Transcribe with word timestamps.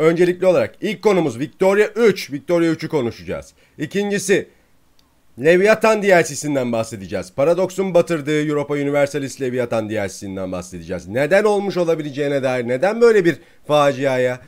Öncelikli 0.00 0.46
olarak 0.46 0.74
ilk 0.80 1.02
konumuz 1.02 1.38
Victoria 1.38 1.86
3. 1.86 2.32
Victoria 2.32 2.72
3'ü 2.72 2.88
konuşacağız. 2.88 3.52
İkincisi 3.78 4.48
Leviathan 5.38 6.02
DLC'sinden 6.02 6.72
bahsedeceğiz. 6.72 7.32
Paradox'un 7.34 7.94
batırdığı 7.94 8.46
Europa 8.46 8.74
Universalis 8.74 9.40
Leviathan 9.40 9.90
DLC'sinden 9.90 10.52
bahsedeceğiz. 10.52 11.08
Neden 11.08 11.44
olmuş 11.44 11.76
olabileceğine 11.76 12.42
dair, 12.42 12.68
neden 12.68 13.00
böyle 13.00 13.24
bir 13.24 13.36
faciaya 13.66 14.40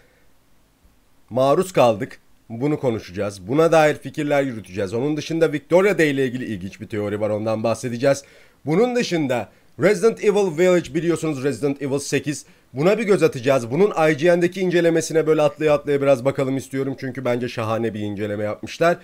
maruz 1.31 1.73
kaldık? 1.73 2.19
Bunu 2.49 2.81
konuşacağız. 2.81 3.49
Buna 3.49 3.73
dair 3.73 3.95
fikirler 3.95 4.43
yürüteceğiz. 4.43 4.95
Onun 4.95 5.17
dışında 5.17 5.53
Victoria 5.53 5.99
Day 5.99 6.11
ile 6.11 6.27
ilgili 6.27 6.45
ilginç 6.45 6.81
bir 6.81 6.89
teori 6.89 7.21
var. 7.21 7.31
Ondan 7.31 7.63
bahsedeceğiz. 7.63 8.25
Bunun 8.67 8.97
dışında 8.97 9.49
Resident 9.81 10.25
Evil 10.25 10.59
Village 10.59 10.95
biliyorsunuz 10.95 11.45
Resident 11.45 11.83
Evil 11.83 11.99
8. 11.99 12.47
Buna 12.73 12.99
bir 12.99 13.03
göz 13.03 13.23
atacağız. 13.23 13.71
Bunun 13.71 14.11
IGN'deki 14.11 14.61
incelemesine 14.61 15.27
böyle 15.27 15.43
atlaya 15.43 15.75
atlaya 15.75 16.03
biraz 16.03 16.25
bakalım 16.25 16.57
istiyorum. 16.57 16.97
Çünkü 17.01 17.25
bence 17.25 17.49
şahane 17.49 17.95
bir 17.95 18.01
inceleme 18.01 18.45
yapmışlar. 18.45 18.99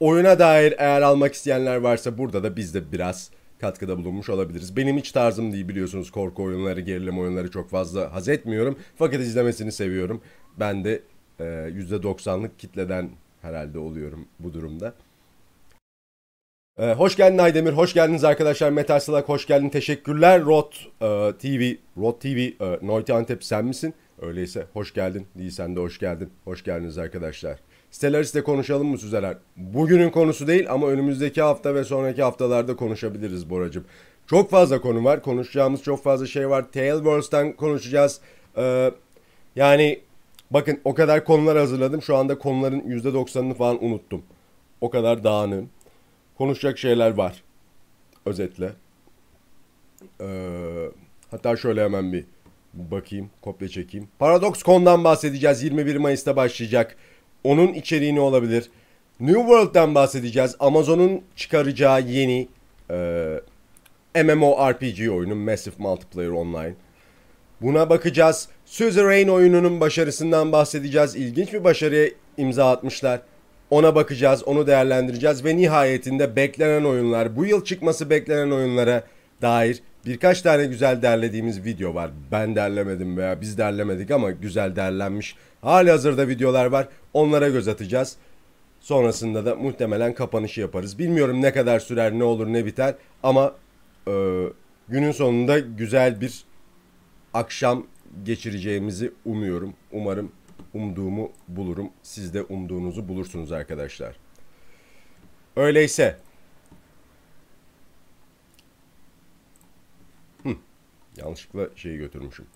Oyuna 0.00 0.38
dair 0.38 0.74
eğer 0.78 1.02
almak 1.02 1.34
isteyenler 1.34 1.76
varsa 1.76 2.18
burada 2.18 2.42
da 2.42 2.56
biz 2.56 2.74
de 2.74 2.92
biraz 2.92 3.30
katkıda 3.60 3.98
bulunmuş 3.98 4.28
olabiliriz. 4.28 4.76
Benim 4.76 4.96
hiç 4.96 5.12
tarzım 5.12 5.52
değil 5.52 5.68
biliyorsunuz 5.68 6.10
korku 6.10 6.42
oyunları, 6.42 6.80
gerilim 6.80 7.18
oyunları 7.18 7.50
çok 7.50 7.70
fazla 7.70 8.14
haz 8.14 8.28
etmiyorum. 8.28 8.78
Fakat 8.96 9.20
izlemesini 9.20 9.72
seviyorum. 9.72 10.20
Ben 10.60 10.84
de 10.84 11.02
e, 11.40 11.44
%90'lık 11.44 12.58
kitleden 12.58 13.10
herhalde 13.42 13.78
oluyorum 13.78 14.26
bu 14.38 14.52
durumda. 14.52 14.94
Ee, 16.78 16.92
hoş 16.92 17.16
geldin 17.16 17.38
Aydemir, 17.38 17.72
hoş 17.72 17.94
geldiniz 17.94 18.24
arkadaşlar. 18.24 18.70
Metal 18.70 19.00
Salak, 19.00 19.28
hoş 19.28 19.46
geldin. 19.46 19.68
Teşekkürler 19.68 20.44
Rot 20.44 20.86
e, 21.00 21.06
TV, 21.38 21.74
Rot 22.00 22.20
TV, 22.20 22.26
e, 22.26 22.78
Noiti 22.82 23.14
Antep 23.14 23.44
sen 23.44 23.64
misin? 23.64 23.94
Öyleyse 24.20 24.66
hoş 24.72 24.94
geldin. 24.94 25.26
Değilsen 25.38 25.76
de 25.76 25.80
hoş 25.80 25.98
geldin. 25.98 26.30
Hoş 26.44 26.64
geldiniz 26.64 26.98
arkadaşlar. 26.98 27.58
Stellaris'te 27.90 28.42
konuşalım 28.42 28.86
mı 28.86 28.98
Süzeler? 28.98 29.36
Bugünün 29.56 30.10
konusu 30.10 30.46
değil 30.46 30.72
ama 30.72 30.86
önümüzdeki 30.86 31.42
hafta 31.42 31.74
ve 31.74 31.84
sonraki 31.84 32.22
haftalarda 32.22 32.76
konuşabiliriz 32.76 33.50
Boracım. 33.50 33.84
Çok 34.26 34.50
fazla 34.50 34.80
konu 34.80 35.04
var. 35.04 35.22
Konuşacağımız 35.22 35.82
çok 35.82 36.02
fazla 36.02 36.26
şey 36.26 36.50
var. 36.50 36.72
Tailwords'tan 36.72 37.52
konuşacağız. 37.52 38.20
Ee, 38.56 38.90
yani 39.56 40.00
bakın 40.50 40.80
o 40.84 40.94
kadar 40.94 41.24
konular 41.24 41.58
hazırladım. 41.58 42.02
Şu 42.02 42.16
anda 42.16 42.38
konuların 42.38 42.80
%90'ını 42.80 43.54
falan 43.54 43.84
unuttum. 43.84 44.22
O 44.80 44.90
kadar 44.90 45.24
dağınığım. 45.24 45.68
Konuşacak 46.38 46.78
şeyler 46.78 47.10
var. 47.10 47.42
Özetle. 48.26 48.72
Ee, 50.20 50.90
hatta 51.30 51.56
şöyle 51.56 51.84
hemen 51.84 52.12
bir 52.12 52.24
bakayım. 52.74 53.30
Kopya 53.42 53.68
çekeyim. 53.68 54.08
ParadoxCon'dan 54.18 55.04
bahsedeceğiz. 55.04 55.62
21 55.62 55.96
Mayıs'ta 55.96 56.36
başlayacak. 56.36 56.96
Onun 57.44 57.72
içeriği 57.72 58.14
ne 58.14 58.20
olabilir? 58.20 58.70
New 59.20 59.40
World'dan 59.40 59.94
bahsedeceğiz. 59.94 60.56
Amazon'un 60.60 61.22
çıkaracağı 61.36 62.02
yeni 62.02 62.48
e, 64.14 64.22
MMORPG 64.24 65.10
oyunu 65.10 65.34
Massive 65.34 65.74
Multiplayer 65.78 66.30
Online. 66.30 66.74
Buna 67.60 67.90
bakacağız. 67.90 68.48
Suzerain 68.64 69.28
oyununun 69.28 69.80
başarısından 69.80 70.52
bahsedeceğiz. 70.52 71.16
İlginç 71.16 71.52
bir 71.52 71.64
başarıya 71.64 72.08
imza 72.36 72.70
atmışlar. 72.70 73.20
Ona 73.70 73.94
bakacağız, 73.94 74.42
onu 74.44 74.66
değerlendireceğiz 74.66 75.44
ve 75.44 75.56
nihayetinde 75.56 76.36
beklenen 76.36 76.84
oyunlar, 76.84 77.36
bu 77.36 77.46
yıl 77.46 77.64
çıkması 77.64 78.10
beklenen 78.10 78.50
oyunlara 78.50 79.02
dair 79.42 79.82
birkaç 80.06 80.42
tane 80.42 80.66
güzel 80.66 81.02
derlediğimiz 81.02 81.64
video 81.64 81.94
var. 81.94 82.10
Ben 82.32 82.56
derlemedim 82.56 83.16
veya 83.16 83.40
biz 83.40 83.58
derlemedik 83.58 84.10
ama 84.10 84.30
güzel 84.30 84.76
derlenmiş. 84.76 85.36
Hali 85.60 85.90
hazırda 85.90 86.28
videolar 86.28 86.66
var. 86.66 86.88
Onlara 87.14 87.48
göz 87.48 87.68
atacağız. 87.68 88.16
Sonrasında 88.80 89.46
da 89.46 89.54
muhtemelen 89.54 90.14
kapanışı 90.14 90.60
yaparız. 90.60 90.98
Bilmiyorum 90.98 91.42
ne 91.42 91.52
kadar 91.52 91.80
sürer, 91.80 92.12
ne 92.12 92.24
olur, 92.24 92.46
ne 92.46 92.66
biter 92.66 92.94
ama 93.22 93.54
e, 94.08 94.44
günün 94.88 95.12
sonunda 95.12 95.58
güzel 95.58 96.20
bir 96.20 96.44
akşam 97.34 97.86
geçireceğimizi 98.24 99.12
umuyorum. 99.24 99.74
Umarım 99.92 100.32
umduğumu 100.78 101.32
bulurum. 101.48 101.90
Siz 102.02 102.34
de 102.34 102.42
umduğunuzu 102.42 103.08
bulursunuz 103.08 103.52
arkadaşlar. 103.52 104.16
Öyleyse 105.56 106.18
Hı, 110.42 110.56
yanlışlıkla 111.16 111.68
şeyi 111.76 111.98
götürmüşüm. 111.98 112.46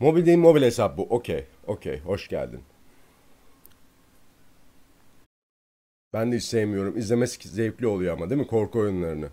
Mobil 0.00 0.26
değil 0.26 0.38
mobil 0.38 0.62
hesap 0.62 0.98
bu. 0.98 1.02
Okey. 1.02 1.44
Okey. 1.66 2.00
Hoş 2.00 2.28
geldin. 2.28 2.60
Ben 6.12 6.32
de 6.32 6.36
hiç 6.36 6.44
sevmiyorum. 6.44 6.98
İzlemesi 6.98 7.48
zevkli 7.48 7.86
oluyor 7.86 8.12
ama 8.16 8.30
değil 8.30 8.40
mi? 8.40 8.46
Korku 8.46 8.78
oyunlarını. 8.78 9.28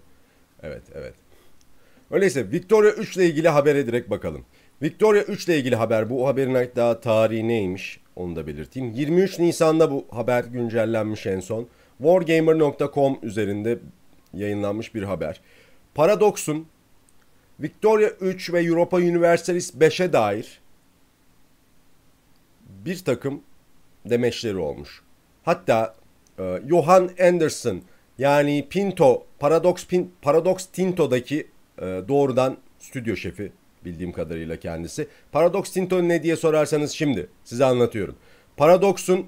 Evet, 0.63 0.83
evet. 0.93 1.15
Öyleyse 2.11 2.51
Victoria 2.51 2.91
3 2.91 3.17
ile 3.17 3.25
ilgili 3.25 3.49
habere 3.49 3.87
direkt 3.87 4.09
bakalım. 4.09 4.45
Victoria 4.81 5.21
3 5.21 5.45
ile 5.47 5.57
ilgili 5.57 5.75
haber. 5.75 6.09
Bu 6.09 6.27
haberin 6.27 6.69
daha 6.75 6.99
tarihi 6.99 7.47
neymiş? 7.47 7.99
Onu 8.15 8.35
da 8.35 8.47
belirteyim. 8.47 8.91
23 8.93 9.39
Nisan'da 9.39 9.91
bu 9.91 10.05
haber 10.11 10.43
güncellenmiş 10.43 11.25
en 11.25 11.39
son. 11.39 11.67
Wargamer.com 11.97 13.19
üzerinde 13.23 13.79
yayınlanmış 14.33 14.95
bir 14.95 15.03
haber. 15.03 15.41
Paradox'un 15.95 16.67
Victoria 17.59 18.09
3 18.09 18.53
ve 18.53 18.63
Europa 18.63 18.97
Universalis 18.97 19.75
5'e 19.75 20.13
dair 20.13 20.59
bir 22.85 23.03
takım 23.03 23.41
demeçleri 24.05 24.57
olmuş. 24.57 25.01
Hatta 25.43 25.95
e, 26.39 26.61
Johan 26.69 27.09
Anderson 27.21 27.81
yani 28.17 28.67
Pinto 28.69 29.25
Paradox 29.39 29.87
Pin, 29.87 30.13
Paradox 30.21 30.65
Tinto'daki 30.65 31.47
e, 31.77 32.01
doğrudan 32.07 32.57
stüdyo 32.79 33.15
şefi 33.15 33.51
bildiğim 33.85 34.11
kadarıyla 34.11 34.59
kendisi. 34.59 35.07
Paradox 35.31 35.71
Tinto 35.71 36.07
ne 36.07 36.23
diye 36.23 36.35
sorarsanız 36.35 36.91
şimdi 36.91 37.27
size 37.43 37.65
anlatıyorum. 37.65 38.15
Paradox'un 38.57 39.25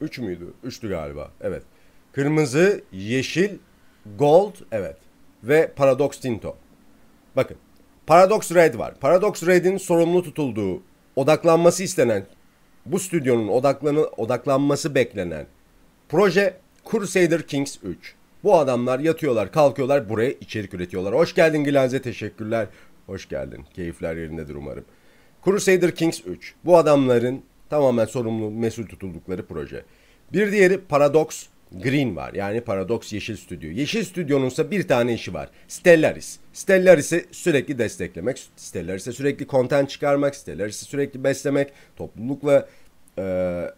3 0.00 0.18
müydü? 0.18 0.52
3'tü 0.66 0.88
galiba. 0.88 1.30
Evet. 1.40 1.62
Kırmızı, 2.12 2.82
yeşil, 2.92 3.50
gold 4.18 4.54
evet 4.72 4.96
ve 5.44 5.72
Paradox 5.76 6.20
Tinto. 6.20 6.56
Bakın. 7.36 7.56
Paradox 8.06 8.54
Red 8.54 8.78
var. 8.78 8.94
Paradox 9.00 9.46
Red'in 9.46 9.76
sorumlu 9.76 10.22
tutulduğu, 10.22 10.82
odaklanması 11.16 11.82
istenen, 11.82 12.26
bu 12.86 12.98
stüdyonun 12.98 13.48
odaklanı, 13.48 14.00
odaklanması 14.00 14.94
beklenen 14.94 15.46
proje 16.08 16.56
Crusader 16.90 17.46
Kings 17.46 17.76
3. 17.82 18.14
Bu 18.44 18.58
adamlar 18.58 18.98
yatıyorlar, 18.98 19.52
kalkıyorlar, 19.52 20.08
buraya 20.08 20.30
içerik 20.30 20.74
üretiyorlar. 20.74 21.14
Hoş 21.14 21.34
geldin 21.34 21.64
Glanze, 21.64 22.02
teşekkürler. 22.02 22.66
Hoş 23.10 23.28
geldin. 23.28 23.64
Keyifler 23.74 24.16
yerindedir 24.16 24.54
umarım. 24.54 24.84
Crusader 25.44 25.94
Kings 25.94 26.20
3. 26.26 26.54
Bu 26.64 26.76
adamların 26.76 27.42
tamamen 27.70 28.04
sorumlu, 28.04 28.50
mesul 28.50 28.86
tutuldukları 28.86 29.46
proje. 29.46 29.84
Bir 30.32 30.52
diğeri 30.52 30.80
Paradox 30.80 31.46
Green 31.72 32.16
var. 32.16 32.34
Yani 32.34 32.60
Paradox 32.60 33.12
Yeşil 33.12 33.36
Stüdyo. 33.36 33.70
Yeşil 33.70 34.04
Stüdyo'nun 34.04 34.46
ise 34.46 34.70
bir 34.70 34.88
tane 34.88 35.14
işi 35.14 35.34
var. 35.34 35.50
Stellaris. 35.68 36.38
Stellaris'i 36.52 37.26
sürekli 37.30 37.78
desteklemek, 37.78 38.42
Stellaris'e 38.56 39.12
sürekli 39.12 39.46
content 39.46 39.90
çıkarmak, 39.90 40.36
Stellaris'i 40.36 40.84
sürekli 40.84 41.24
beslemek, 41.24 41.72
toplulukla 41.96 42.68
e, 43.18 43.24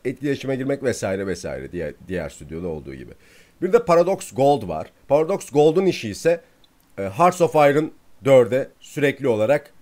etkileşime 0.04 0.56
girmek 0.56 0.82
vesaire 0.82 1.26
vesaire 1.26 1.72
diğer, 1.72 1.94
diğer 2.09 2.28
stüdyoda 2.28 2.69
olduğu 2.69 2.94
gibi. 2.94 3.12
Bir 3.62 3.72
de 3.72 3.84
Paradox 3.84 4.32
Gold 4.32 4.69
var. 4.69 4.92
Paradox 5.09 5.50
Gold'un 5.50 5.87
işi 5.87 6.09
ise 6.09 6.41
e, 6.98 7.03
Hearts 7.03 7.41
of 7.41 7.54
Iron 7.54 7.92
4'e 8.25 8.69
sürekli 8.81 9.28
olarak 9.28 9.72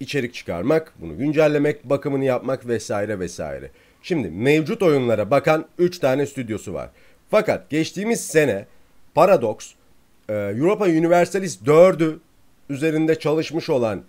içerik 0.00 0.34
çıkarmak, 0.34 0.92
bunu 1.00 1.18
güncellemek, 1.18 1.84
bakımını 1.84 2.24
yapmak 2.24 2.66
vesaire 2.66 3.18
vesaire. 3.18 3.70
Şimdi 4.02 4.30
mevcut 4.30 4.82
oyunlara 4.82 5.30
bakan 5.30 5.66
3 5.78 5.98
tane 5.98 6.26
stüdyosu 6.26 6.74
var. 6.74 6.90
Fakat 7.30 7.70
geçtiğimiz 7.70 8.26
sene 8.26 8.66
Paradox 9.14 9.74
e, 10.28 10.34
Europa 10.34 10.84
Universalis 10.84 11.62
4'ü 11.62 12.18
üzerinde 12.68 13.18
çalışmış 13.18 13.70
olan 13.70 14.02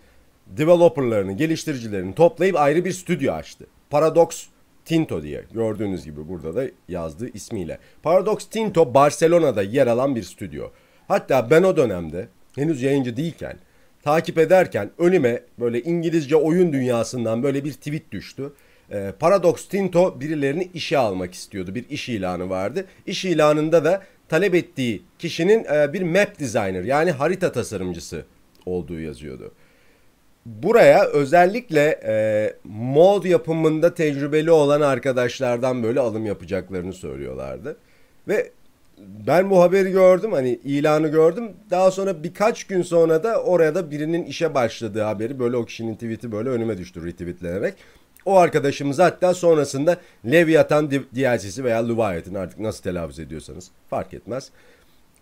developerlarını, 0.47 1.31
geliştiricilerini 1.31 2.15
toplayıp 2.15 2.55
ayrı 2.55 2.85
bir 2.85 2.91
stüdyo 2.91 3.33
açtı. 3.33 3.65
Paradox 3.89 4.47
Tinto 4.85 5.23
diye 5.23 5.43
gördüğünüz 5.53 6.05
gibi 6.05 6.27
burada 6.27 6.55
da 6.55 6.63
yazdığı 6.87 7.29
ismiyle. 7.29 7.77
Paradox 8.03 8.45
Tinto 8.45 8.93
Barcelona'da 8.93 9.61
yer 9.61 9.87
alan 9.87 10.15
bir 10.15 10.23
stüdyo. 10.23 10.69
Hatta 11.07 11.49
ben 11.49 11.63
o 11.63 11.77
dönemde 11.77 12.27
henüz 12.55 12.81
yayıncı 12.81 13.17
değilken 13.17 13.57
takip 14.03 14.37
ederken 14.37 14.89
önüme 14.97 15.43
böyle 15.59 15.81
İngilizce 15.81 16.35
oyun 16.35 16.73
dünyasından 16.73 17.43
böyle 17.43 17.63
bir 17.63 17.73
tweet 17.73 18.11
düştü. 18.11 18.53
Ee, 18.91 19.13
Paradox 19.19 19.67
Tinto 19.67 20.19
birilerini 20.19 20.69
işe 20.73 20.97
almak 20.97 21.33
istiyordu. 21.33 21.75
Bir 21.75 21.89
iş 21.89 22.09
ilanı 22.09 22.49
vardı. 22.49 22.85
İş 23.05 23.25
ilanında 23.25 23.85
da 23.85 24.03
talep 24.29 24.55
ettiği 24.55 25.01
kişinin 25.19 25.65
e, 25.73 25.93
bir 25.93 26.01
map 26.01 26.39
designer 26.39 26.83
yani 26.83 27.11
harita 27.11 27.51
tasarımcısı 27.51 28.25
olduğu 28.65 28.99
yazıyordu. 28.99 29.51
buraya 30.45 31.05
özellikle 31.05 31.99
e, 32.05 32.13
mod 32.63 33.23
yapımında 33.23 33.93
tecrübeli 33.93 34.51
olan 34.51 34.81
arkadaşlardan 34.81 35.83
böyle 35.83 35.99
alım 35.99 36.25
yapacaklarını 36.25 36.93
söylüyorlardı. 36.93 37.77
Ve 38.27 38.51
ben 39.27 39.49
bu 39.49 39.61
haberi 39.61 39.91
gördüm 39.91 40.31
hani 40.31 40.49
ilanı 40.63 41.07
gördüm. 41.07 41.51
Daha 41.69 41.91
sonra 41.91 42.23
birkaç 42.23 42.63
gün 42.63 42.81
sonra 42.81 43.23
da 43.23 43.43
oraya 43.43 43.75
da 43.75 43.91
birinin 43.91 44.23
işe 44.23 44.53
başladığı 44.53 45.01
haberi 45.01 45.39
böyle 45.39 45.57
o 45.57 45.65
kişinin 45.65 45.93
tweet'i 45.93 46.31
böyle 46.31 46.49
önüme 46.49 46.77
düştü 46.77 47.05
retweetlenerek. 47.05 47.73
O 48.25 48.37
arkadaşımız 48.37 48.99
hatta 48.99 49.33
sonrasında 49.33 49.97
Leviathan 50.25 50.91
DLC'si 50.91 51.63
veya 51.63 51.87
Leviathan 51.87 52.33
artık 52.33 52.59
nasıl 52.59 52.83
telaffuz 52.83 53.19
ediyorsanız 53.19 53.71
fark 53.89 54.13
etmez. 54.13 54.49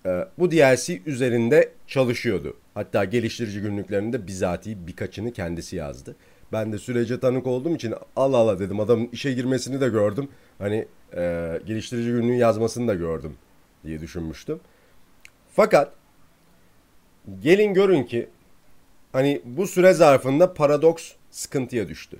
Ee, 0.05 0.25
bu 0.39 0.51
DLC 0.51 1.01
üzerinde 1.05 1.71
çalışıyordu. 1.87 2.57
Hatta 2.73 3.05
geliştirici 3.05 3.61
günlüklerinde 3.61 4.27
bizatihi 4.27 4.87
birkaçını 4.87 5.33
kendisi 5.33 5.75
yazdı. 5.75 6.15
Ben 6.51 6.73
de 6.73 6.77
sürece 6.77 7.19
tanık 7.19 7.47
olduğum 7.47 7.75
için 7.75 7.93
Allah 8.15 8.37
Allah 8.37 8.59
dedim 8.59 8.79
adamın 8.79 9.09
işe 9.11 9.33
girmesini 9.33 9.81
de 9.81 9.89
gördüm. 9.89 10.27
Hani 10.57 10.87
e, 11.15 11.59
geliştirici 11.65 12.09
günlüğü 12.11 12.35
yazmasını 12.35 12.87
da 12.87 12.93
gördüm 12.95 13.33
diye 13.83 14.01
düşünmüştüm. 14.01 14.59
Fakat 15.55 15.93
gelin 17.41 17.73
görün 17.73 18.03
ki 18.03 18.29
hani 19.11 19.41
bu 19.45 19.67
süre 19.67 19.93
zarfında 19.93 20.53
paradoks 20.53 21.11
sıkıntıya 21.31 21.87
düştü. 21.87 22.17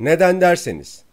Neden 0.00 0.40
derseniz 0.40 1.04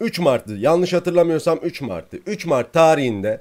3 0.00 0.18
Mart'tı 0.18 0.52
yanlış 0.52 0.92
hatırlamıyorsam 0.92 1.58
3 1.62 1.80
Mart'tı. 1.80 2.16
3 2.26 2.46
Mart 2.46 2.72
tarihinde 2.72 3.40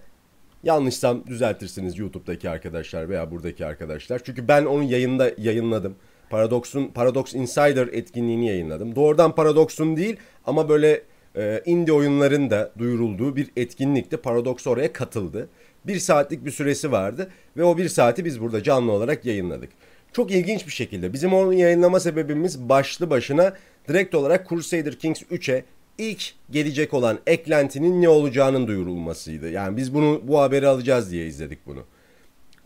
yanlışsam 0.63 1.27
düzeltirsiniz 1.27 1.99
YouTube'daki 1.99 2.49
arkadaşlar 2.49 3.09
veya 3.09 3.31
buradaki 3.31 3.65
arkadaşlar. 3.65 4.21
Çünkü 4.23 4.47
ben 4.47 4.65
onu 4.65 4.83
yayında 4.83 5.31
yayınladım. 5.37 5.95
Paradox'un 6.29 6.87
Paradox 6.87 7.33
Insider 7.33 7.87
etkinliğini 7.87 8.47
yayınladım. 8.47 8.95
Doğrudan 8.95 9.35
Paradox'un 9.35 9.95
değil 9.97 10.17
ama 10.45 10.69
böyle 10.69 11.01
e, 11.35 11.61
indie 11.65 11.93
oyunların 11.93 12.69
duyurulduğu 12.77 13.35
bir 13.35 13.49
etkinlikte 13.55 14.17
Paradox 14.17 14.67
oraya 14.67 14.93
katıldı. 14.93 15.49
Bir 15.87 15.99
saatlik 15.99 16.45
bir 16.45 16.51
süresi 16.51 16.91
vardı 16.91 17.31
ve 17.57 17.63
o 17.63 17.77
bir 17.77 17.89
saati 17.89 18.25
biz 18.25 18.41
burada 18.41 18.63
canlı 18.63 18.91
olarak 18.91 19.25
yayınladık. 19.25 19.69
Çok 20.13 20.31
ilginç 20.31 20.67
bir 20.67 20.71
şekilde 20.71 21.13
bizim 21.13 21.33
onu 21.33 21.53
yayınlama 21.53 21.99
sebebimiz 21.99 22.69
başlı 22.69 23.09
başına 23.09 23.53
direkt 23.87 24.15
olarak 24.15 24.49
Crusader 24.49 24.95
Kings 24.99 25.21
3'e 25.21 25.63
ilk 25.97 26.33
gelecek 26.51 26.93
olan 26.93 27.19
eklentinin 27.27 28.01
ne 28.01 28.09
olacağının 28.09 28.67
duyurulmasıydı. 28.67 29.49
Yani 29.49 29.77
biz 29.77 29.93
bunu 29.93 30.21
bu 30.23 30.39
haberi 30.39 30.67
alacağız 30.67 31.11
diye 31.11 31.27
izledik 31.27 31.59
bunu. 31.65 31.83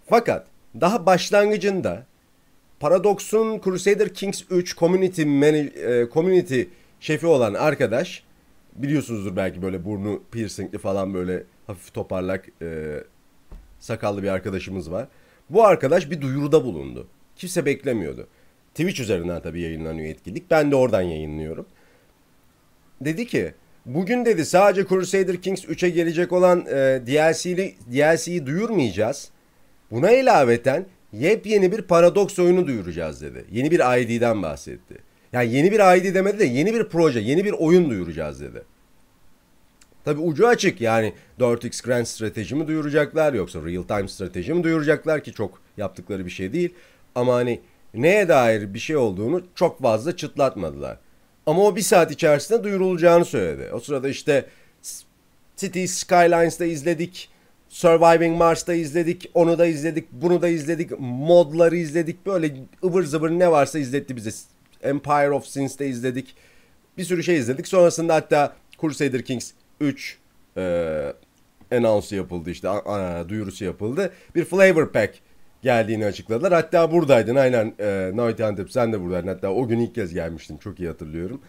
Fakat 0.09 0.47
daha 0.81 1.05
başlangıcında 1.05 2.05
Paradox'un 2.79 3.61
Crusader 3.61 4.13
Kings 4.13 4.43
3 4.49 4.77
community, 4.77 5.21
e, 5.21 6.07
community 6.13 6.61
şefi 6.99 7.27
olan 7.27 7.53
arkadaş 7.53 8.23
biliyorsunuzdur 8.77 9.35
belki 9.35 9.61
böyle 9.61 9.85
burnu 9.85 10.23
piercingli 10.31 10.77
falan 10.77 11.13
böyle 11.13 11.43
hafif 11.67 11.93
toparlak 11.93 12.45
e, 12.61 13.03
sakallı 13.79 14.23
bir 14.23 14.27
arkadaşımız 14.27 14.91
var. 14.91 15.07
Bu 15.49 15.65
arkadaş 15.65 16.11
bir 16.11 16.21
duyuruda 16.21 16.65
bulundu. 16.65 17.07
Kimse 17.35 17.65
beklemiyordu. 17.65 18.27
Twitch 18.69 19.01
üzerinden 19.01 19.41
tabii 19.41 19.61
yayınlanıyor 19.61 20.07
etkinlik. 20.07 20.51
Ben 20.51 20.71
de 20.71 20.75
oradan 20.75 21.01
yayınlıyorum. 21.01 21.65
Dedi 23.01 23.27
ki 23.27 23.53
bugün 23.85 24.25
dedi 24.25 24.45
sadece 24.45 24.87
Crusader 24.87 25.41
Kings 25.41 25.65
3'e 25.65 25.89
gelecek 25.89 26.31
olan 26.31 26.65
e, 26.65 27.01
DLC'yi 27.07 27.75
DLC'yi 27.91 28.45
duyurmayacağız. 28.45 29.29
Buna 29.91 30.11
ilaveten 30.11 30.85
yepyeni 31.13 31.71
bir 31.71 31.81
Paradox 31.81 32.39
oyunu 32.39 32.67
duyuracağız 32.67 33.21
dedi. 33.21 33.45
Yeni 33.51 33.71
bir 33.71 33.99
ID'den 33.99 34.41
bahsetti. 34.41 35.06
Yani 35.33 35.53
yeni 35.53 35.71
bir 35.71 35.97
ID 35.97 36.15
demedi 36.15 36.39
de 36.39 36.45
yeni 36.45 36.73
bir 36.73 36.83
proje, 36.83 37.19
yeni 37.19 37.45
bir 37.45 37.51
oyun 37.51 37.89
duyuracağız 37.89 38.41
dedi. 38.41 38.63
Tabi 40.05 40.21
ucu 40.21 40.47
açık 40.47 40.81
yani 40.81 41.13
4X 41.39 41.85
Grand 41.85 42.05
strateji 42.05 42.55
mi 42.55 42.67
duyuracaklar 42.67 43.33
yoksa 43.33 43.59
real 43.65 43.83
time 43.83 44.07
strateji 44.07 44.53
mi 44.53 44.63
duyuracaklar 44.63 45.23
ki 45.23 45.33
çok 45.33 45.61
yaptıkları 45.77 46.25
bir 46.25 46.31
şey 46.31 46.53
değil. 46.53 46.73
Ama 47.15 47.33
hani 47.35 47.61
neye 47.93 48.27
dair 48.27 48.73
bir 48.73 48.79
şey 48.79 48.97
olduğunu 48.97 49.43
çok 49.55 49.81
fazla 49.81 50.15
çıtlatmadılar. 50.15 50.97
Ama 51.45 51.63
o 51.63 51.75
bir 51.75 51.81
saat 51.81 52.11
içerisinde 52.11 52.63
duyurulacağını 52.63 53.25
söyledi. 53.25 53.69
O 53.73 53.79
sırada 53.79 54.09
işte 54.09 54.45
City 55.57 55.85
Skylines'da 55.85 56.65
izledik. 56.65 57.29
Surviving 57.69 58.37
Mars'ta 58.37 58.73
izledik. 58.73 59.31
Onu 59.33 59.57
da 59.57 59.65
izledik. 59.65 60.11
Bunu 60.11 60.41
da 60.41 60.47
izledik. 60.47 60.99
Modları 60.99 61.77
izledik. 61.77 62.25
Böyle 62.25 62.55
ıvır 62.83 63.03
zıvır 63.03 63.29
ne 63.29 63.51
varsa 63.51 63.79
izletti 63.79 64.15
bize. 64.15 64.31
Empire 64.83 65.31
of 65.31 65.45
Sins'te 65.45 65.87
izledik. 65.87 66.35
Bir 66.97 67.03
sürü 67.03 67.23
şey 67.23 67.37
izledik. 67.37 67.67
Sonrasında 67.67 68.15
hatta 68.15 68.55
Crusader 68.81 69.21
Kings 69.21 69.51
3 69.79 70.17
e, 70.57 71.13
announce 71.71 72.15
yapıldı 72.15 72.51
işte 72.51 72.69
a, 72.69 73.29
duyurusu 73.29 73.65
yapıldı. 73.65 74.13
Bir 74.35 74.45
flavor 74.45 74.91
pack 74.91 75.13
geldiğini 75.61 76.05
açıkladılar. 76.05 76.53
Hatta 76.53 76.91
buradaydın 76.91 77.35
aynen 77.35 77.73
e, 77.79 78.11
Night 78.13 78.41
Antep 78.41 78.71
sen 78.71 78.93
de 78.93 79.01
buradaydın. 79.01 79.27
Hatta 79.27 79.49
o 79.49 79.67
gün 79.67 79.79
ilk 79.79 79.95
kez 79.95 80.13
gelmiştin 80.13 80.57
çok 80.57 80.79
iyi 80.79 80.89
hatırlıyorum. 80.89 81.41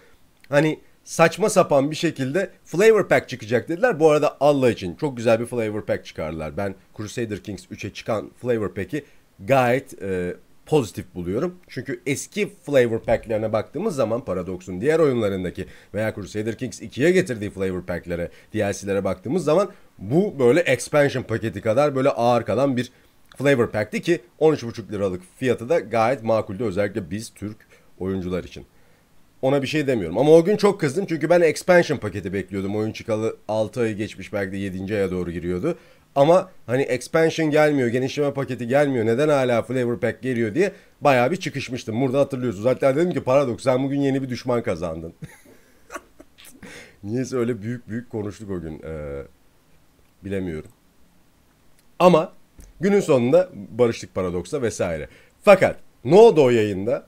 Hani 0.48 0.80
saçma 1.04 1.50
sapan 1.50 1.90
bir 1.90 1.96
şekilde 1.96 2.50
flavor 2.64 3.08
pack 3.08 3.28
çıkacak 3.28 3.69
dediler. 3.69 4.00
Bu 4.00 4.10
arada 4.10 4.36
Allah 4.40 4.70
için 4.70 4.94
çok 4.94 5.16
güzel 5.16 5.40
bir 5.40 5.46
flavor 5.46 5.82
pack 5.82 6.04
çıkardılar. 6.04 6.56
Ben 6.56 6.75
Crusader 6.96 7.42
Kings 7.42 7.66
3'e 7.66 7.92
çıkan 7.92 8.30
flavor 8.40 8.75
pack'i 8.75 9.04
gayet 9.40 10.02
e, 10.02 10.36
pozitif 10.68 11.14
buluyorum. 11.14 11.54
Çünkü 11.68 12.00
eski 12.06 12.48
flavor 12.62 12.98
pack'lerine 12.98 13.52
baktığımız 13.52 13.96
zaman 13.96 14.24
Paradox'un 14.24 14.80
diğer 14.80 14.98
oyunlarındaki 14.98 15.66
veya 15.94 16.14
Crusader 16.14 16.58
Kings 16.58 16.82
2'ye 16.82 17.10
getirdiği 17.10 17.50
flavor 17.50 17.82
pack'lere, 17.82 18.30
DLC'lere 18.54 19.04
baktığımız 19.04 19.44
zaman 19.44 19.70
bu 19.98 20.38
böyle 20.38 20.60
expansion 20.60 21.22
paketi 21.22 21.60
kadar 21.60 21.94
böyle 21.94 22.08
ağır 22.08 22.44
kalan 22.44 22.76
bir 22.76 22.90
flavor 23.36 23.70
pack'ti 23.70 24.02
ki 24.02 24.20
13,5 24.40 24.92
liralık 24.92 25.22
fiyatı 25.36 25.68
da 25.68 25.80
gayet 25.80 26.22
makuldü 26.22 26.64
özellikle 26.64 27.10
biz 27.10 27.30
Türk 27.30 27.56
oyuncular 27.98 28.44
için. 28.44 28.66
Ona 29.42 29.62
bir 29.62 29.66
şey 29.66 29.86
demiyorum 29.86 30.18
ama 30.18 30.32
o 30.32 30.44
gün 30.44 30.56
çok 30.56 30.80
kızdım 30.80 31.06
çünkü 31.08 31.30
ben 31.30 31.40
expansion 31.40 31.98
paketi 31.98 32.32
bekliyordum. 32.32 32.76
Oyun 32.76 32.92
çıkalı 32.92 33.36
6 33.48 33.80
ay 33.80 33.94
geçmiş 33.94 34.32
belki 34.32 34.52
de 34.52 34.56
7. 34.56 34.94
aya 34.94 35.10
doğru 35.10 35.30
giriyordu. 35.30 35.78
Ama 36.14 36.50
hani 36.66 36.82
expansion 36.82 37.50
gelmiyor, 37.50 37.88
genişleme 37.88 38.32
paketi 38.32 38.66
gelmiyor. 38.66 39.06
Neden 39.06 39.28
hala 39.28 39.62
flavor 39.62 40.00
pack 40.00 40.22
geliyor 40.22 40.55
diye 40.55 40.72
bayağı 41.00 41.31
bir 41.31 41.37
çıkışmıştım. 41.37 42.00
Burada 42.00 42.20
hatırlıyorsunuz. 42.20 42.66
Hatta 42.66 42.96
dedim 42.96 43.12
ki 43.12 43.25
Paradox 43.25 43.62
sen 43.62 43.84
bugün 43.84 44.00
yeni 44.00 44.22
bir 44.22 44.28
düşman 44.28 44.62
kazandın. 44.62 45.14
Niyeyse 47.04 47.37
öyle 47.37 47.62
büyük 47.62 47.88
büyük 47.88 48.11
konuştuk 48.11 48.50
o 48.50 48.61
gün. 48.61 48.82
Ee, 48.82 49.23
bilemiyorum. 50.25 50.71
Ama 51.99 52.32
günün 52.80 53.00
sonunda 53.00 53.49
barıştık 53.54 54.14
Paradox'la 54.14 54.62
vesaire. 54.62 55.09
Fakat 55.42 55.76
ne 56.04 56.14
oldu 56.14 56.44
o 56.44 56.50
yayında? 56.50 57.06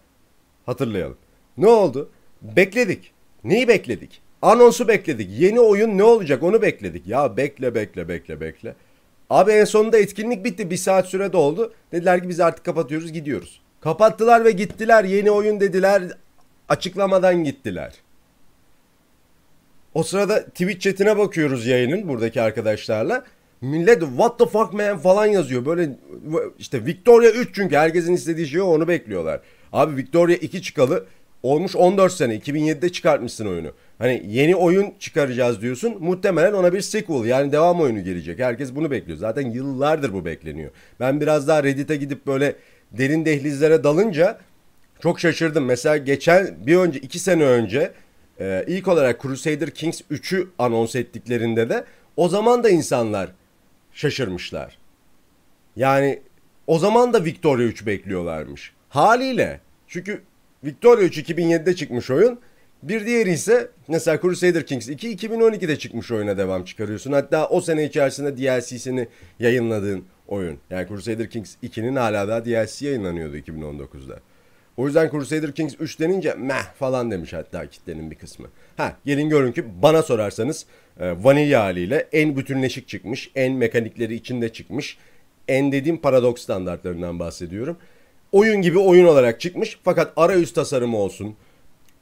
Hatırlayalım. 0.66 1.16
Ne 1.58 1.66
oldu? 1.66 2.10
Bekledik. 2.42 3.12
Neyi 3.44 3.68
bekledik? 3.68 4.22
Anonsu 4.42 4.88
bekledik. 4.88 5.30
Yeni 5.30 5.60
oyun 5.60 5.98
ne 5.98 6.02
olacak 6.02 6.42
onu 6.42 6.62
bekledik. 6.62 7.06
Ya 7.06 7.36
bekle 7.36 7.74
bekle 7.74 8.08
bekle 8.08 8.40
bekle. 8.40 8.74
Abi 9.30 9.52
en 9.52 9.64
sonunda 9.64 9.98
etkinlik 9.98 10.44
bitti. 10.44 10.70
Bir 10.70 10.76
saat 10.76 11.06
süre 11.06 11.32
doldu. 11.32 11.72
Dediler 11.92 12.22
ki 12.22 12.28
biz 12.28 12.40
artık 12.40 12.64
kapatıyoruz 12.64 13.12
gidiyoruz. 13.12 13.60
Kapattılar 13.80 14.44
ve 14.44 14.50
gittiler. 14.50 15.04
Yeni 15.04 15.30
oyun 15.30 15.60
dediler. 15.60 16.02
Açıklamadan 16.68 17.44
gittiler. 17.44 17.94
O 19.94 20.02
sırada 20.02 20.44
Twitch 20.44 20.80
chatine 20.80 21.18
bakıyoruz 21.18 21.66
yayının 21.66 22.08
buradaki 22.08 22.42
arkadaşlarla. 22.42 23.24
Millet 23.60 24.00
what 24.00 24.38
the 24.38 24.46
fuck 24.46 24.72
man 24.72 24.98
falan 24.98 25.26
yazıyor. 25.26 25.66
Böyle 25.66 25.90
işte 26.58 26.86
Victoria 26.86 27.30
3 27.30 27.54
çünkü 27.54 27.76
herkesin 27.76 28.14
istediği 28.14 28.46
şey 28.46 28.60
o 28.60 28.64
onu 28.64 28.88
bekliyorlar. 28.88 29.40
Abi 29.72 29.96
Victoria 29.96 30.34
2 30.34 30.62
çıkalı 30.62 31.06
olmuş 31.42 31.76
14 31.76 32.12
sene 32.12 32.36
2007'de 32.36 32.92
çıkartmışsın 32.92 33.46
oyunu. 33.46 33.72
Hani 33.98 34.22
yeni 34.26 34.56
oyun 34.56 34.94
çıkaracağız 34.98 35.62
diyorsun. 35.62 35.96
Muhtemelen 36.00 36.52
ona 36.52 36.72
bir 36.72 36.80
sequel 36.80 37.24
yani 37.24 37.52
devam 37.52 37.80
oyunu 37.80 38.04
gelecek. 38.04 38.38
Herkes 38.38 38.74
bunu 38.74 38.90
bekliyor. 38.90 39.18
Zaten 39.18 39.50
yıllardır 39.50 40.12
bu 40.12 40.24
bekleniyor. 40.24 40.70
Ben 41.00 41.20
biraz 41.20 41.48
daha 41.48 41.62
Reddit'e 41.62 41.96
gidip 41.96 42.26
böyle 42.26 42.56
derin 42.92 43.24
dehlizlere 43.24 43.84
dalınca 43.84 44.38
çok 45.00 45.20
şaşırdım. 45.20 45.64
Mesela 45.64 45.96
geçen 45.96 46.56
bir 46.66 46.76
önce 46.76 46.98
iki 46.98 47.18
sene 47.18 47.44
önce 47.44 47.92
e, 48.40 48.64
ilk 48.68 48.88
olarak 48.88 49.22
Crusader 49.22 49.70
Kings 49.70 50.00
3'ü 50.10 50.48
anons 50.58 50.96
ettiklerinde 50.96 51.68
de 51.68 51.84
o 52.16 52.28
zaman 52.28 52.64
da 52.64 52.70
insanlar 52.70 53.30
şaşırmışlar. 53.92 54.78
Yani 55.76 56.20
o 56.66 56.78
zaman 56.78 57.12
da 57.12 57.24
Victoria 57.24 57.64
3 57.64 57.86
bekliyorlarmış. 57.86 58.72
Haliyle. 58.88 59.60
Çünkü 59.88 60.22
Victoria 60.64 61.04
3 61.04 61.18
2007'de 61.18 61.76
çıkmış 61.76 62.10
oyun. 62.10 62.40
Bir 62.82 63.06
diğeri 63.06 63.30
ise 63.30 63.68
mesela 63.88 64.20
Crusader 64.20 64.66
Kings 64.66 64.88
2 64.88 65.16
2012'de 65.16 65.78
çıkmış 65.78 66.10
oyuna 66.10 66.38
devam 66.38 66.64
çıkarıyorsun. 66.64 67.12
Hatta 67.12 67.48
o 67.48 67.60
sene 67.60 67.84
içerisinde 67.84 68.36
DLC'sini 68.36 69.08
yayınladığın 69.38 70.04
oyun. 70.28 70.58
Yani 70.70 70.88
Crusader 70.88 71.30
Kings 71.30 71.56
2'nin 71.62 71.96
hala 71.96 72.28
daha 72.28 72.44
DLC 72.44 72.86
yayınlanıyordu 72.86 73.36
2019'da. 73.36 74.20
O 74.76 74.86
yüzden 74.86 75.10
Crusader 75.10 75.52
Kings 75.52 75.74
3 75.80 76.00
denince 76.00 76.34
meh 76.34 76.74
falan 76.78 77.10
demiş 77.10 77.32
hatta 77.32 77.66
kitlenin 77.66 78.10
bir 78.10 78.16
kısmı. 78.16 78.46
Ha 78.76 78.96
gelin 79.04 79.28
görün 79.28 79.52
ki 79.52 79.64
bana 79.82 80.02
sorarsanız 80.02 80.66
e, 81.00 81.24
vanilya 81.24 81.62
haliyle 81.62 82.08
en 82.12 82.36
bütünleşik 82.36 82.88
çıkmış, 82.88 83.30
en 83.34 83.52
mekanikleri 83.52 84.14
içinde 84.14 84.52
çıkmış, 84.52 84.98
en 85.48 85.72
dediğim 85.72 86.00
paradoks 86.00 86.42
standartlarından 86.42 87.18
bahsediyorum. 87.18 87.76
Oyun 88.32 88.62
gibi 88.62 88.78
oyun 88.78 89.04
olarak 89.04 89.40
çıkmış 89.40 89.78
fakat 89.84 90.12
arayüz 90.16 90.52
tasarımı 90.52 90.96
olsun, 90.96 91.36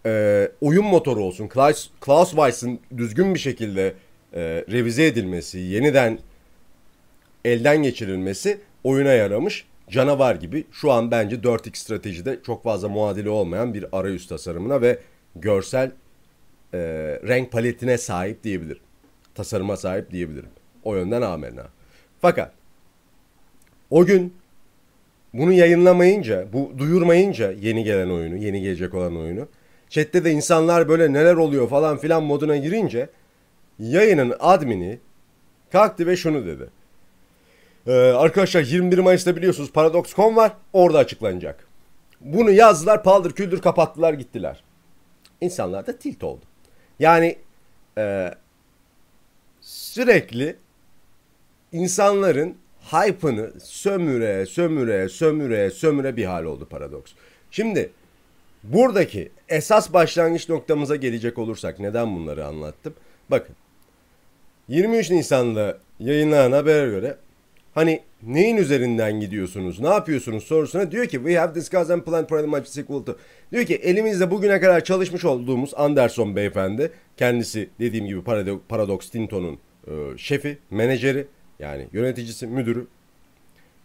e, 0.06 0.48
oyun 0.60 0.84
motoru 0.84 1.24
olsun, 1.24 1.48
Klaus, 1.48 1.90
Klaus 2.00 2.30
Weiss'in 2.30 2.80
düzgün 2.96 3.34
bir 3.34 3.38
şekilde 3.38 3.94
e, 4.34 4.40
revize 4.70 5.06
edilmesi, 5.06 5.58
yeniden 5.58 6.18
elden 7.44 7.82
geçirilmesi 7.82 8.60
oyuna 8.84 9.12
yaramış. 9.12 9.66
Canavar 9.90 10.34
gibi 10.34 10.64
şu 10.72 10.92
an 10.92 11.10
bence 11.10 11.36
4X 11.36 11.76
stratejide 11.76 12.38
çok 12.46 12.64
fazla 12.64 12.88
muadili 12.88 13.28
olmayan 13.28 13.74
bir 13.74 13.84
arayüz 13.92 14.26
tasarımına 14.26 14.80
ve 14.80 14.98
görsel 15.36 15.90
e, 16.74 16.78
renk 17.28 17.52
paletine 17.52 17.98
sahip 17.98 18.44
diyebilirim. 18.44 18.82
Tasarıma 19.34 19.76
sahip 19.76 20.10
diyebilirim. 20.10 20.50
O 20.84 20.94
yönden 20.94 21.22
amenna. 21.22 21.66
Fakat 22.20 22.52
o 23.90 24.04
gün 24.04 24.34
bunu 25.32 25.52
yayınlamayınca, 25.52 26.46
bu 26.52 26.72
duyurmayınca 26.78 27.52
yeni 27.52 27.84
gelen 27.84 28.10
oyunu, 28.10 28.36
yeni 28.36 28.60
gelecek 28.60 28.94
olan 28.94 29.16
oyunu, 29.16 29.48
chatte 29.88 30.24
de 30.24 30.30
insanlar 30.30 30.88
böyle 30.88 31.12
neler 31.12 31.34
oluyor 31.34 31.68
falan 31.68 31.98
filan 31.98 32.22
moduna 32.22 32.56
girince 32.56 33.08
yayının 33.78 34.34
admini 34.40 34.98
kalktı 35.72 36.06
ve 36.06 36.16
şunu 36.16 36.46
dedi. 36.46 36.70
Ee, 37.86 37.92
arkadaşlar 37.92 38.62
21 38.62 38.98
Mayıs'ta 38.98 39.36
biliyorsunuz 39.36 39.72
Paradox.com 39.72 40.36
var. 40.36 40.52
Orada 40.72 40.98
açıklanacak. 40.98 41.68
Bunu 42.20 42.50
yazdılar, 42.50 43.02
paldır 43.02 43.32
küldür 43.32 43.60
kapattılar 43.60 44.12
gittiler. 44.12 44.64
İnsanlar 45.40 45.86
da 45.86 45.98
tilt 45.98 46.24
oldu. 46.24 46.44
Yani 46.98 47.38
e, 47.98 48.30
sürekli 49.60 50.56
insanların 51.72 52.56
hype'ını 52.92 53.50
sömüre, 53.60 54.46
sömüre, 54.46 55.08
sömüre, 55.08 55.70
sömüre 55.70 56.16
bir 56.16 56.24
hal 56.24 56.44
oldu 56.44 56.66
Paradox. 56.70 57.02
Şimdi 57.50 57.90
buradaki 58.64 59.28
esas 59.48 59.92
başlangıç 59.92 60.48
noktamıza 60.48 60.96
gelecek 60.96 61.38
olursak 61.38 61.80
neden 61.80 62.16
bunları 62.16 62.46
anlattım? 62.46 62.94
Bakın 63.30 63.56
23 64.68 65.10
Nisan'da 65.10 65.78
yayınlanan 66.00 66.52
habere 66.52 66.90
göre 66.90 67.16
hani 67.74 68.00
neyin 68.22 68.56
üzerinden 68.56 69.20
gidiyorsunuz, 69.20 69.80
ne 69.80 69.88
yapıyorsunuz 69.88 70.44
sorusuna 70.44 70.90
diyor 70.90 71.06
ki 71.06 71.16
we 71.16 71.36
have 71.36 71.54
discussed 71.54 71.90
and 71.90 72.02
planned 72.02 72.26
pretty 72.26 72.48
much 72.48 72.66
sequel 72.66 73.02
to. 73.02 73.16
Diyor 73.52 73.64
ki 73.64 73.74
elimizde 73.74 74.30
bugüne 74.30 74.60
kadar 74.60 74.84
çalışmış 74.84 75.24
olduğumuz 75.24 75.74
Anderson 75.76 76.36
beyefendi, 76.36 76.92
kendisi 77.16 77.70
dediğim 77.80 78.06
gibi 78.06 78.22
Paradox 78.68 79.10
Tinto'nun 79.10 79.58
e, 79.86 80.18
şefi, 80.18 80.58
menajeri 80.70 81.26
yani 81.58 81.88
yöneticisi, 81.92 82.46
müdürü. 82.46 82.86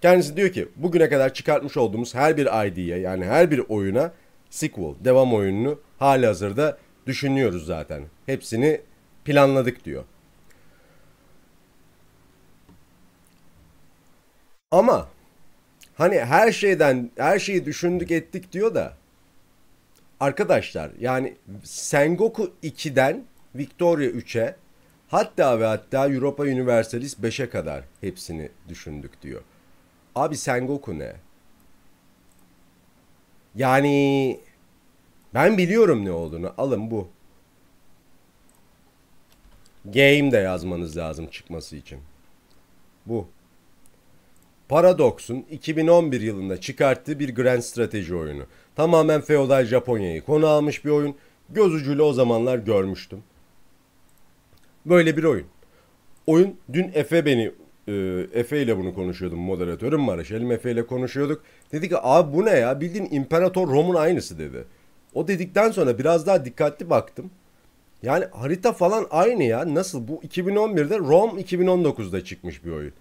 Kendisi 0.01 0.37
diyor 0.37 0.49
ki 0.49 0.67
bugüne 0.75 1.09
kadar 1.09 1.33
çıkartmış 1.33 1.77
olduğumuz 1.77 2.15
her 2.15 2.37
bir 2.37 2.67
ID'ye 2.67 2.97
yani 2.97 3.25
her 3.25 3.51
bir 3.51 3.59
oyuna 3.59 4.11
sequel, 4.49 4.93
devam 4.99 5.33
oyununu 5.33 5.79
hali 5.99 6.25
hazırda 6.25 6.77
düşünüyoruz 7.07 7.65
zaten. 7.65 8.03
Hepsini 8.25 8.81
planladık 9.25 9.85
diyor. 9.85 10.03
Ama 14.71 15.07
hani 15.95 16.19
her 16.19 16.51
şeyden 16.51 17.11
her 17.17 17.39
şeyi 17.39 17.65
düşündük 17.65 18.11
ettik 18.11 18.51
diyor 18.51 18.75
da 18.75 18.93
arkadaşlar 20.19 20.91
yani 20.99 21.35
Sengoku 21.63 22.53
2'den 22.63 23.23
Victoria 23.55 24.09
3'e 24.09 24.55
hatta 25.13 25.59
ve 25.59 25.65
hatta 25.65 26.09
Europa 26.09 26.43
Universalis 26.43 27.19
5'e 27.19 27.49
kadar 27.49 27.83
hepsini 28.01 28.49
düşündük 28.69 29.21
diyor. 29.21 29.41
Abi 30.15 30.37
Sengoku 30.37 30.99
ne? 30.99 31.13
Yani 33.55 34.39
ben 35.33 35.57
biliyorum 35.57 36.05
ne 36.05 36.11
olduğunu. 36.11 36.53
Alın 36.57 36.91
bu. 36.91 37.07
Game 39.85 40.31
de 40.31 40.37
yazmanız 40.37 40.97
lazım 40.97 41.27
çıkması 41.27 41.75
için. 41.75 41.99
Bu. 43.05 43.27
Paradox'un 44.69 45.45
2011 45.51 46.21
yılında 46.21 46.61
çıkarttığı 46.61 47.19
bir 47.19 47.35
Grand 47.35 47.61
strateji 47.61 48.15
oyunu. 48.15 48.43
Tamamen 48.75 49.21
feodal 49.21 49.65
Japonya'yı 49.65 50.21
konu 50.21 50.47
almış 50.47 50.85
bir 50.85 50.89
oyun. 50.89 51.15
Göz 51.49 51.73
ucuyla 51.73 52.03
o 52.03 52.13
zamanlar 52.13 52.57
görmüştüm. 52.57 53.23
Böyle 54.85 55.17
bir 55.17 55.23
oyun. 55.23 55.47
Oyun 56.27 56.57
dün 56.73 56.91
Efe 56.93 57.25
beni 57.25 57.51
e, 57.87 57.93
Efe 58.33 58.61
ile 58.61 58.77
bunu 58.77 58.95
konuşuyordum 58.95 59.39
moderatörüm 59.39 60.07
var. 60.07 60.19
Elim 60.19 60.51
Efe 60.51 60.71
ile 60.71 60.85
konuşuyorduk. 60.85 61.43
Dedi 61.71 61.89
ki 61.89 61.95
abi 62.01 62.33
bu 62.33 62.45
ne 62.45 62.51
ya 62.51 62.81
bildiğin 62.81 63.07
İmparator 63.11 63.67
Rom'un 63.67 63.95
aynısı 63.95 64.39
dedi. 64.39 64.65
O 65.13 65.27
dedikten 65.27 65.71
sonra 65.71 65.97
biraz 65.97 66.27
daha 66.27 66.45
dikkatli 66.45 66.89
baktım. 66.89 67.31
Yani 68.03 68.25
harita 68.31 68.73
falan 68.73 69.07
aynı 69.11 69.43
ya. 69.43 69.73
Nasıl 69.73 70.07
bu 70.07 70.21
2011'de 70.21 70.99
Rom 70.99 71.39
2019'da 71.39 72.23
çıkmış 72.23 72.65
bir 72.65 72.71
oyun. 72.71 72.93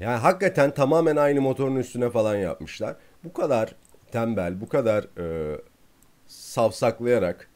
Yani 0.00 0.16
hakikaten 0.16 0.74
tamamen 0.74 1.16
aynı 1.16 1.40
motorun 1.40 1.76
üstüne 1.76 2.10
falan 2.10 2.36
yapmışlar. 2.36 2.96
Bu 3.24 3.32
kadar 3.32 3.74
tembel, 4.12 4.60
bu 4.60 4.68
kadar 4.68 5.04
e, 5.18 5.56
savsaklayarak 6.26 7.48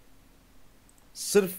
sırf 1.12 1.52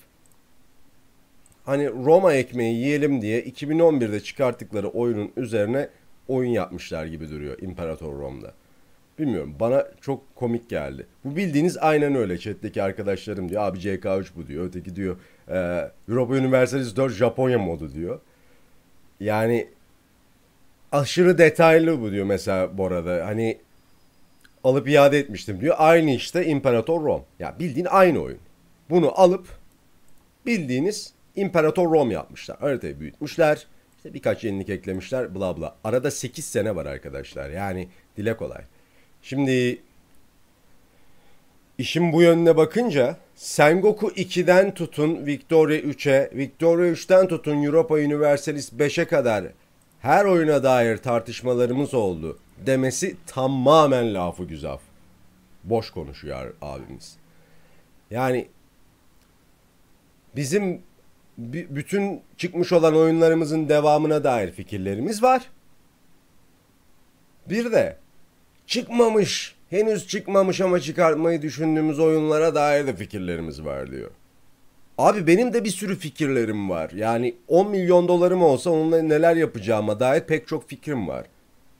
hani 1.67 1.89
Roma 1.89 2.33
ekmeği 2.33 2.75
yiyelim 2.75 3.21
diye 3.21 3.41
2011'de 3.43 4.19
çıkarttıkları 4.19 4.87
oyunun 4.87 5.31
üzerine 5.37 5.89
oyun 6.27 6.49
yapmışlar 6.49 7.05
gibi 7.05 7.29
duruyor 7.29 7.57
İmparator 7.61 8.19
Rom'da. 8.19 8.53
Bilmiyorum 9.19 9.55
bana 9.59 9.87
çok 10.01 10.35
komik 10.35 10.69
geldi. 10.69 11.05
Bu 11.25 11.35
bildiğiniz 11.35 11.77
aynen 11.77 12.15
öyle 12.15 12.37
chatteki 12.37 12.83
arkadaşlarım 12.83 13.49
diyor. 13.49 13.63
Abi 13.63 13.77
CK3 13.77 14.25
bu 14.35 14.47
diyor. 14.47 14.65
Öteki 14.65 14.95
diyor 14.95 15.17
e, 15.49 15.91
Europa 16.09 16.33
Universalis 16.33 16.95
4 16.95 17.13
Japonya 17.13 17.59
modu 17.59 17.93
diyor. 17.93 18.19
Yani 19.19 19.67
aşırı 20.91 21.37
detaylı 21.37 22.01
bu 22.01 22.11
diyor 22.11 22.25
mesela 22.25 22.77
Bora'da. 22.77 23.25
Hani 23.25 23.57
alıp 24.63 24.89
iade 24.89 25.19
etmiştim 25.19 25.61
diyor. 25.61 25.75
Aynı 25.77 26.11
işte 26.11 26.45
İmparator 26.45 27.03
Rom. 27.03 27.23
Ya 27.39 27.55
bildiğin 27.59 27.87
aynı 27.89 28.19
oyun. 28.19 28.39
Bunu 28.89 29.19
alıp 29.21 29.47
bildiğiniz 30.45 31.16
İmparator 31.37 31.91
Rom 31.91 32.11
yapmışlar. 32.11 32.57
Haritayı 32.59 32.99
büyütmüşler. 32.99 33.67
İşte 33.97 34.13
birkaç 34.13 34.43
yenilik 34.43 34.69
eklemişler 34.69 35.35
bla 35.35 35.57
bla. 35.57 35.75
Arada 35.83 36.11
8 36.11 36.45
sene 36.45 36.75
var 36.75 36.85
arkadaşlar. 36.85 37.49
Yani 37.49 37.87
dile 38.17 38.37
kolay. 38.37 38.61
Şimdi 39.21 39.81
işin 41.77 42.13
bu 42.13 42.21
yönüne 42.21 42.57
bakınca 42.57 43.17
Sengoku 43.35 44.07
2'den 44.07 44.73
tutun 44.73 45.25
Victoria 45.25 45.77
3'e, 45.77 46.31
Victoria 46.37 46.85
3'ten 46.85 47.27
tutun 47.27 47.63
Europa 47.63 47.95
Universalis 47.95 48.73
5'e 48.73 49.05
kadar 49.05 49.45
her 49.99 50.25
oyuna 50.25 50.63
dair 50.63 50.97
tartışmalarımız 50.97 51.93
oldu 51.93 52.39
demesi 52.65 53.15
tamamen 53.27 54.13
lafı 54.13 54.43
güzaf. 54.43 54.81
Boş 55.63 55.89
konuşuyor 55.89 56.53
abimiz. 56.61 57.17
Yani 58.11 58.47
bizim 60.35 60.81
bütün 61.37 62.21
çıkmış 62.37 62.71
olan 62.71 62.95
oyunlarımızın 62.95 63.69
devamına 63.69 64.23
dair 64.23 64.51
fikirlerimiz 64.51 65.23
var. 65.23 65.49
Bir 67.49 67.71
de 67.71 67.97
çıkmamış, 68.67 69.55
henüz 69.69 70.07
çıkmamış 70.07 70.61
ama 70.61 70.79
çıkartmayı 70.79 71.41
düşündüğümüz 71.41 71.99
oyunlara 71.99 72.55
dair 72.55 72.87
de 72.87 72.95
fikirlerimiz 72.95 73.65
var 73.65 73.91
diyor. 73.91 74.11
Abi 74.97 75.27
benim 75.27 75.53
de 75.53 75.63
bir 75.63 75.69
sürü 75.69 75.95
fikirlerim 75.95 76.69
var. 76.69 76.89
Yani 76.89 77.35
10 77.47 77.69
milyon 77.71 78.07
dolarım 78.07 78.43
olsa 78.43 78.69
onunla 78.69 79.01
neler 79.01 79.35
yapacağıma 79.35 79.99
dair 79.99 80.21
pek 80.21 80.47
çok 80.47 80.69
fikrim 80.69 81.07
var. 81.07 81.25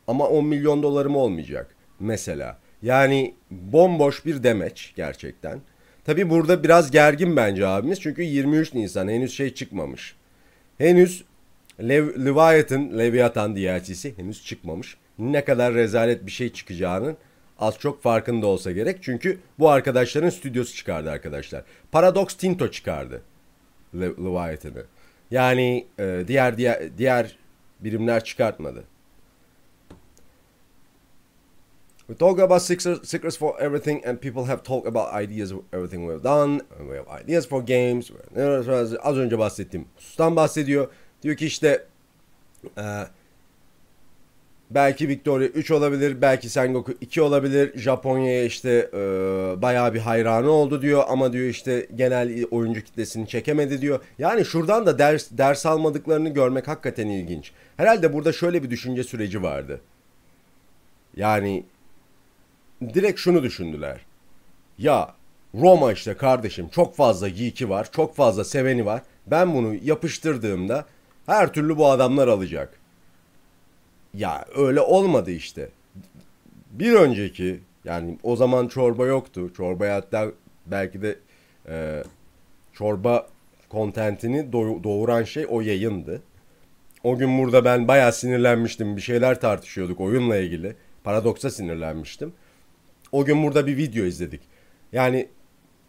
Ama 0.08 0.28
10 0.28 0.46
milyon 0.46 0.84
dolarım 0.84 1.16
olmayacak 1.16 1.76
mesela. 2.00 2.58
Yani 2.82 3.34
bomboş 3.52 4.26
bir 4.26 4.44
demeç 4.44 4.94
gerçekten. 4.96 5.62
Tabi 6.08 6.30
burada 6.30 6.64
biraz 6.64 6.92
gergin 6.92 7.36
bence 7.36 7.68
abimiz 7.68 8.02
çünkü 8.02 8.22
23 8.24 8.74
Nisan 8.74 9.08
henüz 9.08 9.34
şey 9.34 9.54
çıkmamış. 9.54 10.16
Henüz 10.78 11.24
Lev 11.80 12.26
Leviathan, 12.26 12.98
Leviathan 12.98 13.56
DLC'si 13.56 14.18
henüz 14.18 14.46
çıkmamış. 14.46 14.98
Ne 15.20 15.46
kadar 15.46 15.74
rezalet 15.74 16.26
bir 16.26 16.32
şey 16.32 16.54
çıkacağının 16.54 17.18
az 17.60 17.80
çok 17.80 18.04
farkında 18.04 18.48
olsa 18.48 18.72
gerek. 18.72 18.98
Çünkü 19.02 19.38
bu 19.60 19.70
arkadaşların 19.70 20.30
stüdyosu 20.30 20.76
çıkardı 20.76 21.12
arkadaşlar. 21.12 21.64
Paradox 21.92 22.34
Tinto 22.34 22.72
çıkardı 22.72 23.22
Le 23.96 24.06
Leviathan'ı. 24.06 24.84
Yani 25.32 25.86
e, 26.00 26.24
diğer 26.28 26.58
diğer 26.58 26.98
diğer 26.98 27.38
birimler 27.80 28.24
çıkartmadı. 28.24 28.84
We 32.08 32.16
talk 32.16 32.40
about 32.40 32.62
secrets, 32.62 33.38
for 33.38 33.60
everything 33.60 34.06
and 34.06 34.18
people 34.18 34.46
have 34.46 34.64
talked 34.64 34.88
about 34.88 35.14
ideas 35.14 35.52
everything 35.74 36.08
we've 36.08 36.24
done. 36.24 36.62
And 36.80 36.90
we 36.90 36.96
have 36.96 37.08
ideas 37.24 37.48
for 37.48 37.62
games. 37.62 38.12
Az 39.04 39.18
önce 39.18 39.40
bahsettiğim 39.40 39.88
husustan 39.96 40.36
bahsediyor. 40.36 40.88
Diyor 41.24 41.36
ki 41.36 41.46
işte 41.46 41.86
e, 42.78 42.84
belki 44.72 45.08
Victoria 45.08 45.48
3 45.48 45.72
olabilir, 45.72 46.22
belki 46.22 46.50
Sengoku 46.50 46.94
2 47.02 47.22
olabilir. 47.22 47.80
Japonya'ya 47.80 48.44
işte 48.44 48.90
e, 48.94 48.98
bayağı 49.62 49.94
bir 49.94 50.00
hayranı 50.00 50.52
oldu 50.52 50.82
diyor 50.82 51.04
ama 51.08 51.34
diyor 51.34 51.46
işte 51.46 51.88
genel 51.96 52.46
oyuncu 52.52 52.84
kitlesini 52.84 53.28
çekemedi 53.28 53.82
diyor. 53.82 54.00
Yani 54.20 54.46
şuradan 54.46 54.86
da 54.86 55.00
ders 55.00 55.28
ders 55.32 55.66
almadıklarını 55.66 56.30
görmek 56.30 56.68
hakikaten 56.68 57.08
ilginç. 57.08 57.52
Herhalde 57.78 58.14
burada 58.14 58.34
şöyle 58.34 58.64
bir 58.64 58.70
düşünce 58.70 59.04
süreci 59.04 59.44
vardı. 59.44 59.82
Yani 61.16 61.64
direkt 62.82 63.20
şunu 63.20 63.44
düşündüler. 63.44 64.06
Ya 64.78 65.14
Roma 65.56 65.94
işte 65.94 66.14
kardeşim 66.14 66.70
çok 66.70 66.96
fazla 66.96 67.30
geek'i 67.30 67.70
var, 67.70 67.92
çok 67.92 68.16
fazla 68.16 68.44
seveni 68.44 68.86
var. 68.86 69.02
Ben 69.28 69.54
bunu 69.54 69.76
yapıştırdığımda 69.84 70.86
her 71.26 71.54
türlü 71.54 71.78
bu 71.78 71.88
adamlar 71.88 72.28
alacak. 72.28 72.80
Ya 74.14 74.46
öyle 74.56 74.82
olmadı 74.82 75.32
işte. 75.32 75.70
Bir 76.72 76.94
önceki 76.94 77.60
yani 77.86 78.18
o 78.24 78.36
zaman 78.36 78.68
çorba 78.68 79.06
yoktu. 79.06 79.54
Çorba 79.58 79.94
hatta 79.94 80.28
belki 80.66 81.02
de 81.02 81.20
e, 81.70 82.04
çorba 82.74 83.28
kontentini 83.70 84.54
doğuran 84.84 85.24
şey 85.24 85.46
o 85.50 85.62
yayındı. 85.62 86.22
O 87.04 87.18
gün 87.18 87.40
burada 87.40 87.66
ben 87.66 87.88
bayağı 87.88 88.14
sinirlenmiştim. 88.14 88.96
Bir 88.96 89.02
şeyler 89.02 89.42
tartışıyorduk 89.42 90.00
oyunla 90.00 90.38
ilgili. 90.38 90.76
Paradoksa 91.04 91.50
sinirlenmiştim. 91.50 92.34
O 93.12 93.26
gün 93.26 93.44
burada 93.44 93.68
bir 93.68 93.78
video 93.78 94.06
izledik. 94.06 94.42
Yani 94.92 95.28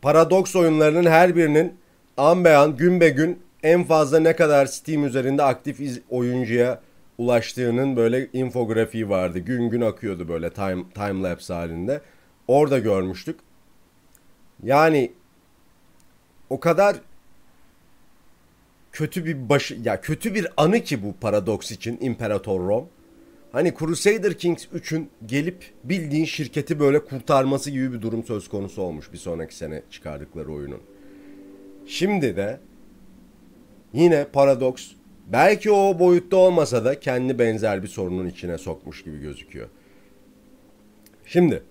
paradoks 0.02 0.56
oyunlarının 0.56 1.10
her 1.10 1.36
birinin 1.36 1.74
an 2.16 2.44
be 2.44 2.56
an 2.56 2.76
gün 2.76 3.00
be 3.00 3.08
gün 3.08 3.42
en 3.62 3.84
fazla 3.84 4.20
ne 4.20 4.36
kadar 4.36 4.66
Steam 4.66 5.04
üzerinde 5.04 5.42
aktif 5.42 5.80
iz- 5.80 6.00
oyuncuya 6.10 6.80
ulaştığının 7.18 7.96
böyle 7.96 8.28
infografiği 8.32 9.08
vardı. 9.08 9.38
Gün 9.38 9.70
gün 9.70 9.80
akıyordu 9.80 10.28
böyle 10.28 10.50
time, 10.50 10.84
time 10.94 11.28
lapse 11.28 11.54
halinde. 11.54 12.00
Orada 12.48 12.78
görmüştük. 12.78 13.40
Yani 14.62 15.12
o 16.50 16.60
kadar 16.60 16.96
kötü 18.92 19.24
bir 19.24 19.48
başı 19.48 19.78
ya 19.84 20.00
kötü 20.00 20.34
bir 20.34 20.46
anı 20.56 20.80
ki 20.80 21.02
bu 21.02 21.14
paradoks 21.20 21.70
için 21.70 21.98
İmparator 22.00 22.60
Rom. 22.68 22.88
Hani 23.52 23.74
Crusader 23.78 24.38
Kings 24.38 24.64
3'ün 24.64 25.10
gelip 25.26 25.72
bildiğin 25.84 26.24
şirketi 26.24 26.80
böyle 26.80 27.04
kurtarması 27.04 27.70
gibi 27.70 27.92
bir 27.92 28.02
durum 28.02 28.24
söz 28.24 28.48
konusu 28.48 28.82
olmuş 28.82 29.12
bir 29.12 29.18
sonraki 29.18 29.56
sene 29.56 29.82
çıkardıkları 29.90 30.52
oyunun. 30.52 30.80
Şimdi 31.86 32.36
de 32.36 32.60
yine 33.92 34.24
Paradox 34.24 34.90
belki 35.26 35.70
o 35.70 35.98
boyutta 35.98 36.36
olmasa 36.36 36.84
da 36.84 37.00
kendi 37.00 37.38
benzer 37.38 37.82
bir 37.82 37.88
sorunun 37.88 38.26
içine 38.26 38.58
sokmuş 38.58 39.04
gibi 39.04 39.20
gözüküyor. 39.20 39.68
Şimdi 41.26 41.62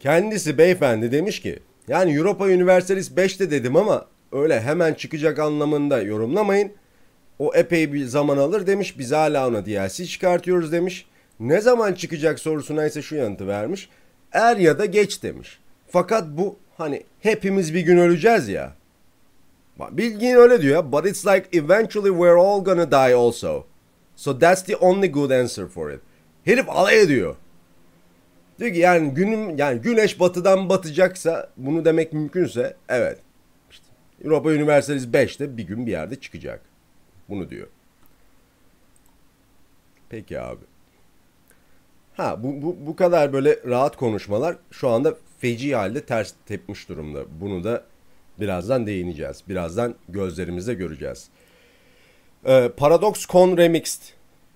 kendisi 0.00 0.58
beyefendi 0.58 1.12
demiş 1.12 1.40
ki 1.40 1.58
yani 1.88 2.14
Europa 2.14 2.44
Universalis 2.44 3.10
5'te 3.10 3.50
dedim 3.50 3.76
ama 3.76 4.06
öyle 4.32 4.60
hemen 4.60 4.94
çıkacak 4.94 5.38
anlamında 5.38 6.02
yorumlamayın. 6.02 6.72
O 7.38 7.54
epey 7.54 7.92
bir 7.92 8.04
zaman 8.04 8.36
alır 8.36 8.66
demiş. 8.66 8.98
Biz 8.98 9.12
hala 9.12 9.48
ona 9.48 9.66
DLC 9.66 10.06
çıkartıyoruz 10.06 10.72
demiş. 10.72 11.06
Ne 11.40 11.60
zaman 11.60 11.94
çıkacak 11.94 12.40
sorusuna 12.40 12.86
ise 12.86 13.02
şu 13.02 13.16
yanıtı 13.16 13.46
vermiş. 13.46 13.88
Er 14.32 14.56
ya 14.56 14.78
da 14.78 14.84
geç 14.84 15.22
demiş. 15.22 15.58
Fakat 15.88 16.24
bu 16.28 16.56
hani 16.76 17.02
hepimiz 17.20 17.74
bir 17.74 17.80
gün 17.80 17.98
öleceğiz 17.98 18.48
ya. 18.48 18.72
Bilgin 19.90 20.34
öyle 20.34 20.62
diyor. 20.62 20.92
But 20.92 21.06
it's 21.06 21.26
like 21.26 21.58
eventually 21.58 22.10
we're 22.10 22.38
all 22.38 22.64
gonna 22.64 22.90
die 22.90 23.14
also. 23.14 23.66
So 24.16 24.38
that's 24.38 24.62
the 24.62 24.76
only 24.76 25.12
good 25.12 25.30
answer 25.30 25.66
for 25.66 25.90
it. 25.90 26.00
Herif 26.44 26.68
alay 26.68 27.00
ediyor. 27.00 27.36
Diyor 28.58 28.72
ki 28.72 28.78
yani 28.78 29.14
günüm 29.14 29.58
yani 29.58 29.80
güneş 29.80 30.20
batıdan 30.20 30.68
batacaksa 30.68 31.50
bunu 31.56 31.84
demek 31.84 32.12
mümkünse 32.12 32.76
evet. 32.88 33.18
İşte 33.70 33.84
Europa 34.24 34.48
Universalis 34.48 35.06
5'te 35.06 35.56
bir 35.56 35.62
gün 35.62 35.86
bir 35.86 35.90
yerde 35.90 36.20
çıkacak. 36.20 36.60
Bunu 37.28 37.50
diyor. 37.50 37.66
Peki 40.08 40.40
abi. 40.40 40.64
Ha 42.16 42.42
bu, 42.42 42.62
bu, 42.62 42.76
bu 42.86 42.96
kadar 42.96 43.32
böyle 43.32 43.58
rahat 43.66 43.96
konuşmalar 43.96 44.56
şu 44.70 44.88
anda 44.88 45.14
feci 45.38 45.76
halde 45.76 46.04
ters 46.04 46.32
tepmiş 46.46 46.88
durumda. 46.88 47.24
Bunu 47.40 47.64
da 47.64 47.84
birazdan 48.40 48.86
değineceğiz. 48.86 49.42
Birazdan 49.48 49.94
gözlerimizde 50.08 50.74
göreceğiz. 50.74 51.28
Ee, 52.46 52.70
Paradox 52.76 53.26
Con 53.26 53.56
Remixed 53.56 54.02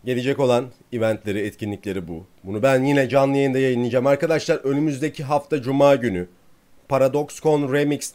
gelecek 0.05 0.41
olan 0.41 0.67
eventleri, 0.93 1.41
etkinlikleri 1.41 2.09
bu. 2.09 2.27
Bunu 2.45 2.63
ben 2.63 2.85
yine 2.85 3.09
canlı 3.09 3.37
yayında 3.37 3.59
yayınlayacağım. 3.59 4.07
Arkadaşlar 4.07 4.57
önümüzdeki 4.57 5.25
hafta 5.25 5.63
Cuma 5.63 5.97
günü 5.97 6.29
Paradox 6.89 7.41
Con 7.41 7.73
Remixed 7.73 8.15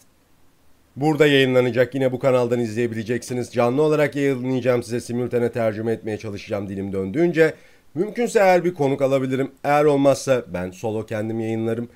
Burada 0.96 1.28
yayınlanacak. 1.28 1.96
Yine 1.96 2.12
bu 2.12 2.20
kanaldan 2.20 2.60
izleyebileceksiniz. 2.60 3.54
Canlı 3.54 3.82
olarak 3.82 4.16
yayınlayacağım 4.16 4.84
size 4.84 5.00
simultane 5.02 5.52
tercüme 5.52 5.92
etmeye 5.92 6.18
çalışacağım 6.18 6.70
dilim 6.70 6.94
döndüğünce. 6.94 7.54
Mümkünse 7.96 8.40
eğer 8.40 8.64
bir 8.64 8.74
konuk 8.74 9.02
alabilirim. 9.02 9.52
Eğer 9.64 9.86
olmazsa 9.86 10.46
ben 10.48 10.72
solo 10.72 11.06
kendim 11.06 11.40
yayınlarım. 11.40 11.90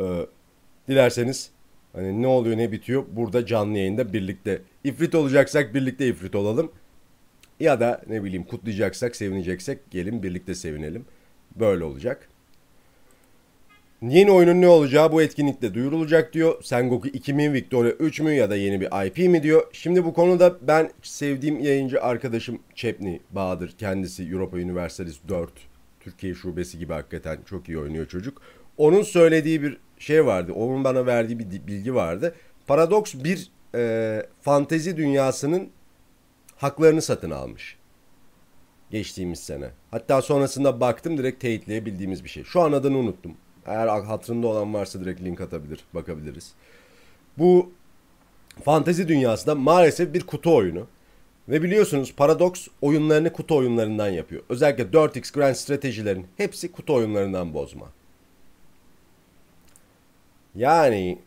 Ee, 0.00 0.04
dilerseniz 0.88 1.50
hani 1.92 2.22
ne 2.22 2.26
oluyor 2.26 2.56
ne 2.56 2.72
bitiyor 2.72 3.04
burada 3.12 3.46
canlı 3.46 3.78
yayında 3.78 4.12
birlikte. 4.12 4.62
İfrit 4.84 5.14
olacaksak 5.14 5.74
birlikte 5.74 6.06
ifrit 6.08 6.34
olalım. 6.34 6.72
Ya 7.60 7.80
da 7.80 8.02
ne 8.08 8.24
bileyim 8.24 8.44
kutlayacaksak 8.44 9.16
sevineceksek 9.16 9.90
gelin 9.90 10.22
birlikte 10.22 10.54
sevinelim. 10.54 11.04
Böyle 11.56 11.84
olacak. 11.84 12.29
Yeni 14.02 14.30
oyunun 14.30 14.60
ne 14.60 14.68
olacağı 14.68 15.12
bu 15.12 15.22
etkinlikte 15.22 15.74
duyurulacak 15.74 16.32
diyor. 16.32 16.62
Sengoku 16.62 17.08
2 17.08 17.34
mi, 17.34 17.52
Victoria 17.52 17.90
3 17.90 18.20
mü 18.20 18.32
ya 18.32 18.50
da 18.50 18.56
yeni 18.56 18.80
bir 18.80 19.06
IP 19.06 19.18
mi 19.18 19.42
diyor. 19.42 19.66
Şimdi 19.72 20.04
bu 20.04 20.12
konuda 20.12 20.56
ben 20.62 20.90
sevdiğim 21.02 21.60
yayıncı 21.60 22.02
arkadaşım 22.02 22.58
Çepni 22.74 23.20
Bahadır. 23.30 23.74
Kendisi 23.78 24.24
Europa 24.24 24.56
Universalis 24.56 25.18
4 25.28 25.50
Türkiye 26.00 26.34
şubesi 26.34 26.78
gibi 26.78 26.92
hakikaten 26.92 27.38
çok 27.46 27.68
iyi 27.68 27.78
oynuyor 27.78 28.06
çocuk. 28.06 28.42
Onun 28.76 29.02
söylediği 29.02 29.62
bir 29.62 29.76
şey 29.98 30.26
vardı. 30.26 30.52
Onun 30.52 30.84
bana 30.84 31.06
verdiği 31.06 31.38
bir 31.38 31.66
bilgi 31.66 31.94
vardı. 31.94 32.34
Paradox 32.66 33.14
bir 33.14 33.50
e, 33.74 34.26
fantezi 34.40 34.96
dünyasının 34.96 35.68
haklarını 36.56 37.02
satın 37.02 37.30
almış. 37.30 37.76
Geçtiğimiz 38.90 39.38
sene. 39.38 39.70
Hatta 39.90 40.22
sonrasında 40.22 40.80
baktım 40.80 41.18
direkt 41.18 41.40
teyitleyebildiğimiz 41.40 42.24
bir 42.24 42.28
şey. 42.28 42.44
Şu 42.44 42.60
an 42.60 42.72
adını 42.72 42.98
unuttum. 42.98 43.36
Eğer 43.66 43.88
hatırında 43.88 44.46
olan 44.46 44.74
varsa 44.74 45.00
direkt 45.00 45.20
link 45.20 45.40
atabilir, 45.40 45.84
bakabiliriz. 45.94 46.52
Bu 47.38 47.72
fantezi 48.64 49.08
dünyasında 49.08 49.54
maalesef 49.54 50.14
bir 50.14 50.26
kutu 50.26 50.56
oyunu. 50.56 50.86
Ve 51.48 51.62
biliyorsunuz 51.62 52.14
Paradox 52.14 52.68
oyunlarını 52.82 53.32
kutu 53.32 53.56
oyunlarından 53.56 54.08
yapıyor. 54.08 54.42
Özellikle 54.48 54.84
4X 54.84 55.34
Grand 55.34 55.54
stratejilerin 55.54 56.26
hepsi 56.36 56.72
kutu 56.72 56.94
oyunlarından 56.94 57.54
bozma. 57.54 57.86
Yani 60.54 61.18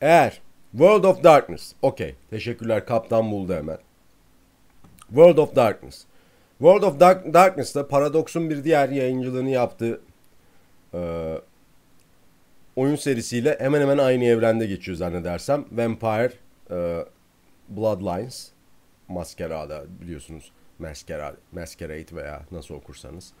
eğer 0.00 0.40
World 0.72 1.04
of 1.04 1.24
Darkness, 1.24 1.72
okey. 1.82 2.14
Teşekkürler 2.30 2.86
kaptan 2.86 3.30
buldu 3.30 3.54
hemen. 3.54 3.78
World 5.08 5.38
of 5.38 5.56
Darkness 5.56 6.04
World 6.60 6.82
of 6.82 7.00
Dark, 7.00 7.34
Darkness'ta 7.34 7.88
Paradox'un 7.88 8.50
bir 8.50 8.64
diğer 8.64 8.88
yayıncılığını 8.88 9.50
yaptığı 9.50 10.00
e, 10.94 11.34
oyun 12.76 12.96
serisiyle 12.96 13.56
hemen 13.60 13.80
hemen 13.80 13.98
aynı 13.98 14.24
evrende 14.24 14.66
geçiyor 14.66 14.96
zannedersem. 14.96 15.64
Vampire 15.72 16.32
e, 16.70 17.04
Bloodlines 17.68 18.48
Masquerada 19.08 19.84
biliyorsunuz. 20.00 20.52
Masquerade, 20.78 21.36
Masquerade 21.52 22.16
veya 22.16 22.42
nasıl 22.50 22.74
okursanız. 22.74 23.32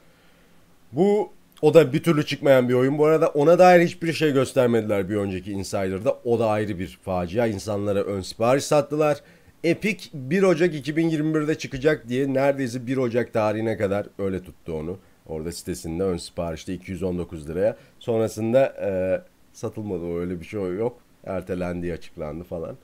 Bu 0.92 1.32
o 1.62 1.74
da 1.74 1.92
bir 1.92 2.02
türlü 2.02 2.26
çıkmayan 2.26 2.68
bir 2.68 2.74
oyun. 2.74 2.98
Bu 2.98 3.06
arada 3.06 3.28
ona 3.28 3.58
dair 3.58 3.84
hiçbir 3.84 4.12
şey 4.12 4.32
göstermediler 4.32 5.08
bir 5.08 5.16
önceki 5.16 5.52
Insider'da. 5.52 6.18
O 6.24 6.38
da 6.38 6.48
ayrı 6.48 6.78
bir 6.78 7.00
facia. 7.02 7.46
İnsanlara 7.46 8.02
ön 8.02 8.20
sipariş 8.20 8.64
sattılar. 8.64 9.20
Epic 9.64 10.08
1 10.14 10.42
Ocak 10.42 10.74
2021'de 10.74 11.58
çıkacak 11.58 12.08
diye 12.08 12.34
neredeyse 12.34 12.86
1 12.86 12.96
Ocak 12.96 13.32
tarihine 13.32 13.76
kadar 13.76 14.06
öyle 14.18 14.42
tuttu 14.42 14.74
onu. 14.74 14.98
Orada 15.26 15.52
sitesinde 15.52 16.02
ön 16.02 16.16
siparişte 16.16 16.74
219 16.74 17.48
liraya. 17.48 17.76
Sonrasında 17.98 18.66
e, 18.66 18.90
satılmadı 19.52 20.18
öyle 20.20 20.40
bir 20.40 20.44
şey 20.44 20.60
yok. 20.60 21.00
Ertelendi 21.24 21.92
açıklandı 21.92 22.44
falan. 22.44 22.76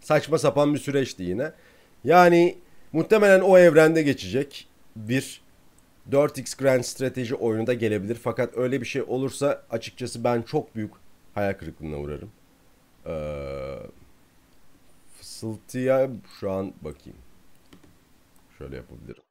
Saçma 0.00 0.38
sapan 0.38 0.74
bir 0.74 0.78
süreçti 0.78 1.22
yine. 1.22 1.52
Yani 2.04 2.58
muhtemelen 2.92 3.40
o 3.40 3.58
evrende 3.58 4.02
geçecek 4.02 4.68
bir 4.96 5.40
4X 6.10 6.62
Grand 6.62 6.82
Strateji 6.82 7.34
oyunu 7.34 7.66
da 7.66 7.74
gelebilir. 7.74 8.14
Fakat 8.14 8.56
öyle 8.56 8.80
bir 8.80 8.86
şey 8.86 9.02
olursa 9.02 9.62
açıkçası 9.70 10.24
ben 10.24 10.42
çok 10.42 10.76
büyük 10.76 10.92
hayal 11.34 11.52
kırıklığına 11.52 11.96
uğrarım. 11.98 12.30
Ee, 13.06 13.10
fısıltıya 15.40 16.10
şu 16.40 16.50
an 16.50 16.74
bakayım. 16.80 17.18
Şöyle 18.58 18.76
yapabilirim. 18.76 19.22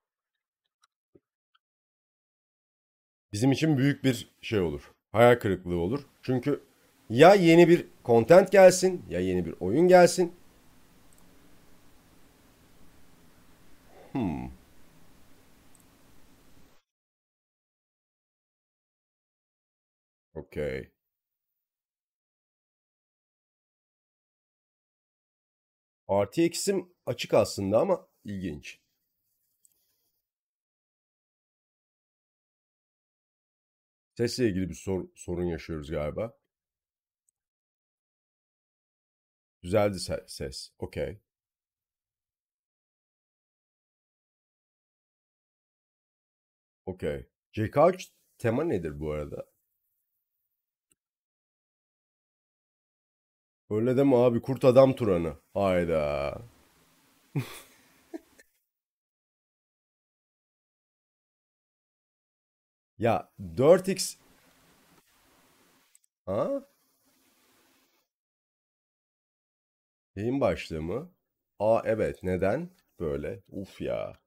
Bizim 3.34 3.52
için 3.52 3.78
büyük 3.78 4.04
bir 4.04 4.32
şey 4.41 4.60
olur. 4.60 4.91
Hayal 5.12 5.36
kırıklığı 5.39 5.78
olur. 5.78 6.06
Çünkü 6.22 6.63
ya 7.10 7.34
yeni 7.34 7.69
bir 7.69 7.88
content 8.06 8.52
gelsin 8.52 9.06
ya 9.10 9.19
yeni 9.19 9.45
bir 9.45 9.56
oyun 9.60 9.88
gelsin. 9.88 10.34
Hmm. 14.12 14.50
Okey. 26.10 26.48
RTX'im 26.50 26.93
açık 27.06 27.34
aslında 27.34 27.80
ama 27.80 28.08
ilginç. 28.24 28.80
Sesle 34.17 34.48
ilgili 34.50 34.69
bir 34.69 34.74
sor- 34.76 35.08
sorun 35.15 35.43
yaşıyoruz 35.45 35.91
galiba. 35.91 36.34
Düzeldi 39.63 39.98
se- 40.00 40.24
ses. 40.28 40.72
Okey. 40.80 41.19
Okey. 46.86 47.30
JK3 47.54 48.10
tema 48.38 48.63
nedir 48.63 49.00
bu 49.00 49.12
arada? 49.12 49.45
Öyle 53.69 53.97
deme 53.97 54.15
abi 54.15 54.41
kurt 54.41 54.65
adam 54.65 54.93
Turan'ı. 54.95 55.34
Hayda. 55.53 56.38
Ya 62.97 63.32
4x 63.58 64.17
ha? 66.25 66.62
Yayın 70.15 70.41
başlığı 70.41 70.82
mı? 70.82 71.12
Aa 71.60 71.82
evet 71.86 72.23
neden? 72.23 72.69
Böyle. 72.99 73.43
Uf 73.49 73.82
ya. 73.82 74.19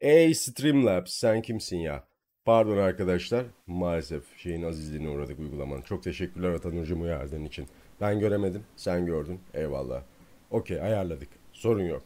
Ey 0.00 0.34
Streamlabs 0.34 1.12
sen 1.12 1.42
kimsin 1.42 1.78
ya? 1.78 2.08
Pardon 2.46 2.76
arkadaşlar. 2.76 3.44
Maalesef 3.66 4.22
şeyin 4.36 4.62
azizliğine 4.62 5.08
uğradık 5.08 5.38
uygulamanın. 5.38 5.82
Çok 5.82 6.02
teşekkürler 6.02 6.50
Atan 6.50 6.76
Hocam 6.76 7.02
uyardığın 7.02 7.44
için. 7.44 7.66
Ben 8.00 8.20
göremedim. 8.20 8.62
Sen 8.76 9.06
gördün. 9.06 9.40
Eyvallah. 9.54 10.02
Okey 10.50 10.82
ayarladık. 10.82 11.28
Sorun 11.52 11.82
yok. 11.82 12.02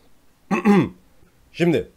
Şimdi 1.53 1.89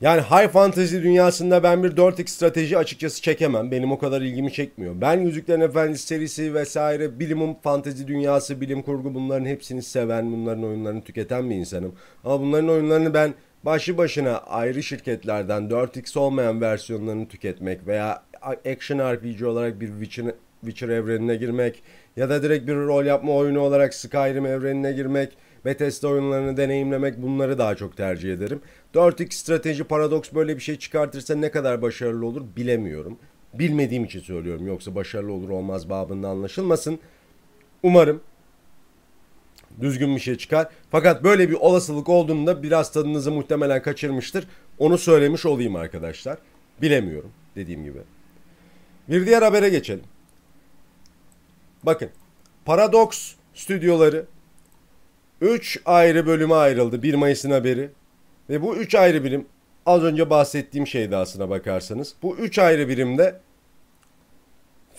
yani 0.00 0.20
high 0.20 0.48
fantasy 0.48 0.96
dünyasında 0.96 1.62
ben 1.62 1.84
bir 1.84 1.96
4X 1.96 2.28
strateji 2.28 2.78
açıkçası 2.78 3.22
çekemem. 3.22 3.70
Benim 3.70 3.92
o 3.92 3.98
kadar 3.98 4.22
ilgimi 4.22 4.52
çekmiyor. 4.52 5.00
Ben 5.00 5.20
Yüzüklerin 5.20 5.60
Efendisi 5.60 6.06
serisi 6.06 6.54
vesaire 6.54 7.20
bilim 7.20 7.54
fantasy 7.54 8.06
dünyası, 8.06 8.60
bilim 8.60 8.82
kurgu 8.82 9.14
bunların 9.14 9.46
hepsini 9.46 9.82
seven, 9.82 10.32
bunların 10.32 10.64
oyunlarını 10.64 11.04
tüketen 11.04 11.50
bir 11.50 11.54
insanım. 11.54 11.94
Ama 12.24 12.40
bunların 12.40 12.68
oyunlarını 12.68 13.14
ben 13.14 13.34
başlı 13.64 13.98
başına 13.98 14.38
ayrı 14.38 14.82
şirketlerden 14.82 15.62
4X 15.62 16.18
olmayan 16.18 16.60
versiyonlarını 16.60 17.28
tüketmek 17.28 17.86
veya 17.86 18.22
action 18.42 18.98
RPG 19.14 19.42
olarak 19.42 19.80
bir 19.80 19.88
Witcher, 19.88 20.34
Witcher 20.60 20.88
evrenine 20.88 21.36
girmek 21.36 21.82
ya 22.16 22.30
da 22.30 22.42
direkt 22.42 22.66
bir 22.66 22.74
rol 22.74 23.04
yapma 23.04 23.32
oyunu 23.32 23.60
olarak 23.60 23.94
Skyrim 23.94 24.46
evrenine 24.46 24.92
girmek 24.92 25.36
Bethesda 25.64 26.08
oyunlarını 26.08 26.56
deneyimlemek 26.56 27.22
bunları 27.22 27.58
daha 27.58 27.74
çok 27.74 27.96
tercih 27.96 28.32
ederim. 28.32 28.60
4X 28.94 29.32
strateji 29.32 29.84
paradoks 29.84 30.32
böyle 30.34 30.56
bir 30.56 30.62
şey 30.62 30.76
çıkartırsa 30.76 31.34
ne 31.34 31.50
kadar 31.50 31.82
başarılı 31.82 32.26
olur 32.26 32.42
bilemiyorum. 32.56 33.18
Bilmediğim 33.54 34.04
için 34.04 34.20
söylüyorum 34.20 34.66
yoksa 34.66 34.94
başarılı 34.94 35.32
olur 35.32 35.48
olmaz 35.48 35.90
babında 35.90 36.28
anlaşılmasın. 36.28 36.98
Umarım 37.82 38.20
düzgün 39.80 40.16
bir 40.16 40.20
şey 40.20 40.36
çıkar. 40.36 40.68
Fakat 40.90 41.24
böyle 41.24 41.50
bir 41.50 41.54
olasılık 41.54 42.08
olduğunda 42.08 42.62
biraz 42.62 42.92
tadınızı 42.92 43.32
muhtemelen 43.32 43.82
kaçırmıştır. 43.82 44.46
Onu 44.78 44.98
söylemiş 44.98 45.46
olayım 45.46 45.76
arkadaşlar. 45.76 46.38
Bilemiyorum 46.82 47.30
dediğim 47.56 47.84
gibi. 47.84 47.98
Bir 49.08 49.26
diğer 49.26 49.42
habere 49.42 49.68
geçelim. 49.68 50.04
Bakın 51.82 52.10
Paradox 52.64 53.34
stüdyoları 53.54 54.26
3 55.40 55.80
ayrı 55.84 56.26
bölüme 56.26 56.54
ayrıldı 56.54 57.02
1 57.02 57.14
Mayıs'ın 57.14 57.50
haberi. 57.50 57.90
Ve 58.50 58.62
bu 58.62 58.76
3 58.76 58.94
ayrı 58.94 59.24
birim 59.24 59.46
az 59.86 60.02
önce 60.02 60.30
bahsettiğim 60.30 60.86
şeydi 60.86 61.16
aslına 61.16 61.50
bakarsanız. 61.50 62.14
Bu 62.22 62.36
3 62.36 62.58
ayrı 62.58 62.88
birimde 62.88 63.40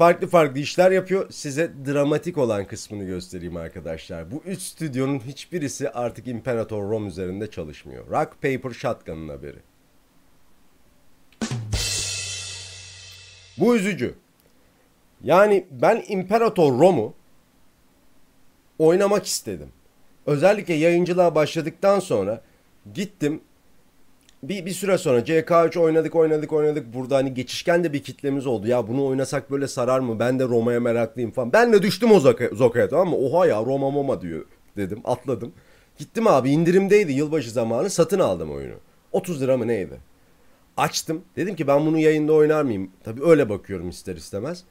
farklı 0.02 0.28
farklı 0.28 0.60
işler 0.60 0.92
yapıyor. 0.92 1.32
Size 1.32 1.72
dramatik 1.86 2.38
olan 2.38 2.68
kısmını 2.68 3.04
göstereyim 3.04 3.58
arkadaşlar. 3.58 4.32
Bu 4.32 4.44
3 4.46 4.62
stüdyonun 4.62 5.20
hiçbirisi 5.20 5.90
artık 5.90 6.28
Imperator 6.28 6.90
Rom 6.90 7.08
üzerinde 7.08 7.50
çalışmıyor. 7.50 8.08
Rock 8.08 8.32
Paper 8.42 8.74
Shotgun'ın 8.74 9.30
haberi. 9.30 9.58
Bu 13.58 13.76
üzücü. 13.76 14.16
Yani 15.24 15.66
ben 15.72 16.04
Imperator 16.08 16.80
Rom'u 16.80 17.14
oynamak 18.80 19.26
istedim. 19.26 19.70
Özellikle 20.26 20.74
yayıncılığa 20.74 21.36
başladıktan 21.36 22.00
sonra 22.00 22.42
gittim 22.94 23.42
bir, 24.44 24.66
bir 24.66 24.72
süre 24.72 24.98
sonra 24.98 25.20
CK3 25.20 25.80
oynadık 25.80 26.16
oynadık 26.16 26.54
oynadık. 26.54 26.94
Burada 26.94 27.16
hani 27.16 27.34
geçişken 27.34 27.84
de 27.84 27.94
bir 27.94 28.04
kitlemiz 28.04 28.48
oldu. 28.48 28.68
Ya 28.68 28.88
bunu 28.88 29.06
oynasak 29.06 29.52
böyle 29.52 29.68
sarar 29.68 30.00
mı? 30.00 30.20
Ben 30.20 30.40
de 30.40 30.44
Roma'ya 30.44 30.80
meraklıyım 30.80 31.32
falan. 31.32 31.54
Ben 31.54 31.74
de 31.74 31.82
düştüm 31.82 32.12
o 32.12 32.20
Zoka'ya 32.54 32.90
tamam 32.90 33.10
mı? 33.10 33.16
Oha 33.16 33.48
ya 33.48 33.62
Roma 33.62 33.90
Moma 33.90 34.22
diyor 34.22 34.46
dedim. 34.78 35.02
Atladım. 35.04 35.54
Gittim 35.98 36.28
abi 36.28 36.50
indirimdeydi 36.50 37.12
yılbaşı 37.12 37.52
zamanı 37.52 37.90
satın 37.90 38.20
aldım 38.20 38.52
oyunu. 38.52 38.76
30 39.12 39.42
lira 39.42 39.58
mı 39.58 39.68
neydi? 39.68 40.00
Açtım. 40.78 41.22
Dedim 41.36 41.56
ki 41.56 41.68
ben 41.68 41.86
bunu 41.86 41.98
yayında 41.98 42.34
oynar 42.34 42.64
mıyım? 42.64 42.92
Tabii 43.04 43.24
öyle 43.24 43.50
bakıyorum 43.50 43.90
ister 43.90 44.16
istemez. 44.16 44.64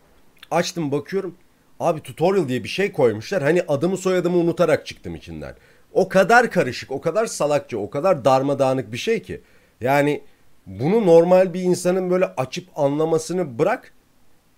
Açtım 0.50 0.92
bakıyorum. 0.92 1.34
Abi 1.80 2.00
tutorial 2.00 2.48
diye 2.48 2.64
bir 2.64 2.68
şey 2.68 2.92
koymuşlar. 2.92 3.42
Hani 3.42 3.62
adımı 3.68 3.96
soyadımı 3.96 4.36
unutarak 4.36 4.86
çıktım 4.86 5.14
içinden. 5.14 5.54
O 5.92 6.08
kadar 6.08 6.50
karışık, 6.50 6.90
o 6.90 7.00
kadar 7.00 7.26
salakça, 7.26 7.78
o 7.78 7.90
kadar 7.90 8.24
darmadağınık 8.24 8.92
bir 8.92 8.98
şey 8.98 9.22
ki. 9.22 9.40
Yani 9.80 10.22
bunu 10.66 11.06
normal 11.06 11.54
bir 11.54 11.62
insanın 11.62 12.10
böyle 12.10 12.26
açıp 12.26 12.78
anlamasını 12.78 13.58
bırak, 13.58 13.92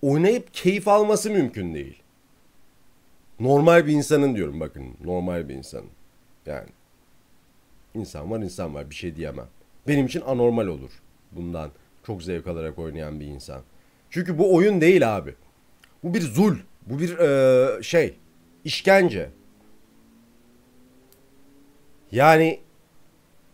oynayıp 0.01 0.53
keyif 0.53 0.87
alması 0.87 1.29
mümkün 1.31 1.73
değil. 1.73 2.03
Normal 3.39 3.87
bir 3.87 3.91
insanın 3.91 4.35
diyorum 4.35 4.59
bakın, 4.59 4.85
normal 5.03 5.49
bir 5.49 5.53
insanın. 5.53 5.89
Yani 6.45 6.69
insan 7.93 8.31
var, 8.31 8.39
insan 8.39 8.73
var 8.73 8.89
bir 8.89 8.95
şey 8.95 9.15
diyemem. 9.15 9.47
Benim 9.87 10.05
için 10.05 10.21
anormal 10.21 10.67
olur 10.67 10.91
bundan 11.31 11.71
çok 12.05 12.23
zevk 12.23 12.47
alarak 12.47 12.79
oynayan 12.79 13.19
bir 13.19 13.25
insan. 13.25 13.61
Çünkü 14.09 14.37
bu 14.37 14.55
oyun 14.55 14.81
değil 14.81 15.17
abi. 15.17 15.35
Bu 16.03 16.13
bir 16.13 16.21
zul. 16.21 16.55
Bu 16.85 16.99
bir 16.99 17.19
e, 17.19 17.83
şey. 17.83 18.15
işkence. 18.63 19.29
Yani 22.11 22.59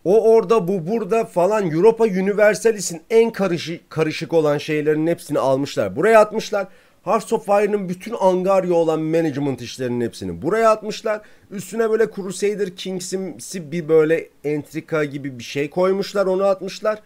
o 0.05 0.33
orada 0.33 0.67
bu 0.67 0.87
burada 0.87 1.25
falan 1.25 1.71
Europa 1.71 2.03
Universalis'in 2.03 3.01
en 3.09 3.31
karışık, 3.31 3.89
karışık 3.89 4.33
olan 4.33 4.57
şeylerin 4.57 5.07
hepsini 5.07 5.39
almışlar. 5.39 5.95
Buraya 5.95 6.19
atmışlar. 6.19 6.67
Hearts 7.03 7.33
of 7.33 7.45
Fire'ın 7.45 7.89
bütün 7.89 8.15
angarya 8.19 8.73
olan 8.73 9.01
management 9.01 9.61
işlerinin 9.61 10.05
hepsini 10.05 10.41
buraya 10.41 10.71
atmışlar. 10.71 11.21
Üstüne 11.51 11.89
böyle 11.89 12.07
Crusader 12.15 12.75
Kings'imsi 12.75 13.71
bir 13.71 13.89
böyle 13.89 14.29
entrika 14.43 15.03
gibi 15.03 15.39
bir 15.39 15.43
şey 15.43 15.69
koymuşlar 15.69 16.25
onu 16.25 16.43
atmışlar. 16.43 17.01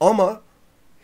Ama 0.00 0.40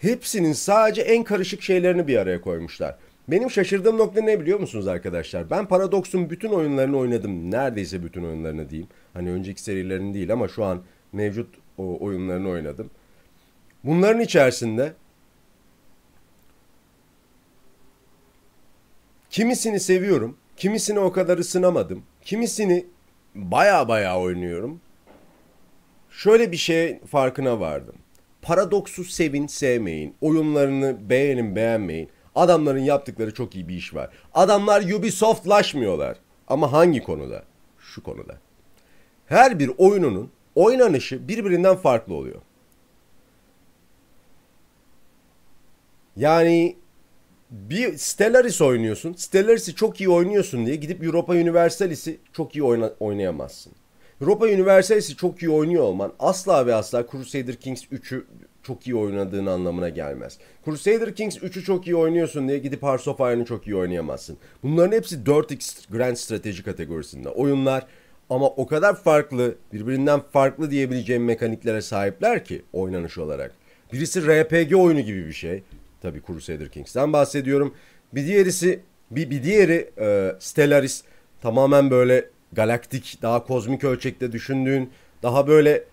hepsinin 0.00 0.52
sadece 0.52 1.02
en 1.02 1.24
karışık 1.24 1.62
şeylerini 1.62 2.06
bir 2.06 2.16
araya 2.16 2.40
koymuşlar. 2.40 2.96
Benim 3.28 3.50
şaşırdığım 3.50 3.98
nokta 3.98 4.20
ne 4.20 4.40
biliyor 4.40 4.60
musunuz 4.60 4.86
arkadaşlar? 4.86 5.50
Ben 5.50 5.66
Paradox'un 5.66 6.30
bütün 6.30 6.48
oyunlarını 6.48 6.98
oynadım. 6.98 7.50
Neredeyse 7.50 8.02
bütün 8.02 8.24
oyunlarını 8.24 8.70
diyeyim. 8.70 8.88
Hani 9.14 9.30
önceki 9.30 9.62
serilerini 9.62 10.14
değil 10.14 10.32
ama 10.32 10.48
şu 10.48 10.64
an 10.64 10.82
mevcut 11.12 11.54
o 11.78 11.98
oyunlarını 12.00 12.48
oynadım. 12.48 12.90
Bunların 13.84 14.20
içerisinde 14.20 14.92
kimisini 19.30 19.80
seviyorum, 19.80 20.36
kimisini 20.56 20.98
o 20.98 21.12
kadar 21.12 21.38
ısınamadım, 21.38 22.02
Kimisini 22.28 22.86
baya 23.34 23.88
baya 23.88 24.20
oynuyorum. 24.20 24.80
Şöyle 26.10 26.52
bir 26.52 26.56
şey 26.56 27.00
farkına 27.00 27.60
vardım. 27.60 27.94
Paradoksu 28.42 29.04
sevin 29.04 29.46
sevmeyin. 29.46 30.14
Oyunlarını 30.20 31.10
beğenin 31.10 31.56
beğenmeyin. 31.56 32.08
Adamların 32.34 32.80
yaptıkları 32.80 33.34
çok 33.34 33.54
iyi 33.54 33.68
bir 33.68 33.74
iş 33.74 33.94
var. 33.94 34.10
Adamlar 34.34 34.82
Ubisoft'laşmıyorlar. 34.82 36.16
Ama 36.48 36.72
hangi 36.72 37.02
konuda? 37.02 37.42
Şu 37.78 38.02
konuda. 38.02 38.38
Her 39.26 39.58
bir 39.58 39.70
oyununun 39.78 40.30
oynanışı 40.58 41.28
birbirinden 41.28 41.76
farklı 41.76 42.14
oluyor. 42.14 42.42
Yani 46.16 46.76
bir 47.50 47.96
Stellaris 47.98 48.60
oynuyorsun. 48.60 49.12
Stellaris'i 49.12 49.74
çok 49.74 50.00
iyi 50.00 50.08
oynuyorsun 50.08 50.66
diye 50.66 50.76
gidip 50.76 51.04
Europa 51.04 51.32
Universalis'i 51.32 52.18
çok 52.32 52.56
iyi 52.56 52.62
oyna, 52.62 52.92
oynayamazsın. 53.00 53.72
Europa 54.20 54.44
Universalis'i 54.44 55.16
çok 55.16 55.42
iyi 55.42 55.50
oynuyor 55.50 55.82
olman 55.82 56.12
asla 56.18 56.66
ve 56.66 56.74
asla 56.74 57.06
Crusader 57.10 57.56
Kings 57.56 57.84
3'ü 57.84 58.24
çok 58.62 58.86
iyi 58.86 58.96
oynadığın 58.96 59.46
anlamına 59.46 59.88
gelmez. 59.88 60.38
Crusader 60.64 61.14
Kings 61.14 61.36
3'ü 61.36 61.62
çok 61.62 61.86
iyi 61.86 61.96
oynuyorsun 61.96 62.48
diye 62.48 62.58
gidip 62.58 62.82
Hearts 62.82 63.08
of 63.08 63.20
Iron'ı 63.20 63.44
çok 63.44 63.66
iyi 63.66 63.76
oynayamazsın. 63.76 64.38
Bunların 64.62 64.96
hepsi 64.96 65.16
4X 65.16 65.92
Grand 65.92 66.16
Strateji 66.16 66.62
kategorisinde 66.62 67.28
oyunlar 67.28 67.86
ama 68.30 68.46
o 68.46 68.66
kadar 68.66 69.02
farklı, 69.02 69.54
birbirinden 69.72 70.20
farklı 70.20 70.70
diyebileceğim 70.70 71.24
mekaniklere 71.24 71.82
sahipler 71.82 72.44
ki 72.44 72.62
oynanış 72.72 73.18
olarak. 73.18 73.52
Birisi 73.92 74.20
RPG 74.20 74.74
oyunu 74.74 75.00
gibi 75.00 75.26
bir 75.26 75.32
şey. 75.32 75.62
Tabii 76.02 76.22
Crusader 76.26 76.68
Kings'ten 76.68 77.12
bahsediyorum. 77.12 77.74
Bir 78.12 78.26
diğerisi 78.26 78.80
bir, 79.10 79.30
bir 79.30 79.42
diğeri 79.42 79.90
e, 80.00 80.32
Stellaris 80.38 81.02
tamamen 81.42 81.90
böyle 81.90 82.24
galaktik, 82.52 83.18
daha 83.22 83.44
kozmik 83.44 83.84
ölçekte 83.84 84.32
düşündüğün, 84.32 84.90
daha 85.22 85.48
böyle 85.48 85.84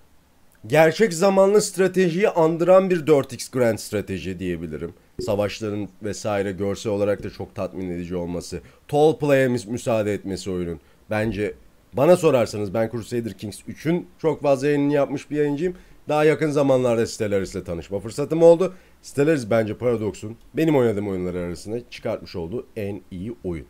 gerçek 0.67 1.13
zamanlı 1.13 1.61
stratejiyi 1.61 2.29
andıran 2.29 2.89
bir 2.89 3.05
4X 3.05 3.51
Grand 3.51 3.77
strateji 3.77 4.39
diyebilirim. 4.39 4.93
Savaşların 5.25 5.89
vesaire 6.03 6.51
görsel 6.51 6.91
olarak 6.91 7.23
da 7.23 7.29
çok 7.29 7.55
tatmin 7.55 7.89
edici 7.89 8.15
olması. 8.15 8.61
Tall 8.87 9.17
play'e 9.17 9.47
müsaade 9.47 10.13
etmesi 10.13 10.51
oyunun. 10.51 10.79
Bence 11.09 11.53
bana 11.97 12.17
sorarsanız 12.17 12.73
ben 12.73 12.89
Crusader 12.91 13.33
Kings 13.33 13.61
3'ün 13.61 14.07
çok 14.19 14.41
fazla 14.41 14.67
yayınını 14.67 14.93
yapmış 14.93 15.31
bir 15.31 15.35
yayıncıyım. 15.35 15.75
Daha 16.09 16.23
yakın 16.23 16.51
zamanlarda 16.51 17.07
Stellaris 17.07 17.55
ile 17.55 17.63
tanışma 17.63 17.99
fırsatım 17.99 18.43
oldu. 18.43 18.73
Stellaris 19.01 19.49
bence 19.49 19.77
Paradox'un 19.77 20.37
benim 20.53 20.75
oynadığım 20.75 21.07
oyunlar 21.07 21.35
arasında 21.35 21.89
çıkartmış 21.89 22.35
olduğu 22.35 22.67
en 22.75 23.01
iyi 23.11 23.35
oyun. 23.43 23.65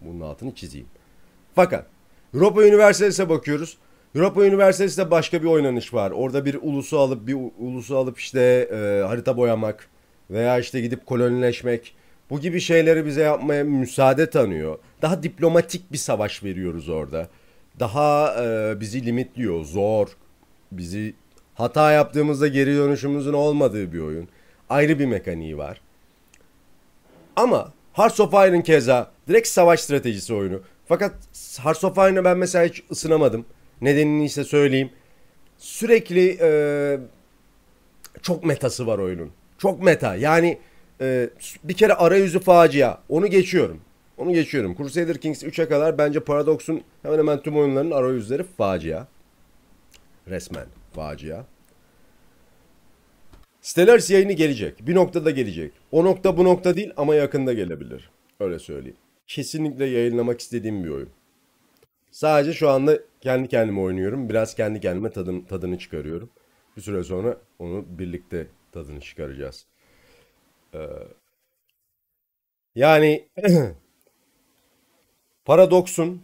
Bunun 0.00 0.20
altını 0.20 0.54
çizeyim. 0.54 0.86
Fakat 1.54 1.86
Europa 2.34 2.60
Universalis'e 2.60 3.28
bakıyoruz. 3.28 3.76
Europa 4.14 4.40
Universalis'te 4.40 5.10
başka 5.10 5.42
bir 5.42 5.46
oynanış 5.46 5.94
var. 5.94 6.10
Orada 6.10 6.44
bir 6.44 6.54
ulusu 6.54 6.98
alıp 6.98 7.26
bir 7.26 7.36
ulusu 7.58 7.96
alıp 7.96 8.18
işte 8.18 8.40
e, 8.72 9.06
harita 9.06 9.36
boyamak 9.36 9.88
veya 10.30 10.58
işte 10.58 10.80
gidip 10.80 11.06
kolonileşmek 11.06 11.94
bu 12.30 12.40
gibi 12.40 12.60
şeyleri 12.60 13.06
bize 13.06 13.22
yapmaya 13.22 13.64
müsaade 13.64 14.30
tanıyor. 14.30 14.78
Daha 15.02 15.22
diplomatik 15.22 15.92
bir 15.92 15.98
savaş 15.98 16.44
veriyoruz 16.44 16.88
orada. 16.88 17.28
Daha 17.80 18.44
e, 18.44 18.80
bizi 18.80 19.06
limitliyor, 19.06 19.64
zor. 19.64 20.08
Bizi 20.72 21.14
hata 21.54 21.92
yaptığımızda 21.92 22.48
geri 22.48 22.76
dönüşümüzün 22.76 23.32
olmadığı 23.32 23.92
bir 23.92 24.00
oyun. 24.00 24.28
Ayrı 24.70 24.98
bir 24.98 25.06
mekaniği 25.06 25.58
var. 25.58 25.80
Ama 27.36 27.72
Hearts 27.92 28.20
of 28.20 28.32
Iron 28.32 28.60
keza 28.60 29.10
direkt 29.28 29.48
savaş 29.48 29.80
stratejisi 29.80 30.34
oyunu. 30.34 30.60
Fakat 30.88 31.14
Hearts 31.62 31.84
of 31.84 31.96
Iron'a 31.98 32.24
ben 32.24 32.38
mesela 32.38 32.64
hiç 32.64 32.82
ısınamadım. 32.90 33.46
Nedenini 33.80 34.24
ise 34.24 34.44
söyleyeyim. 34.44 34.90
Sürekli 35.58 36.38
e, 36.40 36.50
çok 38.22 38.44
metası 38.44 38.86
var 38.86 38.98
oyunun. 38.98 39.30
Çok 39.58 39.82
meta. 39.82 40.16
Yani 40.16 40.58
e, 41.00 41.30
bir 41.64 41.74
kere 41.74 41.94
arayüzü 41.94 42.40
facia. 42.40 42.98
Onu 43.08 43.26
geçiyorum. 43.26 43.80
Onu 44.18 44.32
geçiyorum. 44.32 44.76
Crusader 44.76 45.18
Kings 45.18 45.42
3'e 45.42 45.68
kadar 45.68 45.98
bence 45.98 46.20
Paradox'un 46.20 46.82
hemen 47.02 47.18
hemen 47.18 47.42
tüm 47.42 47.56
oyunların 47.56 47.90
arayüzleri 47.90 48.42
facia. 48.42 49.06
Resmen 50.28 50.66
facia. 50.92 51.44
Stellaris 53.60 54.10
yayını 54.10 54.32
gelecek. 54.32 54.86
Bir 54.86 54.94
noktada 54.94 55.30
gelecek. 55.30 55.72
O 55.92 56.04
nokta 56.04 56.36
bu 56.36 56.44
nokta 56.44 56.76
değil 56.76 56.92
ama 56.96 57.14
yakında 57.14 57.52
gelebilir. 57.52 58.10
Öyle 58.40 58.58
söyleyeyim. 58.58 58.96
Kesinlikle 59.26 59.84
yayınlamak 59.86 60.40
istediğim 60.40 60.84
bir 60.84 60.88
oyun. 60.88 61.10
Sadece 62.10 62.52
şu 62.52 62.68
anda 62.68 62.98
kendi 63.20 63.48
kendime 63.48 63.80
oynuyorum. 63.80 64.28
Biraz 64.28 64.54
kendi 64.54 64.80
kendime 64.80 65.10
tadım, 65.10 65.44
tadını 65.44 65.78
çıkarıyorum. 65.78 66.30
Bir 66.76 66.82
süre 66.82 67.04
sonra 67.04 67.36
onu 67.58 67.84
birlikte 67.88 68.46
tadını 68.72 69.00
çıkaracağız. 69.00 69.66
Ee, 70.74 70.78
yani 72.74 73.28
Paradox'un 75.46 76.22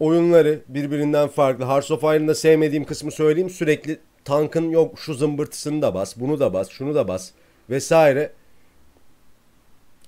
oyunları 0.00 0.60
birbirinden 0.68 1.28
farklı. 1.28 1.64
Hearts 1.64 1.90
of 1.90 2.02
Iron'da 2.02 2.34
sevmediğim 2.34 2.84
kısmı 2.84 3.10
söyleyeyim. 3.10 3.50
Sürekli 3.50 3.98
tankın 4.24 4.70
yok 4.70 4.98
şu 4.98 5.14
zımbırtısını 5.14 5.82
da 5.82 5.94
bas, 5.94 6.16
bunu 6.16 6.40
da 6.40 6.52
bas, 6.52 6.70
şunu 6.70 6.94
da 6.94 7.08
bas 7.08 7.30
vesaire. 7.70 8.32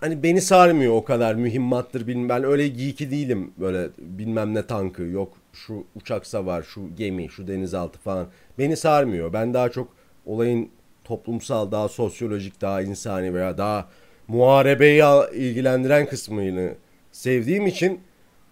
Hani 0.01 0.23
beni 0.23 0.41
sarmıyor 0.41 0.95
o 0.95 1.05
kadar 1.05 1.35
mühimmattır 1.35 2.07
bilmem. 2.07 2.29
Ben 2.29 2.45
öyle 2.45 2.69
geeky 2.69 3.11
değilim 3.11 3.53
böyle 3.59 3.89
bilmem 3.99 4.55
ne 4.55 4.67
tankı 4.67 5.03
yok 5.03 5.33
şu 5.53 5.85
uçak 5.95 6.27
savar, 6.27 6.63
şu 6.63 6.97
gemi, 6.97 7.29
şu 7.29 7.49
denizaltı 7.49 7.99
falan. 7.99 8.27
Beni 8.59 8.77
sarmıyor. 8.77 9.33
Ben 9.33 9.55
daha 9.55 9.69
çok 9.69 9.89
olayın 10.27 10.71
toplumsal, 11.05 11.71
daha 11.71 11.89
sosyolojik, 11.89 12.61
daha 12.61 12.83
insani 12.83 13.35
veya 13.35 13.59
daha 13.59 13.89
muharebeyi 14.29 15.03
ilgilendiren 15.35 16.07
kısmını 16.07 16.75
sevdiğim 17.19 17.67
için 17.67 18.01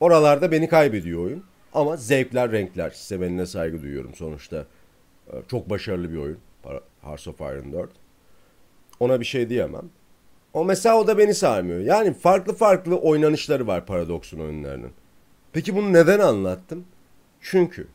oralarda 0.00 0.52
beni 0.52 0.68
kaybediyor 0.68 1.24
oyun. 1.24 1.44
Ama 1.74 1.96
zevkler, 1.96 2.52
renkler. 2.52 2.90
Sevenine 2.90 3.46
saygı 3.46 3.82
duyuyorum 3.82 4.14
sonuçta. 4.14 4.66
Ee, 5.32 5.36
çok 5.48 5.70
başarılı 5.70 6.12
bir 6.12 6.16
oyun. 6.16 6.38
Hearts 7.02 7.28
of 7.28 7.40
Iron 7.40 7.72
4. 7.72 7.90
Ona 9.00 9.20
bir 9.20 9.24
şey 9.24 9.48
diyemem. 9.48 9.90
O 10.52 10.64
mesela 10.64 10.98
o 10.98 11.06
da 11.06 11.18
beni 11.18 11.34
sarmıyor. 11.34 11.80
Yani 11.80 12.14
farklı 12.14 12.54
farklı 12.54 12.96
oynanışları 12.96 13.66
var 13.66 13.86
Paradox'un 13.86 14.40
oyunlarının. 14.40 14.90
Peki 15.52 15.76
bunu 15.76 15.92
neden 15.92 16.20
anlattım? 16.20 16.84
Çünkü 17.40 17.86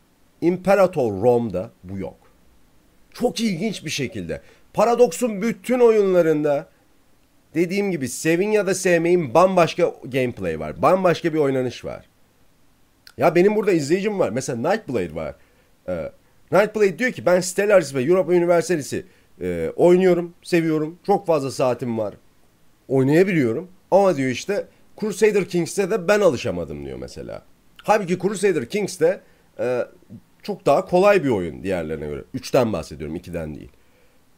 İmparator 0.41 1.21
Rome'da 1.21 1.71
bu 1.83 1.97
yok. 1.97 2.17
Çok 3.13 3.39
ilginç 3.39 3.85
bir 3.85 3.89
şekilde. 3.89 4.41
Paradox'un 4.73 5.41
bütün 5.41 5.79
oyunlarında 5.79 6.67
dediğim 7.55 7.91
gibi 7.91 8.07
sevin 8.07 8.51
ya 8.51 8.67
da 8.67 8.75
sevmeyin 8.75 9.33
bambaşka 9.33 9.93
gameplay 10.05 10.59
var. 10.59 10.81
Bambaşka 10.81 11.33
bir 11.33 11.39
oynanış 11.39 11.85
var. 11.85 12.05
Ya 13.17 13.35
benim 13.35 13.55
burada 13.55 13.71
izleyicim 13.71 14.19
var. 14.19 14.29
Mesela 14.29 14.69
Nightblade 14.69 15.15
var. 15.15 15.35
Ee, 15.89 16.11
Nightblade 16.51 16.99
diyor 16.99 17.11
ki 17.11 17.25
ben 17.25 17.39
Stellaris 17.39 17.95
ve 17.95 18.03
Europa 18.03 18.31
Universalis'i 18.31 19.05
e, 19.41 19.71
oynuyorum, 19.75 20.33
seviyorum. 20.43 20.99
Çok 21.05 21.25
fazla 21.27 21.51
saatim 21.51 21.97
var. 21.97 22.13
Oynayabiliyorum. 22.87 23.67
Ama 23.91 24.17
diyor 24.17 24.29
işte 24.29 24.67
Crusader 24.99 25.45
Kings'te 25.45 25.91
de 25.91 26.07
ben 26.07 26.19
alışamadım 26.19 26.85
diyor 26.85 26.97
mesela. 26.97 27.43
Halbuki 27.83 28.19
Crusader 28.19 28.69
Kings'te 28.69 29.21
e, 29.59 29.85
çok 30.43 30.65
daha 30.65 30.85
kolay 30.85 31.23
bir 31.23 31.29
oyun 31.29 31.63
diğerlerine 31.63 32.07
göre. 32.07 32.23
Üçten 32.33 32.73
bahsediyorum, 32.73 33.15
ikiden 33.15 33.55
değil. 33.55 33.71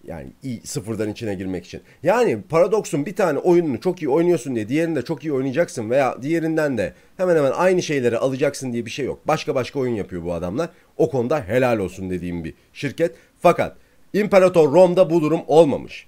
Yani 0.08 0.32
sıfırdan 0.64 1.10
içine 1.10 1.36
girmek 1.36 1.66
için. 1.66 1.82
Yani 2.04 2.42
Paradox'un 2.50 3.06
bir 3.06 3.16
tane 3.16 3.40
oyununu 3.40 3.82
çok 3.82 4.02
iyi 4.02 4.10
oynuyorsun 4.10 4.56
diye 4.56 4.70
diğerinde 4.70 5.02
çok 5.02 5.24
iyi 5.24 5.34
oynayacaksın 5.34 5.90
veya 5.90 6.22
diğerinden 6.22 6.78
de 6.78 6.94
hemen 7.18 7.36
hemen 7.36 7.52
aynı 7.52 7.82
şeyleri 7.82 8.18
alacaksın 8.18 8.74
diye 8.74 8.86
bir 8.86 8.92
şey 8.92 9.06
yok. 9.06 9.28
Başka 9.28 9.56
başka 9.56 9.80
oyun 9.80 9.96
yapıyor 9.96 10.24
bu 10.24 10.34
adamlar. 10.34 10.70
O 10.98 11.10
konuda 11.10 11.42
helal 11.42 11.80
olsun 11.80 12.10
dediğim 12.10 12.44
bir 12.44 12.54
şirket. 12.74 13.16
Fakat 13.40 13.76
İmparator 14.14 14.74
Rome'da 14.74 15.10
bu 15.10 15.22
durum 15.22 15.42
olmamış. 15.48 16.08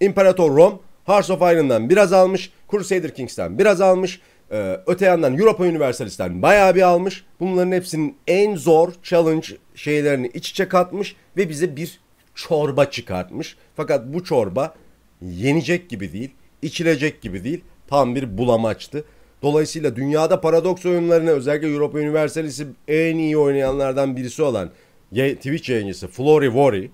İmparator 0.00 0.56
Rome 0.56 0.76
Hearts 1.04 1.30
of 1.30 1.42
Iron'dan 1.42 1.90
biraz 1.90 2.12
almış, 2.12 2.52
Crusader 2.70 3.14
Kings'ten 3.14 3.58
biraz 3.58 3.80
almış. 3.80 4.20
Ee, 4.52 4.80
öte 4.86 5.06
yandan 5.06 5.38
Europa 5.38 5.64
Universalist'ten 5.64 6.42
bayağı 6.42 6.74
bir 6.74 6.82
almış. 6.82 7.24
Bunların 7.40 7.72
hepsinin 7.72 8.16
en 8.26 8.56
zor 8.56 8.92
challenge 9.02 9.46
şeylerini 9.74 10.26
iç 10.26 10.50
içe 10.50 10.68
katmış 10.68 11.16
ve 11.36 11.48
bize 11.48 11.76
bir 11.76 12.00
çorba 12.34 12.90
çıkartmış. 12.90 13.56
Fakat 13.76 14.06
bu 14.06 14.24
çorba 14.24 14.74
yenecek 15.22 15.90
gibi 15.90 16.12
değil, 16.12 16.30
içilecek 16.62 17.22
gibi 17.22 17.44
değil. 17.44 17.64
Tam 17.86 18.14
bir 18.14 18.38
bulamaçtı. 18.38 19.04
Dolayısıyla 19.42 19.96
dünyada 19.96 20.40
paradoks 20.40 20.86
oyunlarını 20.86 21.30
özellikle 21.30 21.68
Europa 21.68 21.98
Universalist'i 21.98 22.66
en 22.88 23.16
iyi 23.16 23.38
oynayanlardan 23.38 24.16
birisi 24.16 24.42
olan 24.42 24.70
Twitch 25.12 25.70
yayıncısı 25.70 26.08
Flory 26.08 26.46
Worry. 26.46 26.90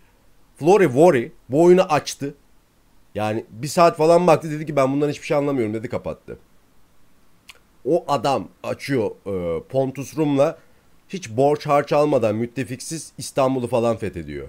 Flory 0.57 0.85
Worry 0.85 1.33
bu 1.49 1.63
oyunu 1.63 1.83
açtı. 1.83 2.35
Yani 3.15 3.45
bir 3.51 3.69
saat 3.69 3.97
falan 3.97 4.27
baktı 4.27 4.51
dedi 4.51 4.67
ki 4.67 4.77
ben 4.77 4.93
bundan 4.93 5.09
hiçbir 5.09 5.27
şey 5.27 5.37
anlamıyorum 5.37 5.75
dedi 5.75 5.89
kapattı. 5.89 6.39
o 7.85 8.05
adam 8.09 8.49
açıyor 8.63 9.11
e, 9.27 9.63
Pontus 9.63 10.17
Rum'la 10.17 10.59
hiç 11.09 11.31
borç 11.31 11.67
harç 11.67 11.93
almadan 11.93 12.37
müttefiksiz 12.37 13.13
İstanbul'u 13.19 13.67
falan 13.67 13.97
fethediyor. 13.97 14.49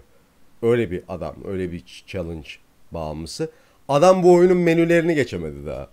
Öyle 0.62 0.92
bir 0.92 1.04
adam, 1.08 1.36
öyle 1.48 1.72
bir 1.72 2.04
challenge 2.08 2.50
bağımlısı. 2.92 3.50
Adam 3.88 4.24
bu 4.24 4.34
oyunun 4.34 4.58
menülerini 4.58 5.16
geçemedi 5.16 5.66
daha. 5.66 5.90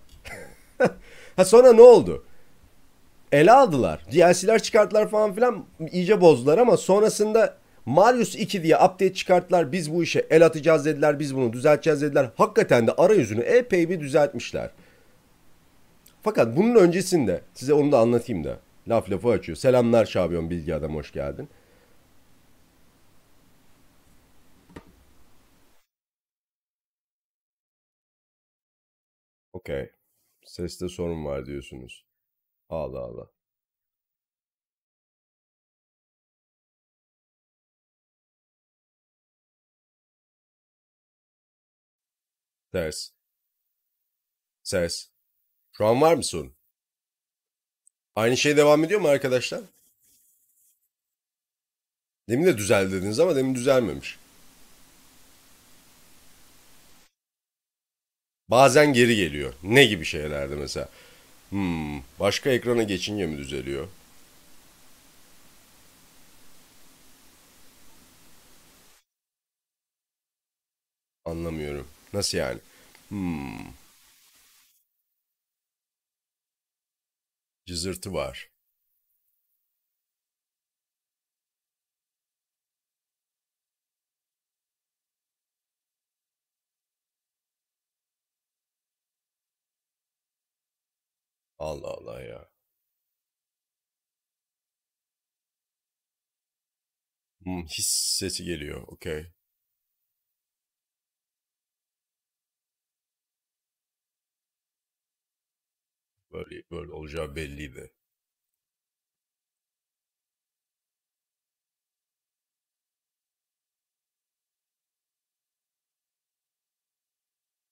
ha 1.36 1.44
sonra 1.44 1.72
ne 1.72 1.82
oldu? 1.82 2.24
Ele 3.32 3.52
aldılar. 3.52 4.00
DLC'ler 4.12 4.62
çıkarttılar 4.62 5.08
falan 5.08 5.34
filan 5.34 5.64
iyice 5.92 6.20
bozdular 6.20 6.58
ama 6.58 6.76
sonrasında 6.76 7.56
Marius 7.86 8.34
2 8.34 8.62
diye 8.62 8.76
update 8.76 9.14
çıkarttılar. 9.14 9.72
Biz 9.72 9.94
bu 9.94 10.02
işe 10.02 10.26
el 10.30 10.46
atacağız 10.46 10.84
dediler. 10.84 11.18
Biz 11.18 11.36
bunu 11.36 11.52
düzelteceğiz 11.52 12.02
dediler. 12.02 12.30
Hakikaten 12.36 12.86
de 12.86 12.92
arayüzünü 12.92 13.40
epey 13.40 13.88
bir 13.88 14.00
düzeltmişler. 14.00 14.70
Fakat 16.22 16.56
bunun 16.56 16.74
öncesinde 16.74 17.40
size 17.54 17.72
onu 17.72 17.92
da 17.92 17.98
anlatayım 17.98 18.44
da. 18.44 18.58
Laf 18.88 19.10
lafı 19.10 19.28
açıyor. 19.28 19.56
Selamlar 19.56 20.06
Şabiyon 20.06 20.50
Bilgi 20.50 20.74
Adam 20.74 20.94
hoş 20.94 21.12
geldin. 21.12 21.48
Okey. 29.58 29.90
Seste 30.44 30.88
sorun 30.88 31.24
var 31.24 31.46
diyorsunuz. 31.46 32.04
Allah 32.68 32.98
Allah. 33.00 33.30
Ses. 42.72 43.12
Ses. 44.62 45.10
Şu 45.72 45.86
an 45.86 46.00
var 46.00 46.14
mı 46.14 46.24
sorun? 46.24 46.54
Aynı 48.16 48.36
şey 48.36 48.56
devam 48.56 48.84
ediyor 48.84 49.00
mu 49.00 49.08
arkadaşlar? 49.08 49.60
Demin 52.28 52.46
de 52.46 52.58
düzeldi 52.58 52.92
dediniz 52.92 53.20
ama 53.20 53.36
demin 53.36 53.54
düzelmemiş. 53.54 54.18
Bazen 58.50 58.92
geri 58.92 59.16
geliyor. 59.16 59.52
Ne 59.62 59.84
gibi 59.84 60.04
şeylerde 60.04 60.54
mesela? 60.56 60.88
Hmm, 61.50 62.00
başka 62.20 62.50
ekrana 62.50 62.82
geçince 62.82 63.26
mi 63.26 63.38
düzeliyor? 63.38 63.88
Anlamıyorum. 71.24 71.86
Nasıl 72.12 72.38
yani? 72.38 72.58
Hmm, 73.08 73.58
cızırtı 77.66 78.12
var. 78.12 78.50
Allah 91.58 91.88
Allah 91.98 92.20
ya. 92.22 92.48
Hmm, 97.44 97.62
his 97.66 97.86
sesi 98.18 98.44
geliyor. 98.44 98.82
Okey. 98.88 99.26
Böyle, 106.32 106.62
böyle 106.70 106.92
olacağı 106.92 107.36
belliydi. 107.36 107.92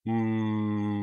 Hmm, 0.05 0.96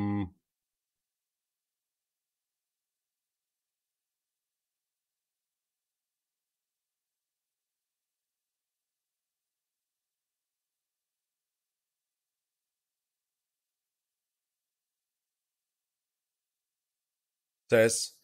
ses. 17.75 18.15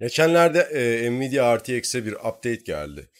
Geçenlerde 0.00 0.60
e, 0.60 1.10
Nvidia 1.10 1.56
RTX'e 1.58 2.06
bir 2.06 2.12
update 2.12 2.54
geldi. 2.54 3.10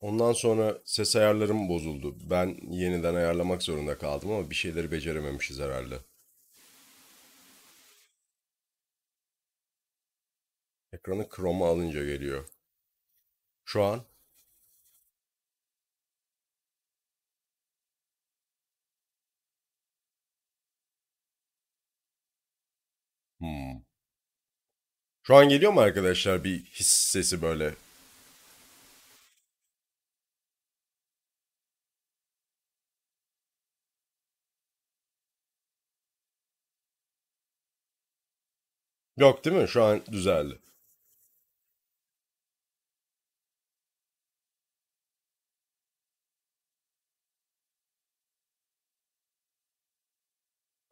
Ondan 0.00 0.32
sonra 0.32 0.78
ses 0.84 1.16
ayarlarım 1.16 1.68
bozuldu. 1.68 2.16
Ben 2.30 2.58
yeniden 2.70 3.14
ayarlamak 3.14 3.62
zorunda 3.62 3.98
kaldım 3.98 4.30
ama 4.32 4.50
bir 4.50 4.54
şeyleri 4.54 4.90
becerememişiz 4.92 5.58
herhalde. 5.60 5.98
Ekranı 10.92 11.28
Chrome'a 11.28 11.68
alınca 11.68 12.04
geliyor. 12.04 12.48
Şu 13.64 13.82
an 13.84 14.04
hmm. 23.40 23.82
Şu 25.22 25.36
an 25.36 25.48
geliyor 25.48 25.72
mu 25.72 25.80
arkadaşlar 25.80 26.44
bir 26.44 26.64
his 26.64 26.86
sesi 26.86 27.42
böyle? 27.42 27.74
Yok 39.20 39.44
değil 39.44 39.56
mi? 39.56 39.68
Şu 39.68 39.82
an 39.84 40.02
düzeldi. 40.12 40.58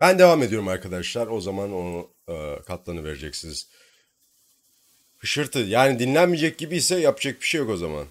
Ben 0.01 0.19
devam 0.19 0.43
ediyorum 0.43 0.69
arkadaşlar. 0.69 1.27
O 1.27 1.41
zaman 1.41 1.73
onu 1.73 2.11
e, 2.29 2.63
katlanı 2.67 3.05
vereceksiniz. 3.05 3.69
Hışırtı. 5.19 5.59
Yani 5.59 5.99
dinlenmeyecek 5.99 6.59
gibi 6.59 6.77
ise 6.77 7.01
yapacak 7.01 7.41
bir 7.41 7.47
şey 7.47 7.61
yok 7.61 7.71
o 7.71 7.77
zaman. 7.77 8.07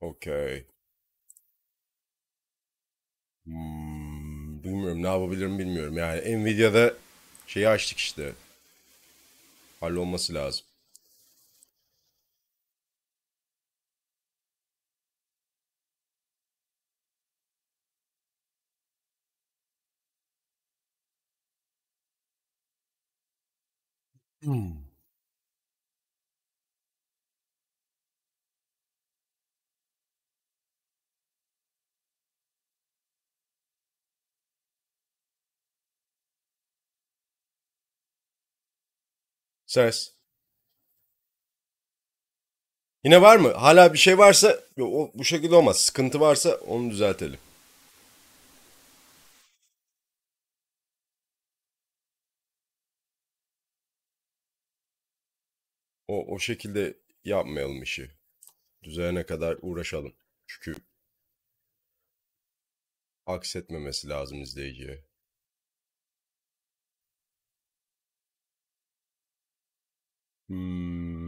Okey. 0.00 0.66
Hmm, 3.46 3.91
bilmiyorum 4.64 5.02
ne 5.02 5.06
yapabilirim 5.06 5.58
bilmiyorum. 5.58 5.96
Yani 5.98 6.44
Nvidia'da 6.44 6.94
şeyi 7.46 7.68
açtık 7.68 7.98
işte. 7.98 8.32
Hallolması 9.80 10.34
lazım. 10.34 10.64
Hmm. 24.42 24.81
Ses. 39.72 40.14
Yine 43.04 43.22
var 43.22 43.36
mı? 43.36 43.52
Hala 43.52 43.92
bir 43.92 43.98
şey 43.98 44.18
varsa 44.18 44.60
o, 44.80 45.10
bu 45.14 45.24
şekilde 45.24 45.54
olmaz. 45.54 45.80
Sıkıntı 45.80 46.20
varsa 46.20 46.54
onu 46.56 46.90
düzeltelim. 46.90 47.40
O, 56.08 56.34
o 56.34 56.38
şekilde 56.38 56.96
yapmayalım 57.24 57.82
işi. 57.82 58.10
Düzelene 58.82 59.26
kadar 59.26 59.58
uğraşalım. 59.62 60.14
Çünkü 60.46 60.80
aksetmemesi 63.26 64.08
lazım 64.08 64.42
izleyiciye. 64.42 65.11
Hmm. 70.48 71.21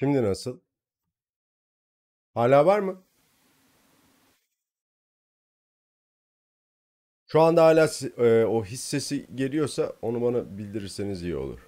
Şimdi 0.00 0.22
nasıl? 0.22 0.60
Hala 2.34 2.66
var 2.66 2.78
mı? 2.80 3.04
Şu 7.26 7.40
anda 7.40 7.64
hala 7.64 7.88
e, 8.18 8.44
o 8.44 8.64
his 8.64 8.80
sesi 8.80 9.26
geliyorsa 9.34 9.92
onu 10.02 10.22
bana 10.22 10.58
bildirirseniz 10.58 11.22
iyi 11.22 11.36
olur. 11.36 11.60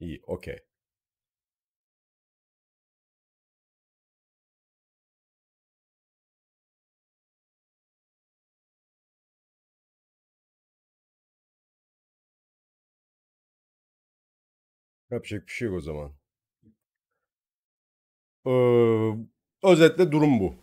İyi, 0.00 0.22
okey. 0.26 0.58
Yapacak 15.16 15.46
bir 15.46 15.52
şey 15.52 15.68
yok 15.68 15.76
o 15.76 15.80
zaman. 15.80 16.12
Ee, 18.46 18.50
özetle 19.62 20.12
durum 20.12 20.40
bu. 20.40 20.54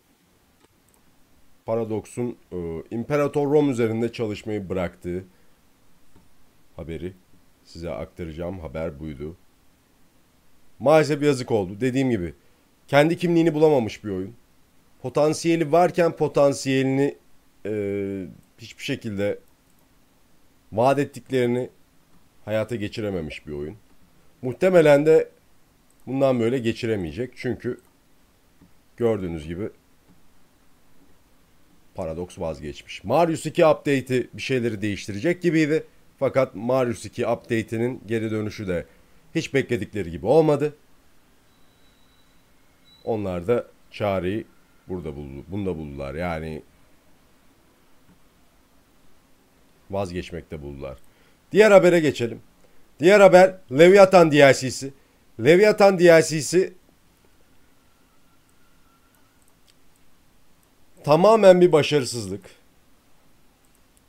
Paradox'un 1.66 2.38
e, 2.52 2.84
İmparator 2.92 3.52
Rom 3.52 3.70
üzerinde 3.70 4.12
çalışmayı 4.12 4.70
bıraktığı 4.70 5.26
haberi 6.76 7.14
size 7.64 7.92
aktaracağım 7.92 8.60
haber 8.60 9.00
buydu. 9.00 9.38
Maalesef 10.80 11.24
yazık 11.24 11.52
oldu. 11.52 11.82
Dediğim 11.82 12.10
gibi 12.10 12.34
kendi 12.88 13.18
kimliğini 13.18 13.54
bulamamış 13.54 14.04
bir 14.04 14.10
oyun. 14.10 14.36
Potansiyeli 15.02 15.72
varken 15.72 16.12
potansiyelini 16.12 17.16
e, 17.66 17.72
hiçbir 18.58 18.84
şekilde 18.84 19.40
vaat 20.72 21.00
ettiklerini 21.00 21.70
hayata 22.46 22.76
geçirememiş 22.76 23.48
bir 23.48 23.52
oyun. 23.52 23.83
Muhtemelen 24.44 25.06
de 25.06 25.30
bundan 26.08 26.40
böyle 26.40 26.60
geçiremeyecek. 26.60 27.32
Çünkü 27.36 27.80
gördüğünüz 28.98 29.48
gibi 29.48 29.70
Paradox 31.96 32.40
vazgeçmiş. 32.40 33.04
Marius 33.04 33.46
2 33.46 33.66
update'i 33.66 34.28
bir 34.34 34.42
şeyleri 34.42 34.82
değiştirecek 34.82 35.42
gibiydi. 35.42 35.84
Fakat 36.20 36.56
Marius 36.56 37.06
2 37.06 37.28
update'inin 37.28 38.02
geri 38.08 38.32
dönüşü 38.32 38.68
de 38.68 38.86
hiç 39.36 39.54
bekledikleri 39.54 40.12
gibi 40.12 40.26
olmadı. 40.26 40.76
Onlar 43.04 43.48
da 43.48 43.68
çareyi 43.92 44.46
burada 44.88 45.16
buldu. 45.16 45.44
Bunda 45.48 45.78
buldular. 45.78 46.14
Yani 46.14 46.62
vazgeçmekte 49.92 50.62
buldular. 50.62 50.98
Diğer 51.52 51.72
habere 51.72 52.00
geçelim. 52.00 52.42
Diğer 53.04 53.20
haber 53.20 53.56
Leviathan 53.72 54.32
DLC'si. 54.32 54.94
Leviathan 55.40 56.00
DLC'si 56.00 56.74
tamamen 61.04 61.62
bir 61.62 61.72
başarısızlık. 61.72 62.42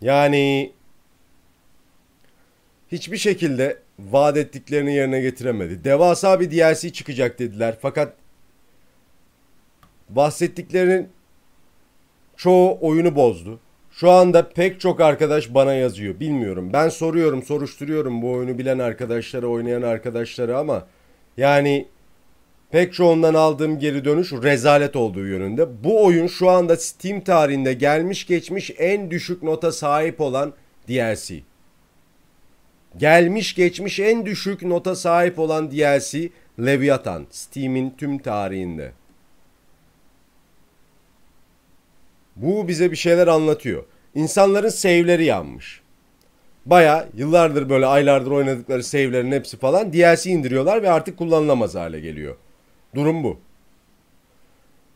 Yani 0.00 0.72
hiçbir 2.92 3.16
şekilde 3.16 3.78
vaat 3.98 4.36
ettiklerini 4.36 4.94
yerine 4.94 5.20
getiremedi. 5.20 5.84
Devasa 5.84 6.40
bir 6.40 6.50
DLC 6.50 6.92
çıkacak 6.92 7.38
dediler. 7.38 7.76
Fakat 7.82 8.16
bahsettiklerinin 10.08 11.08
çoğu 12.36 12.78
oyunu 12.80 13.16
bozdu. 13.16 13.60
Şu 13.96 14.10
anda 14.10 14.48
pek 14.48 14.80
çok 14.80 15.00
arkadaş 15.00 15.54
bana 15.54 15.74
yazıyor. 15.74 16.20
Bilmiyorum. 16.20 16.70
Ben 16.72 16.88
soruyorum, 16.88 17.42
soruşturuyorum 17.42 18.22
bu 18.22 18.32
oyunu 18.32 18.58
bilen 18.58 18.78
arkadaşlara, 18.78 19.46
oynayan 19.46 19.82
arkadaşlara 19.82 20.58
ama 20.58 20.86
yani 21.36 21.88
pek 22.70 22.94
çoğundan 22.94 23.34
aldığım 23.34 23.78
geri 23.78 24.04
dönüş 24.04 24.32
rezalet 24.32 24.96
olduğu 24.96 25.26
yönünde. 25.26 25.84
Bu 25.84 26.04
oyun 26.04 26.26
şu 26.26 26.50
anda 26.50 26.76
Steam 26.76 27.20
tarihinde 27.20 27.72
gelmiş 27.72 28.26
geçmiş 28.26 28.70
en 28.78 29.10
düşük 29.10 29.42
nota 29.42 29.72
sahip 29.72 30.20
olan 30.20 30.52
DLC. 30.88 31.34
Gelmiş 32.96 33.54
geçmiş 33.54 34.00
en 34.00 34.26
düşük 34.26 34.62
nota 34.62 34.94
sahip 34.94 35.38
olan 35.38 35.70
DLC 35.70 36.28
Leviathan. 36.58 37.26
Steam'in 37.30 37.94
tüm 37.98 38.18
tarihinde. 38.18 38.92
Bu 42.36 42.68
bize 42.68 42.90
bir 42.90 42.96
şeyler 42.96 43.26
anlatıyor. 43.26 43.84
İnsanların 44.14 44.68
save'leri 44.68 45.24
yanmış. 45.24 45.80
Baya 46.66 47.08
yıllardır 47.16 47.68
böyle 47.68 47.86
aylardır 47.86 48.30
oynadıkları 48.30 48.82
save'lerin 48.82 49.32
hepsi 49.32 49.56
falan 49.56 49.92
DLC 49.92 50.30
indiriyorlar 50.30 50.82
ve 50.82 50.90
artık 50.90 51.18
kullanılamaz 51.18 51.74
hale 51.74 52.00
geliyor. 52.00 52.36
Durum 52.94 53.24
bu. 53.24 53.38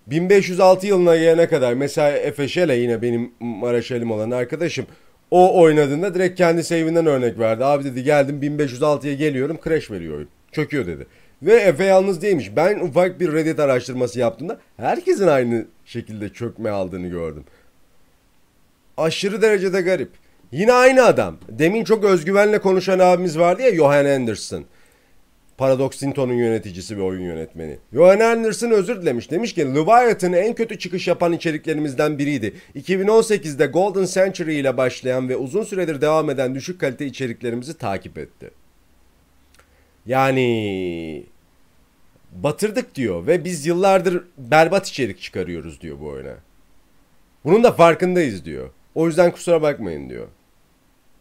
1506 0.06 0.86
yılına 0.86 1.16
gelene 1.16 1.48
kadar 1.48 1.74
mesela 1.74 2.10
Efe 2.18 2.48
Şele 2.48 2.76
yine 2.76 3.02
benim 3.02 3.32
Maraşelim 3.40 4.10
olan 4.10 4.30
arkadaşım 4.30 4.86
o 5.30 5.60
oynadığında 5.62 6.14
direkt 6.14 6.38
kendi 6.38 6.64
save'inden 6.64 7.06
örnek 7.06 7.38
verdi. 7.38 7.64
Abi 7.64 7.84
dedi 7.84 8.02
geldim 8.02 8.40
1506'ya 8.42 9.14
geliyorum 9.14 9.58
crash 9.64 9.90
veriyor 9.90 10.16
oyun. 10.16 10.28
Çöküyor 10.52 10.86
dedi. 10.86 11.06
Ve 11.42 11.54
Efe 11.54 11.84
yalnız 11.84 12.22
değilmiş. 12.22 12.56
Ben 12.56 12.80
ufak 12.80 13.20
bir 13.20 13.32
Reddit 13.32 13.60
araştırması 13.60 14.18
yaptığımda 14.18 14.58
herkesin 14.76 15.26
aynı 15.26 15.66
şekilde 15.84 16.28
çökme 16.28 16.70
aldığını 16.70 17.08
gördüm. 17.08 17.44
Aşırı 18.96 19.42
derecede 19.42 19.80
garip. 19.80 20.10
Yine 20.52 20.72
aynı 20.72 21.04
adam. 21.04 21.36
Demin 21.48 21.84
çok 21.84 22.04
özgüvenle 22.04 22.58
konuşan 22.58 22.98
abimiz 22.98 23.38
vardı 23.38 23.62
ya 23.62 23.74
Johan 23.74 24.04
Anderson. 24.04 24.64
Paradox 25.58 25.98
Tinto'nun 25.98 26.34
yöneticisi 26.34 26.98
ve 26.98 27.02
oyun 27.02 27.20
yönetmeni. 27.20 27.78
Johan 27.92 28.20
Anderson 28.20 28.70
özür 28.70 29.02
dilemiş. 29.02 29.30
Demiş 29.30 29.54
ki 29.54 29.74
Leviathan 29.74 30.32
en 30.32 30.54
kötü 30.54 30.78
çıkış 30.78 31.08
yapan 31.08 31.32
içeriklerimizden 31.32 32.18
biriydi. 32.18 32.54
2018'de 32.76 33.66
Golden 33.66 34.04
Century 34.04 34.54
ile 34.54 34.76
başlayan 34.76 35.28
ve 35.28 35.36
uzun 35.36 35.62
süredir 35.62 36.00
devam 36.00 36.30
eden 36.30 36.54
düşük 36.54 36.80
kalite 36.80 37.06
içeriklerimizi 37.06 37.78
takip 37.78 38.18
etti. 38.18 38.50
Yani 40.08 41.26
batırdık 42.32 42.94
diyor 42.94 43.26
ve 43.26 43.44
biz 43.44 43.66
yıllardır 43.66 44.24
berbat 44.38 44.88
içerik 44.88 45.20
çıkarıyoruz 45.20 45.80
diyor 45.80 46.00
bu 46.00 46.06
oyuna. 46.06 46.34
Bunun 47.44 47.64
da 47.64 47.72
farkındayız 47.72 48.44
diyor. 48.44 48.70
O 48.94 49.06
yüzden 49.06 49.32
kusura 49.32 49.62
bakmayın 49.62 50.10
diyor. 50.10 50.26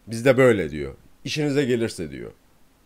Biz 0.08 0.26
de 0.26 0.38
böyle 0.38 0.72
diyor. 0.72 0.94
İşinize 1.24 1.66
gelirse 1.66 2.12
diyor. 2.12 2.32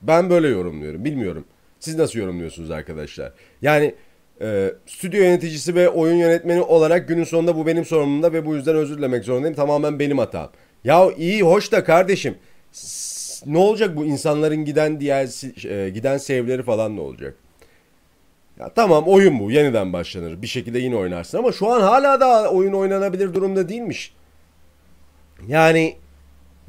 Ben 0.02 0.30
böyle 0.30 0.47
yorumluyorum. 0.47 1.06
Bilmiyorum. 1.06 1.45
Siz 1.80 1.95
nasıl 1.95 2.20
yorumluyorsunuz 2.20 2.72
arkadaşlar? 2.72 3.34
Yani 3.62 3.95
e, 4.41 4.74
stüdyo 4.86 5.22
yöneticisi 5.22 5.76
ve 5.76 5.89
oyun 5.89 6.16
yönetmeni 6.16 6.62
olarak 6.62 7.08
günün 7.08 7.24
sonunda 7.24 7.56
bu 7.56 7.68
benim 7.68 7.86
sorumlumda 7.86 8.34
ve 8.34 8.45
bu 8.45 8.56
yüzden 8.56 8.76
özür 8.76 8.97
dilemek 8.97 9.24
zorundayım. 9.24 9.56
Tamamen 9.56 9.99
benim 9.99 10.18
hatam. 10.18 10.49
Ya 10.84 11.12
iyi 11.18 11.41
hoş 11.41 11.72
da 11.72 11.84
kardeşim. 11.84 12.36
Ne 13.45 13.57
olacak 13.57 13.95
bu 13.97 14.05
insanların 14.05 14.65
giden 14.65 14.99
diğer 14.99 15.25
e, 15.69 15.89
giden 15.89 16.17
save'leri 16.17 16.63
falan 16.63 16.95
ne 16.95 17.01
olacak? 17.01 17.35
Ya 18.59 18.69
tamam 18.69 19.03
oyun 19.07 19.39
bu. 19.39 19.51
Yeniden 19.51 19.93
başlanır. 19.93 20.41
Bir 20.41 20.47
şekilde 20.47 20.79
yine 20.79 20.95
oynarsın 20.95 21.37
ama 21.37 21.51
şu 21.51 21.67
an 21.71 21.81
hala 21.81 22.19
da 22.19 22.51
oyun 22.51 22.73
oynanabilir 22.73 23.33
durumda 23.33 23.69
değilmiş. 23.69 24.13
Yani 25.47 25.95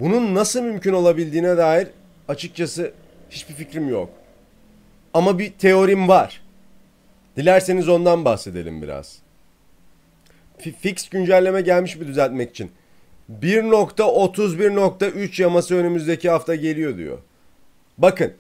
bunun 0.01 0.35
nasıl 0.35 0.63
mümkün 0.63 0.93
olabildiğine 0.93 1.57
dair 1.57 1.89
açıkçası 2.29 2.93
hiçbir 3.31 3.55
fikrim 3.55 3.89
yok. 3.89 4.11
Ama 5.15 5.39
bir 5.39 5.53
teorim 5.53 6.09
var. 6.09 6.43
Dilerseniz 7.37 7.89
ondan 7.89 8.25
bahsedelim 8.25 8.83
biraz. 8.83 9.19
F- 10.59 10.73
Fix 10.73 11.09
güncelleme 11.09 11.61
gelmiş 11.61 12.01
bir 12.01 12.07
düzeltmek 12.07 12.51
için. 12.51 12.71
1.31.3 13.41 15.43
yaması 15.43 15.75
önümüzdeki 15.75 16.31
hafta 16.31 16.55
geliyor 16.55 16.97
diyor. 16.97 17.19
Bakın 17.99 18.33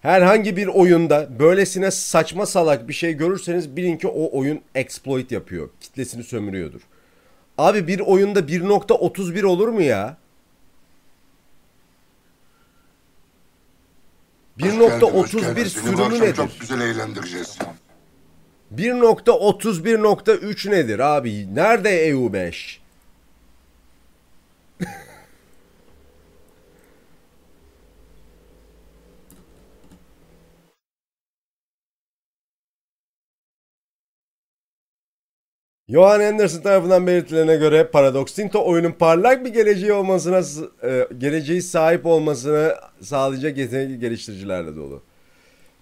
herhangi 0.00 0.56
bir 0.56 0.66
oyunda 0.66 1.28
böylesine 1.38 1.90
saçma 1.90 2.46
salak 2.46 2.88
bir 2.88 2.92
şey 2.92 3.12
görürseniz 3.12 3.76
bilin 3.76 3.96
ki 3.96 4.08
o 4.08 4.38
oyun 4.38 4.60
exploit 4.74 5.32
yapıyor. 5.32 5.70
Kitlesini 5.80 6.24
sömürüyordur. 6.24 6.80
Abi 7.58 7.86
bir 7.86 8.00
oyunda 8.00 8.40
1.31 8.40 9.44
olur 9.44 9.68
mu 9.68 9.82
ya? 9.82 10.16
1.31 14.58 15.64
sürümü 15.64 16.20
nedir? 16.20 16.36
Çok 16.36 16.60
güzel 16.60 16.80
eğlendireceğiz. 16.80 17.58
1.31.3 18.76 20.70
nedir 20.70 20.98
abi? 20.98 21.54
Nerede 21.54 22.08
EU5? 22.10 22.81
Johan 35.88 36.20
Anderson 36.20 36.60
tarafından 36.60 37.06
belirtilene 37.06 37.56
göre 37.56 37.86
Paradox 37.86 38.34
Tinto 38.34 38.64
oyunun 38.66 38.92
parlak 38.92 39.44
bir 39.44 39.52
geleceği 39.52 39.92
olmasına 39.92 40.42
e, 40.82 41.08
geleceği 41.18 41.62
sahip 41.62 42.06
olmasını 42.06 42.74
sağlayacak 43.00 43.58
yetenekli 43.58 43.98
geliştiricilerle 43.98 44.76
dolu. 44.76 45.02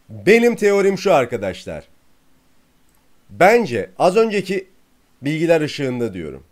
Benim 0.09 0.57
teorim 0.57 0.99
şu 0.99 1.15
arkadaşlar. 1.15 1.85
Bence 3.31 3.91
az 3.99 4.17
önceki 4.17 4.69
bilgiler 5.23 5.61
ışığında 5.61 6.15
diyorum. 6.15 6.43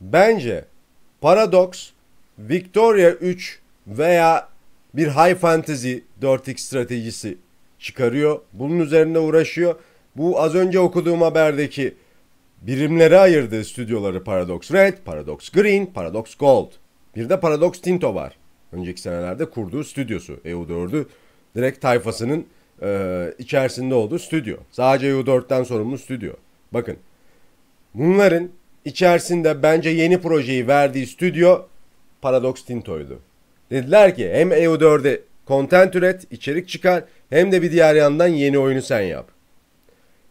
Bence 0.00 0.64
Paradox 1.20 1.90
Victoria 2.38 3.10
3 3.10 3.58
veya 3.86 4.48
bir 4.94 5.08
High 5.08 5.36
Fantasy 5.36 5.94
4X 6.22 6.58
stratejisi 6.58 7.38
çıkarıyor. 7.78 8.40
Bunun 8.52 8.78
üzerinde 8.80 9.18
uğraşıyor. 9.18 9.74
Bu 10.16 10.40
az 10.40 10.54
önce 10.54 10.80
okuduğum 10.80 11.22
haberdeki 11.22 11.94
birimlere 12.62 13.18
ayırdığı 13.18 13.64
stüdyoları 13.64 14.24
Paradox 14.24 14.72
Red, 14.72 14.98
Paradox 15.04 15.50
Green, 15.50 15.86
Paradox 15.86 16.34
Gold. 16.34 16.72
Bir 17.16 17.28
de 17.28 17.40
Paradox 17.40 17.80
Tinto 17.80 18.14
var. 18.14 18.36
Önceki 18.72 19.00
senelerde 19.00 19.50
kurduğu 19.50 19.84
stüdyosu 19.84 20.32
EU4'ü 20.32 21.06
direkt 21.56 21.80
tayfasının 21.80 22.46
e, 22.82 23.34
içerisinde 23.38 23.94
olduğu 23.94 24.18
stüdyo. 24.18 24.56
Sadece 24.70 25.10
EU4'ten 25.10 25.62
sorumlu 25.62 25.98
stüdyo. 25.98 26.32
Bakın 26.72 26.96
bunların 27.94 28.50
içerisinde 28.84 29.62
bence 29.62 29.90
yeni 29.90 30.20
projeyi 30.20 30.68
verdiği 30.68 31.06
stüdyo 31.06 31.62
Paradox 32.22 32.64
Tinto'ydu. 32.64 33.20
Dediler 33.70 34.16
ki 34.16 34.30
hem 34.32 34.52
EU4'e 34.52 35.20
content 35.46 35.96
üret, 35.96 36.32
içerik 36.32 36.68
çıkar 36.68 37.04
hem 37.30 37.52
de 37.52 37.62
bir 37.62 37.72
diğer 37.72 37.94
yandan 37.94 38.28
yeni 38.28 38.58
oyunu 38.58 38.82
sen 38.82 39.00
yap. 39.00 39.28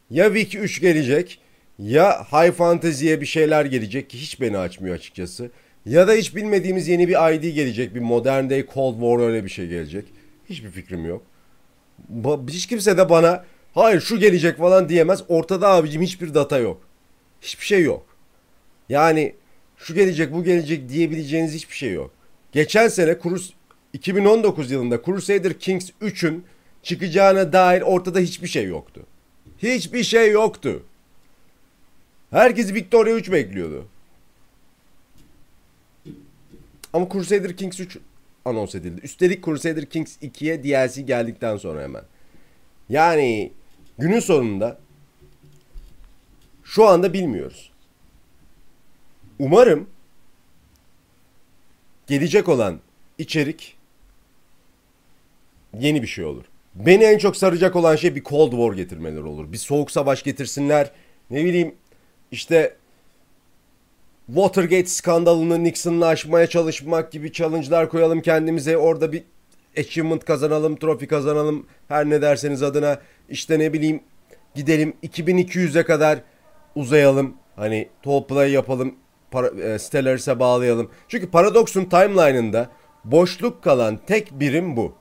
Ya 0.09 0.25
Wiki 0.25 0.59
3 0.59 0.81
gelecek 0.81 1.39
ya 1.79 2.23
High 2.31 2.51
Fantasy'ye 2.51 3.21
bir 3.21 3.25
şeyler 3.25 3.65
gelecek 3.65 4.09
ki 4.09 4.17
hiç 4.21 4.41
beni 4.41 4.57
açmıyor 4.57 4.95
açıkçası. 4.95 5.51
Ya 5.85 6.07
da 6.07 6.13
hiç 6.13 6.35
bilmediğimiz 6.35 6.87
yeni 6.87 7.07
bir 7.07 7.33
ID 7.33 7.55
gelecek. 7.55 7.95
Bir 7.95 7.99
Modern 7.99 8.49
Day 8.49 8.65
Cold 8.73 8.93
War 8.93 9.27
öyle 9.27 9.43
bir 9.43 9.49
şey 9.49 9.67
gelecek. 9.67 10.05
Hiçbir 10.49 10.69
fikrim 10.69 11.05
yok. 11.05 11.21
Hiç 12.47 12.65
kimse 12.65 12.97
de 12.97 13.09
bana 13.09 13.45
hayır 13.73 14.01
şu 14.01 14.19
gelecek 14.19 14.57
falan 14.57 14.89
diyemez. 14.89 15.23
Ortada 15.27 15.69
abicim 15.69 16.01
hiçbir 16.01 16.33
data 16.33 16.57
yok. 16.57 16.81
Hiçbir 17.41 17.65
şey 17.65 17.83
yok. 17.83 18.05
Yani 18.89 19.35
şu 19.77 19.93
gelecek 19.93 20.33
bu 20.33 20.43
gelecek 20.43 20.89
diyebileceğiniz 20.89 21.53
hiçbir 21.53 21.75
şey 21.75 21.93
yok. 21.93 22.11
Geçen 22.51 22.87
sene 22.87 23.17
Crus 23.23 23.53
2019 23.93 24.71
yılında 24.71 25.01
Crusader 25.05 25.59
Kings 25.59 25.89
3'ün 26.01 26.45
çıkacağına 26.83 27.53
dair 27.53 27.81
ortada 27.81 28.19
hiçbir 28.19 28.47
şey 28.47 28.65
yoktu. 28.65 29.05
Hiçbir 29.57 30.03
şey 30.03 30.31
yoktu. 30.31 30.83
Herkes 32.31 32.73
Victoria 32.73 33.13
3 33.13 33.31
bekliyordu. 33.31 33.87
Ama 36.93 37.09
Crusader 37.11 37.57
Kings 37.57 37.79
3 37.79 37.97
anons 38.45 38.75
edildi. 38.75 39.01
Üstelik 39.01 39.45
Crusader 39.45 39.85
Kings 39.85 40.17
2'ye 40.17 40.63
DLC 40.63 41.01
geldikten 41.01 41.57
sonra 41.57 41.83
hemen. 41.83 42.03
Yani 42.89 43.51
günün 43.97 44.19
sonunda 44.19 44.79
şu 46.63 46.85
anda 46.85 47.13
bilmiyoruz. 47.13 47.71
Umarım 49.39 49.89
gelecek 52.07 52.49
olan 52.49 52.79
içerik 53.17 53.77
yeni 55.79 56.01
bir 56.01 56.07
şey 56.07 56.25
olur. 56.25 56.43
Beni 56.75 57.03
en 57.03 57.17
çok 57.17 57.37
saracak 57.37 57.75
olan 57.75 57.95
şey 57.95 58.15
bir 58.15 58.23
Cold 58.23 58.51
War 58.51 58.73
getirmeleri 58.73 59.23
olur. 59.23 59.51
Bir 59.51 59.57
soğuk 59.57 59.91
savaş 59.91 60.23
getirsinler. 60.23 60.91
Ne 61.29 61.45
bileyim 61.45 61.75
işte 62.31 62.75
Watergate 64.27 64.85
skandalını 64.85 65.63
Nixon'la 65.63 66.07
aşmaya 66.07 66.47
çalışmak 66.47 67.11
gibi 67.11 67.31
challenge'lar 67.31 67.89
koyalım 67.89 68.21
kendimize. 68.21 68.77
Orada 68.77 69.11
bir 69.11 69.23
achievement 69.77 70.25
kazanalım, 70.25 70.75
trofi 70.75 71.07
kazanalım. 71.07 71.65
Her 71.87 72.09
ne 72.09 72.21
derseniz 72.21 72.63
adına 72.63 72.99
işte 73.29 73.59
ne 73.59 73.73
bileyim 73.73 73.99
gidelim 74.55 74.93
2200'e 75.03 75.83
kadar 75.83 76.19
uzayalım. 76.75 77.35
Hani 77.55 77.89
tall 78.03 78.23
play 78.23 78.51
yapalım. 78.51 78.95
Para, 79.31 79.47
e, 79.47 79.79
Stellaris'e 79.79 80.39
bağlayalım. 80.39 80.91
Çünkü 81.07 81.31
Paradox'un 81.31 81.85
timeline'ında 81.85 82.69
boşluk 83.05 83.63
kalan 83.63 83.97
tek 83.97 84.31
birim 84.39 84.77
bu. 84.77 84.95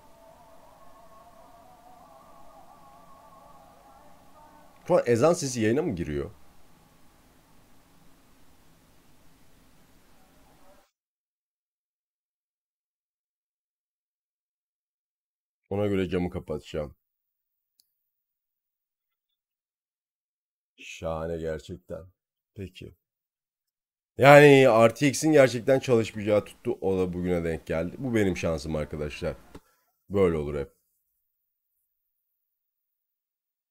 Şu 4.88 4.94
an 4.94 5.02
ezan 5.06 5.32
sesi 5.32 5.60
yayına 5.60 5.82
mı 5.82 5.94
giriyor? 5.94 6.30
Ona 15.70 15.86
göre 15.86 16.08
camı 16.08 16.30
kapatacağım. 16.30 16.94
Şahane 20.76 21.36
gerçekten. 21.38 22.06
Peki. 22.54 22.94
Yani 24.18 24.66
RTX'in 24.88 25.32
gerçekten 25.32 25.78
çalışmayacağı 25.78 26.44
tuttu. 26.44 26.78
O 26.80 26.98
da 26.98 27.12
bugüne 27.12 27.44
denk 27.44 27.66
geldi. 27.66 27.96
Bu 27.98 28.14
benim 28.14 28.36
şansım 28.36 28.76
arkadaşlar. 28.76 29.36
Böyle 30.10 30.36
olur 30.36 30.58
hep. 30.58 30.72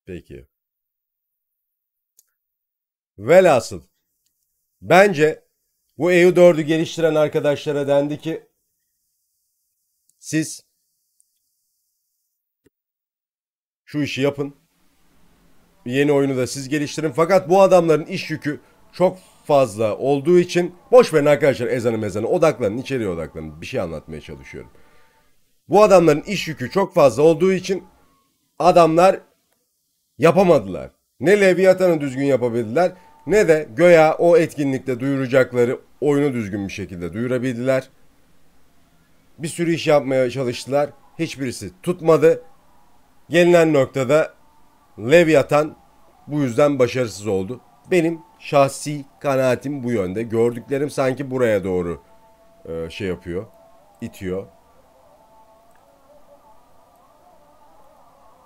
Peki. 0.05 0.47
Velhasıl 3.17 3.83
bence 4.81 5.43
bu 5.97 6.11
EU4'ü 6.11 6.61
geliştiren 6.61 7.15
arkadaşlara 7.15 7.87
dendi 7.87 8.19
ki 8.19 8.47
siz 10.19 10.65
şu 13.85 14.01
işi 14.01 14.21
yapın. 14.21 14.55
Yeni 15.85 16.11
oyunu 16.11 16.37
da 16.37 16.47
siz 16.47 16.69
geliştirin. 16.69 17.11
Fakat 17.11 17.49
bu 17.49 17.61
adamların 17.61 18.05
iş 18.05 18.29
yükü 18.29 18.61
çok 18.93 19.19
fazla 19.47 19.97
olduğu 19.97 20.39
için 20.39 20.75
boş 20.91 21.13
verin 21.13 21.25
arkadaşlar 21.25 21.67
ezanı 21.67 21.97
mezanı 21.97 22.27
odaklanın 22.27 22.77
içeriye 22.77 23.09
odaklanın. 23.09 23.61
Bir 23.61 23.65
şey 23.65 23.79
anlatmaya 23.79 24.21
çalışıyorum. 24.21 24.71
Bu 25.69 25.83
adamların 25.83 26.21
iş 26.21 26.47
yükü 26.47 26.71
çok 26.71 26.93
fazla 26.93 27.23
olduğu 27.23 27.53
için 27.53 27.83
adamlar 28.59 29.19
yapamadılar. 30.17 30.91
Ne 31.19 31.41
Leviathan'ı 31.41 32.01
düzgün 32.01 32.25
yapabildiler 32.25 32.91
ne 33.27 33.47
de 33.47 33.69
göya 33.75 34.15
o 34.19 34.37
etkinlikte 34.37 34.99
duyuracakları 34.99 35.79
oyunu 36.01 36.33
düzgün 36.33 36.67
bir 36.67 36.73
şekilde 36.73 37.13
duyurabildiler. 37.13 37.89
Bir 39.37 39.47
sürü 39.47 39.73
iş 39.73 39.87
yapmaya 39.87 40.29
çalıştılar. 40.29 40.89
Hiçbirisi 41.19 41.71
tutmadı. 41.83 42.41
Gelinen 43.29 43.73
noktada 43.73 44.33
Leviathan 44.99 45.75
bu 46.27 46.41
yüzden 46.41 46.79
başarısız 46.79 47.27
oldu. 47.27 47.61
Benim 47.91 48.21
şahsi 48.39 49.05
kanaatim 49.19 49.83
bu 49.83 49.91
yönde. 49.91 50.23
Gördüklerim 50.23 50.89
sanki 50.89 51.31
buraya 51.31 51.63
doğru 51.63 52.01
e, 52.65 52.89
şey 52.89 53.07
yapıyor, 53.07 53.45
itiyor. 54.01 54.47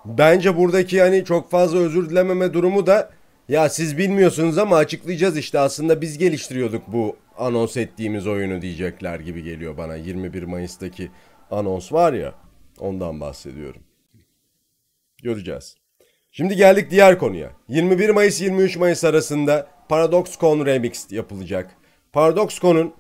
Bence 0.05 0.57
buradaki 0.57 1.01
hani 1.01 1.25
çok 1.25 1.51
fazla 1.51 1.79
özür 1.79 2.09
dilememe 2.09 2.53
durumu 2.53 2.87
da 2.87 3.11
ya 3.49 3.69
siz 3.69 3.97
bilmiyorsunuz 3.97 4.57
ama 4.57 4.75
açıklayacağız 4.75 5.37
işte 5.37 5.59
aslında 5.59 6.01
biz 6.01 6.17
geliştiriyorduk 6.17 6.83
bu 6.87 7.15
anons 7.37 7.77
ettiğimiz 7.77 8.27
oyunu 8.27 8.61
diyecekler 8.61 9.19
gibi 9.19 9.43
geliyor 9.43 9.77
bana. 9.77 9.95
21 9.95 10.43
Mayıs'taki 10.43 11.11
anons 11.51 11.93
var 11.93 12.13
ya 12.13 12.33
ondan 12.79 13.19
bahsediyorum. 13.19 13.81
Göreceğiz. 15.23 15.80
Şimdi 16.31 16.55
geldik 16.55 16.91
diğer 16.91 17.19
konuya. 17.19 17.51
21 17.67 18.09
Mayıs 18.09 18.41
23 18.41 18.77
Mayıs 18.77 19.03
arasında 19.03 19.67
ParadoxCon 19.89 20.65
Remix 20.65 21.11
yapılacak. 21.11 21.75
ParadoxCon'un 22.13 22.93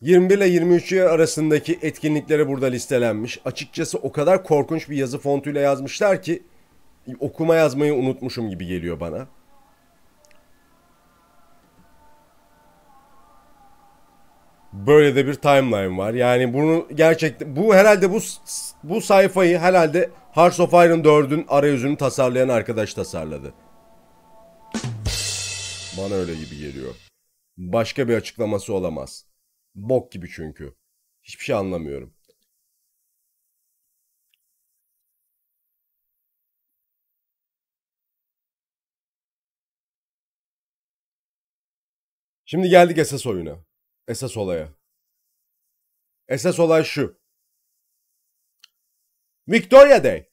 21 0.00 0.36
ile 0.36 0.48
23 0.48 0.92
arasındaki 0.92 1.78
etkinlikleri 1.82 2.48
burada 2.48 2.66
listelenmiş. 2.66 3.40
Açıkçası 3.44 3.98
o 3.98 4.12
kadar 4.12 4.44
korkunç 4.44 4.90
bir 4.90 4.96
yazı 4.96 5.18
fontuyla 5.18 5.60
yazmışlar 5.60 6.22
ki 6.22 6.42
okuma 7.20 7.54
yazmayı 7.54 7.94
unutmuşum 7.94 8.50
gibi 8.50 8.66
geliyor 8.66 9.00
bana. 9.00 9.26
Böyle 14.72 15.16
de 15.16 15.26
bir 15.26 15.34
timeline 15.34 15.96
var. 15.98 16.14
Yani 16.14 16.54
bunu 16.54 16.86
gerçekten 16.94 17.56
bu 17.56 17.74
herhalde 17.74 18.10
bu 18.10 18.18
bu 18.82 19.00
sayfayı 19.00 19.58
herhalde 19.58 20.10
Hearts 20.34 20.60
of 20.60 20.72
Iron 20.72 21.02
4'ün 21.02 21.44
arayüzünü 21.48 21.96
tasarlayan 21.96 22.48
arkadaş 22.48 22.94
tasarladı. 22.94 23.54
Bana 25.98 26.14
öyle 26.14 26.34
gibi 26.34 26.58
geliyor. 26.58 26.94
Başka 27.56 28.08
bir 28.08 28.16
açıklaması 28.16 28.74
olamaz. 28.74 29.26
Bok 29.74 30.12
gibi 30.12 30.28
çünkü. 30.30 30.74
Hiçbir 31.22 31.44
şey 31.44 31.54
anlamıyorum. 31.56 32.14
Şimdi 42.44 42.68
geldik 42.68 42.98
esas 42.98 43.26
oyuna. 43.26 43.64
Esas 44.08 44.36
olaya. 44.36 44.68
Esas 46.28 46.60
olay 46.60 46.84
şu. 46.84 47.21
Victoria 49.48 50.04
Day. 50.04 50.28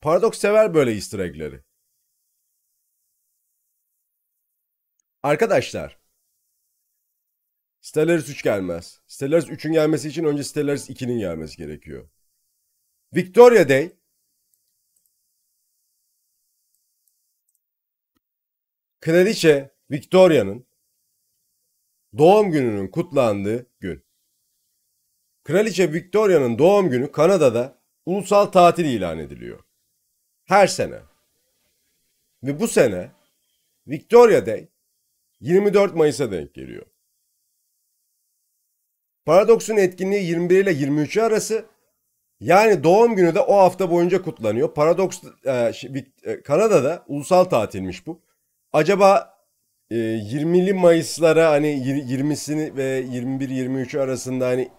Paradox 0.00 0.38
sever 0.38 0.74
böyle 0.74 0.92
easter 0.92 1.18
egg'leri. 1.18 1.62
Arkadaşlar. 5.22 5.98
Stellaris 7.80 8.28
3 8.28 8.42
gelmez. 8.42 9.00
Stellaris 9.06 9.44
3'ün 9.48 9.72
gelmesi 9.72 10.08
için 10.08 10.24
önce 10.24 10.44
Stellaris 10.44 10.90
2'nin 10.90 11.18
gelmesi 11.18 11.56
gerekiyor. 11.56 12.08
Victoria 13.14 13.68
Day 13.68 13.98
Kraliçe 19.00 19.70
Victoria'nın 19.90 20.66
doğum 22.18 22.50
gününün 22.50 22.88
kutlandığı 22.88 23.66
gün. 23.80 24.07
Kraliçe 25.48 25.92
Victoria'nın 25.92 26.58
doğum 26.58 26.90
günü 26.90 27.12
Kanada'da 27.12 27.78
ulusal 28.06 28.46
tatil 28.46 28.84
ilan 28.84 29.18
ediliyor. 29.18 29.58
Her 30.44 30.66
sene. 30.66 30.98
Ve 32.42 32.60
bu 32.60 32.68
sene 32.68 33.10
Victoria 33.86 34.46
Day 34.46 34.68
24 35.40 35.94
Mayıs'a 35.94 36.30
denk 36.30 36.54
geliyor. 36.54 36.86
Paradox'un 39.24 39.76
etkinliği 39.76 40.24
21 40.24 40.58
ile 40.58 40.72
23 40.72 41.16
arası. 41.16 41.64
Yani 42.40 42.84
doğum 42.84 43.16
günü 43.16 43.34
de 43.34 43.40
o 43.40 43.56
hafta 43.56 43.90
boyunca 43.90 44.22
kutlanıyor. 44.22 44.74
Paradox 44.74 45.22
e, 45.44 45.72
e, 46.24 46.42
Kanada'da 46.42 47.04
ulusal 47.06 47.44
tatilmiş 47.44 48.06
bu. 48.06 48.20
Acaba 48.72 49.38
e, 49.90 49.94
20'li 49.94 50.74
Mayıs'lara 50.74 51.50
hani 51.50 51.66
20'sini 51.66 52.76
ve 52.76 53.00
21-23 53.00 54.00
arasında 54.00 54.46
hani 54.46 54.70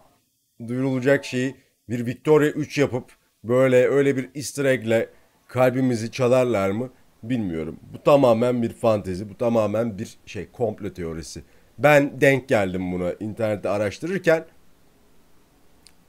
duyurulacak 0.67 1.25
şeyi 1.25 1.55
bir 1.89 2.05
Victoria 2.05 2.49
3 2.49 2.77
yapıp 2.77 3.11
böyle 3.43 3.87
öyle 3.87 4.17
bir 4.17 4.29
easter 4.35 4.65
egg'le 4.65 5.09
kalbimizi 5.47 6.11
çalarlar 6.11 6.69
mı 6.69 6.89
bilmiyorum. 7.23 7.79
Bu 7.93 8.03
tamamen 8.03 8.61
bir 8.63 8.73
fantezi, 8.73 9.29
bu 9.29 9.37
tamamen 9.37 9.97
bir 9.97 10.17
şey 10.25 10.51
komplo 10.51 10.93
teorisi. 10.93 11.43
Ben 11.77 12.21
denk 12.21 12.49
geldim 12.49 12.91
buna 12.91 13.13
internette 13.13 13.69
araştırırken. 13.69 14.45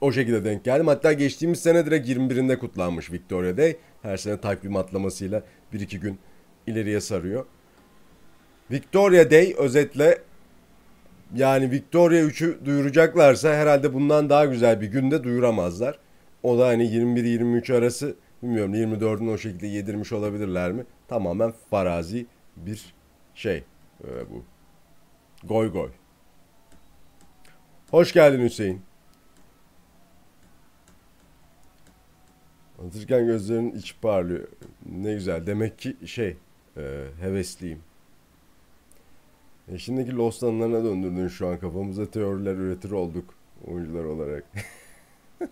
O 0.01 0.11
şekilde 0.11 0.45
denk 0.45 0.63
geldim. 0.63 0.87
Hatta 0.87 1.13
geçtiğimiz 1.13 1.59
sene 1.59 1.85
direkt 1.85 2.09
21'inde 2.09 2.59
kutlanmış 2.59 3.11
Victoria 3.11 3.57
Day. 3.57 3.77
Her 4.01 4.17
sene 4.17 4.41
takvim 4.41 4.75
atlamasıyla 4.75 5.43
bir 5.73 5.79
iki 5.79 5.99
gün 5.99 6.19
ileriye 6.67 7.01
sarıyor. 7.01 7.45
Victoria 8.71 9.31
Day 9.31 9.55
özetle 9.57 10.17
yani 11.35 11.71
Victoria 11.71 12.21
3'ü 12.21 12.65
duyuracaklarsa 12.65 13.53
herhalde 13.53 13.93
bundan 13.93 14.29
daha 14.29 14.45
güzel 14.45 14.81
bir 14.81 14.87
günde 14.87 15.23
duyuramazlar. 15.23 15.99
O 16.43 16.59
da 16.59 16.67
hani 16.67 16.83
21-23 16.83 17.77
arası 17.77 18.15
bilmiyorum 18.43 18.75
24'ün 18.75 19.27
o 19.27 19.37
şekilde 19.37 19.67
yedirmiş 19.67 20.11
olabilirler 20.11 20.71
mi? 20.71 20.85
Tamamen 21.07 21.53
farazi 21.69 22.25
bir 22.55 22.93
şey 23.35 23.63
ee, 24.03 24.07
bu. 24.29 24.43
Goy 25.47 25.71
goy. 25.71 25.89
Hoş 27.91 28.13
geldin 28.13 28.43
Hüseyin. 28.43 28.81
Anlatırken 32.79 33.25
gözlerinin 33.25 33.75
içi 33.75 33.99
parlıyor. 33.99 34.47
Ne 34.85 35.13
güzel. 35.13 35.47
Demek 35.47 35.79
ki 35.79 35.97
şey 36.05 36.37
e, 36.77 37.05
hevesliyim. 37.21 37.79
E 39.67 39.77
şimdiki 39.77 40.15
Lost 40.15 40.43
anılarına 40.43 40.83
döndürdün 40.83 41.27
şu 41.27 41.47
an 41.47 41.59
kafamıza 41.59 42.05
teoriler 42.05 42.55
üretir 42.55 42.91
olduk 42.91 43.33
oyuncular 43.67 44.03
olarak. 44.03 44.43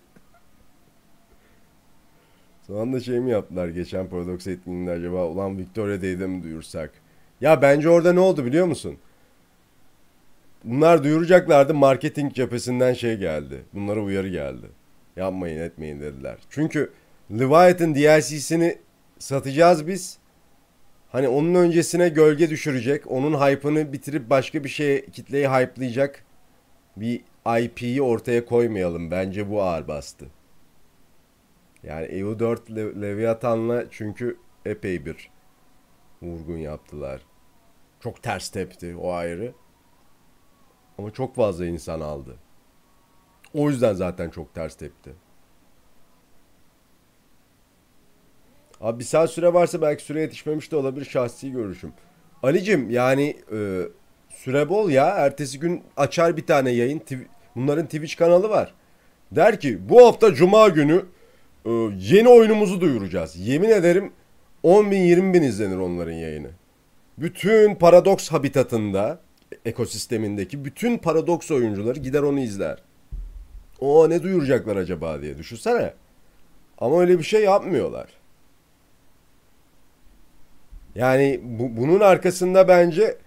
Son 2.68 2.82
anda 2.82 3.00
şey 3.00 3.20
mi 3.20 3.32
yaptılar 3.32 3.68
geçen 3.68 4.08
Paradox 4.08 4.48
etkinliğinde 4.48 4.92
acaba 4.92 5.26
ulan 5.26 5.58
Victoria 5.58 6.02
Day'de 6.02 6.44
duyursak? 6.44 6.92
Ya 7.42 7.62
bence 7.62 7.90
orada 7.90 8.14
ne 8.14 8.20
oldu 8.20 8.46
biliyor 8.46 8.66
musun? 8.66 8.98
Bunlar 10.64 11.04
duyuracaklardı 11.04 11.74
marketing 11.74 12.34
cephesinden 12.34 12.94
şey 12.94 13.18
geldi. 13.18 13.62
Bunlara 13.74 14.00
uyarı 14.00 14.30
geldi. 14.30 14.66
Yapmayın 15.16 15.62
etmeyin 15.62 16.00
dediler. 16.00 16.38
Çünkü 16.50 16.92
Leviathan 17.32 17.96
DLC'sini 17.96 18.78
satacağız 19.20 19.88
biz. 19.88 20.18
Hani 21.12 21.28
onun 21.28 21.56
öncesine 21.56 22.10
gölge 22.10 22.50
düşürecek. 22.50 23.12
Onun 23.12 23.34
hype'ını 23.42 23.94
bitirip 23.94 24.30
başka 24.30 24.64
bir 24.64 24.70
şeye 24.70 25.06
kitleyi 25.06 25.48
hype'layacak 25.48 26.24
bir 26.98 27.22
IP'yi 27.60 28.02
ortaya 28.02 28.46
koymayalım. 28.46 29.12
Bence 29.12 29.50
bu 29.50 29.64
ağır 29.64 29.88
bastı. 29.88 30.26
Yani 31.84 32.06
EU4 32.06 32.76
Le- 32.76 33.02
Leviathan'la 33.02 33.86
çünkü 33.92 34.38
epey 34.66 35.06
bir 35.06 35.30
vurgun 36.22 36.58
yaptılar. 36.58 37.22
Çok 38.00 38.24
ters 38.24 38.50
tepti 38.50 38.96
o 38.96 39.12
ayrı. 39.12 39.54
Ama 40.98 41.12
çok 41.12 41.36
fazla 41.36 41.66
insan 41.66 42.02
aldı. 42.02 42.36
O 43.54 43.70
yüzden 43.70 43.94
zaten 43.94 44.30
çok 44.30 44.54
ters 44.54 44.76
tepti. 44.76 45.14
Abi 48.82 49.00
bir 49.00 49.04
saat 49.04 49.30
süre 49.30 49.54
varsa 49.54 49.82
belki 49.82 50.04
süre 50.04 50.22
yetişmemiş 50.22 50.72
de 50.72 50.76
olabilir 50.76 51.06
şahsi 51.06 51.52
görüşüm. 51.52 51.94
Alicim 52.44 52.90
yani 52.90 53.38
e, 53.52 53.82
süre 54.30 54.70
bol 54.70 54.90
ya. 54.90 55.06
Ertesi 55.06 55.60
gün 55.60 55.84
açar 55.98 56.38
bir 56.38 56.46
tane 56.46 56.70
yayın. 56.70 57.02
Bunların 57.56 57.86
Twitch 57.86 58.16
kanalı 58.16 58.50
var. 58.50 58.74
Der 59.32 59.60
ki 59.60 59.90
bu 59.90 60.08
hafta 60.08 60.34
cuma 60.34 60.70
günü 60.70 61.06
e, 61.66 61.70
yeni 61.98 62.30
oyunumuzu 62.30 62.82
duyuracağız. 62.82 63.36
Yemin 63.38 63.70
ederim 63.70 64.12
10 64.64 64.92
bin 64.92 65.00
20 65.02 65.34
bin 65.34 65.42
izlenir 65.42 65.78
onların 65.78 66.14
yayını. 66.14 66.50
Bütün 67.18 67.76
Paradox 67.76 68.32
habitatında 68.32 69.20
ekosistemindeki 69.66 70.66
bütün 70.66 70.98
Paradox 70.98 71.52
oyuncuları 71.52 72.00
gider 72.00 72.22
onu 72.22 72.40
izler. 72.40 72.84
O 73.80 74.10
ne 74.10 74.24
duyuracaklar 74.24 74.76
acaba 74.76 75.22
diye 75.22 75.38
düşünsene. 75.38 75.94
Ama 76.78 77.02
öyle 77.02 77.20
bir 77.20 77.24
şey 77.24 77.44
yapmıyorlar. 77.44 78.19
Yani 81.00 81.40
bu, 81.44 81.78
bunun 81.78 82.00
arkasında 82.00 82.68
bence 82.68 83.18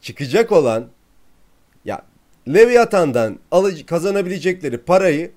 çıkacak 0.00 0.52
olan 0.52 0.86
ya 1.84 2.02
Leviathan'dan 2.48 3.38
alıcı, 3.50 3.86
kazanabilecekleri 3.86 4.78
parayı 4.78 5.30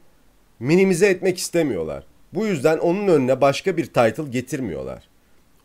minimize 0.60 1.08
etmek 1.08 1.38
istemiyorlar. 1.38 2.04
Bu 2.34 2.46
yüzden 2.46 2.78
onun 2.78 3.08
önüne 3.08 3.42
başka 3.42 3.78
bir 3.78 3.86
title 3.86 4.30
getirmiyorlar. 4.30 5.04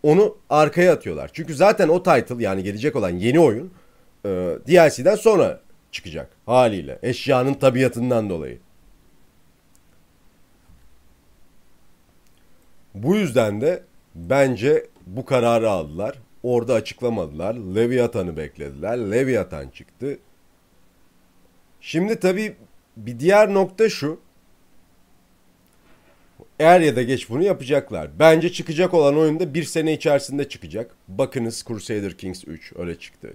Onu 0.02 0.36
arkaya 0.50 0.92
atıyorlar. 0.92 1.30
Çünkü 1.32 1.54
zaten 1.54 1.88
o 1.88 2.02
title 2.02 2.44
yani 2.44 2.62
gelecek 2.62 2.96
olan 2.96 3.10
yeni 3.10 3.40
oyun 3.40 3.72
e, 4.24 4.28
DLC'den 4.68 5.16
sonra 5.16 5.60
çıkacak 5.92 6.30
haliyle. 6.46 6.98
Eşyanın 7.02 7.54
tabiatından 7.54 8.30
dolayı. 8.30 8.58
Bu 12.94 13.16
yüzden 13.16 13.60
de 13.60 13.82
bence 14.14 14.86
bu 15.06 15.24
kararı 15.24 15.70
aldılar. 15.70 16.18
Orada 16.42 16.74
açıklamadılar. 16.74 17.54
Leviathan'ı 17.54 18.36
beklediler. 18.36 18.98
Leviathan 18.98 19.68
çıktı. 19.68 20.18
Şimdi 21.80 22.20
tabii 22.20 22.56
bir 22.96 23.20
diğer 23.20 23.54
nokta 23.54 23.88
şu. 23.88 24.20
Er 26.58 26.80
ya 26.80 26.96
da 26.96 27.02
geç 27.02 27.30
bunu 27.30 27.42
yapacaklar. 27.42 28.10
Bence 28.18 28.52
çıkacak 28.52 28.94
olan 28.94 29.16
oyunda 29.16 29.54
bir 29.54 29.62
sene 29.64 29.92
içerisinde 29.92 30.48
çıkacak. 30.48 30.96
Bakınız 31.08 31.64
Crusader 31.68 32.18
Kings 32.18 32.44
3 32.46 32.72
öyle 32.76 32.98
çıktı. 32.98 33.34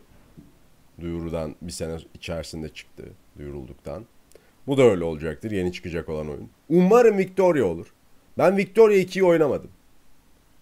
Duyurudan 1.02 1.56
bir 1.62 1.72
sene 1.72 1.98
içerisinde 2.14 2.70
çıktı. 2.70 3.04
Duyurulduktan. 3.38 4.06
Bu 4.68 4.78
da 4.78 4.84
öyle 4.84 5.04
olacaktır 5.04 5.52
yeni 5.52 5.74
çıkacak 5.74 6.10
olan 6.10 6.30
oyun. 6.30 6.50
Umarım 6.70 7.18
Victoria 7.18 7.66
olur. 7.66 7.94
Ben 8.38 8.58
Victoria 8.58 8.98
2'yi 8.98 9.24
oynamadım. 9.24 9.72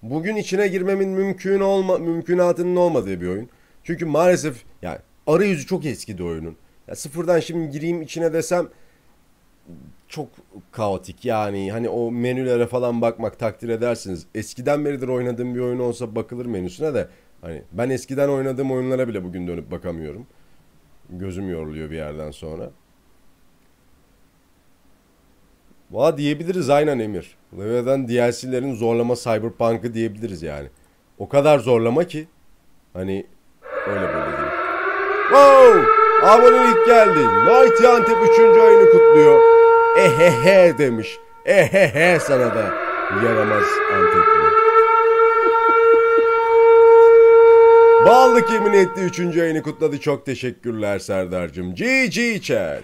Bugün 0.10 0.36
içine 0.36 0.68
girmemin 0.68 1.10
mümkün 1.10 1.60
olma 1.60 1.98
mümkünatının 1.98 2.76
olmadığı 2.76 3.22
bir 3.22 3.28
oyun. 3.28 3.50
Çünkü 3.84 4.06
maalesef 4.06 4.64
yani 4.82 4.98
arayüzü 5.28 5.66
çok 5.66 5.86
eskidi 5.86 6.24
oyunun. 6.24 6.56
Ya 6.88 6.96
sıfırdan 6.96 7.40
şimdi 7.40 7.70
gireyim 7.70 8.02
içine 8.02 8.34
desem 8.34 8.68
çok 10.08 10.28
kaotik 10.72 11.26
yani 11.26 11.72
hani 11.72 11.90
o 11.90 12.12
menülere 12.12 12.68
falan 12.68 13.02
bakmak 13.02 13.40
takdir 13.40 13.70
edersiniz. 13.70 14.26
Eskiden 14.36 14.86
beridir 14.86 15.08
oynadığım 15.08 15.56
bir 15.56 15.60
oyun 15.60 15.80
olsa 15.80 16.16
bakılır 16.16 16.46
menüsüne 16.46 16.94
de 16.94 17.08
hani 17.42 17.62
ben 17.72 17.90
eskiden 17.90 18.30
oynadığım 18.30 18.72
oyunlara 18.72 19.08
bile 19.08 19.24
bugün 19.24 19.48
dönüp 19.48 19.72
bakamıyorum. 19.72 20.28
Gözüm 21.10 21.50
yoruluyor 21.50 21.90
bir 21.92 21.96
yerden 21.96 22.32
sonra. 22.32 22.72
Valla 25.92 26.18
diyebiliriz 26.18 26.70
aynen 26.70 27.00
Emir. 27.00 27.38
Leviathan 27.58 28.08
DLC'lerin 28.08 28.76
zorlama 28.76 29.16
Cyberpunk'ı 29.16 29.94
diyebiliriz 29.94 30.44
yani. 30.44 30.68
O 31.18 31.30
kadar 31.30 31.60
zorlama 31.60 32.04
ki 32.04 32.28
hani 32.94 33.28
öyle 33.88 34.02
böyle 34.02 34.38
değil. 34.38 34.52
Wow! 35.30 35.82
Abonelik 36.24 36.86
geldi. 36.86 37.20
Mighty 37.20 37.88
Antep 37.88 38.18
3. 38.34 38.40
ayını 38.40 38.92
kutluyor. 38.92 39.40
Ehehe 39.98 40.78
demiş. 40.78 41.18
Ehehe 41.46 42.20
sana 42.20 42.56
da 42.56 42.74
yaramaz 43.26 43.64
Antepli. 43.94 44.48
Ballık 48.06 48.52
yemin 48.52 48.74
etti 48.74 49.02
3. 49.02 49.38
ayını 49.38 49.62
kutladı. 49.64 50.00
Çok 50.00 50.26
teşekkürler 50.26 51.00
Serdar'cığım. 51.00 51.76
GG 51.76 52.42
chat. 52.42 52.84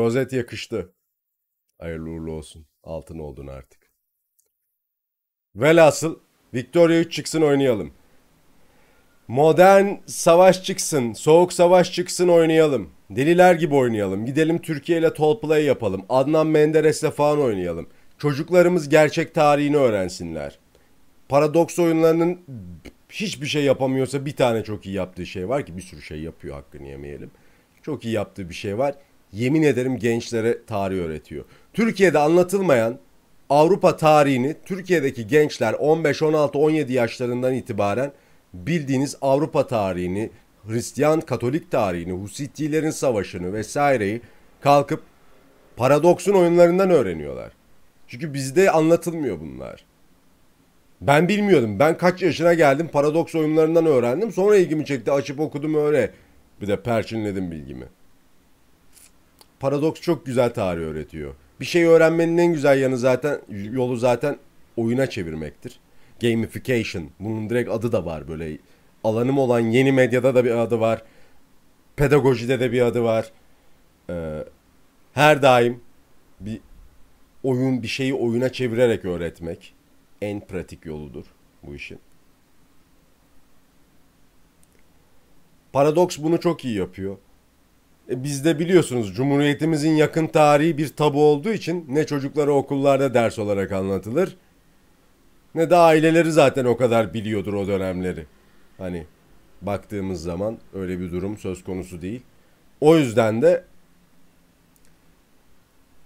Rozet 0.00 0.32
yakıştı. 0.32 0.92
Hayırlı 1.78 2.10
uğurlu 2.10 2.32
olsun. 2.32 2.66
Altın 2.82 3.18
oldun 3.18 3.46
artık. 3.46 3.90
Velhasıl 5.56 6.18
Victoria 6.54 6.98
3 6.98 7.12
çıksın 7.12 7.42
oynayalım. 7.42 7.92
Modern 9.28 9.94
savaş 10.06 10.64
çıksın, 10.64 11.12
soğuk 11.12 11.52
savaş 11.52 11.92
çıksın 11.92 12.28
oynayalım. 12.28 12.90
Deliler 13.10 13.54
gibi 13.54 13.74
oynayalım. 13.74 14.26
Gidelim 14.26 14.58
Türkiye 14.58 14.98
ile 14.98 15.14
tall 15.14 15.40
play 15.40 15.64
yapalım. 15.64 16.04
Adnan 16.08 16.46
Menderes'le 16.46 17.10
falan 17.10 17.40
oynayalım. 17.40 17.88
Çocuklarımız 18.18 18.88
gerçek 18.88 19.34
tarihini 19.34 19.76
öğrensinler. 19.76 20.58
Paradoks 21.28 21.78
oyunlarının 21.78 22.40
hiçbir 23.08 23.46
şey 23.46 23.64
yapamıyorsa 23.64 24.26
bir 24.26 24.36
tane 24.36 24.64
çok 24.64 24.86
iyi 24.86 24.94
yaptığı 24.94 25.26
şey 25.26 25.48
var 25.48 25.66
ki 25.66 25.76
bir 25.76 25.82
sürü 25.82 26.02
şey 26.02 26.20
yapıyor 26.20 26.54
hakkını 26.54 26.88
yemeyelim. 26.88 27.30
Çok 27.82 28.04
iyi 28.04 28.14
yaptığı 28.14 28.48
bir 28.48 28.54
şey 28.54 28.78
var 28.78 28.94
yemin 29.32 29.62
ederim 29.62 29.98
gençlere 29.98 30.64
tarih 30.66 30.98
öğretiyor. 30.98 31.44
Türkiye'de 31.72 32.18
anlatılmayan 32.18 32.98
Avrupa 33.50 33.96
tarihini 33.96 34.56
Türkiye'deki 34.64 35.26
gençler 35.26 35.72
15, 35.72 36.22
16, 36.22 36.58
17 36.58 36.92
yaşlarından 36.92 37.54
itibaren 37.54 38.12
bildiğiniz 38.54 39.16
Avrupa 39.20 39.66
tarihini, 39.66 40.30
Hristiyan 40.68 41.20
Katolik 41.20 41.70
tarihini, 41.70 42.12
Husittilerin 42.12 42.90
savaşını 42.90 43.52
vesaireyi 43.52 44.20
kalkıp 44.60 45.02
paradoksun 45.76 46.32
oyunlarından 46.32 46.90
öğreniyorlar. 46.90 47.52
Çünkü 48.08 48.34
bizde 48.34 48.70
anlatılmıyor 48.70 49.40
bunlar. 49.40 49.84
Ben 51.00 51.28
bilmiyordum. 51.28 51.78
Ben 51.78 51.98
kaç 51.98 52.22
yaşına 52.22 52.54
geldim 52.54 52.88
paradoks 52.92 53.34
oyunlarından 53.34 53.86
öğrendim. 53.86 54.32
Sonra 54.32 54.56
ilgimi 54.56 54.84
çekti. 54.84 55.12
Açıp 55.12 55.40
okudum 55.40 55.74
öyle. 55.74 56.10
Bir 56.60 56.68
de 56.68 56.82
perçinledim 56.82 57.50
bilgimi. 57.50 57.84
Paradoks 59.60 60.00
çok 60.00 60.26
güzel 60.26 60.54
tarih 60.54 60.82
öğretiyor. 60.82 61.34
Bir 61.60 61.64
şey 61.64 61.84
öğrenmenin 61.84 62.38
en 62.38 62.52
güzel 62.52 62.80
yanı 62.80 62.98
zaten 62.98 63.40
yolu 63.48 63.96
zaten 63.96 64.38
oyuna 64.76 65.10
çevirmektir. 65.10 65.80
Gamification. 66.20 67.10
Bunun 67.20 67.50
direkt 67.50 67.70
adı 67.70 67.92
da 67.92 68.04
var 68.04 68.28
böyle. 68.28 68.58
Alanım 69.04 69.38
olan 69.38 69.60
yeni 69.60 69.92
medyada 69.92 70.34
da 70.34 70.44
bir 70.44 70.50
adı 70.50 70.80
var. 70.80 71.02
Pedagojide 71.96 72.60
de 72.60 72.72
bir 72.72 72.82
adı 72.82 73.02
var. 73.02 73.32
Ee, 74.10 74.44
her 75.12 75.42
daim 75.42 75.80
bir 76.40 76.60
oyun 77.42 77.82
bir 77.82 77.88
şeyi 77.88 78.14
oyuna 78.14 78.52
çevirerek 78.52 79.04
öğretmek 79.04 79.74
en 80.22 80.40
pratik 80.40 80.86
yoludur 80.86 81.24
bu 81.62 81.74
işin. 81.74 81.98
Paradoks 85.72 86.18
bunu 86.18 86.40
çok 86.40 86.64
iyi 86.64 86.76
yapıyor. 86.76 87.16
E, 88.10 88.24
bizde 88.24 88.58
biliyorsunuz 88.58 89.14
Cumhuriyetimizin 89.14 89.90
yakın 89.90 90.26
tarihi 90.26 90.78
bir 90.78 90.88
tabu 90.88 91.24
olduğu 91.24 91.52
için 91.52 91.84
ne 91.88 92.06
çocuklara 92.06 92.52
okullarda 92.52 93.14
ders 93.14 93.38
olarak 93.38 93.72
anlatılır 93.72 94.36
ne 95.54 95.70
de 95.70 95.76
aileleri 95.76 96.32
zaten 96.32 96.64
o 96.64 96.76
kadar 96.76 97.14
biliyordur 97.14 97.54
o 97.54 97.66
dönemleri. 97.66 98.26
Hani 98.78 99.06
baktığımız 99.62 100.22
zaman 100.22 100.58
öyle 100.74 101.00
bir 101.00 101.12
durum 101.12 101.38
söz 101.38 101.64
konusu 101.64 102.02
değil. 102.02 102.22
O 102.80 102.96
yüzden 102.96 103.42
de 103.42 103.64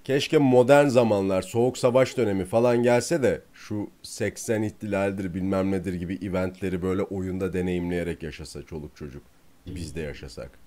keşke 0.04 0.38
modern 0.38 0.86
zamanlar, 0.86 1.42
soğuk 1.42 1.78
savaş 1.78 2.16
dönemi 2.16 2.44
falan 2.44 2.82
gelse 2.82 3.22
de 3.22 3.42
şu 3.54 3.90
80 4.02 4.62
ihtilaldir 4.62 5.34
bilmem 5.34 5.70
nedir 5.70 5.94
gibi 5.94 6.18
eventleri 6.22 6.82
böyle 6.82 7.02
oyunda 7.02 7.52
deneyimleyerek 7.52 8.22
yaşasa 8.22 8.62
çoluk 8.62 8.96
çocuk. 8.96 9.22
Biz 9.66 9.94
de 9.94 10.00
yaşasak. 10.00 10.63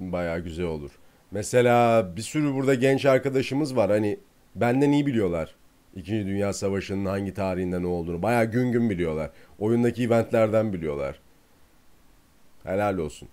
Baya 0.00 0.38
güzel 0.38 0.66
olur. 0.66 0.90
Mesela 1.30 2.06
bir 2.16 2.22
sürü 2.22 2.54
burada 2.54 2.74
genç 2.74 3.06
arkadaşımız 3.06 3.76
var. 3.76 3.90
Hani 3.90 4.18
benden 4.54 4.92
iyi 4.92 5.06
biliyorlar. 5.06 5.54
İkinci 5.96 6.26
Dünya 6.26 6.52
Savaşı'nın 6.52 7.06
hangi 7.06 7.34
tarihinde 7.34 7.82
ne 7.82 7.86
olduğunu. 7.86 8.22
Baya 8.22 8.44
gün 8.44 8.72
gün 8.72 8.90
biliyorlar. 8.90 9.30
Oyundaki 9.58 10.02
eventlerden 10.04 10.72
biliyorlar. 10.72 11.20
Helal 12.64 12.98
olsun. 12.98 13.28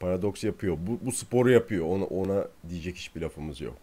Paradoks 0.00 0.44
yapıyor. 0.44 0.78
Bu, 0.86 0.98
bu 1.06 1.12
sporu 1.12 1.50
yapıyor. 1.50 1.86
Ona, 1.86 2.04
ona 2.04 2.44
diyecek 2.68 2.96
hiçbir 2.96 3.20
lafımız 3.20 3.60
yok. 3.60 3.76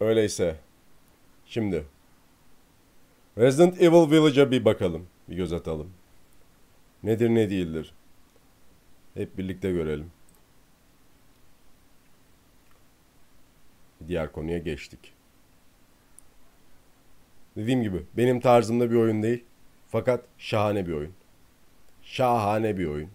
Öyleyse. 0.00 0.56
Şimdi. 1.46 1.84
Resident 3.38 3.80
Evil 3.82 4.10
Village'a 4.10 4.50
bir 4.50 4.64
bakalım. 4.64 5.06
Bir 5.28 5.36
göz 5.36 5.52
atalım. 5.52 5.90
Nedir 7.04 7.28
ne 7.28 7.50
değildir? 7.50 7.94
Hep 9.14 9.38
birlikte 9.38 9.72
görelim. 9.72 10.10
Diğer 14.08 14.32
konuya 14.32 14.58
geçtik. 14.58 15.12
Dediğim 17.56 17.82
gibi 17.82 18.02
benim 18.16 18.40
tarzımda 18.40 18.90
bir 18.90 18.96
oyun 18.96 19.22
değil. 19.22 19.44
Fakat 19.90 20.24
şahane 20.38 20.86
bir 20.86 20.92
oyun. 20.92 21.12
Şahane 22.02 22.78
bir 22.78 22.86
oyun. 22.86 23.10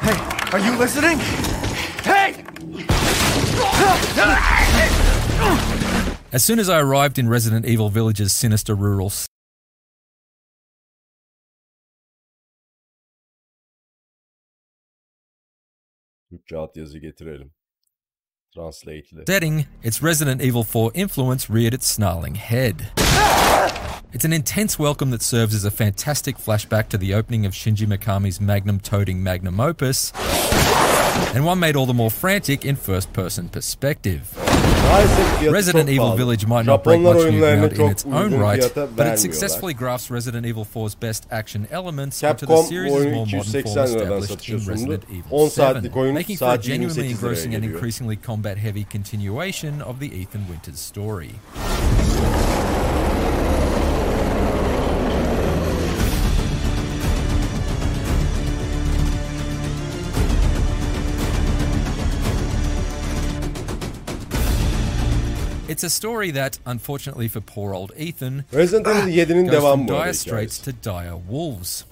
Hey, 0.00 0.16
are 0.52 0.66
you 0.66 0.82
listening? 0.82 1.20
Hey! 2.04 2.34
As 6.32 6.44
soon 6.44 6.58
as 6.58 6.68
I 6.68 6.78
arrived 6.80 7.18
in 7.18 7.28
Resident 7.28 7.66
Evil 7.66 7.90
Village's 7.90 8.32
sinister 8.32 8.74
rural 8.74 9.10
Türkçe 16.30 16.56
altyazı 16.56 16.98
getirelim. 16.98 17.52
Translate 18.54 19.02
setting, 19.26 19.64
its 19.82 20.02
Resident 20.02 20.42
Evil 20.42 20.62
4 20.62 20.90
influence 20.94 21.54
reared 21.54 21.72
its 21.72 21.86
snarling 21.86 22.36
head. 22.36 22.74
It's 24.12 24.24
an 24.24 24.32
intense 24.32 24.78
welcome 24.78 25.10
that 25.10 25.22
serves 25.22 25.54
as 25.54 25.64
a 25.64 25.70
fantastic 25.70 26.36
flashback 26.36 26.88
to 26.88 26.98
the 26.98 27.14
opening 27.14 27.46
of 27.46 27.52
Shinji 27.52 27.86
Mikami's 27.86 28.40
magnum 28.40 28.80
toting 28.80 29.22
magnum 29.22 29.60
opus 29.60 30.12
and 31.34 31.44
one 31.44 31.58
made 31.58 31.76
all 31.76 31.86
the 31.86 31.94
more 31.94 32.10
frantic 32.10 32.64
in 32.64 32.76
first 32.76 33.12
person 33.12 33.48
perspective. 33.48 34.36
Resident 35.48 35.88
Evil. 35.88 36.16
Village 36.16 36.46
might 36.46 36.66
not 36.66 36.82
break 36.82 37.00
much 37.00 37.30
new 37.30 37.38
ground 37.38 37.72
in 37.72 37.90
its 37.90 38.04
own 38.04 38.34
right, 38.34 38.60
but 38.74 39.06
it 39.06 39.18
successfully 39.18 39.72
grafts 39.72 40.10
Resident 40.10 40.44
Evil 40.44 40.64
4's 40.64 40.94
best 40.94 41.26
action 41.30 41.68
elements 41.70 42.22
into 42.22 42.46
the 42.46 42.62
series' 42.62 42.92
more 42.92 43.26
modern 43.26 43.26
280 43.26 43.62
form 43.62 43.84
established 43.84 44.48
in. 44.48 44.64
Resident 44.64 45.04
Evil 45.10 45.48
7, 45.48 46.14
making 46.14 46.36
for 46.38 46.54
a 46.54 46.58
genuinely 46.58 46.94
28 46.94 47.10
engrossing 47.10 47.54
and 47.54 47.64
increasingly 47.64 48.16
combat-heavy 48.16 48.84
continuation 48.84 49.80
of 49.82 50.00
the 50.00 50.12
Ethan 50.12 50.48
Winters 50.48 50.80
story. 50.80 51.34
It's 65.70 65.84
a 65.84 65.90
story 65.90 66.32
that, 66.32 66.58
unfortunately 66.66 67.28
for 67.28 67.40
poor 67.40 67.74
old 67.74 67.92
Ethan, 67.96 68.44
Resident 68.52 68.88
Evil 68.88 69.08
7'nin 69.08 69.44
goes 69.46 69.52
devamı 69.54 69.76
from 69.76 69.88
bu 69.88 69.92
arada 69.94 70.04
dire 70.04 70.14
straits 70.14 70.58
hikayesi. 70.58 70.64
to 70.64 70.90
dire 70.90 71.16
wolves. 71.28 71.84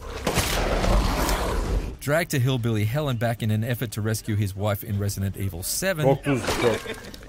Dragged 2.01 2.31
to 2.31 2.39
hillbilly 2.39 2.85
hell 2.87 3.09
and 3.09 3.21
back 3.21 3.43
in 3.43 3.51
an 3.51 3.63
effort 3.63 3.93
to 3.93 4.03
rescue 4.03 4.35
his 4.37 4.55
wife 4.57 4.83
in 4.83 4.99
Resident 4.99 5.37
Evil 5.37 5.63
7, 5.63 6.03
Çok 6.03 6.25
tuzlu 6.25 6.47
çok. 6.63 6.81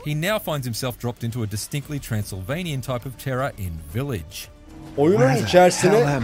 he 0.05 0.15
now 0.15 0.39
finds 0.39 0.65
himself 0.65 0.97
dropped 0.97 1.23
into 1.23 1.43
a 1.43 1.47
distinctly 1.51 1.99
Transylvanian 1.99 2.81
type 2.81 3.05
of 3.05 3.17
terror 3.23 3.51
in 3.57 3.73
Village. 3.93 4.47
Oyunun 4.97 5.35
içerisine 5.45 6.19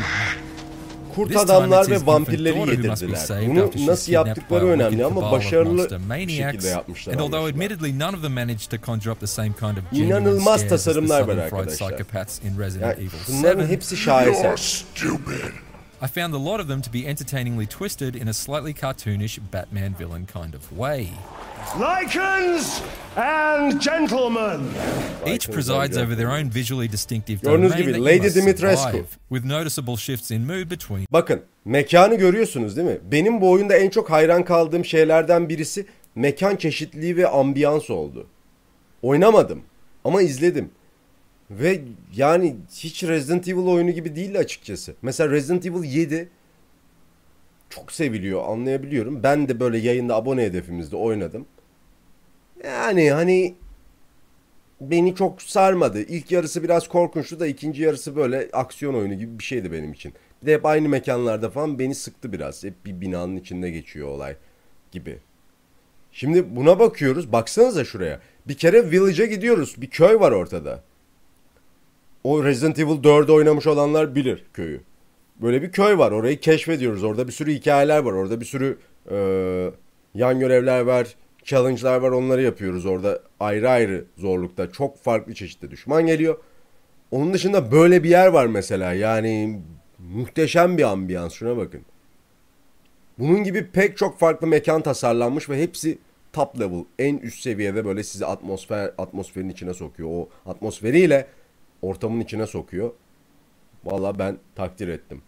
kurt 1.16 1.36
adamlar 1.36 1.90
ve 1.90 2.06
vampirleri 2.06 2.60
yedirdiler. 2.60 3.00
Bunu 3.48 3.72
nasıl 3.88 4.12
yaptıkları 4.12 4.66
önemli 4.66 5.06
ama 5.06 5.32
başarılı 5.32 5.90
şekilde 6.28 6.68
yapmışlar. 6.68 7.14
And 7.14 7.20
although 7.20 7.40
anlaşılan. 7.40 7.66
admittedly 7.66 8.00
none 8.00 8.18
of 8.18 8.22
them 8.24 8.34
managed 8.34 8.70
to 8.70 8.78
conjure 8.86 9.12
up 9.12 9.20
the 9.20 9.28
same 9.28 9.54
kind 9.54 9.78
of 9.78 9.92
genuine 9.92 10.08
İnanılmaz 10.08 10.68
tasarımlar 10.68 11.22
var 11.22 11.38
arkadaşlar. 11.38 11.92
Yani 12.82 13.10
şunların 13.26 13.62
7, 13.62 13.72
hepsi 13.72 13.98
şaheser. 13.98 14.86
I 16.02 16.08
found 16.08 16.34
a 16.34 16.38
lot 16.38 16.60
of 16.60 16.68
them 16.68 16.82
to 16.82 16.92
be 16.94 17.08
entertainingly 17.08 17.66
twisted 17.66 18.16
in 18.16 18.28
a 18.28 18.34
slightly 18.34 18.74
cartoonish 18.74 19.40
Batman 19.52 19.96
villain 19.96 20.26
kind 20.26 20.54
of 20.54 20.78
way. 20.78 21.10
Lycans 21.78 22.82
and 23.16 23.82
gentlemen. 23.82 24.70
Each 25.26 25.50
presides 25.52 25.98
over 25.98 26.16
their 26.16 26.32
own 26.32 26.50
visually 26.56 26.92
distinctive 26.92 27.42
Gördüğünüz 27.42 27.72
domain 27.72 27.78
gibi 27.82 27.92
that 27.92 27.98
you 28.00 28.06
Lady 28.06 28.20
must 28.24 28.36
Dimitrescu. 28.36 28.92
survive, 28.92 29.08
with 29.30 29.46
noticeable 29.46 29.96
shifts 29.98 30.32
in 30.32 30.42
mood 30.42 30.70
between 30.72 31.06
Bakın 31.12 31.42
mekanı 31.66 32.16
görüyorsunuz 32.16 32.78
değil 32.78 32.88
mi? 32.88 32.98
Benim 33.12 33.42
bu 33.42 33.52
oyunda 33.52 33.76
en 33.76 33.90
çok 33.90 34.12
hayran 34.12 34.46
kaldığım 34.46 34.86
şeylerden 34.86 35.50
birisi 35.50 35.86
mekan 36.16 36.56
çeşitliliği 36.56 37.18
ve 37.18 37.28
ambiyans 37.28 37.90
oldu. 37.90 38.28
Oynamadım 39.02 39.62
ama 40.04 40.22
izledim. 40.22 40.70
Ve 41.52 41.82
yani 42.16 42.56
hiç 42.72 43.04
Resident 43.04 43.48
Evil 43.48 43.66
oyunu 43.66 43.92
gibi 43.92 44.16
değil 44.16 44.40
açıkçası. 44.40 44.96
Mesela 45.02 45.32
Resident 45.32 45.66
Evil 45.66 45.84
7 45.84 46.30
çok 47.70 47.92
seviliyor 47.92 48.44
anlayabiliyorum. 48.48 49.24
Ben 49.24 49.48
de 49.48 49.60
böyle 49.60 49.78
yayında 49.78 50.16
abone 50.16 50.44
hedefimizde 50.44 50.96
oynadım. 50.96 51.46
Yani 52.64 53.12
hani 53.12 53.56
beni 54.82 55.16
çok 55.16 55.42
sarmadı. 55.42 56.02
İlk 56.02 56.32
yarısı 56.32 56.64
biraz 56.64 56.88
korkunçtu 56.88 57.40
da 57.40 57.48
ikinci 57.48 57.84
yarısı 57.84 58.16
böyle 58.16 58.50
aksiyon 58.54 58.94
oyunu 58.94 59.14
gibi 59.14 59.40
bir 59.40 59.44
şeydi 59.44 59.72
benim 59.72 59.94
için. 59.94 60.14
Bir 60.42 60.48
de 60.48 60.54
hep 60.54 60.66
aynı 60.66 60.90
mekanlarda 60.90 61.50
falan 61.50 61.80
beni 61.80 61.96
sıktı 61.96 62.34
biraz. 62.34 62.64
Hep 62.64 62.86
bir 62.86 63.02
binanın 63.02 63.36
içinde 63.36 63.72
geçiyor 63.72 64.08
olay 64.08 64.36
gibi. 64.92 65.20
Şimdi 66.12 66.56
buna 66.56 66.80
bakıyoruz. 66.80 67.32
Baksanıza 67.32 67.86
şuraya. 67.86 68.20
Bir 68.48 68.58
kere 68.58 68.92
Village'e 68.92 69.26
gidiyoruz. 69.26 69.76
Bir 69.78 69.90
köy 69.90 70.20
var 70.20 70.32
ortada. 70.32 70.84
O 72.26 72.44
Resident 72.44 72.80
Evil 72.80 73.04
4'ü 73.04 73.32
oynamış 73.32 73.68
olanlar 73.68 74.16
bilir 74.16 74.46
köyü. 74.54 74.82
Böyle 75.42 75.62
bir 75.62 75.72
köy 75.72 75.98
var. 75.98 76.12
Orayı 76.12 76.40
keşfediyoruz. 76.40 77.04
Orada 77.04 77.28
bir 77.28 77.32
sürü 77.32 77.54
hikayeler 77.54 78.00
var. 78.00 78.12
Orada 78.12 78.42
bir 78.42 78.46
sürü 78.46 78.78
e, 79.12 79.18
yan 80.14 80.40
görevler 80.40 80.82
var. 80.82 81.16
Challenge'lar 81.44 81.98
var. 81.98 82.12
Onları 82.12 82.42
yapıyoruz. 82.42 82.86
Orada 82.86 83.20
ayrı 83.40 83.70
ayrı 83.70 84.06
zorlukta 84.18 84.72
çok 84.72 84.98
farklı 84.98 85.34
çeşitli 85.34 85.72
düşman 85.72 86.06
geliyor. 86.06 86.38
Onun 87.12 87.34
dışında 87.34 87.72
böyle 87.72 88.04
bir 88.04 88.10
yer 88.10 88.28
var 88.28 88.46
mesela. 88.46 88.94
Yani 88.94 89.62
muhteşem 90.00 90.78
bir 90.78 90.84
ambiyans. 90.84 91.34
Şuna 91.34 91.58
bakın. 91.58 91.82
Bunun 93.20 93.44
gibi 93.44 93.68
pek 93.68 93.98
çok 93.98 94.20
farklı 94.20 94.48
mekan 94.48 94.82
tasarlanmış 94.82 95.50
ve 95.50 95.62
hepsi 95.62 95.98
top 96.34 96.60
level, 96.60 96.84
en 97.00 97.18
üst 97.18 97.44
seviyede 97.44 97.86
böyle 97.86 98.04
sizi 98.04 98.26
atmosfer 98.26 98.92
atmosferin 98.98 99.50
içine 99.50 99.74
sokuyor. 99.74 100.10
O 100.10 100.30
atmosferiyle 100.46 101.28
ortamın 101.86 102.20
içine 102.22 102.48
sokuyor. 102.48 102.92
Valla 103.86 104.20
ben 104.20 104.38
takdir 104.56 104.88
ettim. 104.88 105.22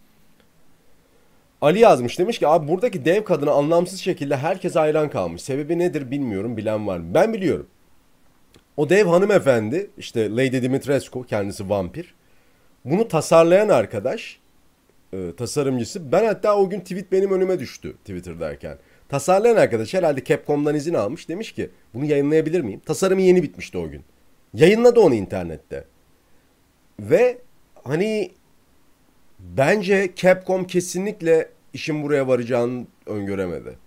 Ali 1.61 1.79
yazmış 1.79 2.19
demiş 2.19 2.39
ki 2.39 2.47
abi 2.47 2.67
buradaki 2.67 3.05
dev 3.05 3.23
kadına 3.23 3.51
anlamsız 3.51 3.99
şekilde 3.99 4.37
herkes 4.37 4.75
hayran 4.75 5.09
kalmış. 5.09 5.41
Sebebi 5.41 5.79
nedir 5.79 6.11
bilmiyorum 6.11 6.57
bilen 6.57 6.87
var 6.87 6.97
mı? 6.97 7.13
Ben 7.13 7.33
biliyorum. 7.33 7.67
O 8.77 8.89
dev 8.89 9.05
hanımefendi 9.05 9.89
işte 9.97 10.31
Lady 10.31 10.61
Dimitrescu 10.61 11.23
kendisi 11.23 11.69
vampir. 11.69 12.15
Bunu 12.85 13.07
tasarlayan 13.07 13.69
arkadaş 13.69 14.39
e, 15.13 15.35
tasarımcısı. 15.37 16.11
Ben 16.11 16.25
hatta 16.25 16.57
o 16.57 16.69
gün 16.69 16.79
tweet 16.79 17.11
benim 17.11 17.31
önüme 17.31 17.59
düştü 17.59 17.93
Twitter'dayken. 17.93 18.77
Tasarlayan 19.09 19.55
arkadaş 19.55 19.93
herhalde 19.93 20.23
Capcom'dan 20.23 20.75
izin 20.75 20.93
almış. 20.93 21.29
Demiş 21.29 21.51
ki 21.51 21.69
bunu 21.93 22.05
yayınlayabilir 22.05 22.61
miyim? 22.61 22.81
Tasarımı 22.85 23.21
yeni 23.21 23.43
bitmişti 23.43 23.77
o 23.77 23.89
gün. 23.89 24.03
Yayınladı 24.53 24.99
onu 24.99 25.15
internette. 25.15 25.83
Ve 26.99 27.41
hani 27.83 28.31
bence 29.39 30.13
Capcom 30.15 30.67
kesinlikle 30.67 31.49
işin 31.73 32.03
buraya 32.03 32.27
varacağını 32.27 32.87
öngöremedi. 33.05 33.77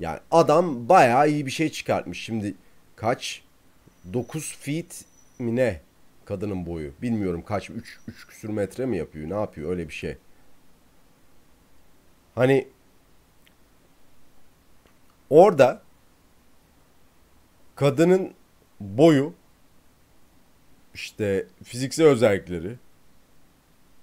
Yani 0.00 0.18
adam 0.30 0.88
bayağı 0.88 1.28
iyi 1.28 1.46
bir 1.46 1.50
şey 1.50 1.68
çıkartmış. 1.68 2.20
Şimdi 2.24 2.54
kaç? 2.96 3.42
9 4.12 4.56
feet 4.56 5.04
mi 5.38 5.56
ne? 5.56 5.80
Kadının 6.24 6.66
boyu. 6.66 6.92
Bilmiyorum 7.02 7.42
kaç 7.46 7.70
3 7.70 7.98
3 8.08 8.26
küsür 8.26 8.48
metre 8.48 8.86
mi 8.86 8.96
yapıyor? 8.96 9.30
Ne 9.30 9.34
yapıyor? 9.34 9.70
Öyle 9.70 9.88
bir 9.88 9.94
şey. 9.94 10.16
Hani 12.34 12.68
orada 15.30 15.82
kadının 17.74 18.32
boyu 18.80 19.34
işte 20.96 21.46
fiziksel 21.64 22.06
özellikleri 22.06 22.72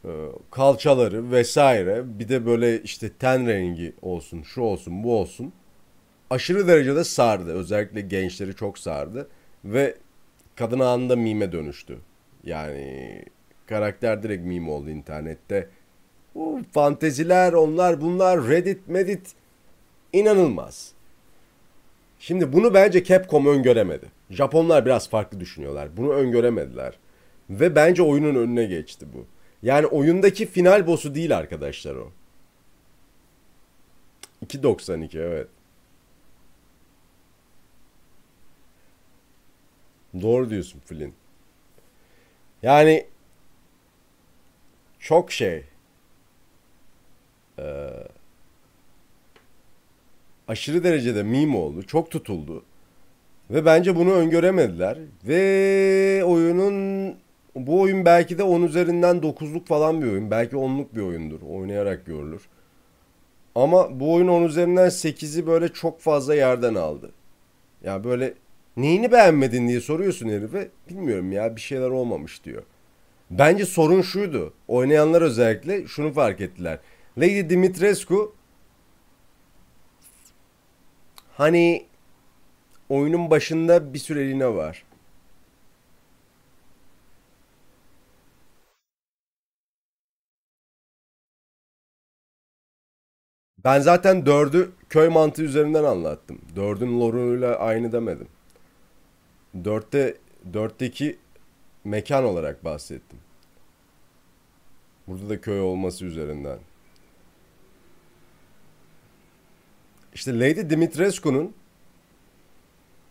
e, 0.06 0.12
kalçaları 0.52 1.32
vesaire 1.32 2.20
bir 2.20 2.30
de 2.30 2.46
böyle 2.46 2.82
işte 2.82 3.10
ten 3.20 3.48
rengi 3.48 3.94
olsun 4.02 4.42
şu 4.42 4.62
olsun 4.62 5.04
bu 5.04 5.20
olsun. 5.20 5.54
Aşırı 6.30 6.68
derecede 6.68 7.04
sardı. 7.04 7.54
Özellikle 7.54 8.02
gençleri 8.02 8.56
çok 8.56 8.80
sardı. 8.80 9.28
Ve 9.66 9.96
kadın 10.56 10.80
anında 10.80 11.16
mime 11.16 11.52
dönüştü. 11.52 11.98
Yani 12.44 13.26
karakter 13.66 14.24
direkt 14.24 14.46
meme 14.46 14.70
oldu 14.70 14.90
internette. 14.90 15.70
Bu 16.36 16.62
fanteziler 16.72 17.54
onlar 17.54 18.02
bunlar 18.02 18.48
reddit 18.48 18.88
medit 18.88 19.34
inanılmaz. 20.14 20.92
Şimdi 22.20 22.54
bunu 22.54 22.74
bence 22.74 23.04
Capcom 23.04 23.48
öngöremedi. 23.48 24.06
Japonlar 24.34 24.86
biraz 24.86 25.10
farklı 25.10 25.40
düşünüyorlar. 25.40 25.98
Bunu 25.98 26.14
öngöremediler. 26.14 26.94
Ve 27.50 27.76
bence 27.76 28.04
oyunun 28.04 28.36
önüne 28.36 28.66
geçti 28.66 29.06
bu. 29.14 29.26
Yani 29.64 29.86
oyundaki 29.88 30.46
final 30.46 30.88
boss'u 30.88 31.16
değil 31.16 31.38
arkadaşlar 31.38 31.96
o. 31.96 32.12
2.92 34.46 35.20
evet. 35.20 35.48
Doğru 40.22 40.50
diyorsun 40.50 40.80
Flynn. 40.86 41.14
Yani 42.64 43.08
çok 45.00 45.32
şey. 45.32 45.64
Ee, 47.60 47.90
aşırı 50.48 50.84
derecede 50.84 51.24
meme 51.24 51.58
oldu. 51.58 51.84
Çok 51.84 52.12
tutuldu. 52.12 52.64
Ve 53.50 53.66
bence 53.66 53.96
bunu 53.96 54.12
öngöremediler. 54.12 54.98
Ve 55.28 56.24
oyunun 56.26 57.08
bu 57.56 57.82
oyun 57.82 58.06
belki 58.06 58.38
de 58.38 58.44
10 58.44 58.62
üzerinden 58.62 59.18
9'luk 59.18 59.66
falan 59.66 60.02
bir 60.02 60.08
oyun. 60.08 60.32
Belki 60.32 60.56
10'luk 60.56 60.96
bir 60.96 61.02
oyundur. 61.02 61.42
Oynayarak 61.42 62.06
görülür. 62.06 62.42
Ama 63.56 64.00
bu 64.00 64.14
oyun 64.14 64.28
10 64.28 64.44
üzerinden 64.44 64.88
8'i 64.88 65.48
böyle 65.48 65.70
çok 65.70 66.00
fazla 66.00 66.36
yerden 66.36 66.76
aldı. 66.76 67.12
Ya 67.84 68.04
böyle 68.04 68.34
neyini 68.78 69.12
beğenmedin 69.12 69.68
diye 69.68 69.82
soruyorsun 69.82 70.30
herife. 70.30 70.70
Bilmiyorum 70.90 71.32
ya 71.32 71.56
bir 71.56 71.62
şeyler 71.62 71.90
olmamış 71.90 72.44
diyor. 72.44 72.64
Bence 73.32 73.66
sorun 73.66 74.02
şuydu. 74.02 74.54
Oynayanlar 74.68 75.22
özellikle 75.22 75.88
şunu 75.88 76.14
fark 76.14 76.42
ettiler. 76.42 76.80
Lady 77.18 77.50
Dimitrescu 77.50 78.36
hani 81.38 81.86
oyunun 82.94 83.30
başında 83.30 83.94
bir 83.94 84.00
süreliğine 84.00 84.48
var. 84.48 84.86
Ben 93.64 93.80
zaten 93.80 94.26
dördü 94.26 94.72
köy 94.90 95.10
mantığı 95.10 95.44
üzerinden 95.44 95.84
anlattım. 95.84 96.42
Dördün 96.56 97.00
lore'uyla 97.00 97.56
aynı 97.56 97.92
demedim. 97.92 98.28
Dörtte, 99.64 100.18
dörtteki 100.54 101.18
mekan 101.84 102.24
olarak 102.24 102.66
bahsettim. 102.66 103.20
Burada 105.08 105.30
da 105.30 105.42
köy 105.42 105.62
olması 105.62 106.06
üzerinden. 106.06 106.60
İşte 110.14 110.40
Lady 110.40 110.70
Dimitrescu'nun 110.70 111.54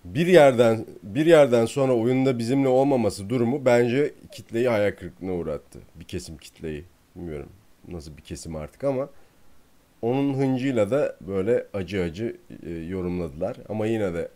bir 0.04 0.26
yerden 0.26 0.86
bir 1.02 1.26
yerden 1.26 1.66
sonra 1.66 1.92
oyunda 1.92 2.38
bizimle 2.38 2.68
olmaması 2.68 3.28
durumu 3.28 3.64
bence 3.64 4.14
kitleyi 4.32 4.68
hayal 4.68 4.92
kırıklığına 4.92 5.32
uğrattı. 5.32 5.78
Bir 5.94 6.04
kesim 6.04 6.36
kitleyi. 6.36 6.84
Bilmiyorum 7.16 7.48
nasıl 7.88 8.16
bir 8.16 8.22
kesim 8.22 8.56
artık 8.56 8.84
ama 8.84 9.08
onun 10.02 10.34
hıncıyla 10.34 10.90
da 10.90 11.16
böyle 11.20 11.66
acı 11.74 12.02
acı 12.02 12.36
e, 12.66 12.70
yorumladılar. 12.70 13.56
Ama 13.68 13.86
yine 13.86 14.14
de 14.14 14.28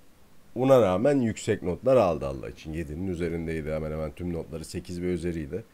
ona 0.55 0.83
rağmen 0.83 1.21
yüksek 1.21 1.63
notlar 1.63 1.97
aldı 1.97 2.27
Allah 2.27 2.49
için. 2.49 2.75
7'nin 2.75 3.07
üzerindeydi 3.07 3.73
hemen 3.73 3.91
hemen 3.91 4.13
tüm 4.13 4.33
notları 4.33 4.65
8 4.65 5.03
ve 5.03 5.07
üzeriydi. 5.07 5.65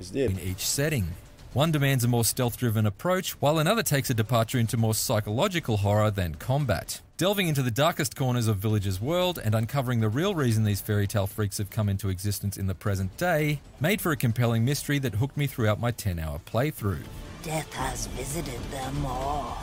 İzleyelim. 0.00 0.38
in 0.44 0.50
each 0.50 0.60
setting. 0.60 1.04
One 1.52 1.72
demands 1.72 2.04
a 2.04 2.08
more 2.08 2.24
stealth 2.24 2.56
driven 2.56 2.86
approach, 2.86 3.32
while 3.40 3.58
another 3.58 3.82
takes 3.82 4.08
a 4.08 4.14
departure 4.14 4.60
into 4.60 4.76
more 4.76 4.94
psychological 4.94 5.78
horror 5.78 6.12
than 6.12 6.36
combat. 6.36 7.00
Delving 7.16 7.48
into 7.48 7.64
the 7.64 7.72
darkest 7.72 8.14
corners 8.14 8.46
of 8.46 8.58
Village's 8.58 9.00
world 9.00 9.40
and 9.42 9.52
uncovering 9.52 9.98
the 9.98 10.08
real 10.08 10.32
reason 10.32 10.62
these 10.62 10.80
fairy 10.80 11.08
tale 11.08 11.26
freaks 11.26 11.58
have 11.58 11.68
come 11.68 11.88
into 11.88 12.08
existence 12.08 12.56
in 12.56 12.68
the 12.68 12.74
present 12.76 13.16
day 13.16 13.60
made 13.80 14.00
for 14.00 14.12
a 14.12 14.16
compelling 14.16 14.64
mystery 14.64 15.00
that 15.00 15.16
hooked 15.16 15.36
me 15.36 15.48
throughout 15.48 15.80
my 15.80 15.90
10 15.90 16.20
hour 16.20 16.40
playthrough. 16.46 17.02
Death 17.42 17.74
has 17.74 18.06
visited 18.06 18.60
them 18.70 19.04
all. 19.04 19.58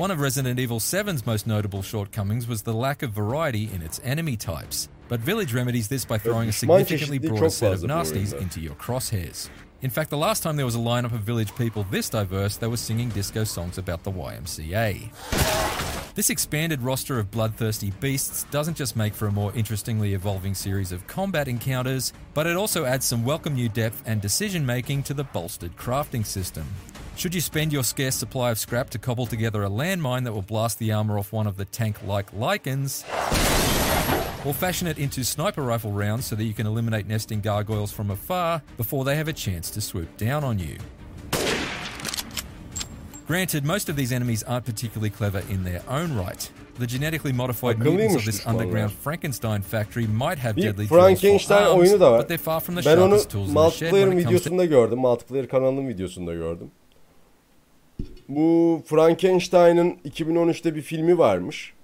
One 0.00 0.10
of 0.10 0.20
Resident 0.20 0.58
Evil 0.58 0.80
7's 0.80 1.26
most 1.26 1.46
notable 1.46 1.82
shortcomings 1.82 2.48
was 2.48 2.62
the 2.62 2.72
lack 2.72 3.02
of 3.02 3.10
variety 3.10 3.68
in 3.70 3.82
its 3.82 4.00
enemy 4.02 4.34
types. 4.34 4.88
But 5.08 5.20
Village 5.20 5.52
remedies 5.52 5.88
this 5.88 6.06
by 6.06 6.16
throwing 6.16 6.48
a 6.48 6.52
significantly 6.52 7.18
broader 7.18 7.50
set 7.50 7.74
of 7.74 7.80
nasties 7.80 8.32
into 8.32 8.60
your 8.60 8.74
crosshairs. 8.76 9.50
In 9.82 9.90
fact, 9.90 10.08
the 10.08 10.16
last 10.16 10.42
time 10.42 10.56
there 10.56 10.64
was 10.64 10.74
a 10.74 10.78
lineup 10.78 11.12
of 11.12 11.20
village 11.20 11.54
people 11.54 11.84
this 11.90 12.08
diverse, 12.08 12.56
they 12.56 12.66
were 12.66 12.78
singing 12.78 13.10
disco 13.10 13.44
songs 13.44 13.76
about 13.76 14.02
the 14.02 14.10
YMCA. 14.10 16.14
This 16.14 16.30
expanded 16.30 16.80
roster 16.80 17.18
of 17.18 17.30
bloodthirsty 17.30 17.90
beasts 18.00 18.44
doesn't 18.44 18.78
just 18.78 18.96
make 18.96 19.12
for 19.12 19.28
a 19.28 19.32
more 19.32 19.52
interestingly 19.54 20.14
evolving 20.14 20.54
series 20.54 20.92
of 20.92 21.06
combat 21.08 21.46
encounters, 21.46 22.14
but 22.32 22.46
it 22.46 22.56
also 22.56 22.86
adds 22.86 23.04
some 23.04 23.22
welcome 23.22 23.54
new 23.54 23.68
depth 23.68 24.02
and 24.06 24.22
decision 24.22 24.64
making 24.64 25.02
to 25.02 25.12
the 25.12 25.24
bolstered 25.24 25.76
crafting 25.76 26.24
system. 26.24 26.64
Should 27.20 27.34
you 27.34 27.42
spend 27.42 27.70
your 27.70 27.84
scarce 27.84 28.14
supply 28.14 28.50
of 28.50 28.58
scrap 28.58 28.88
to 28.88 28.98
cobble 28.98 29.26
together 29.26 29.62
a 29.62 29.68
landmine 29.68 30.24
that 30.24 30.32
will 30.32 30.40
blast 30.40 30.78
the 30.78 30.90
armor 30.92 31.18
off 31.18 31.34
one 31.34 31.46
of 31.46 31.58
the 31.58 31.66
tank 31.66 32.02
like 32.06 32.32
lichens, 32.32 33.04
or 34.42 34.54
fashion 34.54 34.86
it 34.86 34.96
into 34.98 35.22
sniper 35.22 35.60
rifle 35.60 35.92
rounds 35.92 36.24
so 36.24 36.34
that 36.34 36.44
you 36.44 36.54
can 36.54 36.66
eliminate 36.66 37.06
nesting 37.06 37.42
gargoyles 37.42 37.92
from 37.92 38.10
afar 38.10 38.62
before 38.78 39.04
they 39.04 39.16
have 39.16 39.28
a 39.28 39.34
chance 39.34 39.68
to 39.72 39.82
swoop 39.82 40.16
down 40.16 40.44
on 40.44 40.58
you? 40.58 40.78
Granted, 43.26 43.66
most 43.66 43.90
of 43.90 43.96
these 43.96 44.12
enemies 44.12 44.42
aren't 44.44 44.64
particularly 44.64 45.10
clever 45.10 45.42
in 45.50 45.62
their 45.62 45.82
own 45.90 46.14
right. 46.16 46.50
The 46.78 46.86
genetically 46.86 47.32
modified 47.34 47.78
mutants 47.78 48.14
of 48.14 48.24
this 48.24 48.46
underground 48.46 48.92
Frankenstein 48.92 49.60
factory 49.60 50.06
might 50.06 50.38
have 50.38 50.56
Bir 50.56 50.62
deadly 50.62 50.86
Frankenstein 50.86 51.64
for 51.66 51.82
oyunu 51.82 51.90
arms, 51.90 51.90
da 51.90 51.98
var. 51.98 52.18
but 52.20 52.28
they're 52.28 52.38
far 52.38 52.60
from 52.62 52.76
the 52.76 52.82
Ben 52.82 52.96
onu 52.96 53.08
sharpest 53.10 53.30
tools 53.30 53.48
in 53.50 53.54
the 53.54 53.70
shed 53.70 53.92
when 53.92 54.18
it 54.18 54.24
comes 54.24 54.42
to 54.42 54.50
videosunda 54.50 54.64
gördüm. 54.64 54.98
Multiplayer 54.98 55.48
kanalının 55.48 55.88
videosunda 55.88 56.34
gördüm. 56.34 56.70
Bu 58.30 58.82
Frankenstein'ın 58.86 59.90
2013'te 59.90 60.74
bir 60.74 60.82
filmi 60.82 61.18
varmış. 61.18 61.74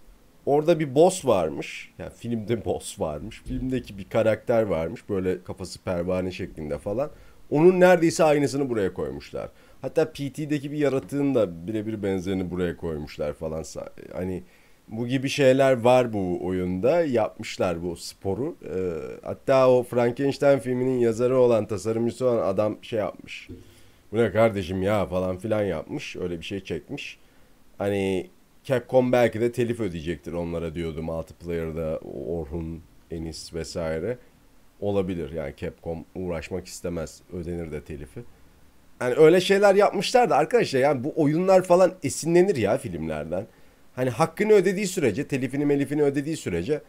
Orada 0.47 0.81
bir 0.81 0.95
boss 0.95 1.27
varmış. 1.27 1.93
Yani 1.99 2.11
filmde 2.17 2.65
boss 2.65 3.01
varmış. 3.01 3.43
Filmdeki 3.45 3.99
bir 3.99 4.05
karakter 4.05 4.63
varmış. 4.63 5.09
Böyle 5.09 5.43
kafası 5.45 5.79
pervane 5.83 6.31
şeklinde 6.31 6.79
falan. 6.79 7.11
Onun 7.51 7.81
neredeyse 7.81 8.25
aynısını 8.25 8.71
buraya 8.71 8.95
koymuşlar. 8.95 9.49
Hatta 9.81 10.13
PT'deki 10.13 10.73
bir 10.73 10.79
yaratığın 10.79 11.35
da 11.35 11.67
birebir 11.67 12.03
benzerini 12.03 12.51
buraya 12.51 12.77
koymuşlar 12.77 13.33
falan. 13.33 13.65
Hani 14.13 14.43
bu 14.89 15.07
gibi 15.07 15.29
şeyler 15.29 15.73
var 15.73 16.13
bu 16.13 16.47
oyunda. 16.47 17.01
Yapmışlar 17.01 17.83
bu 17.83 17.97
sporu. 17.97 18.57
Ee, 18.65 18.93
hatta 19.23 19.71
o 19.71 19.83
Frankenstein 19.83 20.59
filminin 20.59 20.99
yazarı 20.99 21.39
olan, 21.39 21.67
tasarımcısı 21.67 22.27
olan 22.27 22.47
adam 22.47 22.79
şey 22.83 22.99
yapmış. 22.99 23.49
Bu 24.17 24.21
ne 24.21 24.33
kardeşim 24.33 24.83
ya 24.83 25.07
falan 25.07 25.39
filan 25.39 25.63
yapmış. 25.63 26.17
Öyle 26.17 26.39
bir 26.39 26.45
şey 26.45 26.61
çekmiş. 26.61 27.19
Hani 27.79 28.31
Capcom 28.65 29.13
belki 29.13 29.41
de 29.41 29.53
telif 29.53 29.81
ödeyecektir 29.81 30.33
onlara 30.33 30.75
diyordu 30.75 31.03
multiplayer'da 31.03 31.99
Orhun, 32.29 32.83
Enis 33.11 33.55
vesaire. 33.55 34.19
Olabilir 34.81 35.33
yani 35.33 35.55
Capcom 35.57 36.05
uğraşmak 36.15 36.67
istemez 36.67 37.23
ödenir 37.33 37.73
de 37.73 37.85
telifi. 37.85 38.21
Yani 39.01 39.15
öyle 39.15 39.41
şeyler 39.41 39.75
yapmışlar 39.75 40.31
da 40.31 40.37
arkadaşlar 40.37 40.81
yani 40.81 41.05
bu 41.05 41.13
oyunlar 41.17 41.63
falan 41.63 41.95
esinlenir 42.03 42.57
ya 42.57 42.79
filmlerden. 42.79 43.47
Hani 43.95 44.11
hakkını 44.11 44.53
ödediği 44.53 44.87
sürece, 44.87 45.29
telifini 45.29 45.67
melifini 45.67 46.03
ödediği 46.03 46.37
sürece 46.37 46.83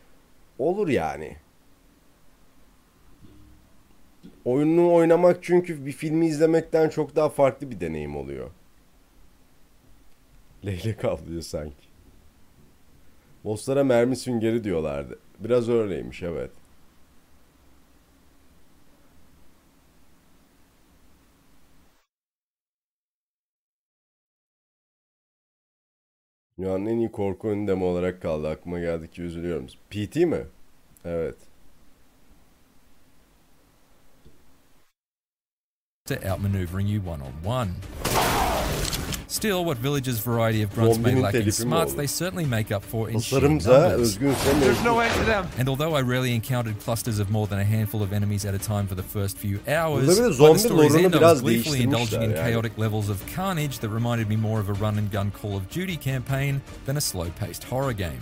olur 0.60 0.88
yani. 0.88 1.36
Oyununu 4.48 4.94
oynamak 4.94 5.44
çünkü 5.44 5.86
bir 5.86 5.92
filmi 5.92 6.28
izlemekten 6.28 6.90
çok 6.90 7.16
daha 7.16 7.30
farklı 7.30 7.72
bir 7.72 7.80
deneyim 7.80 8.16
oluyor. 8.16 8.52
Leylek 10.66 11.06
avlıyor 11.06 11.42
sanki. 11.42 11.88
Bosslara 13.44 13.84
mermi 13.84 14.16
süngeri 14.16 14.64
diyorlardı. 14.64 15.20
Biraz 15.40 15.70
öyleymiş 15.70 16.24
evet. 16.24 16.52
Dünyanın 26.58 26.86
en 26.86 26.98
iyi 26.98 27.12
korku 27.12 27.48
oyunu 27.48 27.68
demo 27.68 27.86
olarak 27.86 28.22
kaldı. 28.22 28.50
Aklıma 28.50 28.80
geldi 28.80 29.12
ki 29.12 29.22
üzülüyorum. 29.22 29.68
PT 29.90 30.16
mi? 30.16 30.48
Evet. 31.06 31.36
To 36.08 36.18
outmaneuvering 36.18 36.88
you 36.88 37.02
one 37.02 37.22
on 37.22 37.34
one. 37.44 37.76
Still, 39.30 39.66
what 39.66 39.78
Village's 39.78 40.20
variety 40.20 40.62
of 40.62 40.74
grunts 40.74 40.98
may 40.98 41.14
lack 41.14 41.36
in 41.36 41.52
smarts, 41.52 41.94
they 41.94 42.08
certainly 42.08 42.46
make 42.46 42.72
up 42.72 42.82
for 42.82 43.10
in 43.10 43.20
sheer 43.20 43.42
Tasarımsa 43.42 43.90
numbers. 43.90 44.18
There's 44.18 44.84
no 44.84 44.96
mevcut. 44.96 45.06
end 45.06 45.14
to 45.16 45.26
them. 45.26 45.48
And 45.58 45.68
although 45.68 45.96
I 45.96 46.02
rarely 46.02 46.34
encountered 46.34 46.80
clusters 46.80 47.20
of 47.20 47.30
more 47.30 47.46
than 47.46 47.60
a 47.60 47.64
handful 47.64 48.02
of 48.02 48.14
enemies 48.14 48.46
at 48.46 48.56
a 48.56 48.60
time 48.60 48.88
for 48.88 48.96
the 48.96 49.04
first 49.04 49.38
few 49.38 49.60
hours, 49.68 50.06
Burada 50.08 50.22
bir 50.22 50.32
de 50.32 50.38
by 50.40 50.54
the 50.54 50.60
zombi 50.60 50.60
story's 50.60 50.94
lore'unu 50.94 51.06
end 51.06 51.16
I 51.16 51.32
was 51.32 51.42
gleefully 51.42 51.84
indulging 51.84 52.22
in 52.24 52.34
chaotic 52.34 52.78
levels 52.78 53.10
of 53.10 53.22
carnage 53.36 53.80
that 53.80 53.90
reminded 53.90 54.30
me 54.30 54.38
more 54.38 54.62
of 54.62 54.70
a 54.70 54.74
run 54.74 54.98
and 54.98 55.12
gun 55.12 55.30
Call 55.32 55.58
of 55.58 55.70
Duty 55.70 55.98
campaign 55.98 56.62
than 56.86 56.96
a 56.96 57.02
slow-paced 57.02 57.66
horror 57.66 57.94
game. 57.94 58.22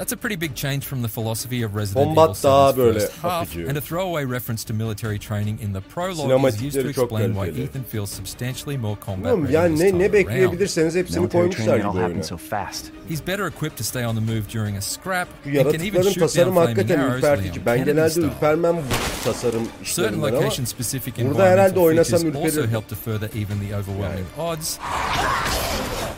That's 0.00 0.12
a 0.12 0.16
pretty 0.16 0.36
big 0.40 0.54
change 0.54 0.80
from 0.86 1.02
the 1.02 1.08
philosophy 1.08 1.62
of 1.66 1.74
Resident 1.76 2.06
Combat 2.06 2.24
Evil 2.24 2.34
7's 2.34 2.42
daha 2.44 2.76
böyle 2.76 3.00
first 3.00 3.12
half, 3.22 3.42
akıcı. 3.48 3.68
and 3.68 3.76
a 3.76 3.80
throwaway 3.80 4.24
reference 4.24 4.64
to 4.66 4.74
military 4.74 5.18
training 5.18 5.60
in 5.62 5.72
the 5.74 5.80
prologue 5.80 6.48
is 6.48 6.62
used 6.62 6.72
to 6.72 6.80
Sinematikleri 6.80 6.92
çok 6.94 7.04
explain 7.12 7.28
why 7.34 7.40
kaliteli. 7.46 7.62
Ethan 7.64 7.82
feels 7.82 8.10
substantially 8.10 8.78
more 8.78 8.96
combat 9.06 9.16
Bilmiyorum 9.32 9.44
ready 9.44 9.54
yani 9.54 9.70
this 9.74 9.80
ne, 9.80 9.86
time 9.90 9.98
ne 9.98 10.02
around. 10.02 10.12
bekleyebilirseniz 10.14 10.94
hepsini 10.94 11.18
Military 11.20 11.40
koymuşlar 11.40 11.64
training 11.64 11.82
gibi 11.82 11.88
all 11.88 11.94
oyuna. 11.94 12.04
happened 12.08 12.24
so 12.24 12.36
fast. 12.36 12.86
He's 13.08 13.26
better 13.26 13.46
equipped 13.46 13.76
to 13.78 13.84
stay 13.84 14.06
on 14.06 14.14
the 14.16 14.20
move 14.34 14.42
during 14.54 14.76
a 14.76 14.80
scrap 14.80 15.28
Şu 15.44 15.48
and 15.50 15.54
can 15.56 15.60
even 15.64 15.74
yaratıkların 15.84 16.02
shoot 16.02 16.16
down 16.16 16.20
tasarımı 16.26 16.54
flaming 16.54 16.78
hakikaten 16.78 17.00
arrows 17.00 17.16
ürpertici. 17.16 17.52
Leon 17.54 17.66
Ben 17.66 17.76
Kennedy 17.76 17.90
genelde 17.90 18.10
style. 18.10 18.26
ürpermem 18.26 18.76
bu 18.76 19.24
tasarım 19.24 19.62
Certain 19.64 19.82
işlerinden 19.84 20.18
ama 20.28 20.36
location 20.36 20.64
specific 20.64 21.12
burada 21.24 21.44
herhalde 21.44 21.60
environmental 21.62 21.82
oynasam 21.82 22.20
features 22.20 22.36
also 22.44 22.48
ürperirim. 22.60 22.70
help 22.70 22.88
to 22.88 22.96
further 22.96 23.28
even 23.42 23.68
the 23.68 23.76
overwhelming 23.76 24.26
odds 24.38 24.78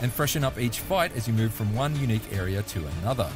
and 0.03 0.11
freshen 0.11 0.43
up 0.43 0.59
each 0.59 0.81
fight 0.81 1.15
as 1.15 1.27
you 1.27 1.33
move 1.33 1.53
from 1.53 1.73
one 1.73 1.95
unique 1.99 2.33
area 2.33 2.61
to 2.63 2.85
another. 2.99 3.27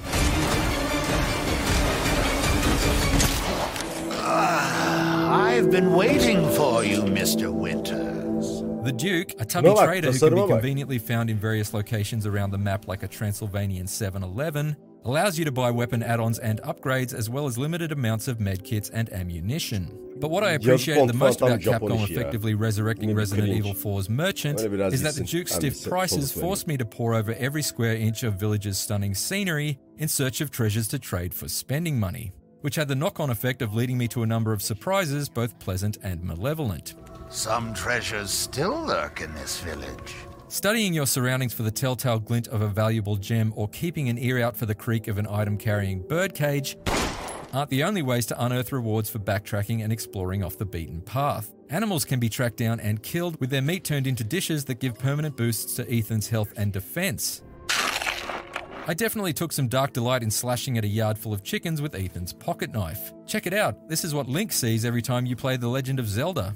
Ah, 4.19 5.45
I've 5.45 5.71
been 5.71 5.93
waiting 5.93 6.47
for 6.51 6.83
you, 6.83 7.03
Mr. 7.03 7.51
Winters. 7.51 8.63
The 8.83 8.91
Duke, 8.91 9.33
a 9.39 9.45
tubby 9.45 9.69
Şuna 9.69 9.75
bak, 9.75 9.85
trader 9.85 10.11
who 10.11 10.19
can 10.19 10.35
be 10.35 10.47
conveniently 10.47 10.99
found 10.99 11.29
in 11.29 11.37
various 11.37 11.73
locations 11.73 12.25
around 12.25 12.51
the 12.51 12.57
map 12.57 12.87
like 12.87 13.01
a 13.01 13.07
Transylvanian 13.07 13.85
7-Eleven, 13.85 14.75
allows 15.05 15.39
you 15.39 15.45
to 15.45 15.51
buy 15.51 15.71
weapon 15.71 16.03
add-ons 16.03 16.37
and 16.39 16.61
upgrades 16.63 17.13
as 17.13 17.29
well 17.29 17.47
as 17.47 17.57
limited 17.57 17.93
amounts 17.93 18.27
of 18.27 18.39
medkits 18.39 18.89
and 18.93 19.11
ammunition. 19.13 20.06
But 20.19 20.31
what 20.31 20.43
I 20.43 20.51
appreciated 20.51 21.07
the 21.07 21.13
most 21.13 21.41
about 21.41 21.59
Capcom 21.59 22.09
effectively 22.09 22.55
resurrecting 22.55 23.13
Resident. 23.13 23.49
Evil 23.49 23.73
4's 23.73 24.09
Merchant 24.09 24.59
is 24.59 25.01
that 25.01 25.15
the 25.15 25.23
Duke's 25.23 25.53
stiff 25.53 25.83
prices 25.87 26.31
forced 26.31 26.67
me 26.67 26.77
to 26.77 26.85
pour 26.85 27.13
over 27.13 27.33
every 27.33 27.61
square 27.61 27.95
inch 27.95 28.23
of 28.23 28.35
Village's 28.35 28.77
stunning 28.77 29.13
scenery 29.13 29.77
in 29.97 30.07
search 30.07 30.41
of 30.41 30.49
treasures 30.51 30.87
to 30.89 30.99
trade 30.99 31.33
for 31.33 31.47
spending 31.47 31.99
money, 31.99 32.31
which 32.61 32.75
had 32.75 32.87
the 32.87 32.95
knock 32.95 33.19
on 33.19 33.29
effect 33.29 33.61
of 33.61 33.73
leading 33.73 33.97
me 33.97 34.07
to 34.07 34.23
a 34.23 34.27
number 34.27 34.53
of 34.53 34.61
surprises, 34.61 35.29
both 35.29 35.57
pleasant 35.59 35.97
and 36.03 36.23
malevolent. 36.23 36.95
Some 37.29 37.73
treasures 37.73 38.31
still 38.31 38.85
lurk 38.85 39.21
in 39.21 39.33
this 39.35 39.59
village. 39.59 40.15
Studying 40.49 40.93
your 40.93 41.05
surroundings 41.05 41.53
for 41.53 41.63
the 41.63 41.71
telltale 41.71 42.19
glint 42.19 42.47
of 42.47 42.61
a 42.61 42.67
valuable 42.67 43.17
gem 43.17 43.51
or 43.55 43.67
keeping 43.67 44.07
an 44.07 44.17
ear 44.17 44.41
out 44.41 44.55
for 44.55 44.65
the 44.65 44.75
creak 44.75 45.07
of 45.09 45.17
an 45.17 45.27
item 45.29 45.57
carrying 45.57 46.01
birdcage 46.07 46.77
aren't 47.53 47.69
the 47.69 47.83
only 47.83 48.01
ways 48.01 48.25
to 48.27 48.43
unearth 48.43 48.71
rewards 48.71 49.09
for 49.09 49.19
backtracking 49.19 49.83
and 49.83 49.91
exploring 49.91 50.43
off 50.43 50.57
the 50.57 50.65
beaten 50.65 51.01
path. 51.01 51.53
Animals 51.69 52.05
can 52.05 52.19
be 52.19 52.29
tracked 52.29 52.57
down 52.57 52.79
and 52.79 53.03
killed 53.03 53.39
with 53.39 53.49
their 53.49 53.61
meat 53.61 53.83
turned 53.83 54.07
into 54.07 54.23
dishes 54.23 54.65
that 54.65 54.79
give 54.79 54.97
permanent 54.97 55.35
boosts 55.35 55.73
to 55.75 55.93
Ethan's 55.93 56.29
health 56.29 56.53
and 56.57 56.71
defense. 56.71 57.43
I 58.89 58.93
definitely 58.93 59.33
took 59.33 59.51
some 59.51 59.67
dark 59.67 59.91
delight 59.91 60.23
in 60.23 60.31
slashing 60.31 60.77
at 60.77 60.85
a 60.85 60.87
yard 60.87 61.17
full 61.17 61.33
of 61.33 61.43
chickens 61.43 61.81
with 61.81 61.93
Ethan's 61.93 62.31
pocket 62.31 62.71
knife. 62.71 63.11
Check 63.25 63.45
it 63.45 63.53
out, 63.53 63.89
this 63.89 64.05
is 64.05 64.13
what 64.13 64.29
Link 64.29 64.53
sees 64.53 64.85
every 64.85 65.01
time 65.01 65.25
you 65.25 65.35
play 65.35 65.57
The 65.57 65.67
Legend 65.67 65.99
of 65.99 66.07
Zelda. 66.07 66.55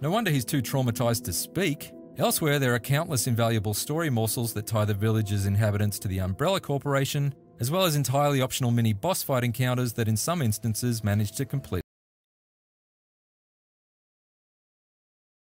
No 0.00 0.12
wonder 0.12 0.30
he's 0.30 0.44
too 0.44 0.62
traumatized 0.62 1.24
to 1.24 1.32
speak. 1.32 1.90
Elsewhere, 2.18 2.60
there 2.60 2.72
are 2.74 2.78
countless 2.78 3.26
invaluable 3.26 3.74
story 3.74 4.10
morsels 4.10 4.52
that 4.52 4.66
tie 4.68 4.84
the 4.84 4.94
village's 4.94 5.46
inhabitants 5.46 5.98
to 6.00 6.08
the 6.08 6.18
Umbrella 6.18 6.60
Corporation, 6.60 7.34
as 7.60 7.68
well 7.68 7.84
as 7.84 7.96
entirely 7.96 8.42
optional 8.42 8.70
mini 8.72 8.94
boss 9.02 9.22
fight 9.22 9.44
encounters 9.44 9.92
that 9.92 10.08
in 10.08 10.16
some 10.16 10.44
instances 10.44 11.04
manage 11.04 11.30
to 11.32 11.44
complete. 11.44 11.82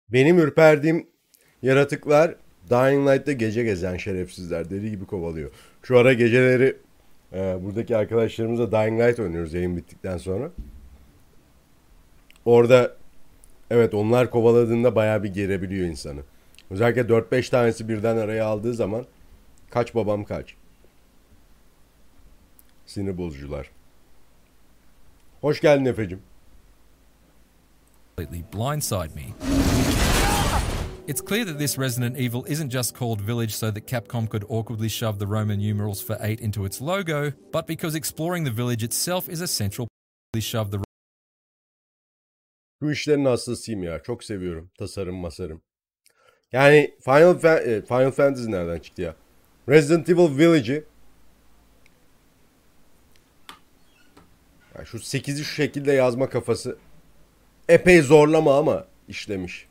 Benim 0.09 0.39
ürperdiğim 0.39 1.07
yaratıklar 1.61 2.35
Dying 2.69 3.09
Light'ta 3.09 3.31
gece 3.31 3.63
gezen 3.63 3.97
şerefsizler. 3.97 4.69
Deli 4.69 4.89
gibi 4.89 5.05
kovalıyor. 5.05 5.51
Şu 5.83 5.97
ara 5.97 6.13
geceleri 6.13 6.77
e, 7.33 7.57
buradaki 7.63 7.97
arkadaşlarımızla 7.97 8.71
Dying 8.71 9.01
Light 9.01 9.19
oynuyoruz 9.19 9.53
yayın 9.53 9.77
bittikten 9.77 10.17
sonra. 10.17 10.51
Orada 12.45 12.95
evet 13.71 13.93
onlar 13.93 14.29
kovaladığında 14.29 14.95
bayağı 14.95 15.23
bir 15.23 15.33
gerebiliyor 15.33 15.87
insanı. 15.87 16.21
Özellikle 16.69 17.01
4-5 17.01 17.49
tanesi 17.49 17.89
birden 17.89 18.17
araya 18.17 18.45
aldığı 18.45 18.73
zaman 18.73 19.05
kaç 19.69 19.95
babam 19.95 20.23
kaç. 20.23 20.55
Sinir 22.93 23.17
bozucular. 23.17 23.71
Hoş 25.41 25.61
geldin 25.61 25.85
Efe'cim. 25.85 26.21
blindside 28.53 29.15
me. 29.15 29.33
It's 31.07 31.21
clear 31.21 31.45
that 31.45 31.59
this 31.59 31.79
Resident 31.79 32.17
Evil 32.17 32.45
isn't 32.47 32.71
just 32.71 32.95
called 32.95 33.21
Village 33.21 33.51
so 33.51 33.71
that 33.71 33.87
Capcom 33.87 34.29
could 34.29 34.43
awkwardly 34.49 34.89
shove 34.89 35.17
the 35.19 35.25
Roman 35.25 35.59
numerals 35.59 36.01
for 36.01 36.17
8 36.21 36.39
into 36.39 36.65
its 36.65 36.81
logo, 36.81 37.33
but 37.51 37.67
because 37.67 37.97
exploring 37.97 38.45
the 38.45 38.51
village 38.51 38.83
itself 38.83 39.27
is 39.29 39.41
a 39.41 39.47
central 39.47 39.87
shove 40.39 40.71
the 40.71 40.79
Bu 42.81 42.91
işlerin 42.91 43.25
hastasıyım 43.25 43.83
ya. 43.83 44.03
Çok 44.03 44.23
seviyorum. 44.23 44.71
Tasarım 44.79 45.15
masarım. 45.15 45.61
Yani 46.51 46.95
Final, 47.05 47.33
Fa- 47.39 47.63
e, 47.63 47.81
Final 47.81 48.11
Fantasy 48.11 48.51
nereden 48.51 48.79
çıktı 48.79 49.01
ya? 49.01 49.15
Resident 49.69 50.09
Evil 50.09 50.37
Village'i 50.37 50.92
ya 54.79 54.85
şu 54.85 54.97
8'i 54.97 55.43
şu 55.43 55.53
şekilde 55.55 55.91
yazma 55.91 56.29
kafası 56.29 56.77
epey 57.69 58.01
zorlama 58.01 58.57
ama 58.57 58.85
işlemiş. 59.07 59.67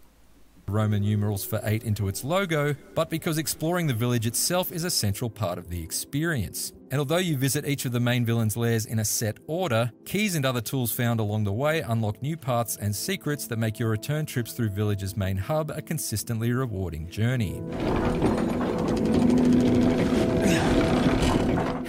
Roman 0.69 1.03
numerals 1.03 1.45
for 1.45 1.59
8 1.59 1.85
into 1.85 2.09
its 2.09 2.25
logo, 2.25 2.77
but 2.95 3.11
because 3.11 3.37
exploring 3.39 3.89
the 3.89 3.95
village 3.95 4.27
itself 4.27 4.73
is 4.73 4.85
a 4.85 4.91
central 4.91 5.29
part 5.29 5.59
of 5.59 5.69
the 5.69 5.83
experience. 5.83 6.73
And 6.91 7.01
although 7.01 7.19
you 7.19 7.37
visit 7.37 7.67
each 7.67 7.85
of 7.85 7.93
the 7.93 8.01
main 8.01 8.25
villains' 8.25 8.57
lairs 8.57 8.87
in 8.87 8.99
a 8.99 9.05
set 9.05 9.39
order, 9.47 9.91
keys 10.05 10.35
and 10.35 10.47
other 10.47 10.61
tools 10.61 10.93
found 10.93 11.21
along 11.21 11.45
the 11.45 11.53
way 11.53 11.81
unlock 11.81 12.23
new 12.23 12.37
paths 12.37 12.77
and 12.77 12.95
secrets 12.95 13.47
that 13.49 13.59
make 13.59 13.81
your 13.81 13.91
return 13.91 14.25
trips 14.25 14.53
through 14.53 14.71
Village's 14.71 15.17
main 15.17 15.37
hub 15.37 15.71
a 15.71 15.83
consistently 15.83 16.53
rewarding 16.53 17.09
journey. 17.09 17.61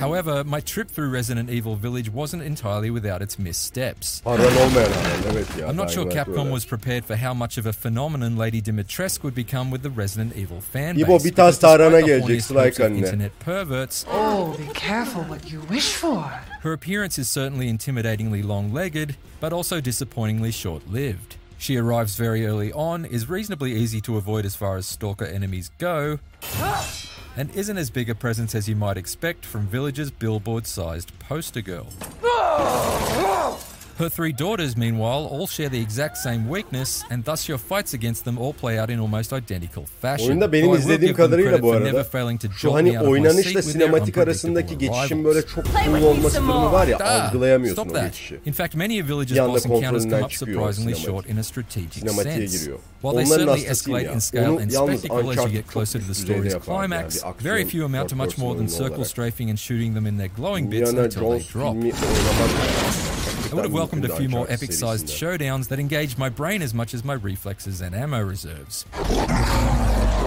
However, 0.04 0.43
my 0.43 0.60
trip 0.60 0.89
through 0.91 1.10
Resident 1.10 1.49
Evil 1.49 1.76
Village 1.78 2.10
wasn't 2.12 2.43
entirely 2.43 2.89
without 2.89 3.22
its 3.22 3.39
missteps. 3.39 4.22
Paran 4.26 4.41
olmayan 4.64 4.91
halen 4.91 5.24
evet 5.32 5.47
ya. 5.58 5.68
I'm 5.70 5.78
not 5.78 5.89
sure 5.91 6.06
Capcom 6.06 6.51
was 6.51 6.66
prepared 6.66 7.06
for 7.06 7.16
how 7.16 7.34
much 7.34 7.58
of 7.58 7.66
a 7.66 7.72
phenomenon 7.74 8.36
Lady 8.36 8.62
Dimitrescu 8.62 9.24
would 9.24 9.36
become 9.36 9.72
with 9.72 9.82
the 9.82 9.89
Resident 9.89 10.36
Evil 10.36 10.60
fan 10.60 10.95
İbo, 10.97 11.08
base. 11.08 11.24
bir 11.24 11.32
tas 11.32 11.56
because 11.56 11.58
despite 11.60 11.80
tarhana 11.80 12.01
the 12.01 12.12
gelecek, 12.12 12.22
horniest 12.22 12.47
Sly 12.47 12.64
hopes 12.66 12.80
of 12.80 12.91
kanne. 12.91 12.97
internet 12.97 13.32
perverts, 13.39 14.06
Oh, 14.10 14.56
be 14.58 14.68
careful 14.74 15.24
what 15.24 15.49
you 15.51 15.62
wish 15.70 15.93
for. 15.95 16.20
her 16.64 16.74
appearance 16.74 17.18
is 17.18 17.30
certainly 17.30 17.72
intimidatingly 17.72 18.43
long-legged, 18.43 19.16
but 19.39 19.54
also 19.54 19.80
disappointingly 19.80 20.51
short-lived. 20.51 21.38
She 21.58 21.78
arrives 21.78 22.18
very 22.18 22.45
early 22.45 22.74
on, 22.74 23.06
is 23.06 23.30
reasonably 23.30 23.72
easy 23.74 24.01
to 24.01 24.18
avoid 24.18 24.43
as 24.45 24.54
far 24.56 24.76
as 24.76 24.86
stalker 24.86 25.24
enemies 25.26 25.72
go, 25.80 26.20
ah! 26.60 26.84
And 27.38 27.49
isn't 27.55 27.77
as 27.77 27.89
big 27.89 28.09
a 28.09 28.15
presence 28.15 28.55
as 28.55 28.69
you 28.69 28.75
might 28.75 28.97
expect 28.97 29.45
from 29.45 29.67
Village's 29.67 30.11
billboard-sized 30.11 31.17
poster 31.19 31.61
girl. 31.61 31.88
Her 33.97 34.09
three 34.09 34.33
daughters, 34.39 34.75
meanwhile, 34.75 35.27
all 35.27 35.45
share 35.47 35.69
the 35.69 35.79
exact 35.79 36.17
same 36.17 36.47
weakness, 36.49 37.03
and 37.11 37.23
thus 37.25 37.47
your 37.49 37.59
fights 37.59 37.93
against 37.93 38.25
them 38.25 38.37
all 38.39 38.53
play 38.53 38.79
out 38.79 38.89
in 38.89 38.99
almost 38.99 39.31
identical 39.33 39.85
fashion. 40.01 40.27
Oyunda 40.29 40.51
benim 40.51 40.65
Though 40.65 40.79
izlediğim 40.79 41.15
kadarıyla 41.15 41.49
credit 41.51 41.63
bu 41.63 41.71
arada 41.71 41.85
never 41.85 42.03
failing 42.03 42.41
to 42.41 42.47
şu 42.57 42.73
hani 42.73 42.91
me 42.91 42.97
out 42.99 43.07
of 43.07 43.13
my 43.13 43.13
oynanışla 43.13 43.43
seat 43.43 43.53
with 43.63 43.63
their 43.79 43.85
sinematik 43.87 44.17
arasındaki 44.17 44.77
geçişin 44.77 45.23
böyle 45.23 45.41
çok 45.47 45.65
cool 45.85 46.01
olması 46.03 46.35
durumu 46.41 46.71
var 46.71 46.87
ya 46.87 46.97
Ah, 47.03 47.27
algılayamıyorsun 47.27 47.81
stop 47.83 47.91
o 47.91 47.93
that. 47.95 48.05
geçişi. 48.05 48.39
In 48.45 48.51
fact, 48.51 48.75
many 48.75 49.01
of 49.01 49.09
Village's 49.09 49.31
Bir 49.37 49.39
boss 49.45 49.65
encounters 49.65 50.03
come 50.03 50.23
up 50.23 50.33
surprisingly 50.33 50.73
sinematik. 50.73 51.05
short 51.05 51.29
in 51.29 51.37
a 51.37 51.43
strategic 51.43 51.99
Sinematiğe 51.99 52.33
sense. 52.47 52.57
giriyor. 52.57 52.79
While 53.01 53.15
they 53.15 53.25
Onların 53.25 53.45
certainly 53.45 53.71
escalate 53.71 54.05
ya. 54.05 54.13
in 54.13 54.19
scale 54.19 54.45
and 54.63 54.71
yalnız 54.71 54.99
spectacle 54.99 55.29
as 55.29 55.37
you 55.37 55.49
get 55.49 55.71
closer 55.73 55.99
to 56.01 56.07
the 56.07 56.13
story's 56.13 56.53
yapardı 56.53 56.71
yani, 56.93 57.11
climax, 57.11 57.23
very 57.43 57.65
few 57.65 57.85
amount 57.85 58.09
to 58.09 58.15
much 58.15 58.37
more 58.37 58.57
than 58.59 58.67
circle 58.67 59.05
strafing 59.05 59.49
and 59.49 59.57
shooting 59.57 59.93
them 59.95 60.05
in 60.07 60.17
their 60.17 60.29
glowing 60.37 60.71
bits 60.71 60.93
until 60.93 61.21
they 61.31 61.53
drop. 61.53 61.75
I 63.54 63.56
would 63.56 63.66
have 63.66 63.74
welcomed 63.74 64.06
a 64.06 64.16
few 64.16 64.30
more 64.30 64.47
epic-sized 64.49 65.06
showdowns 65.06 65.68
that 65.68 65.80
engaged 65.80 66.18
my 66.18 66.28
brain 66.28 66.64
as 66.64 66.74
much 66.74 66.95
as 66.95 67.04
my 67.04 67.14
reflexes 67.14 67.82
and 67.82 67.93
ammo 67.93 68.20
reserves. 68.20 68.82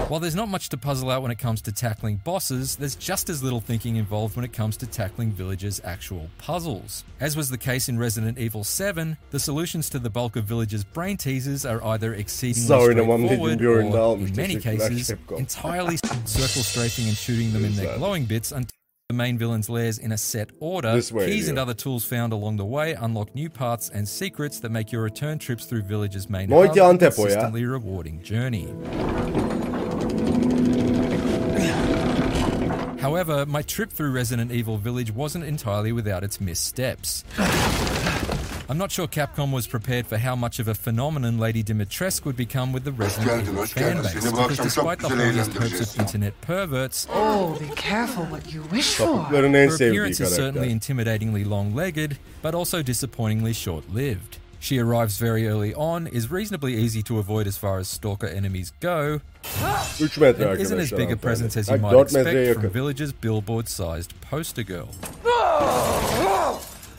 While 0.07 0.21
there's 0.21 0.37
not 0.37 0.49
much 0.49 0.69
to 0.69 0.77
puzzle 0.77 1.11
out 1.11 1.23
when 1.23 1.33
it 1.33 1.39
comes 1.39 1.61
to 1.63 1.73
tackling 1.73 2.19
bosses, 2.23 2.77
there's 2.77 2.95
just 2.95 3.29
as 3.29 3.43
little 3.43 3.61
thinking 3.61 3.97
involved 3.97 4.37
when 4.37 4.45
it 4.45 4.53
comes 4.53 4.77
to 4.77 4.87
tackling 4.87 5.33
villagers' 5.33 5.81
actual 5.83 6.31
puzzles. 6.39 7.03
As 7.19 7.37
was 7.37 7.51
the 7.51 7.59
case 7.59 7.89
in 7.89 7.99
Resident 7.99 8.39
Evil 8.39 8.63
7, 8.63 9.17
the 9.33 9.41
solutions 9.41 9.91
to 9.91 9.99
the 9.99 10.09
bulk 10.09 10.37
of 10.37 10.45
villagers' 10.45 10.85
brain 10.85 11.17
teasers 11.17 11.67
are 11.67 11.83
either 11.83 12.15
exceedingly 12.15 12.69
dediğim 12.69 13.27
straightforward 13.27 13.61
or, 13.61 14.17
in 14.19 14.37
many 14.37 14.57
cases, 14.61 15.11
entirely 15.37 15.97
circle 16.25 16.63
strafing 16.63 17.09
and 17.09 17.17
shooting 17.17 17.53
them 17.53 17.65
in 17.65 17.75
their 17.75 17.99
glowing 17.99 18.25
bits 18.25 18.53
until 18.53 18.76
the 19.09 19.15
main 19.15 19.39
villain's 19.39 19.71
lairs 19.71 19.99
in 19.99 20.11
a 20.11 20.19
set 20.19 20.51
order. 20.59 20.93
This 20.93 21.13
way, 21.13 21.27
Keys 21.27 21.49
and 21.49 21.61
other 21.61 21.75
tools 21.75 22.05
found 22.05 22.33
along 22.33 22.57
the 22.57 22.65
way 22.65 22.95
unlock 22.95 23.33
new 23.37 23.49
paths 23.49 23.89
and 23.89 24.09
secrets 24.09 24.59
that 24.59 24.71
make 24.71 24.91
your 24.91 25.03
return 25.03 25.39
trips 25.39 25.65
through 25.65 25.83
Village's 25.83 26.29
main 26.29 26.51
hub 26.67 26.77
a 26.77 26.99
consistently 26.99 27.65
rewarding 27.65 28.21
journey. 28.25 28.67
However, 33.01 33.47
my 33.47 33.63
trip 33.63 33.93
through 33.93 34.11
Resident 34.11 34.51
Evil 34.51 34.77
Village 34.77 35.13
wasn't 35.15 35.45
entirely 35.45 35.93
without 35.93 36.25
its 36.25 36.41
missteps. 36.41 37.23
I'm 38.69 38.79
not 38.79 38.91
sure 38.91 39.07
Capcom 39.07 39.53
was 39.53 39.69
prepared 39.69 40.09
for 40.09 40.19
how 40.19 40.35
much 40.35 40.59
of 40.59 40.67
a 40.67 40.75
phenomenon 40.75 41.39
Lady 41.39 41.63
Dimitrescu 41.63 42.25
would 42.25 42.37
become 42.37 42.73
with 42.73 42.83
the 42.83 42.91
Resident 42.91 43.45
geldin, 43.47 43.49
Evil 43.49 43.67
fan 43.67 44.03
base, 44.03 44.15
because 44.15 44.57
despite 44.59 44.99
the 44.99 45.09
güzel 45.09 45.53
hopes 45.53 45.95
of 45.95 46.01
internet 46.01 46.41
perverts, 46.41 47.07
Oh, 47.11 47.57
be 47.61 47.69
careful 47.77 48.25
what 48.25 48.53
you 48.53 48.63
wish 48.63 48.97
for. 48.97 49.19
Her 49.19 49.45
appearance 49.47 50.19
is 50.19 50.35
certainly 50.35 50.75
intimidatingly 50.75 51.47
long-legged, 51.47 52.19
but 52.43 52.57
also 52.57 52.83
disappointingly 52.83 53.53
short-lived. 53.53 54.39
She 54.59 54.81
arrives 54.81 55.19
very 55.19 55.47
early 55.47 55.73
on, 55.75 56.09
is 56.09 56.29
reasonably 56.33 56.75
easy 56.75 57.03
to 57.05 57.21
avoid 57.21 57.47
as 57.47 57.57
far 57.57 57.79
as 57.79 57.87
stalker 57.87 58.27
enemies 58.27 58.73
go, 58.81 59.21
and 59.63 60.61
isn't 60.61 60.81
as 60.81 60.91
big 60.91 61.13
a 61.13 61.17
presence 61.17 61.57
as 61.57 61.69
you 61.69 61.77
might 61.79 61.93
Bak, 61.93 62.11
4 62.11 62.25
metreye 62.25 62.49
expect 62.49 62.55
from 62.55 62.63
yakın. 62.65 62.73
Village's 62.73 63.13
billboard-sized 63.13 64.13
poster 64.23 64.65
girl. 64.65 64.89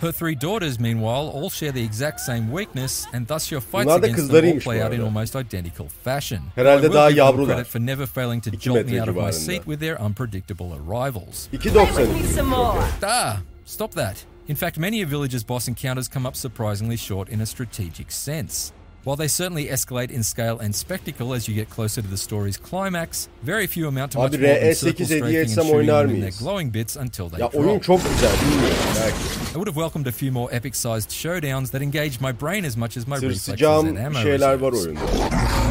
Her 0.02 0.12
three 0.12 0.36
daughters, 0.36 0.80
meanwhile, 0.80 1.28
all 1.34 1.50
share 1.50 1.72
the 1.72 1.84
exact 1.84 2.20
same 2.20 2.52
weakness, 2.52 3.08
and 3.14 3.28
thus 3.28 3.52
your 3.52 3.62
fights 3.62 3.86
Bunlar 3.86 4.02
da 4.02 4.06
against 4.08 4.18
them 4.18 4.36
all 4.36 4.42
kızlarıymış 4.42 4.64
play 4.64 4.80
bu 4.80 4.84
out 4.86 4.94
in 4.94 5.00
arada. 5.00 5.06
almost 5.06 5.36
identical 5.36 5.88
fashion. 6.04 6.40
Herhalde 6.56 6.82
I 6.86 6.90
will 6.90 6.94
daha 6.94 7.10
give 7.10 7.18
them 7.18 7.26
yavrular. 7.28 7.56
credit 7.56 7.68
for 7.68 7.80
never 7.80 8.06
failing 8.06 8.42
to 8.44 8.50
İki 8.52 8.60
jolt 8.70 8.76
me 8.78 8.84
metre 8.84 9.02
out 9.02 9.08
of 9.10 9.16
my 9.16 9.22
civarında. 9.22 9.34
seat 9.34 9.64
with 9.66 9.80
their 9.80 9.98
unpredictable 10.02 10.66
arrivals. 10.76 11.50
2.90. 11.54 12.36
Some 12.36 12.50
more. 12.50 12.84
Ah, 13.04 13.42
stop 13.66 13.94
that. 13.96 14.26
In 14.48 14.56
fact, 14.56 14.78
many 14.78 15.04
of 15.04 15.10
Village's 15.10 15.44
boss 15.44 15.68
encounters 15.68 16.08
come 16.08 16.28
up 16.30 16.36
surprisingly 16.36 16.98
short 16.98 17.30
in 17.30 17.42
a 17.42 17.46
strategic 17.46 18.12
sense. 18.12 18.72
While 19.08 19.16
they 19.16 19.30
certainly 19.30 19.68
escalate 19.68 20.12
in 20.12 20.22
scale 20.22 20.60
and 20.60 20.76
spectacle 20.76 21.34
as 21.34 21.48
you 21.48 21.56
get 21.56 21.70
closer 21.70 22.02
to 22.02 22.08
the 22.10 22.18
story's 22.18 22.58
climax, 22.58 23.30
very 23.42 23.66
few 23.66 23.88
amount 23.88 24.12
to 24.12 24.18
much 24.18 24.34
Abi, 24.34 24.38
more 24.44 24.54
than 24.56 24.64
RE8 24.64 24.76
circle 24.76 25.06
strafing 25.06 25.36
and 25.38 25.50
shooting 25.50 25.86
them 25.88 26.10
in 26.10 26.20
their 26.20 26.32
glowing 26.32 26.70
bits 26.72 26.98
until 26.98 27.30
they 27.30 27.40
Ya 27.40 27.48
drop. 27.48 27.56
oyun 27.56 27.80
çok 27.80 28.02
güzel 28.04 28.30
bilmiyorum 28.42 28.78
belki. 28.96 29.18
I 29.52 29.54
would 29.54 29.68
have 29.68 29.76
welcomed 29.76 30.08
a 30.08 30.12
few 30.12 30.32
more 30.32 30.50
epic-sized 30.56 31.10
showdowns 31.12 31.70
that 31.72 31.82
engage 31.82 32.20
my 32.20 32.34
brain 32.42 32.66
as 32.66 32.76
much 32.78 32.98
as 32.98 33.08
my 33.08 33.16
reflexes 33.16 33.48
and 33.50 33.58
Tırsacağım 33.58 34.06
ammo 34.06 34.20
şeyler 34.20 34.54
var 34.54 34.72
reserves. 34.74 34.86
oyunda. 35.02 35.67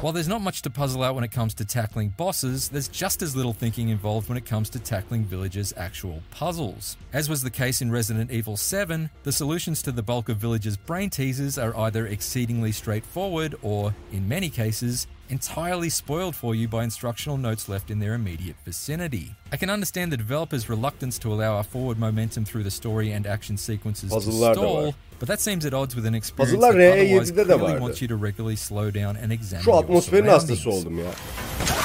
While 0.00 0.14
there's 0.14 0.28
not 0.28 0.40
much 0.40 0.62
to 0.62 0.70
puzzle 0.70 1.02
out 1.02 1.14
when 1.14 1.24
it 1.24 1.30
comes 1.30 1.52
to 1.54 1.64
tackling 1.66 2.08
bosses, 2.16 2.70
there's 2.70 2.88
just 2.88 3.20
as 3.20 3.36
little 3.36 3.52
thinking 3.52 3.90
involved 3.90 4.30
when 4.30 4.38
it 4.38 4.46
comes 4.46 4.70
to 4.70 4.78
tackling 4.78 5.24
villagers' 5.24 5.74
actual 5.76 6.22
puzzles. 6.30 6.96
As 7.12 7.28
was 7.28 7.42
the 7.42 7.50
case 7.50 7.82
in 7.82 7.90
Resident 7.90 8.30
Evil 8.30 8.56
7, 8.56 9.10
the 9.24 9.32
solutions 9.32 9.82
to 9.82 9.92
the 9.92 10.02
bulk 10.02 10.30
of 10.30 10.38
villagers' 10.38 10.78
brain 10.78 11.10
teasers 11.10 11.58
are 11.58 11.76
either 11.76 12.06
exceedingly 12.06 12.72
straightforward 12.72 13.54
or, 13.60 13.94
in 14.10 14.26
many 14.26 14.48
cases, 14.48 15.06
entirely 15.30 15.88
spoiled 15.90 16.34
for 16.34 16.54
you 16.54 16.68
by 16.68 16.84
instructional 16.84 17.38
notes 17.38 17.68
left 17.68 17.90
in 17.90 17.98
their 18.00 18.14
immediate 18.14 18.56
vicinity. 18.64 19.34
I 19.52 19.56
can 19.56 19.70
understand 19.70 20.10
the 20.12 20.16
developers' 20.16 20.68
reluctance 20.68 21.18
to 21.20 21.32
allow 21.32 21.56
our 21.56 21.64
forward 21.64 21.98
momentum 21.98 22.44
through 22.44 22.64
the 22.64 22.70
story 22.70 23.12
and 23.12 23.26
action 23.26 23.56
sequences 23.56 24.10
to 24.10 24.16
Puzzle'lar 24.16 24.54
stall, 24.54 24.94
but 25.18 25.28
that 25.28 25.40
seems 25.40 25.64
at 25.66 25.72
odds 25.74 25.94
with 25.94 26.06
an 26.06 26.14
experience 26.14 26.52
Puzzle'lar 26.56 26.72
that 26.72 26.92
otherwise 26.92 27.30
de 27.30 27.44
clearly 27.44 27.62
vardı. 27.72 27.80
wants 27.80 28.02
you 28.02 28.08
to 28.08 28.16
regularly 28.16 28.56
slow 28.56 28.90
down 28.90 29.16
and 29.16 29.32
examine 29.32 29.64
Şu 29.64 29.74
atmosferin 29.76 30.26
hastası 30.26 30.70
oldum 30.70 30.98
ya. 30.98 31.10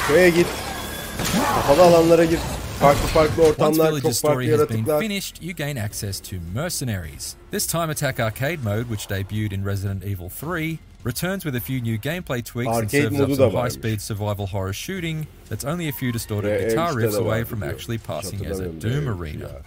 Köye 0.08 0.30
git. 0.30 0.48
Kapalı 1.56 1.82
alanlara 1.82 2.26
gir. 2.26 2.40
Farklı 2.80 3.08
farklı 3.08 3.44
Once 3.44 3.52
ortamlar, 3.52 3.76
çok 3.76 3.86
Village's 3.86 4.22
farklı 4.22 4.44
story 4.44 4.52
has 4.52 4.70
been 4.70 4.78
yaratıklar. 4.78 5.00
finished, 5.02 5.42
you 5.44 5.56
gain 5.56 5.76
access 5.76 6.20
to 6.20 6.36
Mercenaries. 6.54 7.36
This 7.52 7.68
Time 7.68 7.92
Attack 7.92 8.20
arcade 8.20 8.58
mode, 8.64 8.84
which 8.90 9.10
debuted 9.10 9.52
in 9.52 9.66
Resident 9.66 10.04
Evil 10.04 10.30
3, 10.30 10.78
returns 11.06 11.46
with 11.46 11.56
a 11.56 11.62
few 11.62 11.80
new 11.80 11.98
gameplay 11.98 12.44
tweaks 12.44 12.76
and 12.76 12.92
serves 12.92 13.22
up 13.22 13.32
some 13.32 13.52
high-speed 13.52 14.02
survival 14.02 14.48
horror 14.48 14.74
shooting 14.74 15.28
that's 15.48 15.64
only 15.64 15.88
a 15.88 15.92
few 15.92 16.12
distorted 16.12 16.68
guitar 16.68 16.94
riffs 16.94 17.18
away 17.18 17.44
from 17.44 17.62
actually 17.62 18.00
passing 18.00 18.44
as 18.46 18.60
a 18.60 18.68
Doom 18.68 19.08
arena. 19.08 19.62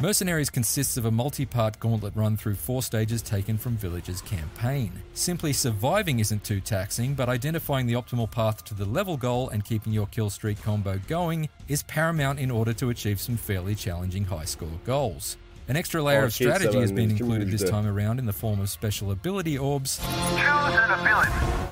Mercenaries 0.00 0.50
consists 0.50 0.96
of 0.96 1.04
a 1.04 1.10
multi-part 1.10 1.80
gauntlet 1.80 2.14
run 2.14 2.36
through 2.36 2.54
four 2.54 2.82
stages 2.82 3.22
taken 3.22 3.58
from 3.58 3.76
Village's 3.76 4.20
campaign. 4.20 4.92
Simply 5.14 5.52
surviving 5.52 6.20
isn't 6.20 6.44
too 6.44 6.60
taxing, 6.60 7.14
but 7.14 7.28
identifying 7.28 7.86
the 7.86 7.94
optimal 7.94 8.30
path 8.30 8.64
to 8.66 8.74
the 8.74 8.84
level 8.84 9.16
goal 9.16 9.48
and 9.48 9.64
keeping 9.64 9.92
your 9.92 10.06
kill 10.06 10.30
streak 10.30 10.62
combo 10.62 11.00
going 11.08 11.48
is 11.66 11.82
paramount 11.84 12.38
in 12.38 12.52
order 12.52 12.72
to 12.72 12.90
achieve 12.90 13.20
some 13.20 13.36
fairly 13.36 13.74
challenging 13.74 14.24
high 14.24 14.44
score 14.44 14.68
goals. 14.84 15.36
An 15.66 15.76
extra 15.76 16.02
layer 16.02 16.24
of 16.24 16.34
strategy 16.34 16.78
has 16.78 16.92
been 16.92 17.10
included 17.10 17.50
this 17.50 17.68
time 17.68 17.86
around 17.86 18.18
in 18.18 18.26
the 18.26 18.34
form 18.34 18.60
of 18.60 18.68
special 18.68 19.10
ability 19.10 19.56
orbs, 19.56 19.98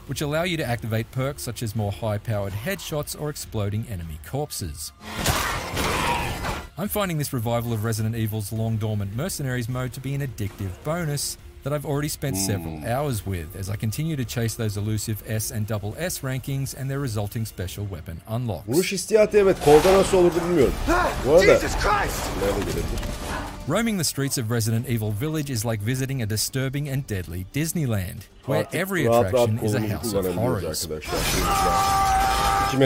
which 0.07 0.23
allow 0.23 0.45
you 0.45 0.57
to 0.57 0.65
activate 0.65 1.11
perks 1.11 1.43
such 1.43 1.63
as 1.63 1.77
more 1.77 1.93
high 1.93 2.17
powered 2.17 2.55
headshots 2.55 3.21
or 3.21 3.29
exploding 3.29 3.87
enemy 3.91 4.19
corpses. 4.27 4.93
I'm 6.79 6.89
finding 6.89 7.19
this 7.19 7.35
revival 7.35 7.75
of 7.75 7.85
Resident 7.85 8.15
Evil's 8.17 8.51
long 8.51 8.79
dormant 8.79 9.15
Mercenaries 9.15 9.69
mode 9.69 9.93
to 9.93 10.01
be 10.01 10.15
an 10.15 10.23
addictive 10.23 10.71
bonus 10.85 11.37
that 11.63 11.73
I've 11.75 11.85
already 11.85 12.09
spent 12.09 12.37
several 12.39 12.83
hours 12.87 13.27
with 13.27 13.55
as 13.57 13.69
I 13.69 13.77
continue 13.77 14.17
to 14.17 14.25
chase 14.25 14.55
those 14.55 14.79
elusive 14.79 15.23
S 15.29 15.51
and 15.51 15.67
double 15.67 15.95
S 15.99 16.21
rankings 16.21 16.75
and 16.75 16.91
their 16.91 16.99
resulting 16.99 17.45
special 17.45 17.85
weapon 17.85 18.21
unlocks. 18.27 18.69
Vuruş 18.69 18.93
hissiyatı 18.93 19.39
evet. 19.39 19.57
Kolda 19.65 19.99
nasıl 19.99 20.19
olurdu 20.19 20.37
bilmiyorum. 20.49 20.75
Bu 21.27 21.33
arada... 21.35 21.45
Nerede 21.45 21.61
gelebilir? 22.61 23.32
Roaming 23.69 23.97
the 23.97 24.03
streets 24.03 24.39
of 24.39 24.51
Resident 24.51 24.89
Evil 24.89 25.13
Village 25.13 25.49
is 25.49 25.65
like 25.65 25.79
visiting 25.81 26.21
a 26.21 26.27
disturbing 26.27 26.89
and 26.89 27.07
deadly 27.07 27.47
Disneyland, 27.53 28.23
where 28.45 28.67
every 28.73 29.07
attraction 29.07 29.61
is 29.61 29.75
a 29.75 29.81
house 29.81 30.13
of 30.13 30.35
horrors. 30.35 30.85
2 30.85 30.91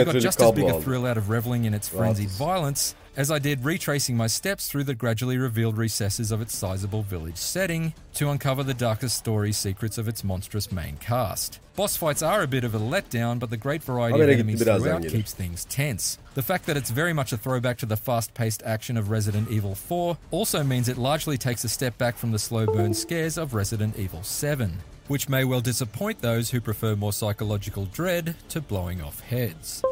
got 0.04 0.16
just 0.16 0.42
as 0.42 0.52
big 0.52 0.68
a 0.68 0.78
thrill 0.82 1.06
out 1.06 1.16
of 1.16 1.30
reveling 1.30 1.64
in 1.64 1.72
its 1.72 1.88
frenzied 1.88 2.28
violence 2.28 2.94
as 3.16 3.30
I 3.30 3.38
did 3.38 3.64
retracing 3.64 4.16
my 4.16 4.26
steps 4.26 4.68
through 4.68 4.84
the 4.84 4.94
gradually 4.94 5.38
revealed 5.38 5.78
recesses 5.78 6.30
of 6.30 6.42
its 6.42 6.54
sizable 6.54 7.02
village 7.02 7.38
setting 7.38 7.94
to 8.14 8.28
uncover 8.28 8.62
the 8.62 8.74
darkest 8.74 9.16
story 9.16 9.52
secrets 9.52 9.96
of 9.96 10.06
its 10.06 10.22
monstrous 10.22 10.70
main 10.70 10.98
cast. 10.98 11.58
Boss 11.76 11.96
fights 11.96 12.22
are 12.22 12.42
a 12.42 12.46
bit 12.46 12.64
of 12.64 12.74
a 12.74 12.78
letdown, 12.78 13.38
but 13.38 13.50
the 13.50 13.56
great 13.56 13.82
variety 13.82 14.20
of 14.20 14.28
enemies 14.28 14.62
throughout 14.62 15.06
keeps 15.06 15.32
things 15.32 15.64
tense. 15.64 16.18
The 16.34 16.42
fact 16.42 16.66
that 16.66 16.76
it's 16.76 16.90
very 16.90 17.12
much 17.12 17.32
a 17.32 17.38
throwback 17.38 17.78
to 17.78 17.86
the 17.86 17.96
fast 17.96 18.34
paced 18.34 18.62
action 18.64 18.96
of 18.96 19.10
Resident 19.10 19.50
Evil 19.50 19.74
4 19.74 20.16
also 20.30 20.62
means 20.62 20.88
it 20.88 20.98
largely 20.98 21.38
takes 21.38 21.64
a 21.64 21.68
step 21.68 21.96
back 21.96 22.16
from 22.16 22.32
the 22.32 22.38
slow 22.38 22.66
burn 22.66 22.92
scares 22.92 23.38
of 23.38 23.54
Resident 23.54 23.98
Evil 23.98 24.22
7, 24.22 24.78
which 25.08 25.28
may 25.28 25.44
well 25.44 25.60
disappoint 25.60 26.20
those 26.20 26.50
who 26.50 26.60
prefer 26.60 26.94
more 26.96 27.12
psychological 27.12 27.86
dread 27.86 28.36
to 28.50 28.60
blowing 28.60 29.00
off 29.00 29.20
heads. 29.20 29.82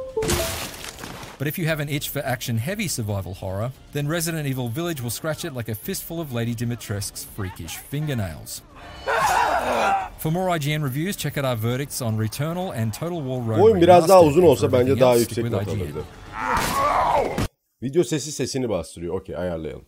But 1.44 1.48
if 1.48 1.58
you 1.58 1.66
have 1.66 1.80
an 1.80 1.90
itch 1.90 2.08
for 2.08 2.20
action 2.20 2.56
heavy 2.56 2.88
survival 2.88 3.34
horror, 3.34 3.70
then 3.92 4.08
Resident 4.08 4.46
Evil 4.46 4.70
Village 4.70 5.02
will 5.02 5.10
scratch 5.10 5.44
it 5.44 5.52
like 5.52 5.68
a 5.68 5.74
fistful 5.74 6.18
of 6.18 6.32
Lady 6.32 6.54
Dimitrescu's 6.54 7.24
freakish 7.36 7.76
fingernails. 7.76 8.62
For 10.16 10.30
more 10.32 10.48
IGN 10.56 10.82
reviews, 10.82 11.16
check 11.16 11.36
out 11.36 11.44
our 11.44 11.54
verdicts 11.54 12.00
on 12.00 12.16
Returnal 12.16 12.74
and 12.74 12.94
Total 12.94 13.20
War 13.20 13.42
Rome. 13.42 13.60
Oyun 13.60 13.80
biraz 13.80 14.08
daha 14.08 14.22
uzun 14.22 14.42
olsa 14.42 14.72
bence 14.72 15.00
daha 15.00 15.16
yüksek 15.16 15.50
not 15.50 15.68
alırdı. 15.68 16.04
Video 17.82 18.04
sesi 18.04 18.32
sesini 18.32 18.68
bastırıyor. 18.68 19.14
Okey 19.14 19.36
ayarlayalım. 19.36 19.84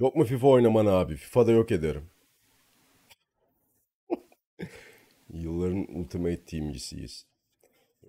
Yok 0.00 0.16
mu 0.16 0.24
FIFA 0.24 0.46
oynaman 0.48 0.86
abi? 0.86 1.16
FIFA'da 1.16 1.52
yok 1.52 1.72
ederim. 1.72 2.10
Yılların 5.32 5.86
Ultimate 5.94 6.44
Team'cisiyiz. 6.44 7.26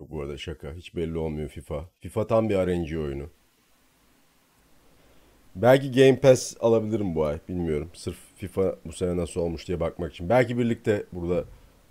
Yok 0.00 0.10
bu 0.10 0.20
arada 0.22 0.38
şaka. 0.38 0.72
Hiç 0.74 0.96
belli 0.96 1.18
olmuyor 1.18 1.48
FIFA. 1.48 1.88
FIFA 2.00 2.26
tam 2.26 2.48
bir 2.48 2.54
RNG 2.56 2.98
oyunu. 2.98 3.30
Belki 5.56 5.92
Game 5.92 6.20
Pass 6.20 6.56
alabilirim 6.60 7.14
bu 7.14 7.24
ay. 7.24 7.38
Bilmiyorum. 7.48 7.90
Sırf 7.94 8.18
FIFA 8.36 8.76
bu 8.84 8.92
sene 8.92 9.16
nasıl 9.16 9.40
olmuş 9.40 9.68
diye 9.68 9.80
bakmak 9.80 10.12
için. 10.12 10.28
Belki 10.28 10.58
birlikte 10.58 11.06
burada 11.12 11.44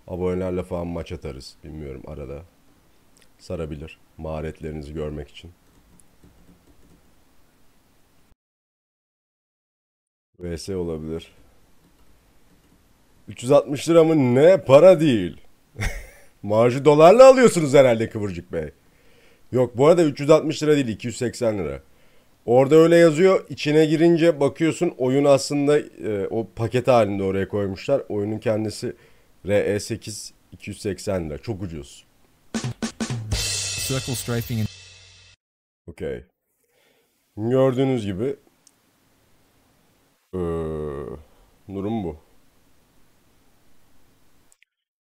abonelerle 0.06 0.62
falan 0.62 0.86
maç 0.86 1.12
atarız. 1.12 1.56
Bilmiyorum 1.64 2.02
arada. 2.06 2.42
Sarabilir. 3.38 3.98
Maharetlerinizi 4.18 4.94
görmek 4.94 5.28
için. 5.28 5.50
VS 10.40 10.68
olabilir. 10.68 11.32
360 13.28 13.88
lira 13.88 14.04
mı? 14.04 14.34
Ne? 14.34 14.56
Para 14.56 15.00
değil. 15.00 15.36
Marjı 16.42 16.84
dolarla 16.84 17.28
alıyorsunuz 17.28 17.74
herhalde 17.74 18.10
Kıvırcık 18.10 18.52
Bey. 18.52 18.70
Yok 19.52 19.76
bu 19.76 19.86
arada 19.86 20.04
360 20.04 20.62
lira 20.62 20.76
değil 20.76 20.88
280 20.88 21.58
lira. 21.58 21.80
Orada 22.46 22.76
öyle 22.76 22.96
yazıyor. 22.96 23.46
İçine 23.48 23.86
girince 23.86 24.40
bakıyorsun 24.40 24.94
oyun 24.98 25.24
aslında 25.24 25.78
e, 25.78 26.26
o 26.30 26.48
paket 26.56 26.88
halinde 26.88 27.22
oraya 27.22 27.48
koymuşlar. 27.48 28.02
Oyunun 28.08 28.38
kendisi 28.38 28.92
RE8 29.46 30.32
280 30.52 31.30
lira. 31.30 31.38
Çok 31.38 31.62
ucuz. 31.62 32.04
Circle 33.88 34.14
strafing 34.14 34.60
and 34.60 34.66
Okey. 35.86 36.24
Gördüğünüz 37.36 38.06
gibi 38.06 38.36
ee, 40.34 40.38
durum 41.68 42.04
bu. 42.04 42.16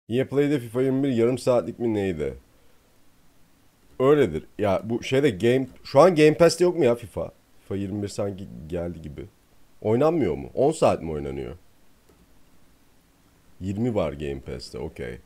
EA 0.09 0.27
Play'de 0.29 0.59
FIFA 0.59 0.81
21 0.81 1.09
yarım 1.09 1.37
saatlik 1.37 1.79
mi 1.79 1.93
neydi? 1.93 2.37
Öyledir. 3.99 4.45
Ya 4.59 4.81
bu 4.83 5.03
şeyde 5.03 5.29
game 5.29 5.67
şu 5.83 5.99
an 5.99 6.15
Game 6.15 6.33
Pass'te 6.37 6.63
yok 6.63 6.77
mu 6.77 6.85
ya 6.85 6.95
FIFA? 6.95 7.31
FIFA 7.61 7.75
21 7.75 8.07
sanki 8.07 8.47
geldi 8.67 9.01
gibi. 9.01 9.25
Oynanmıyor 9.81 10.35
mu? 10.35 10.49
10 10.53 10.71
saat 10.71 11.01
mi 11.01 11.11
oynanıyor? 11.11 11.55
20 13.61 13.95
var 13.95 14.13
Game 14.13 14.39
Pass'te. 14.39 14.79
Okey. 14.79 15.19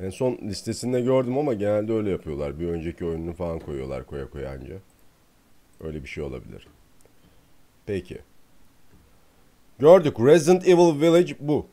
En 0.00 0.10
son 0.10 0.38
listesinde 0.42 1.00
gördüm 1.00 1.38
ama 1.38 1.54
genelde 1.54 1.92
öyle 1.92 2.10
yapıyorlar. 2.10 2.60
Bir 2.60 2.68
önceki 2.68 3.04
oyununu 3.04 3.32
falan 3.32 3.58
koyuyorlar 3.58 4.06
koya 4.06 4.30
koya 4.30 4.50
anca. 4.50 4.76
Öyle 5.80 6.02
bir 6.02 6.08
şey 6.08 6.24
olabilir. 6.24 6.68
Peki. 7.86 8.18
Gördük. 9.78 10.20
Resident 10.20 10.68
Evil 10.68 11.00
Village 11.00 11.34
bu. 11.40 11.66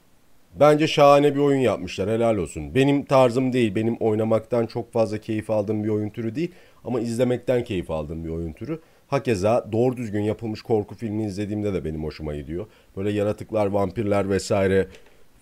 Bence 0.59 0.87
şahane 0.87 1.35
bir 1.35 1.39
oyun 1.39 1.59
yapmışlar. 1.59 2.09
Helal 2.09 2.37
olsun. 2.37 2.75
Benim 2.75 3.05
tarzım 3.05 3.53
değil. 3.53 3.75
Benim 3.75 3.95
oynamaktan 3.95 4.65
çok 4.65 4.93
fazla 4.93 5.17
keyif 5.17 5.49
aldığım 5.49 5.83
bir 5.83 5.89
oyun 5.89 6.09
türü 6.09 6.35
değil. 6.35 6.51
Ama 6.83 6.99
izlemekten 6.99 7.63
keyif 7.63 7.91
aldığım 7.91 8.23
bir 8.23 8.29
oyun 8.29 8.53
türü. 8.53 8.79
Hakeza 9.07 9.67
doğru 9.71 9.97
düzgün 9.97 10.21
yapılmış 10.21 10.61
korku 10.61 10.95
filmi 10.95 11.25
izlediğimde 11.25 11.73
de 11.73 11.85
benim 11.85 12.03
hoşuma 12.03 12.35
gidiyor. 12.35 12.65
Böyle 12.97 13.11
yaratıklar, 13.11 13.65
vampirler 13.65 14.29
vesaire 14.29 14.87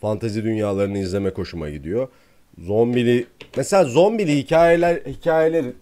fantezi 0.01 0.43
dünyalarını 0.43 0.97
izlemek 0.97 1.37
hoşuma 1.37 1.69
gidiyor. 1.69 2.07
Zombili 2.57 3.27
mesela 3.57 3.83
zombili 3.83 4.37
hikayeler 4.37 4.95
hikayeleri 4.95 5.73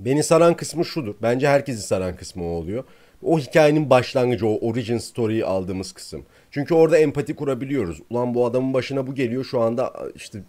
Beni 0.00 0.22
saran 0.22 0.56
kısmı 0.56 0.84
şudur. 0.84 1.14
Bence 1.22 1.48
herkesi 1.48 1.82
saran 1.82 2.16
kısmı 2.16 2.44
o 2.44 2.46
oluyor. 2.46 2.84
O 3.24 3.38
hikayenin 3.38 3.90
başlangıcı, 3.90 4.46
o 4.46 4.68
origin 4.68 4.98
story'yi 4.98 5.44
aldığımız 5.44 5.92
kısım. 5.92 6.24
Çünkü 6.50 6.74
orada 6.74 6.98
empati 6.98 7.36
kurabiliyoruz. 7.36 8.02
Ulan 8.10 8.34
bu 8.34 8.46
adamın 8.46 8.74
başına 8.74 9.06
bu 9.06 9.14
geliyor 9.14 9.44
şu 9.44 9.60
anda 9.60 9.92
işte 10.14 10.42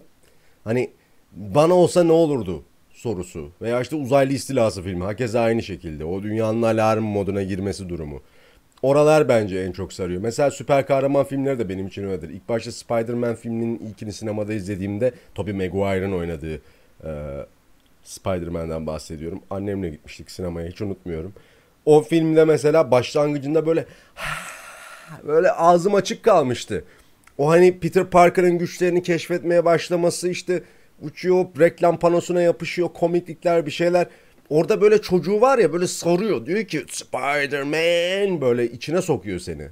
hani 0.64 0.90
bana 1.32 1.74
olsa 1.74 2.04
ne 2.04 2.12
olurdu 2.12 2.64
sorusu. 2.94 3.50
Veya 3.62 3.82
işte 3.82 3.96
uzaylı 3.96 4.34
istilası 4.34 4.82
filmi. 4.82 5.04
Hakeza 5.04 5.42
aynı 5.42 5.64
şekilde. 5.64 6.06
O 6.06 6.24
dünyanın 6.24 6.62
alarm 6.62 7.04
moduna 7.04 7.44
girmesi 7.44 7.90
durumu. 7.90 8.22
Oralar 8.82 9.30
bence 9.30 9.60
en 9.60 9.72
çok 9.72 9.94
sarıyor. 9.94 10.22
Mesela 10.22 10.52
süper 10.52 10.88
kahraman 10.88 11.26
filmleri 11.26 11.60
de 11.60 11.70
benim 11.70 11.88
için 11.88 12.04
öyledir. 12.04 12.30
İlk 12.30 12.50
başta 12.50 12.72
Spider-Man 12.72 13.36
filminin 13.36 13.80
ilkini 13.80 14.14
sinemada 14.14 14.54
izlediğimde 14.54 15.14
Tobey 15.36 15.54
Maguire'ın 15.54 16.12
oynadığı 16.12 16.56
e, 17.04 17.12
Spider-Man'den 18.04 18.88
bahsediyorum. 18.88 19.40
Annemle 19.50 19.90
gitmiştik 19.90 20.32
sinemaya 20.32 20.70
hiç 20.70 20.82
unutmuyorum. 20.82 21.34
O 21.86 22.02
filmde 22.02 22.46
mesela 22.46 22.92
başlangıcında 22.92 23.66
böyle 23.66 23.86
böyle 25.28 25.52
ağzım 25.52 25.96
açık 25.96 26.24
kalmıştı. 26.24 26.86
O 27.38 27.50
hani 27.50 27.80
Peter 27.80 28.10
Parker'ın 28.10 28.58
güçlerini 28.58 29.04
keşfetmeye 29.04 29.66
başlaması 29.66 30.30
işte 30.30 30.64
uçuyor 31.02 31.46
reklam 31.60 32.00
panosuna 32.00 32.42
yapışıyor 32.42 32.90
komiklikler 32.94 33.66
bir 33.66 33.72
şeyler. 33.72 34.08
Orada 34.50 34.82
böyle 34.82 35.02
çocuğu 35.02 35.42
var 35.42 35.58
ya 35.58 35.74
böyle 35.74 35.88
sarıyor. 35.88 36.46
Diyor 36.46 36.64
ki 36.64 36.86
Spider-Man 36.90 38.42
böyle 38.42 38.72
içine 38.72 39.02
sokuyor 39.02 39.40
seni. 39.40 39.68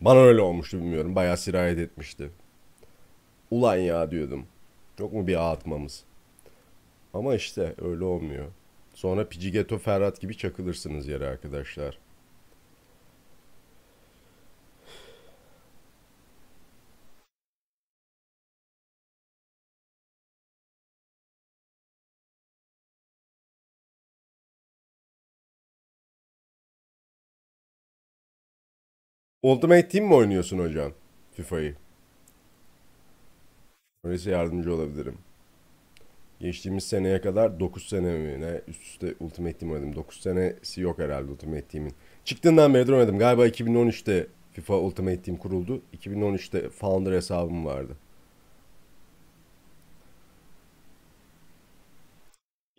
Bana 0.00 0.18
öyle 0.18 0.40
olmuştu 0.40 0.78
bilmiyorum. 0.78 1.14
Bayağı 1.14 1.36
sirayet 1.36 1.78
etmişti. 1.78 2.30
Ulan 3.50 3.76
ya 3.76 4.10
diyordum. 4.10 4.46
Yok 4.98 5.12
mu 5.12 5.26
bir 5.26 5.52
atmamız? 5.52 6.04
Ama 7.14 7.34
işte 7.34 7.74
öyle 7.82 8.04
olmuyor. 8.04 8.46
Sonra 8.98 9.28
Pijigeto 9.28 9.78
Ferhat 9.78 10.20
gibi 10.20 10.36
çakılırsınız 10.36 11.08
yere 11.08 11.26
arkadaşlar. 11.26 11.98
Ultimate 29.42 29.88
Team 29.88 30.06
mi 30.06 30.14
oynuyorsun 30.14 30.58
hocam? 30.58 30.92
FIFA'yı. 31.32 31.76
Öyleyse 34.04 34.30
yardımcı 34.30 34.74
olabilirim. 34.74 35.27
Geçtiğimiz 36.40 36.84
seneye 36.84 37.20
kadar 37.20 37.60
9 37.60 37.88
sene 37.88 38.18
mi 38.18 38.40
ne 38.40 38.60
üst 38.68 38.82
üste 38.82 39.14
Ultimate 39.20 39.58
Team 39.58 39.72
oynadım. 39.72 39.96
9 39.96 40.20
senesi 40.20 40.80
yok 40.80 40.98
herhalde 40.98 41.30
Ultimate 41.32 41.62
Team'in. 41.62 41.92
Çıktığından 42.24 42.74
beri 42.74 42.94
oynadım. 42.94 43.18
Galiba 43.18 43.48
2013'te 43.48 44.26
FIFA 44.52 44.74
Ultimate 44.74 45.22
Team 45.22 45.38
kuruldu. 45.38 45.82
2013'te 45.96 46.70
Founder 46.70 47.12
hesabım 47.12 47.66
vardı. 47.66 47.96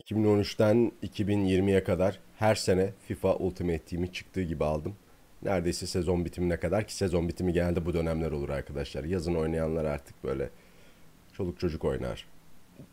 2013'ten 0.04 0.92
2020'ye 1.04 1.84
kadar 1.84 2.20
her 2.38 2.56
sene 2.56 2.90
FIFA 3.08 3.36
Ultimate 3.36 3.80
Team'i 3.80 4.14
çıktığı 4.14 4.42
gibi 4.42 4.64
aldım. 4.66 4.96
Neredeyse 5.44 5.88
sezon 5.88 6.26
bitimine 6.26 6.58
kadar 6.58 6.88
ki 6.88 6.96
sezon 6.96 7.28
bitimi 7.28 7.54
genelde 7.54 7.86
bu 7.86 7.94
dönemler 7.94 8.32
olur 8.32 8.50
arkadaşlar. 8.50 9.04
Yazın 9.04 9.36
oynayanlar 9.36 9.86
artık 9.86 10.24
böyle 10.24 10.50
çoluk 11.34 11.60
çocuk 11.60 11.86
oynar. 11.86 12.39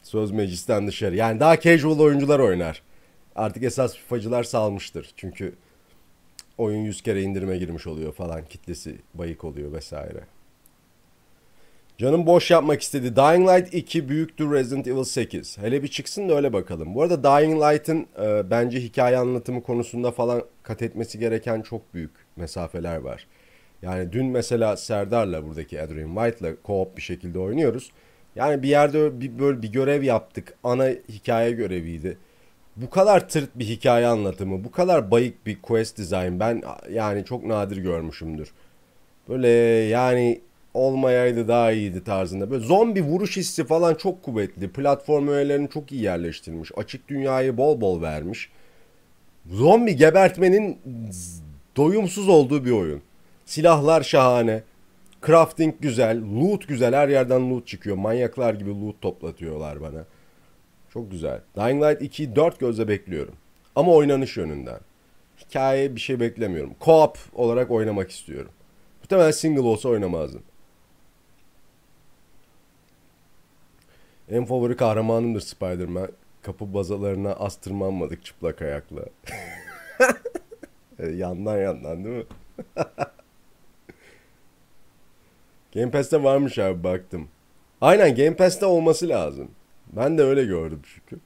Söz 0.03 0.31
meclisten 0.31 0.87
dışarı. 0.87 1.17
Yani 1.17 1.41
daha 1.41 1.61
casual 1.61 1.99
oyuncular 1.99 2.39
oynar. 2.39 2.83
Artık 3.37 3.63
esas 3.63 3.97
FIFA'cılar 3.97 4.45
salmıştır. 4.45 5.11
Çünkü 5.17 5.55
oyun 6.59 6.79
100 6.79 7.03
kere 7.03 7.23
indirime 7.23 7.59
girmiş 7.59 7.87
oluyor 7.87 8.13
falan. 8.13 8.45
Kitlesi 8.45 8.97
bayık 9.15 9.45
oluyor 9.45 9.73
vesaire. 9.73 10.21
Canım 11.99 12.27
boş 12.27 12.51
yapmak 12.51 12.83
istedi. 12.83 13.17
Dying 13.17 13.49
Light 13.49 13.75
2 13.75 14.09
büyüktür 14.09 14.53
Resident 14.53 14.87
Evil 14.87 15.05
8. 15.05 15.59
Hele 15.59 15.83
bir 15.83 15.89
çıksın 15.89 16.29
da 16.29 16.35
öyle 16.35 16.53
bakalım. 16.53 16.95
Bu 16.95 17.03
arada 17.03 17.23
Dying 17.23 17.63
Light'ın 17.63 18.07
e, 18.23 18.51
bence 18.51 18.81
hikaye 18.81 19.17
anlatımı 19.17 19.63
konusunda 19.63 20.11
falan 20.11 20.43
kat 20.63 20.83
etmesi 20.83 21.19
gereken 21.19 21.63
çok 21.63 21.95
büyük 21.95 22.11
mesafeler 22.37 22.97
var. 22.97 23.27
Yani 23.83 24.13
dün 24.13 24.27
mesela 24.27 24.77
Serdar'la 24.77 25.45
buradaki 25.45 25.83
Adrian 25.83 26.15
White'la 26.15 26.51
co-op 26.65 26.97
bir 26.97 27.03
şekilde 27.03 27.39
oynuyoruz. 27.39 27.91
Yani 28.37 28.63
bir 28.63 28.69
yerde 28.69 29.21
bir 29.21 29.39
böyle 29.39 29.63
bir 29.63 29.73
görev 29.73 30.03
yaptık. 30.03 30.55
Ana 30.65 30.89
hikaye 30.89 31.51
göreviydi. 31.51 32.19
Bu 32.77 32.91
kadar 32.91 33.29
tırt 33.29 33.59
bir 33.59 33.65
hikaye 33.65 34.07
anlatımı, 34.07 34.65
bu 34.65 34.71
kadar 34.71 35.11
bayık 35.11 35.47
bir 35.47 35.63
quest 35.63 35.99
design 35.99 36.41
ben 36.41 36.63
yani 36.93 37.25
çok 37.25 37.45
nadir 37.45 37.77
görmüşümdür. 37.77 38.53
Böyle 39.29 39.49
yani 39.89 40.41
olmayaydı 40.75 41.49
daha 41.49 41.73
iyiydi 41.73 42.05
tarzında. 42.05 42.51
Böyle 42.51 42.65
zombi 42.65 43.03
vuruş 43.03 43.37
hissi 43.37 43.65
falan 43.65 43.95
çok 43.95 44.23
kuvvetli. 44.23 44.69
Platform 44.69 45.29
öğelerini 45.29 45.69
çok 45.69 45.93
iyi 45.93 46.03
yerleştirmiş. 46.03 46.73
Açık 46.77 47.09
dünyayı 47.09 47.57
bol 47.57 47.81
bol 47.81 48.03
vermiş. 48.03 48.51
Zombi 49.51 49.97
gebertmenin 49.97 50.79
doyumsuz 51.77 52.29
olduğu 52.29 52.65
bir 52.65 52.71
oyun. 52.71 53.03
Silahlar 53.47 54.03
şahane. 54.03 54.63
Crafting 55.27 55.75
güzel. 55.81 56.23
Loot 56.23 56.69
güzel. 56.69 56.95
Her 56.95 57.09
yerden 57.09 57.51
loot 57.51 57.67
çıkıyor. 57.67 57.97
Manyaklar 57.97 58.55
gibi 58.55 58.71
loot 58.71 59.01
toplatıyorlar 59.01 59.81
bana. 59.81 60.05
Çok 60.93 61.11
güzel. 61.11 61.41
Dying 61.57 61.83
Light 61.83 62.03
2'yi 62.03 62.37
4 62.37 62.61
gözle 62.61 62.89
bekliyorum. 62.89 63.35
Ama 63.77 63.93
oynanış 63.93 64.37
yönünden. 64.37 64.81
Hikaye 65.39 65.95
bir 65.95 66.01
şey 66.01 66.21
beklemiyorum. 66.21 66.75
Co-op 66.81 67.17
olarak 67.35 67.71
oynamak 67.71 68.11
istiyorum. 68.11 68.51
Muhtemelen 69.01 69.31
single 69.31 69.61
olsa 69.61 69.89
oynamazdım. 69.89 70.43
En 74.31 74.45
favori 74.45 74.77
kahramanımdır 74.77 75.41
Spider-Man. 75.41 76.09
Kapı 76.43 76.75
bazalarına 76.75 77.33
az 77.33 77.57
tırmanmadık 77.57 78.25
çıplak 78.25 78.63
ayakla. 78.63 79.03
Yandan 81.15 81.59
yandan 81.59 82.05
değil 82.05 82.17
mi? 82.17 82.25
Game 85.77 85.91
Pass'te 85.91 86.23
varmış 86.23 86.59
abi 86.59 86.85
baktım. 86.85 87.29
Aynen 87.81 88.15
Game 88.15 88.37
Pass'te 88.37 88.67
olması 88.67 89.09
lazım. 89.09 89.51
Ben 89.93 90.19
de 90.19 90.23
öyle 90.23 90.45
gördüm 90.45 90.83
çünkü. 90.95 91.21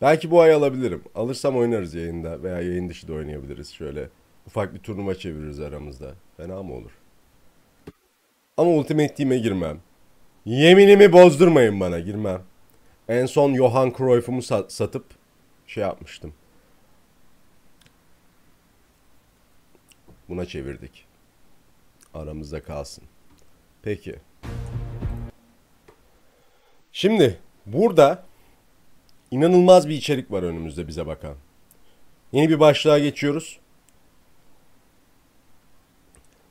Belki 0.00 0.30
bu 0.30 0.40
ay 0.40 0.52
alabilirim. 0.52 1.02
Alırsam 1.14 1.56
oynarız 1.56 1.94
yayında 1.94 2.42
veya 2.42 2.60
yayın 2.60 2.88
dışı 2.88 3.08
da 3.08 3.12
oynayabiliriz. 3.12 3.72
Şöyle 3.72 4.08
ufak 4.46 4.74
bir 4.74 4.78
turnuva 4.78 5.14
çeviririz 5.14 5.60
aramızda. 5.60 6.14
Fena 6.36 6.62
mı 6.62 6.74
olur? 6.74 6.90
Ama 8.56 8.70
Ultimate 8.70 9.14
Team'e 9.14 9.38
girmem. 9.38 9.80
Yeminimi 10.44 11.12
bozdurmayın 11.12 11.80
bana 11.80 12.00
girmem. 12.00 12.42
En 13.08 13.26
son 13.26 13.54
Johan 13.54 13.92
Cruyff'umu 13.98 14.42
sat- 14.42 14.72
satıp 14.72 15.04
şey 15.66 15.82
yapmıştım. 15.82 16.32
Buna 20.28 20.46
çevirdik. 20.46 21.06
Aramızda 22.14 22.62
kalsın. 22.62 23.04
Peki. 23.86 24.14
Şimdi 26.92 27.38
burada 27.66 28.24
inanılmaz 29.30 29.88
bir 29.88 29.94
içerik 29.94 30.30
var 30.30 30.42
önümüzde 30.42 30.88
bize 30.88 31.06
bakan. 31.06 31.34
Yeni 32.32 32.48
bir 32.48 32.60
başlığa 32.60 32.98
geçiyoruz. 32.98 33.58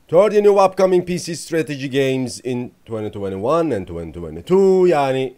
Third 0.08 0.32
new 0.32 0.64
upcoming 0.64 1.06
PC 1.06 1.36
strategy 1.36 1.86
games 1.86 2.40
in 2.44 2.72
2021 2.86 3.76
and 3.76 3.88
2022 3.88 4.90
yani 4.90 5.34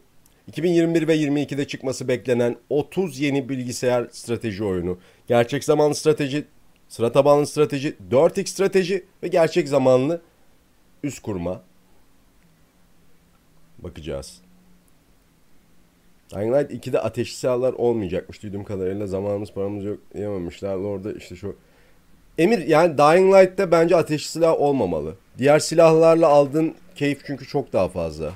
2021 0.46 1.08
ve 1.08 1.16
22'de 1.16 1.66
çıkması 1.66 2.08
beklenen 2.08 2.56
30 2.70 3.20
yeni 3.20 3.48
bilgisayar 3.48 4.08
strateji 4.10 4.64
oyunu. 4.64 4.98
Gerçek 5.28 5.64
zamanlı 5.64 5.94
strateji, 5.94 6.44
sıra 6.88 7.12
tabanlı 7.12 7.46
strateji, 7.46 7.96
4x 8.10 8.46
strateji 8.46 9.04
ve 9.22 9.28
gerçek 9.28 9.68
zamanlı 9.68 10.22
üst 11.02 11.22
kurma. 11.22 11.67
Bakacağız. 13.78 14.40
Dying 16.34 16.56
Light 16.56 16.86
2'de 16.86 17.00
ateşli 17.00 17.36
silahlar 17.36 17.72
olmayacakmış 17.72 18.42
duyduğum 18.42 18.64
kadarıyla. 18.64 19.06
Zamanımız 19.06 19.52
paramız 19.52 19.84
yok 19.84 19.98
diyememişler. 20.14 20.74
Orada 20.74 21.12
işte 21.12 21.36
şu... 21.36 21.56
Emir 22.38 22.66
yani 22.66 22.98
Dying 22.98 23.34
Light'te 23.34 23.70
bence 23.70 23.96
ateşli 23.96 24.28
silah 24.28 24.60
olmamalı. 24.60 25.14
Diğer 25.38 25.58
silahlarla 25.58 26.28
aldığın 26.28 26.74
keyif 26.94 27.20
çünkü 27.26 27.46
çok 27.46 27.72
daha 27.72 27.88
fazla. 27.88 28.32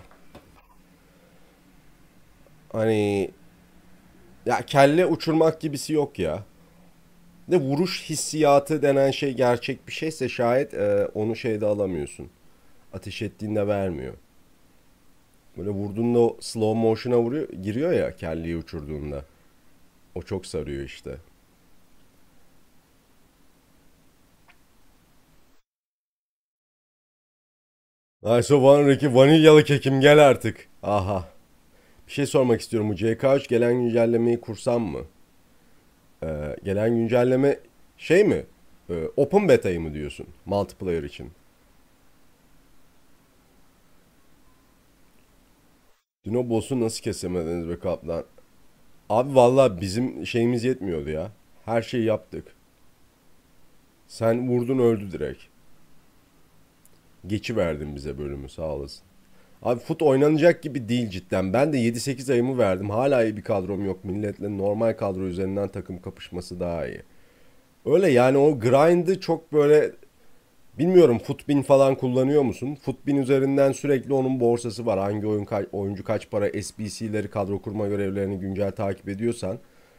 Hani 2.73 3.31
Ya 4.47 4.66
kelle 4.66 5.06
uçurmak 5.06 5.60
gibisi 5.60 5.93
yok 5.93 6.19
ya. 6.19 6.43
De 7.48 7.56
vuruş 7.56 8.10
hissiyatı 8.10 8.82
denen 8.82 9.10
şey 9.10 9.32
gerçek 9.32 9.89
bir 9.89 9.93
şeyse 9.93 10.28
şayet 10.28 10.74
e, 10.74 11.09
onu 11.14 11.36
şeyde 11.36 11.66
alamıyorsun. 11.66 12.28
Ateş 12.93 13.23
ettiğinde 13.23 13.66
vermiyor. 13.66 14.14
Böyle 15.57 15.70
vurduğunda 15.70 16.19
o 16.19 16.37
slow 16.41 16.81
motion'a 16.81 17.19
vuruyor, 17.19 17.49
giriyor 17.49 17.93
ya 17.93 18.16
kelleyi 18.16 18.57
uçurduğunda. 18.57 19.24
O 20.15 20.23
çok 20.23 20.47
sarıyor 20.47 20.85
işte. 20.85 21.16
Nice 28.23 28.55
One 28.55 28.89
Ricky 28.89 29.15
vanilyalı 29.15 29.65
kekim 29.65 30.01
gel 30.01 30.19
artık. 30.29 30.69
Aha. 30.83 31.29
Bir 32.07 32.12
şey 32.12 32.27
sormak 32.27 32.61
istiyorum. 32.61 32.91
Bu 32.91 32.95
CK3 32.95 33.49
gelen 33.49 33.74
güncellemeyi 33.74 34.41
kursam 34.41 34.83
mı? 34.83 35.01
Ee, 36.23 36.57
gelen 36.65 36.97
güncelleme 36.97 37.59
şey 37.99 38.24
mi? 38.24 38.45
Ee, 38.91 38.95
open 39.16 39.49
beta'yı 39.49 39.81
mı 39.81 39.95
diyorsun? 39.95 40.27
Multiplayer 40.47 41.03
için. 41.03 41.31
Dino 46.24 46.49
boss'u 46.49 46.81
nasıl 46.81 47.03
kesemediniz 47.03 47.69
be 47.69 47.78
kaplan? 47.78 48.24
Abi 49.09 49.35
vallahi 49.35 49.81
bizim 49.81 50.27
şeyimiz 50.27 50.65
yetmiyordu 50.65 51.11
ya. 51.11 51.32
Her 51.65 51.82
şeyi 51.82 52.05
yaptık. 52.05 52.44
Sen 54.07 54.49
vurdun 54.49 54.78
öldü 54.78 55.12
direkt. 55.12 55.43
Geçi 57.27 57.57
verdin 57.57 57.97
bize 57.97 58.19
bölümü 58.19 58.49
sağ 58.49 58.62
olasın. 58.62 59.03
Abi 59.62 59.81
fut 59.81 60.03
oynanacak 60.03 60.62
gibi 60.62 60.89
değil 60.89 61.11
cidden. 61.11 61.53
Ben 61.53 61.73
de 61.73 61.78
7-8 61.78 62.32
ayımı 62.32 62.59
verdim. 62.59 62.90
Hala 62.90 63.24
iyi 63.24 63.36
bir 63.36 63.43
kadrom 63.43 63.85
yok. 63.85 64.05
Milletle 64.05 64.59
normal 64.59 64.93
kadro 64.97 65.23
üzerinden 65.23 65.69
takım 65.69 66.03
kapışması 66.03 66.61
daha 66.61 66.86
iyi. 66.86 67.03
Öyle 67.86 68.11
yani 68.11 68.39
o 68.39 68.61
grind'ı 68.61 69.20
çok 69.20 69.53
böyle 69.53 69.93
bilmiyorum 70.78 71.19
Futbin 71.19 71.62
falan 71.62 71.94
kullanıyor 71.94 72.43
musun? 72.43 72.74
Futbin 72.74 73.16
üzerinden 73.16 73.73
sürekli 73.73 74.12
onun 74.12 74.40
borsası 74.40 74.86
var. 74.86 74.99
Hangi 74.99 75.27
oyun 75.27 75.44
ka- 75.44 75.69
oyuncu 75.73 76.05
kaç 76.05 76.31
para 76.31 76.62
SBC'leri 76.62 77.31
kadro 77.31 77.62
kurma 77.62 77.89
görevlerini 77.89 78.39
güncel 78.39 78.70
takip 78.73 79.09
ediyorsan 79.09 79.59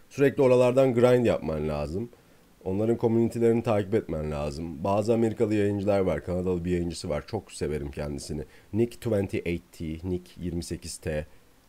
sürekli 0.09 0.43
oralardan 0.43 0.93
grind 0.93 1.25
yapman 1.25 1.69
lazım. 1.69 2.09
Onların 2.65 2.97
komünitelerini 2.97 3.63
takip 3.63 3.93
etmen 3.93 4.31
lazım. 4.31 4.83
Bazı 4.83 5.13
Amerikalı 5.13 5.55
yayıncılar 5.55 5.99
var. 5.99 6.25
Kanadalı 6.25 6.65
bir 6.65 6.71
yayıncısı 6.71 7.09
var. 7.09 7.23
Çok 7.27 7.51
severim 7.51 7.91
kendisini. 7.91 8.43
Nick 8.73 8.97
28T, 9.09 9.99
Nick 10.09 10.41
28T. 10.41 11.25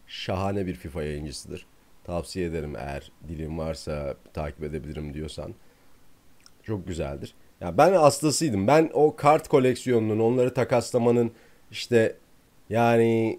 Şahane 0.06 0.66
bir 0.66 0.74
FIFA 0.74 1.02
yayıncısıdır. 1.02 1.66
Tavsiye 2.05 2.47
ederim 2.47 2.76
eğer 2.76 3.12
dilin 3.28 3.59
varsa 3.59 4.14
takip 4.35 4.62
edebilirim 4.64 5.14
diyorsan. 5.14 5.55
Çok 6.62 6.86
güzeldir. 6.89 7.35
Ya 7.65 7.78
ben 7.78 7.93
hastasıydım. 7.93 8.66
Ben 8.66 8.91
o 8.93 9.16
kart 9.16 9.49
koleksiyonunun, 9.49 10.19
onları 10.19 10.55
takaslamanın 10.55 11.31
işte 11.70 12.16
yani 12.70 13.39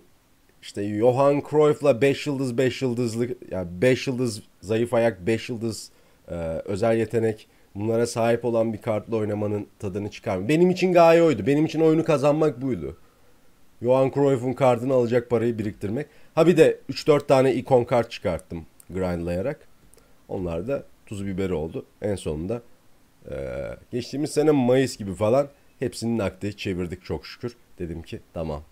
işte 0.62 0.98
Johan 0.98 1.44
Cruyff'la 1.50 2.02
5 2.02 2.28
yıldız 2.28 2.58
5 2.58 2.82
yıldızlı 2.82 3.28
yani 3.52 3.68
5 3.82 4.08
yıldız 4.08 4.42
zayıf 4.62 4.94
ayak 4.94 5.28
5 5.28 5.50
yıldız 5.50 5.90
e, 6.28 6.36
özel 6.66 6.98
yetenek 6.98 7.48
bunlara 7.76 8.08
sahip 8.08 8.46
olan 8.46 8.74
bir 8.74 8.82
kartla 8.82 9.16
oynamanın 9.16 9.68
tadını 9.80 10.12
çıkarmıyor. 10.12 10.50
Benim 10.50 10.70
için 10.70 10.94
gaye 10.94 11.24
oydu. 11.24 11.48
Benim 11.48 11.66
için 11.66 11.80
oyunu 11.80 12.04
kazanmak 12.04 12.62
buydu. 12.62 12.98
Johan 13.82 14.12
Cruyff'un 14.12 14.54
kartını 14.54 14.94
alacak 14.94 15.30
parayı 15.30 15.60
biriktirmek. 15.60 16.08
Ha 16.36 16.48
bir 16.48 16.58
de 16.58 16.80
3-4 16.90 17.28
tane 17.28 17.54
ikon 17.54 17.84
kart 17.84 18.12
çıkarttım 18.12 18.66
grindlayarak. 18.90 19.68
Onlar 20.28 20.68
da 20.68 20.84
tuzu 21.06 21.26
biberi 21.26 21.54
oldu. 21.54 21.86
En 22.02 22.16
sonunda 22.16 22.62
e, 23.32 23.36
geçtiğimiz 23.92 24.32
sene 24.32 24.52
Mayıs 24.52 24.98
gibi 24.98 25.14
falan 25.14 25.50
hepsini 25.80 26.18
nakde 26.18 26.52
çevirdik 26.52 27.04
çok 27.04 27.26
şükür. 27.26 27.58
Dedim 27.80 28.02
ki 28.02 28.20
tamam. 28.34 28.64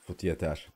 Fut 0.00 0.24
yeter. 0.24 0.68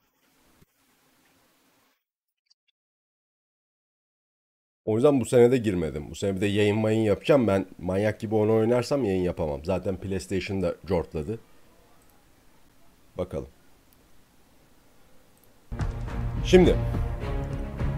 O 4.84 4.94
yüzden 4.94 5.20
bu 5.20 5.24
sene 5.24 5.50
de 5.50 5.56
girmedim. 5.56 6.10
Bu 6.10 6.14
sene 6.14 6.36
bir 6.36 6.40
de 6.40 6.46
yayın 6.46 6.78
mayın 6.78 7.00
yapacağım. 7.00 7.46
Ben 7.46 7.66
manyak 7.78 8.20
gibi 8.20 8.34
onu 8.34 8.54
oynarsam 8.54 9.04
yayın 9.04 9.22
yapamam. 9.22 9.64
Zaten 9.64 9.96
PlayStation'da 9.96 10.74
jortladı. 10.88 11.38
Bakalım. 13.18 13.48
Şimdi 16.44 16.76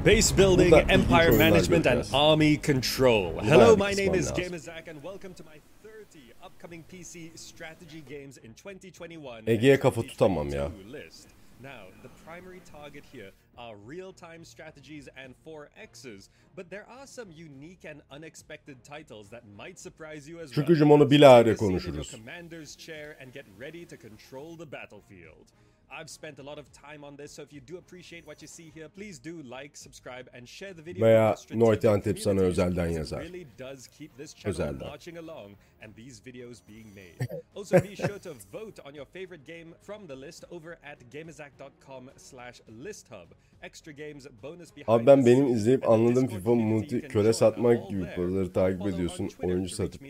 Base 0.05 0.33
building, 0.33 0.71
Burada 0.71 0.93
empire 0.93 1.33
management, 1.33 1.87
and 1.87 2.05
army 2.13 2.59
control. 2.59 3.41
Hello, 3.41 3.75
my 3.77 3.95
name 3.95 4.15
is 4.15 4.31
lazım. 4.31 4.45
Gamerzak, 4.45 4.89
and 4.89 5.03
welcome 5.03 5.35
to 5.35 5.45
my 5.45 5.59
30 5.83 6.35
upcoming 6.47 6.85
PC 6.93 7.31
strategy 7.39 8.03
games 8.09 8.39
in 8.39 8.53
2021. 8.55 9.47
Ege'ye 9.47 9.79
kafa 9.79 10.03
tutamam 10.03 10.49
ya. 10.49 10.69
2022 10.69 10.93
List. 10.93 11.29
Now, 11.63 11.87
the 12.03 12.11
primary 12.27 12.61
target 12.73 13.05
here 13.13 13.33
are 13.57 13.77
real-time 13.89 14.45
strategies 14.45 15.09
and 15.17 15.35
4Xs, 15.47 16.29
but 16.57 16.69
there 16.69 16.85
are 16.99 17.07
some 17.07 17.31
unique 17.31 17.85
and 17.91 18.03
unexpected 18.11 18.77
titles 18.85 19.29
that 19.31 19.43
might 19.57 19.79
surprise 19.79 20.29
you 20.29 20.41
as 20.41 20.51
well. 20.51 20.55
Şükrücüm 20.65 20.91
onu 20.91 21.11
bilahare 21.11 21.57
konuşuruz. 21.57 22.11
commander's 22.11 22.77
chair 22.77 23.17
and 23.23 23.33
get 23.33 23.47
ready 23.61 23.87
to 23.87 23.97
control 23.97 24.57
the 24.59 24.73
battlefield. 24.73 25.47
I've 25.91 26.11
spent 26.11 26.39
a 26.39 26.43
lot 26.43 26.59
of 26.59 26.67
time 26.73 27.05
on 27.05 27.17
this, 27.17 27.33
so 27.33 27.43
if 27.43 27.53
you 27.53 27.61
do 27.61 27.77
appreciate 27.79 28.27
what 28.27 28.43
you 28.43 28.49
see 28.49 28.73
here, 28.75 28.89
please 28.89 29.19
do 29.19 29.43
like, 29.43 29.77
subscribe, 29.77 30.29
and 30.35 30.49
share 30.49 30.75
the 30.75 30.83
video. 30.83 31.07
Veya 31.07 31.37
strategic 31.37 31.91
Antep 31.91 32.19
sana 32.19 32.41
özelden 32.41 32.91
yazar. 32.91 33.21
really 33.21 33.47
does 33.59 33.89
keep 33.99 34.17
this 34.17 34.35
channel 34.35 34.61
Özelden. 34.61 34.89
marching 34.89 35.19
along 35.19 35.55
and 35.83 35.95
these 35.95 36.21
videos 36.21 36.61
being 36.69 36.95
made. 36.95 37.29
also, 37.55 37.81
be 37.81 37.95
sure 37.97 38.19
to 38.19 38.35
vote 38.53 38.79
on 38.85 38.95
your 38.95 39.07
favorite 39.07 39.45
game 39.47 39.75
from 39.83 40.07
the 40.07 40.17
list 40.17 40.45
over 40.51 40.79
at 40.83 40.99
gamerzak.com 41.11 42.11
slash 42.17 42.61
listhub. 42.83 43.27
Extra 43.63 43.93
games, 43.93 44.27
bonus 44.43 44.71
behind 44.71 44.89
Abi 44.89 45.07
ben 45.07 45.27
benim 45.27 45.47
izleyip 45.47 45.89
anladığım 45.89 46.27
FIFA 46.27 46.55
multi 46.55 47.09
join 47.13 47.33
satmak 47.33 47.91
gibi 47.91 48.07
paraları 48.17 48.53
takip 48.53 48.87
ediyorsun, 48.87 49.31
oyuncu 49.43 49.75
satıp 49.75 50.03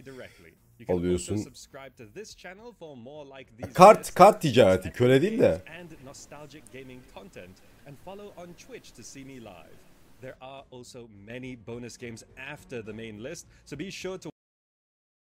me 0.78 0.86
directly. 0.86 0.86
You 0.86 0.86
can 0.86 1.12
also 1.12 1.32
alıyorsun. 1.34 1.44
subscribe 1.44 1.96
to 1.96 2.06
this 2.14 2.34
channel 2.34 2.72
for 2.78 2.96
more 2.96 3.24
like 3.38 3.50
these 3.56 3.72
Kart- 3.74 3.98
lists, 3.98 4.14
kart 4.14 4.40
ticareti, 4.40 4.92
köle 4.92 5.22
değil 5.22 5.38
de. 5.38 5.62
and 5.80 5.90
nostalgic 6.04 6.62
gaming 6.72 7.00
content 7.14 7.56
and 7.86 7.96
follow 8.04 8.32
on 8.36 8.54
Twitch 8.66 8.92
to 8.92 9.02
see 9.02 9.24
me 9.24 9.40
live. 9.40 9.76
There 10.20 10.34
are 10.40 10.64
also 10.70 11.08
many 11.26 11.56
bonus 11.56 11.96
games 11.98 12.24
after 12.36 12.82
the 12.82 12.92
main 12.92 13.22
list, 13.22 13.46
so 13.64 13.76
be 13.76 13.90
sure 13.90 14.18
to 14.18 14.30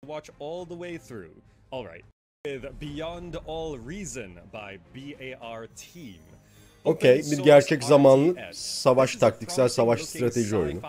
watch 0.06 0.30
all 0.40 0.66
the 0.66 0.76
way 0.76 0.98
through. 0.98 1.34
All 1.72 1.86
right. 1.86 2.04
With 2.46 2.80
Beyond 2.80 3.38
All 3.48 3.78
Reason 3.78 4.40
by 4.52 4.78
BAR 4.94 5.68
Team. 5.76 6.20
Okey, 6.86 7.18
bir 7.32 7.38
gerçek 7.44 7.84
zamanlı 7.84 8.36
savaş 8.54 9.16
taktiksel 9.16 9.68
savaş 9.68 10.02
strateji 10.02 10.56
oyunu. 10.58 10.80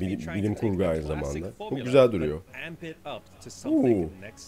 Bilim- 0.00 0.34
bilim 0.34 0.54
kurgu 0.54 0.84
aynı 0.84 1.02
zamanda. 1.02 1.50
Bu 1.58 1.76
güzel 1.76 2.12
duruyor. 2.12 2.40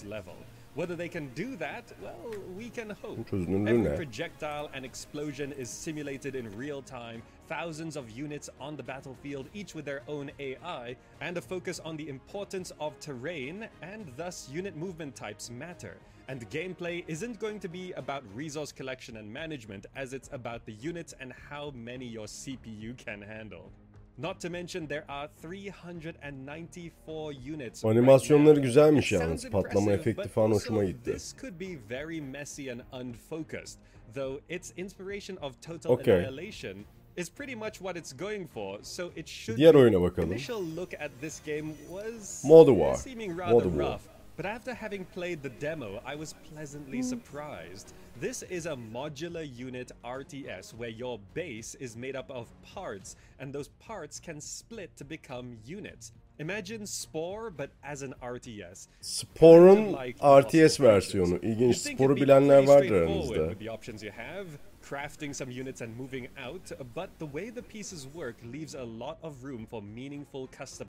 level. 0.04 0.34
Whether 0.76 0.96
they 0.96 1.10
can 1.10 1.24
do 1.36 1.58
that, 1.58 1.84
well, 1.88 2.40
we 2.60 2.82
can 2.82 2.94
hope. 3.02 3.30
çözünürlüğü 3.30 3.70
Every 3.70 3.84
ne? 3.84 3.96
projectile 3.96 4.68
and 4.76 4.84
explosion 4.84 5.50
is 5.50 5.70
simulated 5.70 6.34
in 6.34 6.60
real 6.60 6.80
time, 6.82 7.20
thousands 7.48 7.96
of 7.96 8.04
units 8.24 8.48
on 8.60 8.76
the 8.76 8.86
battlefield, 8.88 9.46
each 9.54 9.72
with 9.72 9.84
their 9.84 10.02
own 10.08 10.30
AI, 10.38 10.96
and 11.20 11.36
a 11.36 11.40
focus 11.40 11.80
on 11.84 11.96
the 11.96 12.04
importance 12.04 12.74
of 12.80 12.92
terrain, 13.00 13.60
and 13.82 14.06
thus 14.18 14.48
unit 14.56 14.76
movement 14.76 15.16
types 15.16 15.50
matter. 15.50 15.96
And 16.30 16.48
gameplay 16.48 17.04
isn't 17.08 17.40
going 17.40 17.58
to 17.58 17.68
be 17.68 17.92
about 17.96 18.22
resource 18.36 18.70
collection 18.70 19.16
and 19.16 19.32
management, 19.32 19.86
as 19.96 20.12
it's 20.12 20.30
about 20.32 20.64
the 20.64 20.72
units 20.74 21.12
and 21.20 21.32
how 21.50 21.72
many 21.74 22.06
your 22.06 22.26
CPU 22.26 22.96
can 22.96 23.20
handle. 23.20 23.72
Not 24.16 24.38
to 24.40 24.50
mention 24.50 24.86
there 24.86 25.04
are 25.08 25.28
394 25.42 27.32
units. 27.32 27.84
Animasyonları 27.84 28.60
güzelmiş 28.60 29.12
yalnız. 29.12 29.50
Patlama 29.50 29.92
efekti 29.92 30.28
falan 30.28 30.50
hoşuma 30.50 30.84
gitti. 30.84 31.12
This 31.12 31.36
could 31.40 31.60
be 31.60 31.78
very 31.90 32.20
messy 32.20 32.72
and 32.72 32.80
unfocused, 32.92 33.78
though 34.14 34.40
its 34.48 34.72
inspiration 34.76 35.36
of 35.36 35.52
total 35.62 35.92
Okay. 35.92 36.14
annihilation 36.14 36.76
is 37.16 37.30
pretty 37.30 37.54
much 37.56 37.74
what 37.78 37.96
it's 37.96 38.12
going 38.18 38.48
for, 38.54 38.78
so 38.82 39.10
it 39.16 39.28
should 39.28 39.58
Diğer 39.58 39.74
oyuna 39.74 40.02
bakalım. 40.02 40.32
Initial 40.32 40.76
look 40.76 40.94
at 40.94 41.10
this 41.20 41.40
game 41.46 41.72
was 41.88 42.44
Modern 42.44 42.74
War. 42.74 42.94
seeming 42.96 43.38
rather 43.38 43.52
Modern 43.52 43.70
War. 43.70 44.00
But 44.40 44.46
after 44.46 44.72
having 44.72 45.04
played 45.04 45.42
the 45.42 45.50
demo, 45.50 46.00
I 46.02 46.14
was 46.14 46.34
pleasantly 46.50 47.00
hmm. 47.00 47.04
surprised. 47.04 47.92
This 48.18 48.42
is 48.44 48.64
a 48.64 48.74
modular 48.74 49.46
unit 49.54 49.92
RTS 50.02 50.72
where 50.72 50.88
your 50.88 51.20
base 51.34 51.74
is 51.74 51.94
made 51.94 52.16
up 52.16 52.30
of 52.30 52.48
parts, 52.62 53.16
and 53.38 53.52
those 53.52 53.68
parts 53.86 54.18
can 54.18 54.40
split 54.40 54.96
to 54.96 55.04
become 55.04 55.58
units. 55.66 56.12
Imagine 56.38 56.86
Spore, 56.86 57.50
but 57.50 57.68
as 57.84 58.00
an 58.00 58.14
RTS. 58.22 58.88
Spor'un 59.02 59.74
Kind 59.74 59.86
of 59.88 59.92
like 59.92 60.18
RTS 60.18 60.80
versiyonu. 60.80 61.38
İlginç. 61.42 61.76
Sporu 61.76 62.16
bilenler 62.16 62.66
vardır 62.66 63.02
aranızda. 63.02 63.58
the 63.58 63.70
options 63.70 64.02
you 64.02 64.12
have. 64.12 64.46
crafting 64.82 65.34
some 65.34 65.50
units 65.60 65.82
and 65.82 65.96
moving 65.96 66.28
out, 66.46 66.72
but 66.94 67.10
the 67.18 67.26
way 67.26 67.50
the 67.50 67.62
pieces 67.62 68.06
work 68.14 68.36
leaves 68.52 68.74
a 68.74 68.84
lot 68.84 69.18
of 69.22 69.44
room 69.44 69.66
for 69.66 69.82
meaningful 69.82 70.48
custom. 70.58 70.88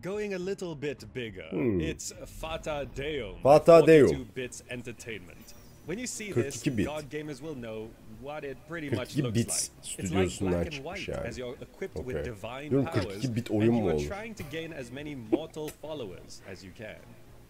Going 0.00 0.34
a 0.34 0.38
little 0.38 0.74
bit 0.76 1.04
bigger, 1.12 1.48
it's 1.52 2.12
Fata 2.26 2.86
Deum, 2.94 3.34
Hmm. 3.36 3.42
Fata 3.42 3.82
Deum. 3.84 4.06
42 4.08 4.24
bits 4.34 4.62
entertainment. 4.70 5.54
When 5.86 5.98
you 5.98 6.06
see 6.06 6.30
this, 6.32 6.62
42 6.62 6.70
bit. 6.76 6.86
God 6.86 7.10
gamers 7.10 7.42
will 7.42 7.56
know 7.56 7.88
what 8.20 8.44
it 8.44 8.56
pretty 8.68 8.90
much 8.90 9.16
looks 9.16 9.36
like. 9.36 9.98
It's 9.98 10.12
like 10.12 10.38
black 10.38 10.66
and 10.74 10.84
white 10.84 11.00
yani. 11.08 11.24
as 11.24 11.36
you're 11.38 11.56
equipped 11.60 11.96
Okay. 11.96 12.06
with 12.06 12.24
divine 12.24 12.70
Diyorum 12.70 12.84
powers, 12.84 13.04
42 13.04 13.28
bit 13.34 13.50
and 13.50 13.62
you 13.76 13.88
are 13.88 14.06
trying 14.06 14.34
to 14.34 14.42
gain 14.44 14.72
as 14.72 14.92
many 14.92 15.14
mortal 15.16 15.68
followers 15.68 16.42
as 16.46 16.62
you 16.62 16.70
can. 16.78 16.96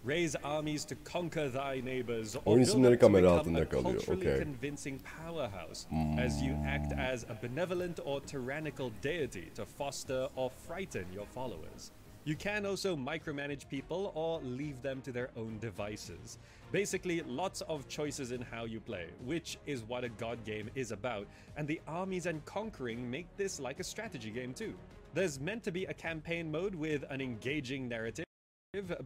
Raise 0.04 0.36
armies 0.44 0.84
to 0.86 0.94
conquer 1.04 1.48
thy 1.50 1.80
neighbors, 1.84 2.36
or 2.36 2.42
Oyun 2.54 2.58
build 2.64 2.68
isimleri 2.68 2.98
kamera 2.98 3.30
altında 3.30 3.60
a 3.60 3.68
kalıyor, 3.68 3.96
culturally 3.98 4.28
okay. 4.32 4.44
convincing 4.44 5.00
powerhouse 5.02 5.86
as 6.18 6.40
you 6.42 6.54
act 6.66 6.92
as 6.92 7.24
a 7.24 7.34
benevolent 7.42 8.00
or 8.04 8.20
tyrannical 8.20 8.90
deity 9.02 9.50
to 9.54 9.64
foster 9.66 10.28
or 10.36 10.50
frighten 10.68 11.04
your 11.14 11.26
followers. 11.34 11.90
You 12.28 12.36
can 12.36 12.66
also 12.66 12.94
micromanage 12.94 13.70
people 13.70 14.12
or 14.14 14.42
leave 14.42 14.82
them 14.82 15.00
to 15.00 15.12
their 15.12 15.30
own 15.34 15.58
devices. 15.60 16.38
Basically, 16.72 17.22
lots 17.22 17.62
of 17.62 17.88
choices 17.88 18.32
in 18.32 18.42
how 18.42 18.66
you 18.66 18.80
play, 18.80 19.06
which 19.24 19.56
is 19.64 19.82
what 19.84 20.04
a 20.04 20.10
god 20.10 20.44
game 20.44 20.68
is 20.74 20.92
about, 20.92 21.26
and 21.56 21.66
the 21.66 21.80
armies 21.88 22.26
and 22.26 22.44
conquering 22.44 23.10
make 23.10 23.34
this 23.38 23.58
like 23.58 23.80
a 23.80 23.82
strategy 23.82 24.28
game 24.28 24.52
too. 24.52 24.74
There's 25.14 25.40
meant 25.40 25.62
to 25.64 25.72
be 25.72 25.86
a 25.86 25.94
campaign 25.94 26.52
mode 26.52 26.74
with 26.74 27.02
an 27.08 27.22
engaging 27.22 27.88
narrative 27.88 28.26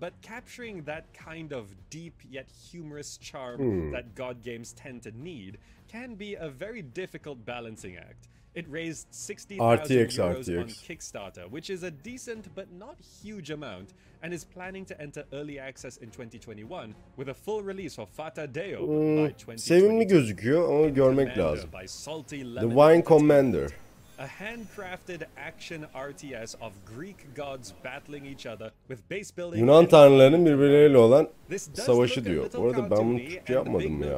but 0.00 0.12
capturing 0.22 0.82
that 0.82 1.14
kind 1.14 1.52
of 1.52 1.72
deep 1.88 2.20
yet 2.28 2.48
humorous 2.50 3.16
charm 3.18 3.60
hmm. 3.60 3.90
that 3.92 4.16
God 4.16 4.42
games 4.42 4.72
tend 4.72 5.02
to 5.04 5.12
need 5.12 5.58
can 5.86 6.16
be 6.16 6.34
a 6.34 6.48
very 6.48 6.82
difficult 6.82 7.44
balancing 7.44 7.96
act. 7.96 8.26
It 8.54 8.66
raised 8.68 9.06
60,000 9.10 9.86
RTX, 9.86 10.18
euros 10.18 10.60
on 10.60 10.68
Kickstarter, 10.68 11.50
which 11.50 11.70
is 11.70 11.82
a 11.82 11.90
decent 11.90 12.54
but 12.54 12.66
not 12.70 12.96
huge 13.22 13.50
amount, 13.50 13.94
and 14.22 14.34
is 14.34 14.44
planning 14.44 14.84
to 14.84 15.00
enter 15.00 15.24
early 15.32 15.58
access 15.58 15.96
in 15.96 16.10
2021 16.10 16.94
with 17.16 17.30
a 17.30 17.34
full 17.34 17.62
release 17.62 17.94
for 17.94 18.06
Fata 18.06 18.46
Deo 18.46 18.84
hmm, 18.84 19.24
by 19.24 19.30
2022. 19.30 19.58
Sevimli 19.58 20.06
gözüküyor 20.06 20.68
ama 20.68 20.88
görmek 20.88 21.38
lazım. 21.38 21.70
The 22.60 22.68
Wine 22.68 23.04
Commander. 23.04 23.70
A 24.18 24.26
handcrafted 24.26 25.26
action 25.36 25.86
RTS 25.94 26.54
of 26.60 26.72
Greek 26.96 27.34
gods 27.34 27.72
battling 27.84 28.26
each 28.26 28.46
other 28.46 28.70
with 28.88 29.00
base 29.10 29.36
building 29.36 29.60
Yunan 29.60 29.88
tanrılarının 29.88 30.46
birbirleriyle 30.46 30.98
olan 30.98 31.28
savaşı 31.72 32.24
diyor. 32.24 32.50
Bu 32.56 32.66
arada 32.66 32.90
ben 32.90 33.08
bunu 33.08 33.18
Türkçe 33.18 33.38
and 33.38 33.42
the 33.44 33.48
big 33.48 33.50
yapmadım 33.50 34.02
ya. 34.02 34.16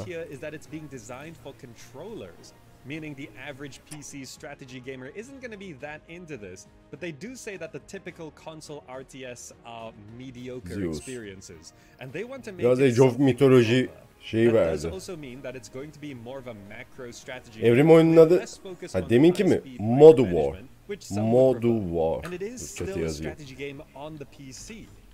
Note 2.88 3.16
here 3.16 3.26
is 3.26 3.28
that 3.28 3.38
it's 3.38 3.38
being 3.38 3.40
designed 3.40 3.48
for 3.48 3.48
controllers, 3.48 3.48
meaning 3.48 3.48
the 3.48 3.48
average 3.48 3.80
PC 3.90 4.26
strategy 4.26 4.80
gamer 4.80 5.10
isn't 5.14 5.40
going 5.40 5.50
to 5.50 5.58
be 5.58 5.72
that 5.80 6.00
into 6.08 6.36
this. 6.36 6.66
But 6.90 7.00
they 7.00 7.12
do 7.12 7.34
say 7.36 7.56
that 7.58 7.72
the 7.72 7.80
typical 7.80 8.30
console 8.32 8.82
RTS 8.88 9.52
are 9.64 9.92
mediocre 10.18 10.74
Zeus. 10.74 10.96
experiences, 10.98 11.72
and 12.00 12.12
they 12.12 12.24
want 12.24 12.44
to 12.44 12.52
make 12.52 12.62
Biraz 12.66 12.78
it 12.80 12.84
Age 12.84 13.00
of 13.00 13.10
something 13.10 13.24
Mythology 13.26 13.86
proper. 13.86 14.04
şeyi 14.20 14.46
That 14.52 14.54
does 14.54 14.84
verdi. 14.84 14.94
also 14.94 15.16
mean 15.16 15.42
that 15.42 15.54
it's 15.56 15.68
going 15.72 15.92
to 15.92 16.00
be 16.00 16.14
more 16.14 16.38
of 16.38 16.46
a 16.46 16.54
macro 16.68 17.12
strategy 17.12 17.60
Evrim 17.62 17.86
game 17.86 17.92
oyunun 17.92 18.16
with 18.16 18.32
adı 18.32 18.38
less 18.40 18.58
focus 18.58 18.94
ha, 18.94 19.00
on 19.02 19.10
deminki 19.10 19.44
mi? 19.44 19.50
high-speed 19.50 19.80
Modu 19.80 20.22
War. 20.32 20.54
micromanagement, 20.54 20.68
which 20.88 21.02
some 21.02 21.30
would 21.32 21.56
Modu 21.56 21.60
prefer. 21.60 21.94
War. 21.94 22.20
And 22.24 22.34
it 22.34 22.42
is 22.42 22.62
Chat'e 22.62 22.90
still 22.90 22.96
a 22.96 22.98
yazıyor. 23.06 23.36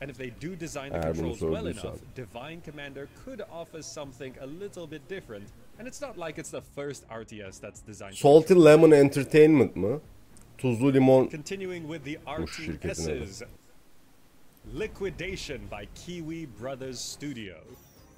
Strategy 0.01 0.09
game 0.09 0.09
on 0.09 0.09
the 0.09 0.09
PC. 0.09 0.09
And 0.09 0.11
if 0.11 0.17
they 0.17 0.31
do 0.31 0.57
design 0.57 0.93
the 0.93 1.01
controls 1.01 1.43
well 1.43 1.67
enough, 1.67 1.99
Divine 2.15 2.61
Commander 2.61 3.09
could 3.25 3.43
offer 3.51 3.83
something 3.83 4.35
a 4.41 4.47
little 4.47 4.87
bit 4.87 5.09
different. 5.09 5.49
And 5.79 5.89
it's 5.89 6.01
not 6.01 6.17
like 6.19 6.39
it's 6.39 6.51
the 6.51 6.63
first 6.63 7.09
RTS 7.09 7.61
that's 7.61 7.81
designed 7.81 8.17
Salty. 8.17 8.55
Lemon 8.55 8.93
Entertainment 8.93 9.77
mı? 9.77 10.01
Tuzlu 10.59 10.93
Limon 10.93 11.29
Continuing 11.29 11.89
with 11.89 12.05
the 12.05 12.19
oh, 12.27 12.47
şirketin. 12.47 13.23
RTSs. 13.23 13.43
Liquidation 14.75 15.69
by 15.71 15.89
Kiwi 15.95 16.47
Brothers 16.47 17.01
Studio. 17.01 17.57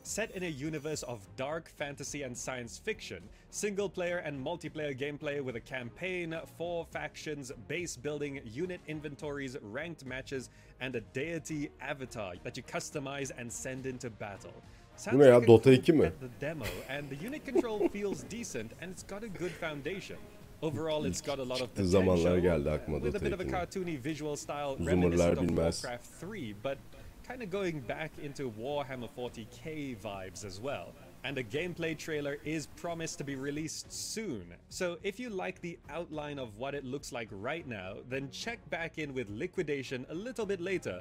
Set 0.05 0.33
in 0.33 0.43
a 0.43 0.49
universe 0.49 1.05
of 1.05 1.21
dark 1.37 1.69
fantasy 1.69 2.23
and 2.23 2.37
science 2.37 2.77
fiction, 2.77 3.23
single 3.51 3.89
player 3.89 4.19
and 4.19 4.45
multiplayer 4.45 4.99
gameplay 4.99 5.41
with 5.41 5.55
a 5.55 5.61
campaign, 5.61 6.37
four 6.59 6.85
factions, 6.87 7.53
base 7.69 7.97
building, 7.97 8.41
unit 8.45 8.81
inventories, 8.89 9.57
ranked 9.63 10.05
matches, 10.05 10.51
and 10.81 10.97
a 10.97 11.01
deity 11.01 11.71
avatar 11.81 12.35
that 12.43 12.57
you 12.57 12.65
customize 12.65 13.31
and 13.39 13.53
send 13.53 13.87
into 13.87 14.11
battle. 14.11 14.53
Sounds 14.97 15.17
ne 15.19 15.29
ya, 15.29 15.37
like 15.37 15.47
Dota 15.47 15.85
2 15.85 15.93
mi? 15.93 16.11
the 16.21 16.29
demo, 16.41 16.67
and 16.89 17.09
the 17.09 17.17
unit 17.17 17.45
control 17.45 17.89
feels 17.93 18.25
decent 18.25 18.73
and 18.81 18.91
it's 18.91 19.05
got 19.05 19.23
a 19.23 19.29
good 19.29 19.53
foundation. 19.53 20.17
Overall, 20.63 21.05
it's 21.07 21.21
got 21.21 21.39
a 21.39 21.43
lot 21.43 21.61
of 21.61 21.75
potential, 21.75 22.03
zamanlar 22.03 22.41
geldi 22.41 22.71
aklıma 22.75 22.99
with 22.99 23.17
a 23.17 23.21
bit 23.21 23.33
of 23.33 23.41
a 23.41 23.45
2'nin. 23.45 23.51
cartoony 23.51 23.99
visual 23.99 24.37
style 24.37 24.77
reminiscent 24.81 25.39
of. 25.39 25.51
Warcraft 25.57 26.05
3, 26.05 26.55
but 26.63 26.79
kind 27.27 27.43
of 27.43 27.51
going 27.51 27.81
back 27.81 28.13
into 28.21 28.51
Warhammer 28.51 29.09
40k 29.17 29.97
vibes 29.99 30.45
as 30.45 30.61
well. 30.61 30.93
And 31.25 31.39
a 31.39 31.45
gameplay 31.45 31.97
trailer 31.97 32.39
is 32.45 32.67
promised 32.77 33.19
to 33.19 33.25
be 33.25 33.37
released 33.37 33.93
soon. 33.93 34.45
So 34.71 34.99
if 35.05 35.21
you 35.21 35.31
like 35.31 35.61
the 35.61 35.79
outline 35.89 36.39
of 36.39 36.57
what 36.57 36.75
it 36.75 36.85
looks 36.85 37.13
like 37.13 37.29
right 37.31 37.67
now, 37.67 37.95
then 38.09 38.29
check 38.31 38.59
back 38.71 38.99
in 38.99 39.15
with 39.15 39.31
Liquidation 39.31 40.05
a 40.11 40.15
little 40.15 40.47
bit 40.47 40.61
later 40.61 41.01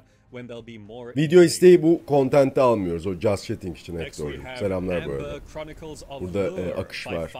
Video 1.16 1.42
isteği 1.42 1.82
bu 1.82 2.00
content'i 2.08 2.60
almıyoruz. 2.60 3.06
O 3.06 3.14
Just 3.14 3.44
Chatting 3.44 3.78
için 3.78 3.92
hep 3.98 4.18
doğru. 4.18 4.30
Selamlar 4.58 5.06
bu 5.06 5.10
arada. 5.12 5.34
Burada, 6.20 6.60
e, 6.60 6.74
akış 6.74 7.06
var. 7.06 7.32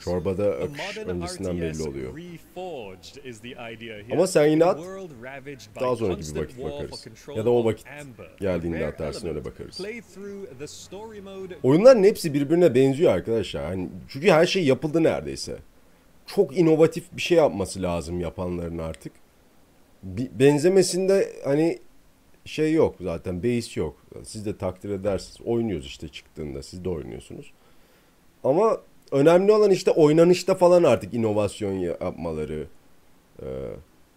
Çorbada 0.00 0.44
akış 0.64 0.80
öncesinden 1.10 1.60
belli 1.60 1.82
oluyor. 1.88 2.12
Ama 4.12 4.26
sen 4.26 4.46
yine 4.46 4.64
at, 4.64 4.78
daha 5.80 5.96
sonraki 5.96 6.20
bir 6.34 6.40
vakit 6.40 6.58
bakarız. 6.72 6.90
Ya 7.38 7.44
da 7.44 7.50
o 7.50 7.64
vakit 7.64 7.86
geldiğinde 8.40 8.76
atarsın, 8.86 9.28
öyle 9.28 9.44
bakarız. 9.44 9.80
Oyunların 11.62 12.04
hepsi 12.04 12.34
birbirine 12.34 12.74
benziyor 12.74 13.12
arkadaşlar. 13.12 13.64
Hani 13.64 13.88
çünkü 14.08 14.30
her 14.30 14.46
şey 14.46 14.64
yapıldı 14.64 15.02
neredeyse. 15.02 15.56
Çok 16.26 16.58
inovatif 16.58 17.04
bir 17.16 17.22
şey 17.22 17.38
yapması 17.38 17.82
lazım 17.82 18.20
yapanların 18.20 18.78
artık. 18.78 19.12
Benzemesinde 20.12 21.32
hani 21.44 21.78
şey 22.44 22.72
yok 22.72 22.96
zaten 23.00 23.42
base 23.42 23.80
yok. 23.80 23.96
Siz 24.24 24.46
de 24.46 24.56
takdir 24.58 24.90
edersiniz. 24.90 25.40
Oynuyoruz 25.48 25.86
işte 25.86 26.08
çıktığında 26.08 26.62
siz 26.62 26.84
de 26.84 26.88
oynuyorsunuz. 26.88 27.52
Ama 28.44 28.80
önemli 29.12 29.52
olan 29.52 29.70
işte 29.70 29.90
oynanışta 29.90 30.54
falan 30.54 30.82
artık 30.84 31.14
inovasyon 31.14 31.72
yapmaları. 31.72 32.66
Ee, 33.42 33.46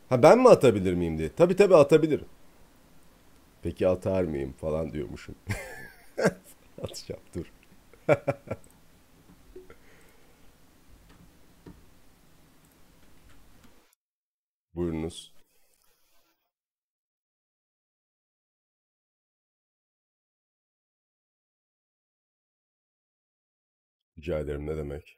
ha 0.09 0.23
ben 0.23 0.39
mi 0.39 0.49
atabilir 0.49 0.93
miyim 0.93 1.17
diye. 1.17 1.29
Tabii 1.37 1.55
tabii 1.55 1.75
atabilirim. 1.75 2.25
Peki 3.63 3.87
atar 3.87 4.23
mıyım 4.23 4.53
falan 4.53 4.93
diyormuşum. 4.93 5.35
Atacağım 6.83 7.21
dur. 7.35 7.51
Buyurunuz. 14.75 15.36
Rica 24.17 24.39
ederim 24.39 24.65
ne 24.65 24.77
demek. 24.77 25.17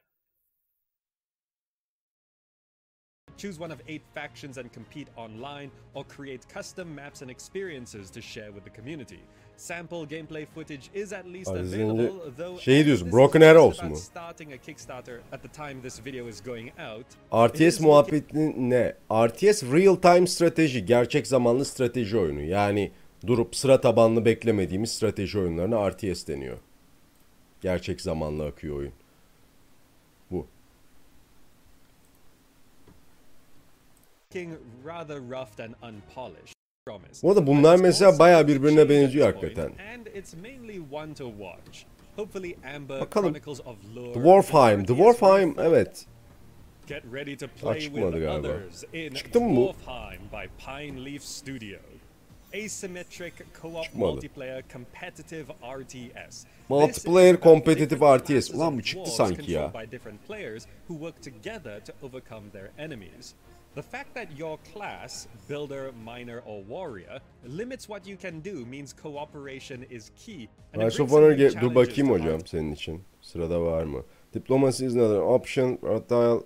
Choose 3.38 3.60
one 3.60 3.72
of 3.72 3.80
eight 3.88 4.02
factions 4.14 4.58
and 4.58 4.74
compete 4.74 5.08
online, 5.16 5.70
or 5.94 6.04
create 6.04 6.54
custom 6.54 6.88
maps 6.88 7.22
and 7.22 7.30
experiences 7.30 8.10
to 8.10 8.20
share 8.20 8.52
with 8.52 8.64
the 8.64 8.82
community. 8.82 9.20
Sample 9.56 10.06
gameplay 10.06 10.46
footage 10.54 10.90
is 10.94 11.12
at 11.12 11.26
least 11.26 11.50
available, 11.50 12.32
though 12.36 12.60
şey 12.60 12.84
this 12.84 13.12
Broken 13.12 13.42
Arrows 13.42 13.82
mu? 13.82 13.96
starting 13.96 14.52
a 14.52 14.56
Kickstarter 14.56 15.20
at 15.32 15.42
the 15.42 15.48
time 15.48 15.82
this 15.82 16.04
video 16.06 16.28
is 16.28 16.40
going 16.40 16.70
out. 16.78 17.06
RTS 17.32 17.80
muhabbeti 17.80 18.70
ne? 18.70 18.94
RTS 19.10 19.72
real 19.72 19.96
time 19.96 20.26
strateji, 20.26 20.86
gerçek 20.86 21.26
zamanlı 21.26 21.64
strateji 21.64 22.18
oyunu. 22.18 22.40
Yani 22.40 22.92
durup 23.26 23.56
sıra 23.56 23.80
tabanlı 23.80 24.24
beklemediğimiz 24.24 24.92
strateji 24.92 25.38
oyunlarına 25.38 25.90
RTS 25.90 26.28
deniyor. 26.28 26.58
Gerçek 27.60 28.00
zamanlı 28.00 28.46
akıyor 28.46 28.76
oyun. 28.76 28.92
Bu. 30.30 30.46
Bu 37.22 37.28
arada 37.30 37.46
bunlar 37.46 37.76
mesela 37.76 38.18
bayağı 38.18 38.48
birbirine 38.48 38.88
benziyor 38.88 39.26
hakikaten. 39.26 39.72
Bakalım. 43.00 43.34
Dwarfheim. 44.14 44.88
Dwarfheim 44.88 45.54
evet. 45.58 46.06
Get 46.86 47.04
ready 47.12 47.36
to 47.36 47.46
play 47.48 47.80
with 47.80 48.00
galiba. 48.00 48.38
others 48.38 48.84
in 48.92 49.10
Çıktı 49.14 49.40
mı 49.40 49.56
bu? 49.56 49.74
Dwarfheim 49.84 50.22
by 50.32 50.64
Pine 50.64 51.04
Leaf 51.04 51.22
Studio. 51.22 51.78
Asymmetric 52.54 53.32
co-op 53.62 53.94
multiplayer 53.94 54.62
competitive 54.72 55.52
RTS. 55.62 56.46
Multiplayer 56.68 57.40
competitive 57.40 58.16
RTS. 58.16 58.50
Ulan 58.50 58.78
bu 58.78 58.82
çıktı 58.82 59.10
sanki 59.10 59.52
ya. 59.52 59.60
controlled 59.62 59.88
by 59.88 59.92
different 59.92 60.26
players 60.26 60.66
who 60.88 60.94
work 60.94 61.22
together 61.22 61.80
to 61.80 61.92
overcome 62.06 62.50
their 62.50 62.70
enemies. 62.78 63.34
The 63.74 63.82
fact 63.82 64.14
that 64.14 64.26
your 64.38 64.58
class, 64.74 65.26
builder, 65.48 65.92
miner, 65.92 66.42
or 66.46 66.62
warrior, 66.68 67.20
limits 67.44 67.86
what 67.86 68.06
you 68.06 68.16
can 68.16 68.40
do 68.40 68.66
means 68.66 68.92
cooperation 68.92 69.86
is 69.90 70.10
key. 70.26 70.48
Rise 70.76 71.02
of 71.02 71.12
Honor 71.12 71.38
dur 71.60 71.74
bakayım 71.74 72.10
hocam 72.10 72.46
senin 72.46 72.72
için. 72.72 73.00
Sırada 73.20 73.62
var 73.62 73.84
mı? 73.84 74.04
Diplomacy 74.34 74.86
is 74.86 74.96
another 74.96 75.20
option. 75.20 75.76
Fertile. 75.76 76.40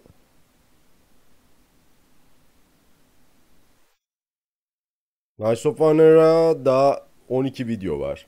Rise 5.40 5.66
of 5.68 5.80
Honor'a 5.80 6.64
daha 6.64 7.00
12 7.28 7.68
video 7.68 8.00
var. 8.00 8.26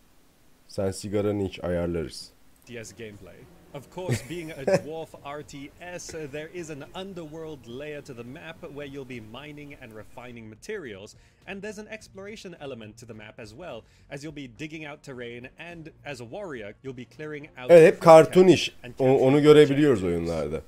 Sen 0.69 0.91
sigaranı 0.91 1.43
iç 1.43 1.65
ayarlarız. 1.65 2.31
RTS 2.65 2.93
gameplay. 2.99 3.35
Of 3.75 3.91
course, 3.95 4.31
being 4.31 4.51
a 4.51 4.67
dwarf 4.85 5.09
RTS, 5.25 6.31
there 6.33 6.49
is 6.55 6.71
an 6.71 6.85
underworld 6.95 7.59
layer 7.81 8.01
to 8.03 8.15
the 8.15 8.23
map 8.23 8.57
where 8.63 8.87
you'll 8.87 9.09
be 9.09 9.21
mining 9.21 9.75
and 9.83 9.93
refining 9.97 10.49
materials, 10.49 11.15
and 11.47 11.63
there's 11.63 11.79
an 11.79 11.87
exploration 11.91 12.55
element 12.61 12.99
to 12.99 13.07
the 13.07 13.15
map 13.15 13.39
as 13.41 13.51
well, 13.51 13.83
as 14.11 14.25
you'll 14.25 14.37
be 14.37 14.49
digging 14.59 14.87
out 14.87 15.03
terrain, 15.03 15.49
and 15.59 15.91
as 16.05 16.21
a 16.21 16.25
warrior, 16.25 16.75
you'll 16.85 16.97
be 16.97 17.05
clearing 17.17 17.49
out. 17.59 17.71
Evet 17.71 17.93
hep 17.95 18.01
kartun 18.01 18.49
iş. 18.49 18.75
O- 18.99 19.19
onu 19.19 19.43
görebiliyoruz 19.43 20.05
oyunlarda. 20.05 20.61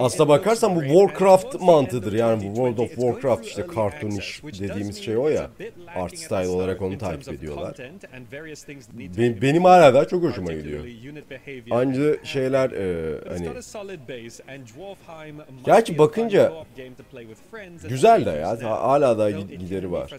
Aslına 0.00 0.28
bakarsan 0.28 0.76
bu 0.76 0.80
Warcraft 0.80 1.60
mantığıdır. 1.60 2.12
Yani 2.12 2.42
bu 2.42 2.46
World 2.46 2.72
2020, 2.72 2.82
of 2.82 2.94
Warcraft 2.94 3.46
işte 3.46 3.62
access, 3.62 4.18
iş 4.18 4.42
dediğimiz 4.60 5.04
şey 5.04 5.16
o 5.16 5.28
ya. 5.28 5.50
Art 5.94 6.18
style 6.18 6.48
olarak 6.48 6.82
onu 6.82 6.98
takip 6.98 7.32
ediyorlar. 7.32 7.78
Be- 7.78 9.18
be 9.18 9.42
benim 9.42 9.64
hala 9.64 9.94
daha 9.94 10.04
çok 10.04 10.22
hoşuma 10.22 10.52
gidiyor. 10.52 10.84
Anca 11.70 12.24
şeyler 12.24 12.70
e, 12.70 13.18
hani 13.28 13.48
Gerçi 15.64 15.98
bakınca 15.98 16.52
güzel 17.88 18.26
de 18.26 18.30
ya. 18.30 18.70
Hala 18.70 19.18
it 19.18 19.60
gideri 19.60 19.92
var. 19.92 20.10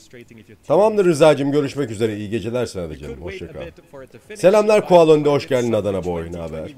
Tamamdır. 0.67 1.05
Rıza'cığım 1.05 1.51
görüşmek 1.51 1.91
üzere. 1.91 2.17
İyi 2.17 2.29
geceler 2.29 2.65
sana 2.65 2.89
da 2.89 2.97
canım. 2.97 3.15
could 3.15 3.31
wait 3.31 3.41
Hoşça 3.41 3.59
a 3.59 3.61
kal. 3.61 3.67
bit 3.67 3.91
for 3.91 4.03
it 4.03 4.11
to 4.11 4.17
finish, 4.19 4.39
Selamlar 4.39 4.87
Kualon'da, 4.87 5.31
hoş 5.31 5.47
geldin 5.47 5.73
Adana 5.73 6.05
boy, 6.05 6.31
ne 6.31 6.37
haber? 6.37 6.69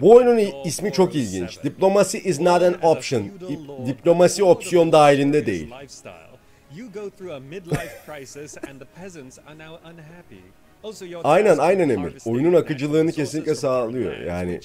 Bu 0.00 0.14
oyunun 0.14 0.64
ismi 0.64 0.92
çok 0.92 1.14
407. 1.14 1.18
ilginç. 1.26 1.64
Diplomacy 1.64 2.18
is 2.18 2.40
not 2.40 2.62
an 2.62 2.82
option. 2.82 3.30
Diplomasi 3.86 4.44
opsiyon 4.44 4.92
dahilinde 4.92 5.46
değil. 5.46 5.70
Aynen, 11.24 11.58
aynen 11.58 11.88
Emir. 11.88 12.14
Oyunun 12.26 12.54
akıcılığını 12.54 13.12
kesinlikle 13.12 13.54
sağlıyor. 13.54 14.16
Yani-. 14.16 14.60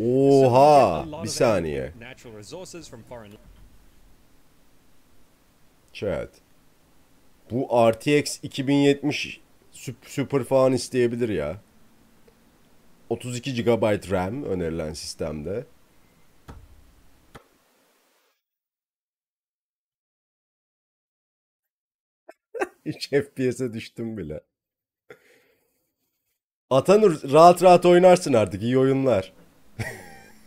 Oha, 0.00 1.04
bir 1.22 1.28
saniye. 1.28 1.92
Chat. 5.92 6.28
Bu 7.50 7.90
RTX 7.90 8.38
2070 8.42 9.40
süp- 9.88 10.06
Super 10.08 10.44
falan 10.44 10.72
isteyebilir 10.72 11.28
ya. 11.28 11.60
32 13.08 13.54
GB 13.64 14.10
RAM 14.10 14.44
önerilen 14.44 14.92
sistemde. 14.92 15.64
Hiç 22.86 23.08
FPS'e 23.10 23.72
düştüm 23.72 24.16
bile. 24.16 24.40
Atanur 26.70 27.32
rahat 27.32 27.62
rahat 27.62 27.86
oynarsın 27.86 28.32
artık. 28.32 28.62
iyi 28.62 28.78
oyunlar. 28.78 29.32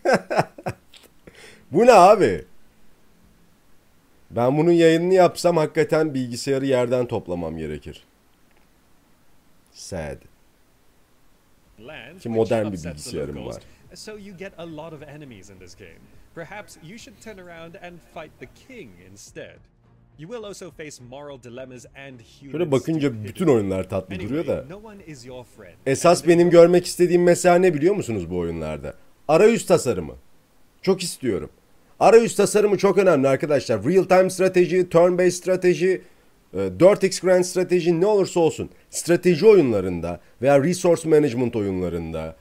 Bu 1.72 1.86
ne 1.86 1.92
abi? 1.94 2.46
Ben 4.32 4.58
bunun 4.58 4.72
yayınını 4.72 5.14
yapsam 5.14 5.58
hakikaten 5.58 6.14
bilgisayarı 6.14 6.66
yerden 6.66 7.06
toplamam 7.08 7.58
gerekir. 7.58 8.04
Sad. 9.82 10.18
Ki 12.20 12.30
modern 12.30 12.68
bir 12.68 12.84
bilgisayarım 12.84 13.46
var. 13.46 13.64
So 13.94 14.12
you 14.12 14.38
get 14.38 14.60
a 14.60 14.66
lot 14.66 14.94
of 14.94 15.02
enemies 15.04 15.50
in 15.50 15.60
this 15.60 15.76
game. 15.76 16.00
Perhaps 16.36 16.78
you 16.84 16.98
should 16.98 17.22
turn 17.22 17.38
around 17.38 17.76
and 17.76 17.94
fight 18.14 18.32
the 18.40 18.48
king 18.68 18.90
instead. 19.12 19.58
You 20.20 20.32
will 20.32 20.46
also 20.46 20.72
face 20.72 21.04
moral 21.10 21.44
dilemmas 21.44 21.86
and 21.86 22.20
human 22.40 22.52
Şöyle 22.52 22.72
bakınca 22.72 23.24
bütün 23.24 23.48
oyunlar 23.48 23.90
tatlı 23.90 24.20
duruyor 24.20 24.48
da. 24.48 24.66
Esas 25.86 26.28
benim 26.28 26.50
görmek 26.50 26.86
istediğim 26.86 27.24
mesela 27.24 27.56
ne 27.56 27.74
biliyor 27.74 27.96
musunuz 27.96 28.30
bu 28.30 28.38
oyunlarda? 28.38 28.94
Arayüz 29.28 29.66
tasarımı. 29.66 30.16
Çok 30.82 31.04
istiyorum. 31.04 31.50
Arayüz 32.00 32.36
tasarımı 32.36 32.78
çok 32.78 32.98
önemli 32.98 33.28
arkadaşlar. 33.28 33.84
Real 33.84 34.04
time 34.04 34.30
strateji, 34.30 34.90
turn 34.90 35.18
based 35.18 35.32
strateji, 35.32 36.02
4x 36.54 37.22
grand 37.22 37.44
strateji 37.44 38.02
ne 38.02 38.06
olursa 38.06 38.40
olsun. 38.40 38.70
Strateji 38.90 39.48
oyunlarında 39.48 40.20
veya 40.42 40.64
resource 40.64 41.10
management 41.10 41.56
oyunlarında 41.56 42.36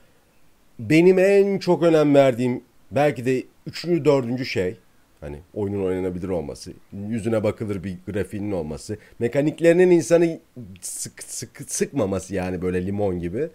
benim 0.79 1.19
en 1.19 1.59
çok 1.59 1.83
önem 1.83 2.15
verdiğim 2.15 2.63
belki 2.91 3.25
de 3.25 3.43
üçüncü, 3.67 4.05
dördüncü 4.05 4.45
şey 4.45 4.77
hani 5.21 5.39
oyunun 5.53 5.85
oynanabilir 5.85 6.29
olması, 6.29 6.71
yüzüne 7.07 7.43
bakılır 7.43 7.83
bir 7.83 7.97
grafiğinin 8.07 8.51
olması, 8.51 8.97
mekaniklerinin 9.19 9.91
insanı 9.91 10.39
sık, 10.81 11.23
sık, 11.23 11.71
sıkmaması 11.71 12.35
yani 12.35 12.61
böyle 12.61 12.85
limon 12.85 13.19
gibi. 13.19 13.49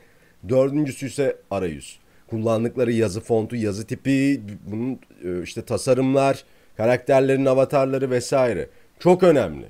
Dördüncüsü 0.48 1.06
ise 1.06 1.36
arayüz. 1.50 1.98
Kullandıkları 2.30 2.92
yazı 2.92 3.20
fontu, 3.20 3.56
yazı 3.56 3.86
tipi, 3.86 4.40
bunun 4.66 4.98
e, 5.24 5.42
işte 5.42 5.62
tasarımlar, 5.62 6.44
karakterlerin 6.76 7.46
avatarları 7.46 8.10
vesaire. 8.10 8.68
Çok 8.98 9.22
önemli. 9.22 9.66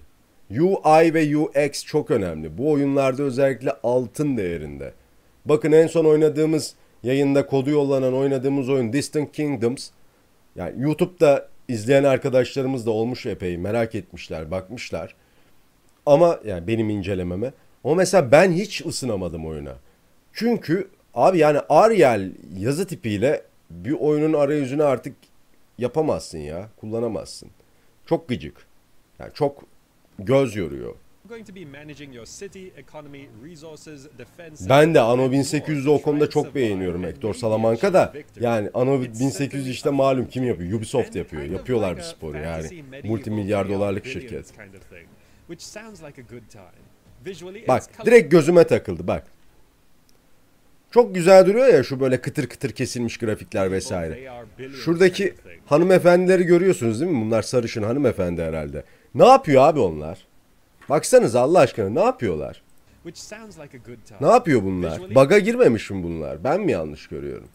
UI 0.51 1.14
ve 1.14 1.36
UX 1.36 1.85
çok 1.85 2.10
önemli. 2.10 2.59
Bu 2.59 2.70
oyunlarda 2.70 3.23
özellikle 3.23 3.73
altın 3.82 4.36
değerinde. 4.36 4.93
Bakın 5.44 5.73
en 5.73 5.86
son 5.86 6.05
oynadığımız 6.05 6.74
yayında 7.02 7.47
kodu 7.47 7.70
yollanan 7.70 8.14
oynadığımız 8.14 8.68
oyun 8.68 8.93
Distant 8.93 9.32
Kingdoms. 9.32 9.90
Yani 10.56 10.82
YouTube'da 10.82 11.48
izleyen 11.68 12.05
arkadaşlarımız 12.05 12.86
da 12.86 12.90
olmuş 12.90 13.27
epey 13.27 13.59
merak 13.59 13.94
etmişler, 13.94 14.51
bakmışlar. 14.51 15.14
Ama 16.06 16.40
yani 16.44 16.66
benim 16.66 16.90
incelememe. 16.90 17.52
Ama 17.85 17.94
mesela 17.94 18.32
ben 18.32 18.52
hiç 18.52 18.86
ısınamadım 18.86 19.47
oyuna. 19.47 19.74
Çünkü 20.32 20.89
abi 21.14 21.39
yani 21.39 21.60
Arial 21.68 22.31
yazı 22.59 22.86
tipiyle 22.86 23.43
bir 23.70 23.93
oyunun 23.93 24.32
arayüzünü 24.32 24.85
artık 24.85 25.16
yapamazsın 25.78 26.39
ya, 26.39 26.68
kullanamazsın. 26.81 27.51
Çok 28.06 28.28
gıcık. 28.28 28.66
Yani 29.18 29.31
çok 29.35 29.64
göz 30.18 30.56
yoruyor. 30.56 30.94
Ben 34.68 34.94
de 34.94 35.01
more 35.01 35.36
1800'ü 35.36 35.84
to 35.84 35.94
o 35.94 36.02
konuda 36.02 36.30
çok 36.30 36.55
beğeniyorum 36.55 37.05
Hector 37.05 37.34
Salamanca 37.34 37.94
da. 37.94 38.12
Yani 38.40 38.70
Anno 38.74 39.02
It's 39.02 39.20
1800 39.20 39.38
certainly 39.38 39.70
işte 39.70 39.90
malum 39.90 40.28
kim 40.28 40.44
yapıyor? 40.44 40.78
Ubisoft 40.78 41.16
yapıyor. 41.16 41.43
Yapıyorlar 41.43 41.98
a 41.98 42.02
sporu 42.02 42.38
yani. 42.38 42.84
Multimilyar 43.05 43.68
dolarlık 43.68 44.06
şirket. 44.06 44.52
Bak 47.68 48.06
direkt 48.06 48.30
gözüme 48.30 48.64
takıldı 48.64 49.06
bak. 49.06 49.26
Çok 50.90 51.14
güzel 51.14 51.47
duruyor 51.47 51.66
ya 51.66 51.82
şu 51.82 52.01
böyle 52.01 52.20
kıtır 52.20 52.47
kıtır 52.47 52.70
kesilmiş 52.70 53.18
grafikler 53.18 53.72
vesaire. 53.72 54.30
Şuradaki 54.84 55.34
hanımefendileri 55.66 56.44
görüyorsunuz 56.44 57.01
değil 57.01 57.12
mi? 57.12 57.20
Bunlar 57.26 57.43
sarışın 57.43 57.82
hanımefendi 57.82 58.43
herhalde. 58.43 58.84
Ne 59.16 59.26
yapıyor 59.26 59.62
abi 59.62 59.80
onlar? 59.80 60.26
Baksanız 60.88 61.34
Allah 61.34 61.59
aşkına 61.59 61.88
ne 61.88 62.01
yapıyorlar? 62.01 62.62
Ne 64.20 64.26
yapıyor 64.26 64.62
bunlar? 64.62 65.14
Baga 65.14 65.38
girmemiş 65.38 65.90
mi 65.90 66.02
bunlar? 66.02 66.44
Ben 66.44 66.60
mi 66.60 66.72
yanlış 66.72 67.09
görüyorum? 67.09 67.48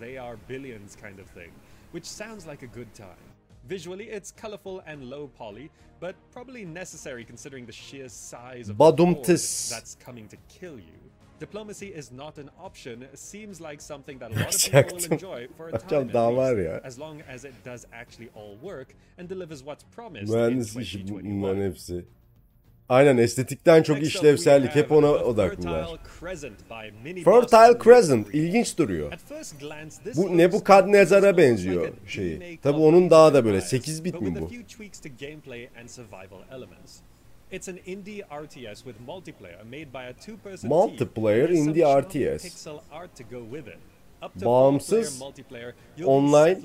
They 0.00 0.20
are 0.20 0.36
billions 0.48 0.96
kind 0.96 1.18
of 1.18 1.34
thing, 1.34 1.50
which 1.92 2.06
sounds 2.06 2.46
like 2.46 2.66
a 2.66 2.68
good 2.74 2.94
time. 2.96 3.30
Visually, 3.70 4.04
it's 4.16 4.32
colorful 4.42 4.78
and 4.86 5.10
low 5.10 5.28
poly, 5.38 5.68
but 6.00 6.14
probably 6.34 6.74
necessary 6.74 7.26
considering 7.26 7.66
the 7.66 7.72
sheer 7.72 8.08
size 8.08 8.72
of 8.72 8.78
the 8.78 8.78
that's 9.70 9.96
coming 10.06 10.30
to 10.30 10.36
kill 10.60 10.78
you. 10.78 10.99
Diplomacy 11.40 11.86
is 11.86 12.12
not 12.12 12.38
an 12.38 12.50
option. 12.64 13.04
Seems 13.14 13.60
like 13.60 13.82
something 13.82 14.20
that 14.20 14.30
a 14.30 14.34
lot 14.34 14.54
of 14.54 14.72
people 14.72 14.98
will 14.98 15.12
enjoy 15.12 15.48
for 15.56 15.68
a 15.68 15.78
time 15.78 16.12
daha 16.12 16.36
var 16.36 16.56
ya. 16.56 16.80
as 16.84 16.98
long 16.98 17.22
as 17.34 17.44
it 17.44 17.54
does 17.64 17.86
actually 17.92 18.30
all 18.34 18.56
work 18.62 18.88
and 19.18 19.28
delivers 19.28 19.60
what's 19.60 19.84
promised 19.96 20.34
Mühendis 20.34 20.76
in 20.76 20.80
işi 20.80 20.98
2021. 20.98 21.42
bunların 21.42 21.70
hepsi. 21.70 22.04
Aynen 22.88 23.16
estetikten 23.16 23.82
çok 23.82 24.02
işlevsellik 24.02 24.74
hep 24.74 24.92
ona 24.92 25.10
odaklılar. 25.10 25.88
Fertile 27.24 27.78
Crescent 27.84 28.34
ilginç 28.34 28.78
duruyor. 28.78 29.12
Bu 30.16 30.22
looks 30.22 30.36
Nebukadnezar'a 30.36 31.22
almost 31.26 31.38
benziyor 31.38 31.88
şeyi. 32.06 32.58
Tabi 32.62 32.78
onun 32.78 33.10
daha 33.10 33.34
da 33.34 33.44
böyle 33.44 33.56
Empires, 33.56 33.70
8 33.70 34.04
bit 34.04 34.20
mi 34.20 34.40
bu? 34.40 34.50
It's 37.52 37.68
an 37.68 37.78
indie 37.86 38.22
RTS 38.28 38.84
with 38.84 38.96
multiplayer 39.06 39.64
made 39.64 39.86
by 39.92 40.04
a 40.04 40.12
two-person 40.12 40.70
team. 40.70 40.78
Multiplayer 40.78 41.48
indie 41.50 41.84
RTS. 41.84 42.42
Pixel 42.42 42.80
art 42.92 43.14
to 43.16 43.24
go 43.24 43.42
with 43.42 43.68
it. 43.68 43.78
Bağımsız, 44.44 45.22
online, 46.04 46.60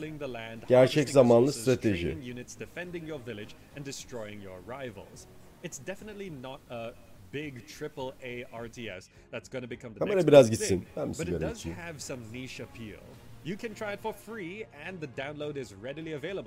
gerçek 0.68 1.10
zamanlı 1.10 1.54
strateji. 1.54 2.02
training 2.02 2.30
units, 2.32 2.60
defending 2.60 3.08
your 3.08 3.20
village, 3.28 3.56
and 3.78 3.86
destroying 3.86 4.44
your 4.44 4.60
rivals. 4.68 5.26
It's 5.64 5.80
definitely 5.88 6.42
not 6.42 6.60
a 6.70 6.92
big 7.34 7.68
triple 7.68 8.12
A 8.24 8.44
RTS 8.64 9.10
that's 9.32 9.50
going 9.52 9.64
to 9.64 9.70
become 9.70 9.94
the 9.94 10.00
Kamera 10.00 10.16
next 10.16 10.28
biraz 10.28 10.50
gitsin. 10.50 10.86
Ben 10.96 11.10
bir 11.10 11.14
sigara 11.14 11.52
içeyim. 11.52 11.78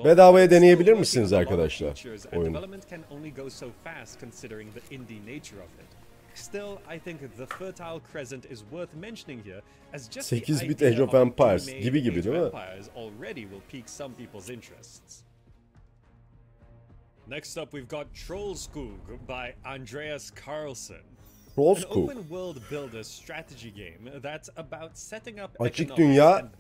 Bedavaya 0.05 0.51
deneyebilir 0.51 0.93
misiniz 0.93 1.33
arkadaşlar 1.33 2.05
oyunu? 2.33 2.55
development 2.55 2.89
can 2.91 3.01
only 3.11 3.35
go 3.35 3.51
so 3.51 3.66
fast 3.85 4.20
considering 4.20 4.73
the 4.75 4.95
indie 4.95 5.27
nature 5.27 5.61
of 5.62 5.70
it. 5.81 5.99
Still, 6.35 6.79
I 6.97 6.99
think 6.99 7.20
the 7.37 7.47
Fertile 7.47 8.01
Crescent 8.12 8.45
is 8.51 8.61
worth 8.61 8.95
mentioning 8.95 9.45
here 9.45 9.62
as 9.93 10.11
just 10.11 10.33
8 10.33 10.47
the 10.47 10.69
bit 10.69 10.83
Age 10.83 11.01
of 11.01 11.15
Empires 11.15 11.66
gibi 11.66 12.03
gibi 12.03 12.25
değil 12.25 12.37
mi? 12.37 12.45
Empires 12.45 12.91
already 12.97 13.43
will 13.43 13.62
pique 13.73 13.89
some 13.89 14.15
people's 14.15 14.51
interests. 14.51 15.23
Next 17.29 17.59
up, 17.59 17.73
we've 17.73 17.89
got 17.89 18.07
Trollskog 18.15 19.19
by 19.27 19.55
Andreas 19.65 20.31
Carlsen. 20.31 21.18
Up 25.44 25.60
Açık 25.60 25.97
dünya 25.97 26.51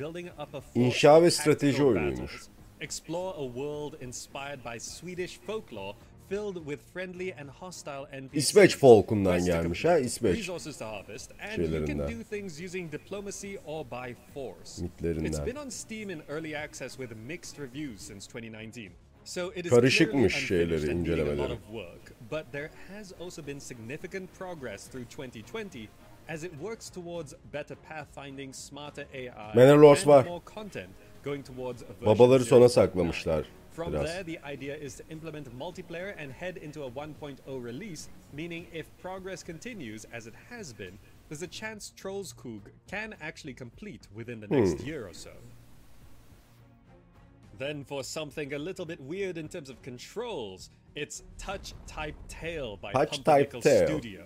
inşa 0.74 1.22
ve 1.22 1.30
strateji 1.30 1.84
oyunuymuş. 1.84 2.42
Explore 2.80 3.36
a 3.38 3.46
world 3.46 4.02
inspired 4.02 4.64
by 4.64 4.78
Swedish 4.78 5.40
folklore 5.46 5.96
filled 6.28 6.56
with 6.56 6.82
friendly 6.92 7.34
and 7.40 7.48
hostile 7.48 8.06
NPCs. 8.22 8.34
İsveç 8.34 8.76
folkundan 8.76 9.44
gelmiş 9.44 9.84
ha, 9.84 9.98
İsveç 9.98 10.36
şeylerinden. 11.56 11.98
do 11.98 12.24
things 12.30 12.60
using 12.60 12.92
diplomacy 12.92 13.56
or 13.66 13.84
by 13.84 14.14
force. 14.34 14.82
Mitlerinden. 14.82 15.32
So 19.28 19.52
it 19.54 19.66
is 19.66 19.70
clear 19.70 19.84
and 19.84 20.32
filled 20.32 21.18
in 21.18 21.28
a 21.28 21.34
lot 21.34 21.50
of 21.50 21.68
work, 21.68 22.14
But 22.30 22.50
there 22.50 22.70
has 22.90 23.12
also 23.20 23.42
been 23.42 23.60
significant 23.60 24.32
progress 24.32 24.86
through 24.86 25.04
2020 25.04 25.90
as 26.30 26.44
it 26.44 26.58
works 26.58 26.88
towards 26.88 27.34
better 27.52 27.76
pathfinding, 27.76 28.54
smarter 28.54 29.04
AI, 29.12 29.52
and 29.52 30.26
more 30.26 30.40
content 30.40 30.88
going 31.22 31.42
towards 31.42 31.84
Babaları 32.02 32.40
sona 32.40 32.68
saklamışlar. 32.70 33.44
From 33.70 33.92
there, 33.92 34.22
the 34.22 34.38
idea 34.44 34.74
is 34.74 34.94
to 34.94 35.02
implement 35.10 35.46
multiplayer 35.58 36.14
and 36.16 36.32
head 36.32 36.56
into 36.56 36.84
a 36.84 36.90
1.0 36.90 37.62
release, 37.62 38.08
meaning 38.32 38.66
if 38.72 38.86
progress 38.96 39.42
continues 39.42 40.06
as 40.10 40.26
it 40.26 40.34
has 40.48 40.72
been, 40.72 40.98
there's 41.28 41.42
a 41.42 41.46
chance 41.46 41.92
Trollskug 42.00 42.62
can 42.86 43.14
actually 43.20 43.52
complete 43.54 44.08
within 44.14 44.40
the 44.40 44.48
next 44.48 44.80
hmm. 44.80 44.86
year 44.86 45.06
or 45.06 45.12
so 45.12 45.32
year 47.60 47.68
or 47.68 47.70
so. 47.70 47.74
Then 47.74 47.84
for 47.84 48.04
something 48.04 48.54
a 48.54 48.58
little 48.58 48.86
bit 48.86 49.00
weird 49.00 49.38
in 49.38 49.48
terms 49.48 49.70
of 49.70 49.80
controls, 49.82 50.70
it's 50.94 51.22
Touch 51.38 51.74
Type 51.86 52.16
Tail 52.28 52.76
by 52.76 52.92
Touch 52.92 53.22
Type 53.22 53.52
Tale. 53.60 53.86
Studio. 53.86 54.24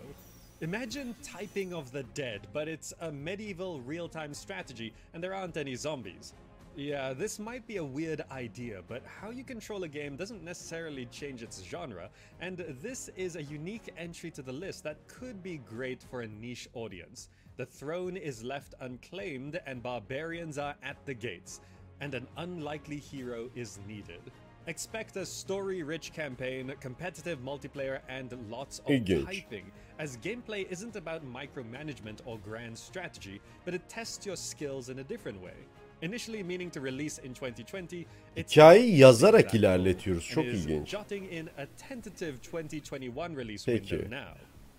Imagine 0.61 1.15
Typing 1.23 1.75
of 1.75 1.91
the 1.91 2.05
Dead, 2.15 2.47
but 2.53 2.69
it's 2.69 2.95
a 3.01 3.11
medieval 3.11 3.81
real-time 3.81 4.33
strategy 4.33 4.95
and 5.13 5.23
there 5.23 5.35
aren't 5.35 5.57
any 5.57 5.75
zombies. 5.75 6.35
Yeah, 6.75 7.13
this 7.13 7.39
might 7.39 7.67
be 7.67 7.77
a 7.77 7.85
weird 7.85 8.25
idea, 8.31 8.81
but 8.89 9.03
how 9.05 9.31
you 9.31 9.45
control 9.45 9.83
a 9.85 9.89
game 9.89 10.17
doesn't 10.17 10.43
necessarily 10.43 11.05
change 11.07 11.43
its 11.43 11.63
genre, 11.63 12.09
and 12.41 12.65
this 12.81 13.11
is 13.15 13.37
a 13.37 13.43
unique 13.43 13.93
entry 13.99 14.31
to 14.31 14.41
the 14.41 14.53
list 14.53 14.83
that 14.85 14.97
could 15.07 15.43
be 15.43 15.59
great 15.59 16.03
for 16.03 16.23
a 16.23 16.29
niche 16.29 16.69
audience. 16.73 17.29
The 17.59 17.67
throne 17.67 18.17
is 18.17 18.43
left 18.43 18.75
unclaimed 18.81 19.61
and 19.67 19.83
barbarians 19.83 20.57
are 20.57 20.75
at 20.83 20.97
the 21.05 21.13
gates, 21.13 21.61
and 22.03 22.15
an 22.15 22.27
unlikely 22.37 22.99
hero 22.99 23.49
is 23.55 23.79
needed. 23.89 24.21
Expect 24.67 25.17
a 25.17 25.25
story-rich 25.27 26.13
campaign, 26.13 26.73
competitive 26.81 27.39
multiplayer, 27.45 27.99
and 28.09 28.33
lots 28.51 28.79
of 28.81 28.87
İlginç. 28.91 29.25
typing, 29.27 29.65
as 29.99 30.17
gameplay 30.19 30.67
isn't 30.71 30.97
about 30.97 31.23
micromanagement 31.25 32.19
or 32.27 32.39
grand 32.45 32.77
strategy, 32.79 33.41
but 33.65 33.75
it 33.75 33.83
tests 33.89 34.27
your 34.27 34.37
skills 34.37 34.89
in 34.89 34.99
a 34.99 35.05
different 35.05 35.41
way. 35.43 35.55
Initially 36.03 36.43
meaning 36.43 36.71
to 36.71 36.81
release 36.81 37.19
in 37.19 37.35
2020, 37.35 38.07
it's 38.37 38.53
Hikayeyi 38.55 38.91
not 39.01 39.15
yazarak 39.15 39.51
that 39.51 39.55
ilerletiyoruz. 39.55 40.37
and 40.37 40.37
Çok 40.37 40.47
is 40.47 40.67
ilginç. 40.67 40.87
Jotting 40.89 41.25
in 41.33 41.49
a 41.59 41.67
tentative 41.89 42.35
2021 42.43 43.37
release 43.37 43.65
Peki. 43.67 43.97
window 43.97 44.09
now. 44.11 44.35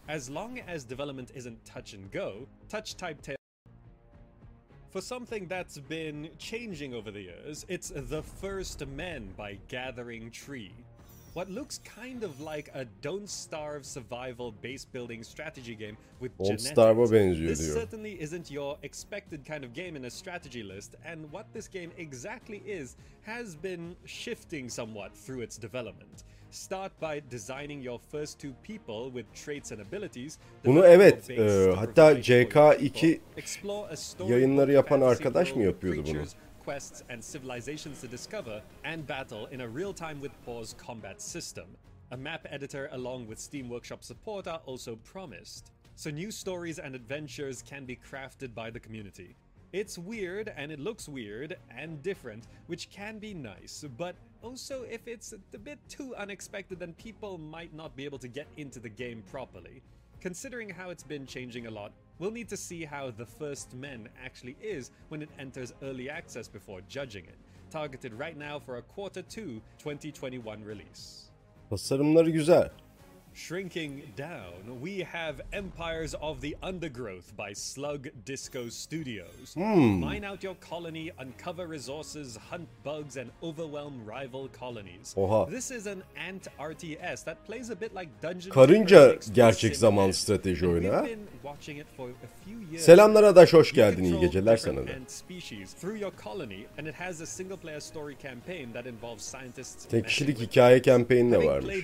As 0.08 0.30
long 0.30 0.60
as 0.68 0.84
development 0.90 1.32
isn't 1.36 1.58
touch 1.66 1.94
and 1.94 2.12
go, 2.12 2.48
touch 2.70 2.96
type 2.98 3.22
for 4.94 5.02
something 5.02 5.48
that's 5.48 5.80
been 5.80 6.30
changing 6.38 6.94
over 6.94 7.10
the 7.10 7.22
years, 7.22 7.66
it's 7.68 7.92
The 7.96 8.22
First 8.22 8.86
Men 8.86 9.34
by 9.36 9.58
Gathering 9.68 10.30
Tree. 10.30 10.72
What 11.34 11.50
looks 11.50 11.80
kind 11.80 12.24
of 12.24 12.40
like 12.40 12.70
a 12.76 12.86
Don't 13.02 13.28
Starve 13.28 13.88
survival 13.88 14.52
base 14.52 14.86
building 14.86 15.24
strategy 15.24 15.74
game 15.74 15.98
with 16.20 16.38
Don't 16.38 16.60
genetics. 16.60 16.70
Benziyor 16.76 17.48
this 17.48 17.62
diyor. 17.62 17.74
certainly 17.74 18.22
isn't 18.22 18.52
your 18.52 18.78
expected 18.84 19.44
kind 19.44 19.64
of 19.64 19.74
game 19.74 19.96
in 19.96 20.06
a 20.06 20.12
strategy 20.12 20.62
list, 20.62 20.96
and 21.04 21.32
what 21.32 21.52
this 21.54 21.68
game 21.68 21.92
exactly 21.98 22.62
is 22.64 22.96
has 23.24 23.56
been 23.56 23.96
shifting 24.06 24.70
somewhat 24.70 25.18
through 25.18 25.42
its 25.42 25.58
development. 25.58 26.24
Start 26.54 26.92
by 27.02 27.20
designing 27.32 27.82
your 27.82 28.00
first 28.12 28.40
two 28.40 28.54
people 28.62 29.10
with 29.10 29.26
traits 29.34 29.72
and 29.72 29.82
abilities. 29.82 30.38
Bunu 30.66 30.86
evet, 30.86 31.30
e, 31.30 31.74
hatta 31.76 31.94
provide 31.94 32.26
for 32.26 32.34
your 32.34 32.46
CK2 32.46 32.92
people, 32.92 33.20
explore 33.38 33.90
a 33.90 33.96
story 33.96 34.32
yayınları 34.32 34.72
of 34.72 34.76
yapan 34.76 35.02
arkadaş 35.02 35.56
mı 35.56 35.64
yapıyordu 35.64 36.04
bunu? 36.08 36.24
quests, 36.66 37.04
and 37.10 37.22
civilizations 37.24 38.02
to 38.02 38.12
discover 38.12 38.62
and 38.84 39.08
battle 39.10 39.48
in 39.52 39.60
a 39.60 39.68
real-time 39.68 40.22
with 40.22 40.32
pause 40.46 40.76
combat 40.86 41.22
system. 41.22 41.66
A 42.12 42.18
map 42.18 42.46
editor 42.50 42.90
along 42.92 43.28
with 43.28 43.40
Steam 43.40 43.70
Workshop 43.70 44.04
support 44.04 44.48
are 44.48 44.62
also 44.68 44.96
promised, 45.14 45.72
so 45.96 46.12
new 46.12 46.32
stories 46.32 46.80
and 46.80 46.96
adventures 46.96 47.64
can 47.64 47.86
be 47.86 47.96
crafted 47.96 48.54
by 48.54 48.72
the 48.72 48.80
community. 48.80 49.36
It's 49.72 49.98
weird 49.98 50.54
and 50.56 50.72
it 50.72 50.80
looks 50.80 51.10
weird 51.10 51.58
and 51.78 52.04
different, 52.04 52.44
which 52.68 52.90
can 52.92 53.20
be 53.20 53.34
nice, 53.34 53.86
but 53.98 54.16
also 54.44 54.84
if 54.84 55.08
it's 55.08 55.34
a 55.54 55.58
bit 55.58 55.80
too 55.90 56.16
unexpected, 56.16 56.80
then 56.80 56.94
people 56.94 57.38
might 57.38 57.74
not 57.74 57.96
be 57.96 58.06
able 58.06 58.20
to 58.20 58.28
get 58.28 58.48
into 58.58 58.80
the 58.80 58.90
game 58.90 59.24
properly. 59.32 59.82
Considering 60.22 60.70
how 60.70 60.90
it's 60.90 61.04
been 61.04 61.26
changing 61.26 61.68
a 61.68 61.72
lot, 61.72 61.92
we'll 62.20 62.32
need 62.32 62.50
to 62.50 62.58
see 62.58 62.86
how 62.86 63.12
The 63.12 63.26
First 63.26 63.74
Men 63.74 64.10
actually 64.24 64.56
is 64.62 64.92
when 65.10 65.22
it 65.22 65.30
enters 65.40 65.74
early 65.82 66.10
access 66.10 66.48
before 66.48 66.82
judging 66.88 67.26
it. 67.26 67.38
Targeted 67.72 68.14
right 68.14 68.38
now 68.38 68.60
for 68.60 68.78
a 68.78 68.82
quarter 68.82 69.22
2 69.22 69.62
2021 69.80 70.64
release. 70.64 71.30
Tasarımları 71.70 72.30
güzel. 72.30 72.70
Shrinking 73.36 74.04
down, 74.16 74.80
we 74.80 75.00
have 75.00 75.42
Empires 75.52 76.14
of 76.22 76.40
the 76.40 76.56
Undergrowth 76.62 77.36
by 77.36 77.54
Slug 77.54 78.08
Disco 78.26 78.70
Studios. 78.70 79.56
Mine 79.56 80.24
out 80.24 80.44
your 80.44 80.56
colony, 80.70 81.12
uncover 81.18 81.66
resources, 81.68 82.38
hunt 82.52 82.68
bugs, 82.86 83.18
and 83.18 83.32
overwhelm 83.42 84.06
rival 84.06 84.48
colonies. 84.60 85.16
Oha. 85.18 85.50
This 85.50 85.72
is 85.72 85.88
an 85.88 86.04
ant 86.16 86.48
RTS 86.60 87.24
that 87.26 87.44
plays 87.48 87.72
a 87.72 87.76
bit 87.76 87.96
like 87.96 88.10
Dungeons 88.22 88.54
Karınca 88.54 89.16
gerçek 89.34 89.76
zaman 89.78 90.12
strateji 90.12 90.68
oyunu 90.68 90.94
ha. 90.94 91.06
Selamlar 92.78 93.24
Adaş, 93.24 93.54
hoş 93.54 93.74
geldin. 93.74 94.04
İyi 94.04 94.20
geceler 94.20 94.58
sana 94.58 94.88
da. 94.88 94.92
ant 94.94 95.12
species 95.12 95.74
through 95.74 96.02
your 96.02 96.12
colony, 96.24 96.66
and 96.78 96.88
it 96.88 96.96
has 96.96 97.22
a 97.22 97.26
single-player 97.26 97.80
story 97.80 98.16
campaign 98.22 98.74
that 98.74 98.86
involves 98.86 99.24
scientists. 99.24 99.86
Tek 99.86 100.08
kişilik 100.08 100.40
hikaye 100.40 100.80
da 101.32 101.36
Having 101.36 101.50
varmış. 101.50 101.76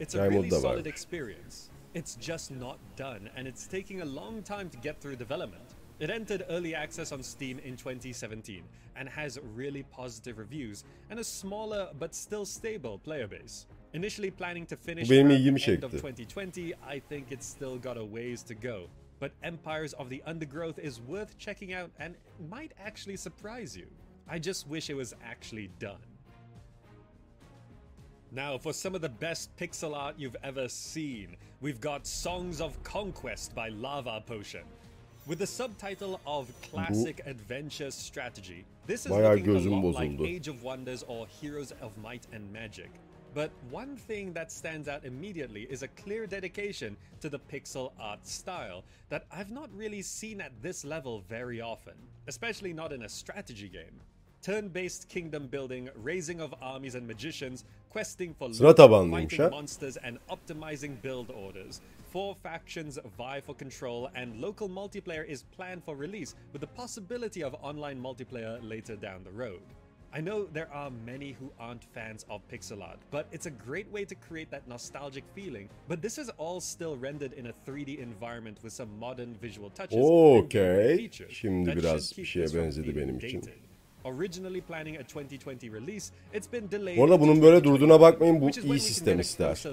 Hikaye 0.00 0.30
modu 0.30 0.50
da 0.50 0.62
solid 0.86 0.94
experience. 0.94 1.70
It's 1.94 2.16
just 2.16 2.50
not 2.50 2.78
done, 2.96 3.30
and 3.36 3.48
it's 3.48 3.66
taking 3.66 4.02
a 4.02 4.04
long 4.04 4.42
time 4.42 4.70
to 4.70 4.78
get 4.78 5.00
through 5.00 5.16
development. 5.16 5.74
It 5.98 6.10
entered 6.10 6.44
early 6.48 6.74
access 6.74 7.12
on 7.12 7.22
Steam 7.22 7.58
in 7.58 7.76
2017 7.76 8.62
and 8.96 9.08
has 9.08 9.38
really 9.54 9.82
positive 9.84 10.38
reviews 10.38 10.84
and 11.10 11.18
a 11.18 11.24
smaller 11.24 11.88
but 11.98 12.14
still 12.14 12.44
stable 12.44 12.98
player 12.98 13.26
base. 13.26 13.66
Initially 13.94 14.30
planning 14.30 14.66
to 14.66 14.76
finish 14.76 15.10
around 15.10 15.28
the 15.28 15.72
end 15.72 15.84
of 15.84 15.90
2020, 15.92 16.74
I 16.86 17.00
think 17.00 17.26
it's 17.30 17.46
still 17.46 17.78
got 17.78 17.96
a 17.96 18.04
ways 18.04 18.42
to 18.44 18.54
go. 18.54 18.88
But 19.18 19.32
Empires 19.42 19.94
of 19.94 20.10
the 20.10 20.22
Undergrowth 20.26 20.78
is 20.78 21.00
worth 21.00 21.38
checking 21.38 21.72
out 21.72 21.90
and 21.98 22.14
might 22.50 22.72
actually 22.78 23.16
surprise 23.16 23.74
you. 23.74 23.86
I 24.28 24.38
just 24.38 24.68
wish 24.68 24.90
it 24.90 24.96
was 24.96 25.14
actually 25.24 25.70
done. 25.78 26.15
Now, 28.32 28.58
for 28.58 28.72
some 28.72 28.94
of 28.94 29.00
the 29.00 29.08
best 29.08 29.56
pixel 29.56 29.94
art 29.96 30.16
you've 30.18 30.36
ever 30.42 30.68
seen, 30.68 31.36
we've 31.60 31.80
got 31.80 32.06
Songs 32.06 32.60
of 32.60 32.82
Conquest 32.82 33.54
by 33.54 33.68
Lava 33.68 34.22
Potion. 34.26 34.64
With 35.26 35.38
the 35.38 35.46
subtitle 35.46 36.20
of 36.26 36.50
Classic 36.60 37.20
Adventure 37.24 37.90
Strategy, 37.90 38.64
this 38.86 39.06
is 39.06 39.12
Bayağı 39.12 39.44
looking 39.44 39.72
a 39.72 39.76
lot 39.76 39.94
like 39.94 40.10
bozuldu. 40.10 40.26
Age 40.26 40.48
of 40.48 40.62
Wonders 40.62 41.04
or 41.06 41.26
Heroes 41.40 41.72
of 41.80 41.96
Might 41.98 42.26
and 42.32 42.52
Magic. 42.52 42.90
But 43.32 43.50
one 43.70 43.96
thing 43.96 44.32
that 44.32 44.50
stands 44.50 44.88
out 44.88 45.04
immediately 45.04 45.62
is 45.62 45.82
a 45.82 45.88
clear 45.88 46.26
dedication 46.26 46.96
to 47.20 47.28
the 47.28 47.38
pixel 47.38 47.92
art 47.98 48.26
style 48.26 48.82
that 49.08 49.24
I've 49.30 49.50
not 49.50 49.70
really 49.74 50.02
seen 50.02 50.40
at 50.40 50.52
this 50.62 50.84
level 50.84 51.22
very 51.28 51.60
often, 51.60 51.94
especially 52.26 52.72
not 52.72 52.92
in 52.92 53.02
a 53.02 53.08
strategy 53.08 53.68
game. 53.68 54.00
Turn-based 54.46 55.08
kingdom 55.08 55.48
building, 55.48 55.88
raising 55.96 56.40
of 56.40 56.54
armies 56.62 56.94
and 56.94 57.04
magicians, 57.04 57.64
questing 57.90 58.32
for 58.32 58.46
loot, 58.46 58.76
fighting 58.76 59.40
ha. 59.40 59.48
monsters 59.50 59.96
and 59.96 60.20
optimizing 60.30 61.02
build 61.02 61.32
orders. 61.32 61.80
Four 62.12 62.36
factions 62.36 62.96
vie 63.18 63.40
for 63.40 63.56
control, 63.56 64.08
and 64.14 64.40
local 64.40 64.68
multiplayer 64.68 65.26
is 65.26 65.42
planned 65.42 65.82
for 65.82 65.96
release 65.96 66.36
with 66.52 66.60
the 66.60 66.68
possibility 66.68 67.42
of 67.42 67.56
online 67.60 68.00
multiplayer 68.00 68.60
later 68.62 68.94
down 68.94 69.24
the 69.24 69.32
road. 69.32 69.62
I 70.12 70.20
know 70.20 70.46
there 70.52 70.72
are 70.72 70.92
many 71.04 71.32
who 71.32 71.50
aren't 71.58 71.82
fans 71.92 72.24
of 72.30 72.40
pixel 72.48 72.82
art, 72.82 73.00
but 73.10 73.26
it's 73.32 73.46
a 73.46 73.50
great 73.50 73.90
way 73.90 74.04
to 74.04 74.14
create 74.14 74.52
that 74.52 74.68
nostalgic 74.68 75.24
feeling. 75.34 75.68
But 75.88 76.00
this 76.00 76.18
is 76.18 76.30
all 76.38 76.60
still 76.60 76.96
rendered 76.96 77.32
in 77.32 77.48
a 77.48 77.52
3D 77.66 77.98
environment 77.98 78.58
with 78.62 78.72
some 78.72 78.96
modern 79.00 79.34
visual 79.42 79.70
touches. 79.70 79.98
features 80.96 81.32
Şimdi 81.32 81.76
biraz 81.76 82.18
bir 82.18 82.24
şeye 82.24 82.46
benzedi 82.54 82.96
benim 82.96 83.16
için. 83.16 83.42
dated. 83.42 83.65
Originally 84.06 84.60
planning 84.60 84.96
a 84.96 85.02
2020 85.02 85.68
release, 85.68 86.12
it's 86.32 86.52
been 86.52 86.70
delayed 86.70 86.98
Bu 86.98 87.04
arada 87.04 87.20
bunun 87.20 87.42
böyle 87.42 87.58
2021, 87.58 87.64
durduğuna 87.64 88.00
bakmayın, 88.00 88.40
bu 88.40 88.50
iyi 88.50 88.80
sistem 88.80 89.20
ister. 89.20 89.64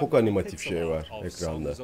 Çok 0.00 0.14
animatif 0.14 0.60
şey 0.60 0.86
var 0.86 1.10
ekranda. 1.24 1.74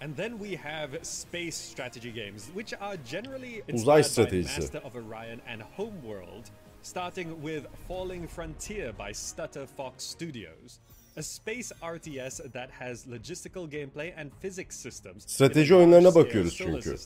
And 0.00 0.16
then 0.16 0.38
we 0.38 0.56
have 0.56 1.02
space 1.02 1.52
strategy 1.52 2.10
games, 2.10 2.46
which 2.48 2.74
are 2.80 2.98
generally 3.10 3.62
inspired 3.68 4.32
by. 4.32 4.42
Master 4.42 4.82
of 4.84 4.94
Orion 4.96 5.40
and 5.48 5.62
Homeworld, 5.76 6.50
starting 6.82 7.28
with 7.42 7.66
Falling 7.88 8.26
Frontier 8.26 8.92
by 8.92 9.14
Stutter 9.14 9.66
Fox 9.66 10.04
Studios. 10.04 10.80
A 11.16 11.22
space 11.22 11.72
RTS 11.80 12.52
that 12.52 12.70
has 12.70 13.06
logistical 13.06 13.66
gameplay 13.68 14.12
and 14.16 14.30
physics 14.42 14.76
systems. 14.76 15.24
Strateji 15.26 15.74
oyunlarına 15.74 16.14
bakıyoruz 16.14 16.56
çünkü. 16.56 16.96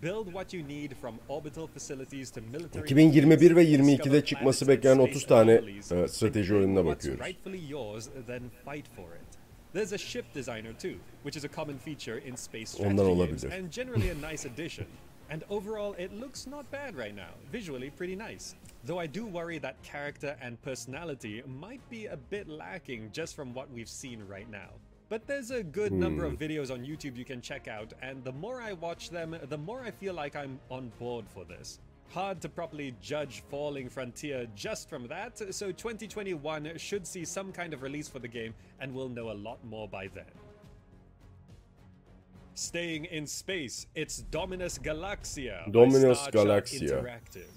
System. 0.00 0.10
Build 0.10 0.32
what 0.34 0.52
you 0.52 0.62
need 0.62 0.94
from 1.00 1.18
orbital 1.28 1.66
facilities 1.66 2.30
to 2.30 2.40
military 2.40 2.88
2021 2.88 3.40
ve 3.40 3.48
fleets, 3.48 3.70
22'de 3.80 3.98
discover 3.98 4.24
çıkması 4.24 4.68
beklenen 4.68 5.06
space 5.06 5.16
30 5.16 5.26
tane, 5.26 5.52
e, 6.02 6.08
strateji 6.08 6.54
oyununa 6.54 6.86
bakıyoruz. 6.86 7.20
There's 9.72 9.92
a 9.92 9.98
ship 9.98 10.24
designer 10.34 10.72
too, 10.78 10.98
which 11.22 11.36
is 11.36 11.44
a 11.44 11.48
common 11.48 11.78
feature 11.78 12.18
in 12.18 12.36
space 12.36 12.66
strategy 12.66 13.00
Ondan 13.00 13.06
games, 13.06 13.44
olabilir. 13.44 13.58
and 13.58 13.72
generally 13.72 14.10
a 14.10 14.14
nice 14.32 14.48
addition. 14.48 14.86
And 15.28 15.42
overall, 15.50 15.94
it 15.98 16.12
looks 16.12 16.46
not 16.46 16.70
bad 16.70 16.96
right 16.96 17.14
now. 17.14 17.34
Visually, 17.52 17.90
pretty 17.90 18.16
nice. 18.16 18.54
Though 18.86 19.02
I 19.02 19.08
do 19.08 19.26
worry 19.26 19.58
that 19.58 19.74
character 19.82 20.36
and 20.40 20.56
personality 20.62 21.42
might 21.46 21.80
be 21.90 22.06
a 22.06 22.16
bit 22.30 22.48
lacking 22.48 23.10
just 23.12 23.34
from 23.34 23.52
what 23.52 23.66
we've 23.74 23.88
seen 23.88 24.22
right 24.30 24.48
now. 24.50 24.70
But 25.08 25.26
there's 25.26 25.52
a 25.52 25.62
good 25.62 25.92
number 25.92 26.24
of 26.24 26.32
hmm. 26.32 26.42
videos 26.42 26.72
on 26.72 26.80
YouTube 26.80 27.16
you 27.16 27.24
can 27.24 27.40
check 27.40 27.68
out, 27.68 27.92
and 28.02 28.24
the 28.24 28.32
more 28.32 28.60
I 28.60 28.72
watch 28.72 29.10
them, 29.10 29.36
the 29.48 29.58
more 29.58 29.82
I 29.82 29.90
feel 29.90 30.14
like 30.14 30.34
I'm 30.34 30.58
on 30.70 30.90
board 30.98 31.26
for 31.28 31.44
this. 31.44 31.78
Hard 32.10 32.40
to 32.40 32.48
properly 32.48 32.94
judge 33.00 33.42
Falling 33.50 33.88
Frontier 33.88 34.46
just 34.54 34.88
from 34.88 35.06
that, 35.08 35.38
so 35.54 35.70
2021 35.72 36.78
should 36.78 37.06
see 37.06 37.24
some 37.24 37.52
kind 37.52 37.72
of 37.72 37.82
release 37.82 38.08
for 38.08 38.18
the 38.18 38.28
game, 38.28 38.54
and 38.80 38.94
we'll 38.94 39.08
know 39.08 39.30
a 39.30 39.34
lot 39.34 39.64
more 39.64 39.88
by 39.88 40.08
then. 40.08 40.24
Staying 42.54 43.04
in 43.06 43.26
space, 43.26 43.86
it's 43.94 44.18
Dominus 44.30 44.78
Galaxia. 44.78 45.70
Dominus 45.70 46.26
Galaxia. 46.28 47.04
Interactive. 47.04 47.50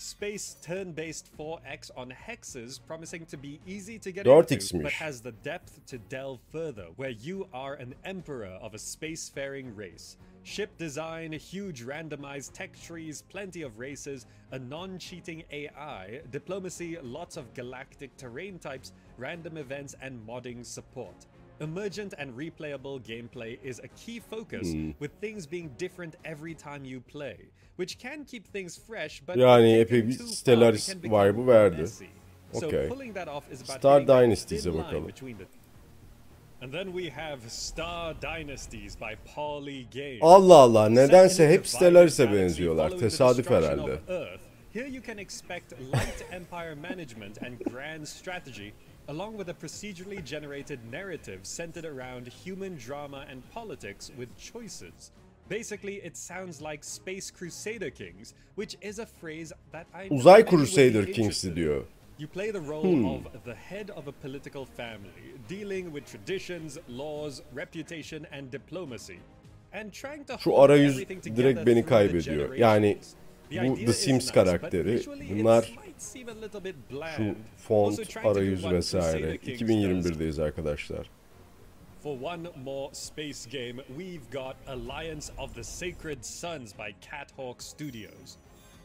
Space 0.00 0.56
turn-based 0.62 1.28
4X 1.36 1.90
on 1.94 2.10
hexes, 2.10 2.80
promising 2.86 3.26
to 3.26 3.36
be 3.36 3.60
easy 3.66 3.98
to 3.98 4.10
get 4.10 4.24
4X'miş. 4.24 4.72
into, 4.72 4.82
but 4.84 4.92
has 4.92 5.20
the 5.20 5.32
depth 5.32 5.84
to 5.88 5.98
delve 5.98 6.40
further, 6.50 6.86
where 6.96 7.10
you 7.10 7.46
are 7.52 7.74
an 7.74 7.94
emperor 8.06 8.58
of 8.62 8.72
a 8.72 8.78
spacefaring 8.78 9.76
race. 9.76 10.16
Ship 10.42 10.74
design, 10.78 11.32
huge 11.32 11.84
randomized 11.84 12.54
tech 12.54 12.80
trees, 12.80 13.24
plenty 13.28 13.60
of 13.60 13.78
races, 13.78 14.24
a 14.52 14.58
non-cheating 14.58 15.44
AI, 15.52 16.22
diplomacy, 16.30 16.96
lots 17.02 17.36
of 17.36 17.52
galactic 17.52 18.16
terrain 18.16 18.58
types, 18.58 18.94
random 19.18 19.58
events, 19.58 19.94
and 20.00 20.26
modding 20.26 20.64
support. 20.64 21.26
Emergent 21.60 22.14
and 22.18 22.30
replayable 22.38 23.00
gameplay 23.02 23.58
is 23.64 23.78
a 23.80 23.88
key 23.88 24.20
focus, 24.30 24.72
Hmm. 24.72 24.90
with 25.00 25.10
things 25.20 25.50
being 25.52 25.70
different 25.78 26.14
every 26.24 26.54
time 26.54 26.84
you 26.84 27.00
play, 27.12 27.36
which 27.76 27.98
can 27.98 28.24
keep 28.24 28.44
things 28.52 28.78
fresh, 28.88 29.22
but 29.26 29.36
Yani 29.36 29.72
epey 29.80 30.08
bir 30.08 30.12
Stellaris 30.12 30.88
vibe'ı 31.04 31.46
verdi. 31.46 31.84
So 32.52 32.66
Okay. 32.66 32.86
about 32.86 33.44
Star 33.66 34.06
Dynasties'e 34.08 34.74
bakalım. 34.74 35.08
and 36.62 36.72
then 36.72 36.92
we 36.92 37.10
have 37.10 37.38
Star 37.48 38.14
Dynasties 38.22 38.96
by 39.00 39.14
Poly 39.34 39.86
Games. 39.90 40.18
Allah 40.22 40.54
Allah 40.56 40.88
nedense 40.88 41.48
hep 41.48 41.66
Stellaris'e 41.66 42.32
benziyorlar. 42.32 42.90
Tesadüf 42.90 43.50
herhalde. 43.50 43.98
Here 44.74 44.88
you 44.88 45.02
can 45.02 45.18
expect 45.18 45.72
light 45.72 46.24
empire 46.32 46.74
management 46.74 47.42
and 47.42 47.60
grand 47.72 48.06
strategy, 48.08 48.72
along 49.10 49.36
with 49.36 49.48
a 49.48 49.54
procedurally 49.54 50.22
generated 50.24 50.78
narrative 50.88 51.40
centered 51.42 51.84
around 51.84 52.28
human 52.28 52.76
drama 52.76 53.26
and 53.28 53.38
politics 53.50 54.12
with 54.16 54.28
choices. 54.38 55.10
Basically, 55.48 55.96
it 55.96 56.16
sounds 56.16 56.62
like 56.62 56.84
Space 56.84 57.28
Crusader 57.28 57.90
Kings, 57.90 58.34
which 58.54 58.76
is 58.80 59.00
a 59.00 59.06
phrase 59.06 59.52
that 59.72 59.86
I 59.92 60.08
Uzay 60.08 60.46
Crusader 60.46 61.02
in. 61.02 61.54
diyor. 61.56 61.84
You 62.18 62.28
play 62.28 62.52
the 62.52 62.60
role 62.60 62.84
hmm. 62.84 63.26
of 63.34 63.42
the 63.44 63.54
head 63.54 63.90
of 63.90 64.06
a 64.06 64.12
political 64.12 64.64
family, 64.64 65.34
dealing 65.48 65.90
with 65.90 66.04
traditions, 66.06 66.78
laws, 66.86 67.42
reputation, 67.52 68.26
and 68.30 68.48
diplomacy. 68.50 69.18
And 69.72 69.92
trying 69.92 70.24
to 70.26 70.38
Şu 70.38 70.50
hold 70.50 70.70
arayüz 70.70 71.08
direkt 71.36 71.66
beni 71.66 71.86
kaybediyor. 71.86 72.54
Yani 72.54 72.98
bu 73.50 73.76
The 73.76 73.92
Sims 73.92 74.30
karakteri, 74.30 75.00
bunlar 75.30 75.72
Şu 77.16 77.34
font, 77.56 78.16
arayüz 78.24 78.70
vesaire. 78.70 79.38
Kings 79.38 79.60
does. 79.60 79.68
2021'deyiz 79.70 80.42
arkadaşlar. 80.42 81.10
For 82.02 82.16
one 82.22 82.48
more 82.64 82.94
space 82.94 83.50
game, 83.50 83.82
we've 83.88 84.30
got 84.32 84.56
Alliance 84.66 85.32
of 85.38 85.54
the 85.54 85.64
Sacred 85.64 86.24
Sons 86.24 86.72
by 86.72 86.94
Cathawk 87.10 87.62
Studios. 87.62 88.36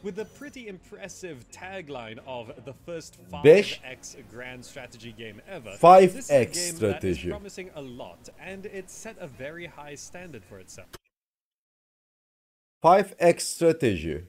With 0.02 0.18
a 0.18 0.24
pretty 0.38 0.68
impressive 0.68 1.36
tagline 1.50 2.18
of 2.26 2.48
the 2.64 2.74
first 2.86 3.18
Beş- 3.44 3.80
5x 3.80 4.16
grand 4.30 4.64
strategy 4.64 5.12
game 5.18 5.40
ever, 5.48 5.70
5X 5.70 6.12
this 6.12 6.24
is 6.24 6.30
a 6.30 6.44
game 6.44 6.92
that 6.92 7.04
is 7.04 7.18
promising 7.18 7.70
a 7.74 7.80
lot, 7.80 8.28
and 8.38 8.66
it 8.66 8.90
set 8.90 9.16
a 9.20 9.26
very 9.26 9.66
high 9.66 9.96
standard 9.96 10.44
for 10.44 10.58
itself. 10.60 10.88
5X 12.84 13.40
strateji. 13.40 14.26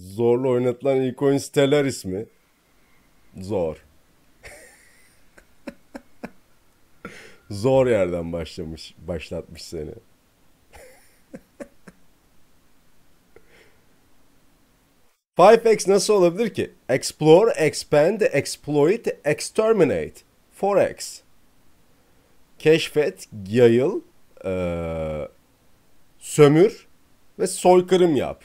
Zorla 0.00 0.48
oynatılan 0.48 1.00
ilk 1.00 1.22
oyun 1.22 1.38
Stellaris 1.38 2.04
mi? 2.04 2.26
Zor. 3.40 3.84
Zor 7.50 7.86
yerden 7.86 8.32
başlamış, 8.32 8.94
başlatmış 8.98 9.62
seni. 9.62 9.90
Five 15.36 15.72
x 15.72 15.88
nasıl 15.88 16.14
olabilir 16.14 16.54
ki? 16.54 16.70
Explore, 16.88 17.50
expand, 17.50 18.20
exploit, 18.20 19.08
exterminate. 19.24 20.14
4x. 20.60 21.20
Keşfet, 22.58 23.28
yayıl, 23.48 24.00
eee, 24.44 25.28
sömür 26.18 26.86
ve 27.38 27.46
soykırım 27.46 28.16
yap. 28.16 28.44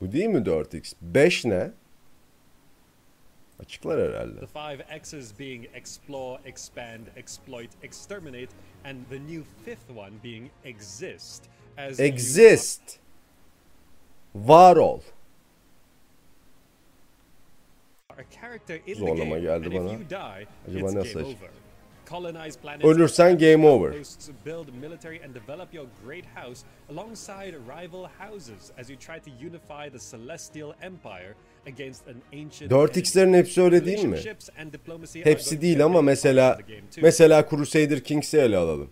Bu 0.00 0.12
değil 0.12 0.26
mi 0.28 0.38
4x? 0.38 0.94
5 1.02 1.44
ne? 1.44 1.70
Açıklar 3.60 4.08
herhalde. 4.08 4.40
The 4.40 4.46
five 4.46 4.96
X's 4.96 5.38
being 5.38 5.64
explore, 5.74 6.42
expand, 6.44 7.06
exploit, 7.16 7.70
exterminate, 7.82 8.48
and 8.84 8.96
the 9.10 9.18
new 9.18 9.44
fifth 9.64 9.90
one 9.96 10.12
being 10.24 10.50
exist. 10.64 11.44
As 11.76 11.98
you 11.98 12.08
Exist. 12.08 12.98
Var 14.34 14.76
ol. 14.76 15.00
Zorlama 18.94 19.38
geldi 19.38 19.74
bana. 19.74 19.90
Acaba 20.68 20.94
nasıl 20.94 21.20
game 21.20 21.36
Ölürsen 22.82 23.38
game 23.38 23.66
over. 23.66 23.92
build 24.46 24.68
military 24.80 25.24
and 25.24 25.34
develop 25.34 25.74
your 25.74 25.86
great 26.06 26.24
house 26.34 26.64
alongside 26.90 27.54
rival 27.54 28.08
houses 28.18 28.70
as 28.78 28.90
you 28.90 28.98
try 28.98 29.20
to 29.20 29.30
unify 29.46 29.98
the 29.98 30.16
celestial 30.16 30.72
empire 30.82 31.34
against 31.66 32.08
an 32.08 32.14
ancient 32.32 32.72
4X'lerin 32.72 33.34
hepsi 33.34 33.62
öyle 33.62 33.84
değil 33.86 34.04
mi? 34.04 34.18
Hepsi 35.24 35.60
değil 35.60 35.84
ama 35.84 36.02
mesela 36.02 36.58
mesela 37.02 37.48
Crusader 37.50 38.04
Kings'i 38.04 38.38
ele 38.38 38.56
alalım. 38.56 38.90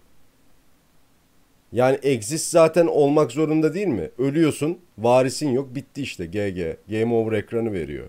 Yani 1.72 1.98
exist 2.02 2.50
zaten 2.50 2.86
olmak 2.86 3.32
zorunda 3.32 3.74
değil 3.74 3.86
mi? 3.86 4.10
Ölüyorsun, 4.18 4.78
varisin 4.98 5.50
yok, 5.50 5.74
bitti 5.74 6.02
işte 6.02 6.26
GG. 6.26 6.76
Game 6.90 7.14
over 7.14 7.32
ekranı 7.32 7.72
veriyor. 7.72 8.06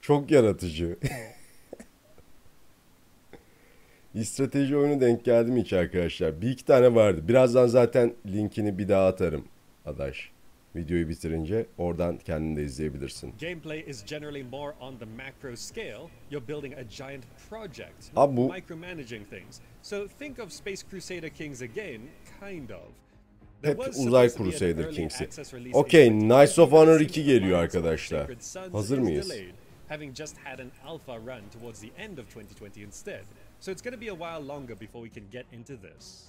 Çok 0.00 0.30
yaratıcı. 0.30 0.96
Bir 4.14 4.24
strateji 4.24 4.76
oyunu 4.76 5.00
denk 5.00 5.24
geldi 5.24 5.50
mi 5.50 5.62
hiç 5.62 5.72
arkadaşlar? 5.72 6.40
Bir 6.40 6.50
iki 6.50 6.64
tane 6.64 6.94
vardı. 6.94 7.28
Birazdan 7.28 7.66
zaten 7.66 8.14
linkini 8.26 8.78
bir 8.78 8.88
daha 8.88 9.06
atarım 9.06 9.44
adaş. 9.86 10.30
Videoyu 10.76 11.08
bitirince 11.08 11.66
oradan 11.78 12.18
kendin 12.18 12.56
de 12.56 12.64
izleyebilirsin. 12.64 13.34
Abi 18.16 18.36
bu- 18.36 18.52
micromanaging 18.52 19.30
things. 19.30 19.60
So 19.82 20.06
think 20.18 20.38
of 20.38 20.52
Space 20.52 20.82
Crusader 20.90 21.30
Kings 21.30 21.62
again, 21.62 22.00
kind 22.40 22.70
of. 22.70 22.80
There 23.62 23.72
Hep 23.72 23.88
uzay 23.88 24.28
Crusader 24.28 24.90
Kings'i. 24.90 25.28
Okey, 25.72 26.08
Knights 26.10 26.58
of 26.58 26.68
2020, 26.68 26.76
Honor 26.76 27.00
but 27.00 27.10
2 27.10 27.20
Rise 27.20 27.32
geliyor 27.32 27.58
arkadaşlar. 27.58 28.30
Hazır 28.72 28.98
mıyız? 28.98 29.32
having 29.88 30.14
just 30.14 30.36
had 30.36 30.60
an 30.60 30.70
alpha 30.86 31.16
run 31.16 31.42
towards 31.60 31.80
the 31.80 31.90
end 31.98 32.18
of 32.18 32.26
2020 32.28 32.82
instead. 32.82 33.24
So 33.64 33.70
it's 33.70 33.80
going 33.80 33.92
to 33.92 33.98
be 33.98 34.08
a 34.08 34.14
while 34.14 34.42
longer 34.42 34.74
before 34.74 35.00
we 35.00 35.08
can 35.08 35.26
get 35.30 35.46
into 35.50 35.76
this. 35.76 36.26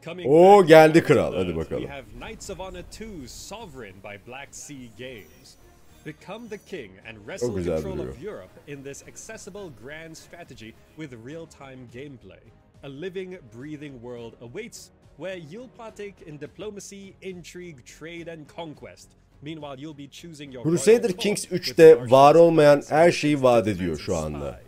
Coming 0.00 0.26
oh, 0.28 0.60
Oo, 0.60 0.62
geldi 0.62 1.02
kral. 1.02 1.34
Hadi 1.34 1.52
bakalım. 1.56 1.82
We 1.82 1.88
have 1.88 2.04
Knights 2.14 2.50
of 2.50 2.60
Honor 2.60 2.84
2 2.92 3.26
Sovereign 3.26 3.94
by 4.04 4.18
Black 4.26 4.54
Sea 4.54 4.88
Games. 4.96 5.56
Become 6.04 6.46
the 6.48 6.58
king 6.58 6.92
and 7.04 7.18
wrestle 7.26 7.50
control 7.50 8.00
of 8.00 8.22
Europe 8.22 8.52
in 8.68 8.84
this 8.84 9.02
accessible 9.08 9.72
grand 9.82 10.16
strategy 10.16 10.74
with 10.96 11.12
real-time 11.24 11.88
gameplay. 11.92 12.44
A 12.84 12.88
living, 12.88 13.36
breathing 13.50 14.00
world 14.00 14.36
awaits 14.40 14.92
where 15.16 15.38
you'll 15.38 15.74
partake 15.76 16.22
in 16.26 16.38
diplomacy, 16.38 17.16
intrigue, 17.20 17.84
trade 17.84 18.28
and 18.28 18.46
conquest. 18.46 19.08
Meanwhile, 19.42 19.80
you'll 19.80 19.98
be 19.98 20.08
choosing 20.08 20.52
your 20.52 20.62
Crusader 20.62 21.12
Kings 21.12 21.50
with 21.50 21.62
3'te 21.62 22.10
var 22.10 22.34
olmayan 22.34 22.82
her 22.88 23.12
şeyi 23.12 23.42
vaat 23.42 23.68
ediyor 23.68 23.98
şu 23.98 24.16
anda. 24.16 24.60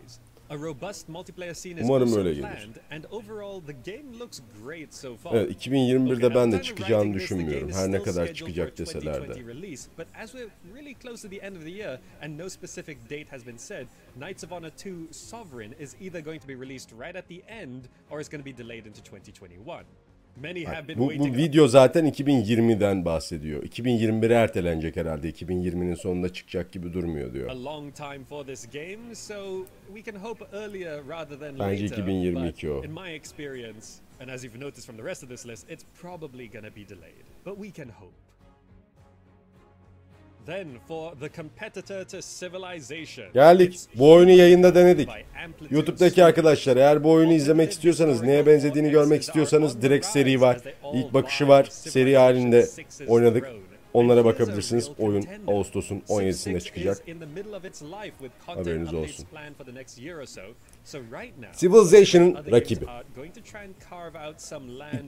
A 0.51 0.57
robust 0.57 1.09
multiplayer 1.09 1.53
scene 1.53 1.77
is 1.77 1.85
Umarım 1.85 2.17
öyle 2.17 2.33
gelir. 2.33 2.41
planned, 2.41 2.75
and 2.91 3.05
overall 3.11 3.61
the 3.61 3.91
game 3.91 4.19
looks 4.19 4.41
great 4.63 4.93
so 4.93 5.15
far. 5.15 5.35
Evet, 5.35 5.67
2021'de 5.67 6.25
Okay, 6.25 6.35
ben 6.35 6.51
de 6.51 6.57
the 6.57 6.61
time 6.61 6.61
of 6.61 6.63
çıkacağını 6.63 7.03
writing 7.03 7.19
this, 7.19 7.29
the 7.29 7.35
game 7.35 7.45
düşünmüyorum. 7.47 7.71
Her 7.71 7.91
ne 7.91 8.03
kadar 8.03 8.33
çıkacak 8.33 8.73
a 8.73 8.77
deseler 8.77 9.21
de. 9.21 9.25
2020 9.25 9.77
but 9.97 10.07
as 10.15 10.31
we're 10.31 10.49
really 10.75 10.95
close 11.01 11.21
to 11.21 11.29
the 11.29 11.45
end 11.47 11.55
of 11.55 11.61
the 11.63 11.71
year 11.71 11.99
and 12.21 12.37
no 12.39 12.49
specific 12.49 12.97
date 13.09 13.25
has 13.29 13.45
been 13.45 13.57
said, 13.57 13.87
Knights 14.15 14.43
of 14.43 14.51
Honor 14.51 14.71
2 14.77 15.07
Sovereign 15.11 15.73
is 15.79 15.95
either 16.01 16.21
going 16.25 16.41
to 16.41 16.47
be 16.47 16.55
released 16.55 16.91
right 16.99 17.15
at 17.15 17.27
the 17.27 17.43
end 17.61 17.87
or 18.09 18.19
it's 18.19 18.29
going 18.29 18.43
to 18.43 18.51
be 18.53 18.63
delayed 18.63 18.87
into 18.87 19.01
2021. 19.01 19.83
Bu, 20.97 21.09
bu 21.19 21.25
video 21.37 21.67
zaten 21.67 22.05
2020'den 22.05 23.05
bahsediyor. 23.05 23.63
2021'e 23.63 24.33
ertelenecek 24.33 24.95
herhalde. 24.95 25.29
2020'nin 25.29 25.95
sonunda 25.95 26.33
çıkacak 26.33 26.71
gibi 26.71 26.93
durmuyor 26.93 27.33
diyor. 27.33 27.49
Bence 31.59 31.83
later. 31.83 31.97
2022 31.97 32.71
o. 32.71 32.81
and 34.21 34.29
as 34.29 34.43
you've 34.43 34.59
noticed 34.59 34.85
from 34.85 34.97
the 34.97 35.03
rest 35.03 35.23
of 35.23 35.29
this 35.29 35.45
list, 35.45 35.69
it's 35.71 35.85
probably 36.01 36.51
gonna 36.51 36.75
be 36.75 36.89
delayed. 36.89 37.25
But 37.45 37.55
we 37.57 37.71
can 37.71 37.89
hope. 37.89 38.13
Geldik. 43.33 43.79
Bu 43.95 44.11
oyunu 44.11 44.31
yayında 44.31 44.75
denedik. 44.75 45.09
YouTube'daki 45.71 46.23
arkadaşlar 46.23 46.77
eğer 46.77 47.03
bu 47.03 47.11
oyunu 47.11 47.33
izlemek 47.33 47.71
istiyorsanız, 47.71 48.21
neye 48.21 48.45
benzediğini 48.45 48.89
görmek 48.91 49.21
istiyorsanız 49.21 49.81
direkt 49.81 50.05
seri 50.05 50.41
var. 50.41 50.57
İlk 50.93 51.13
bakışı 51.13 51.47
var. 51.47 51.63
Seri 51.71 52.17
halinde 52.17 52.65
oynadık. 53.07 53.47
Onlara 53.93 54.25
bakabilirsiniz. 54.25 54.89
Oyun 54.99 55.25
Ağustos'un 55.47 55.99
17'sinde 56.09 56.61
çıkacak. 56.61 56.97
Haberiniz 58.45 58.93
olsun. 58.93 59.25
Civilization'ın 61.57 62.51
rakibi. 62.51 62.85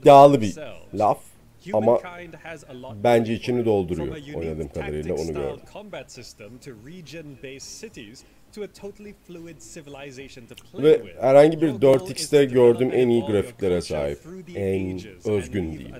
İddialı 0.02 0.42
bir 0.42 0.56
laf 0.94 1.20
ama 1.74 2.00
bence 3.04 3.34
içini 3.34 3.66
dolduruyor 3.66 4.08
oynadığım 4.36 4.68
kadarıyla 4.70 5.14
onu 5.16 5.34
gördüm. 5.34 5.60
Ve 10.84 11.02
herhangi 11.22 11.62
bir 11.62 11.68
4X'te 11.82 12.46
gördüğüm 12.54 12.94
en 12.94 13.08
iyi 13.10 13.22
grafiklere 13.32 13.82
sahip. 13.82 14.18
En 14.56 15.00
özgün 15.26 15.64
diyeyim. 15.78 15.96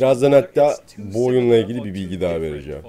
Birazdan 0.00 0.32
hatta 0.32 0.76
bu 0.98 1.26
oyunla 1.26 1.56
ilgili 1.56 1.84
bir 1.84 1.94
bilgi 1.94 2.20
daha 2.20 2.40
vereceğim. 2.40 2.82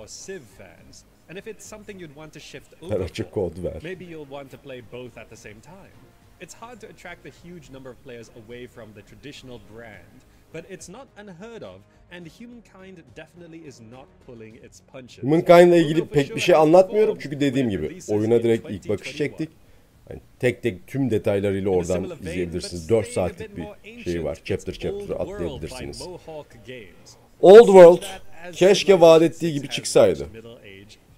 Her 2.89 2.99
açık 2.99 3.31
kod 3.31 3.63
ver. 3.63 3.79
Maybe 3.83 4.03
you'll 4.03 4.29
want 4.29 4.51
to 4.51 4.57
play 4.57 4.81
both 4.91 5.17
at 5.17 5.29
the 5.29 5.35
same 5.35 5.61
time. 5.61 5.93
It's 6.41 6.53
hard 6.53 6.81
to 6.81 6.87
attract 6.87 7.25
a 7.25 7.29
huge 7.47 7.69
number 7.73 7.89
of 7.89 8.03
players 8.03 8.29
away 8.45 8.67
from 8.67 8.93
the 8.93 9.01
traditional 9.01 9.59
brand, 9.75 10.19
but 10.53 10.71
it's 10.71 10.89
not 10.89 11.07
unheard 11.21 11.61
of, 11.61 11.81
and 12.11 12.27
humankind 12.27 12.97
definitely 13.15 13.67
is 13.67 13.79
not 13.79 14.05
pulling 14.25 14.55
its 14.65 14.81
punches. 14.91 15.23
Humankind'la 15.23 15.75
ilgili 15.75 16.05
pek 16.05 16.35
bir 16.35 16.41
şey 16.41 16.55
anlatmıyorum 16.55 17.17
çünkü 17.19 17.39
dediğim 17.39 17.69
gibi 17.69 17.99
oyuna 18.09 18.43
direkt 18.43 18.69
ilk 18.69 18.89
bakış 18.89 19.17
çektik. 19.17 19.49
Yani 20.09 20.21
tek 20.39 20.63
tek 20.63 20.87
tüm 20.87 21.09
detaylarıyla 21.09 21.69
oradan 21.69 22.11
izleyebilirsiniz. 22.21 22.89
4 22.89 23.07
saatlik 23.07 23.49
bir 23.57 24.03
şey 24.03 24.23
var. 24.23 24.39
Chapter 24.45 24.73
chapter 24.73 25.15
atlayabilirsiniz. 25.15 26.07
Old 27.41 27.65
World 27.65 28.03
keşke 28.51 29.01
vaat 29.01 29.21
ettiği 29.21 29.53
gibi 29.53 29.69
çıksaydı. 29.69 30.27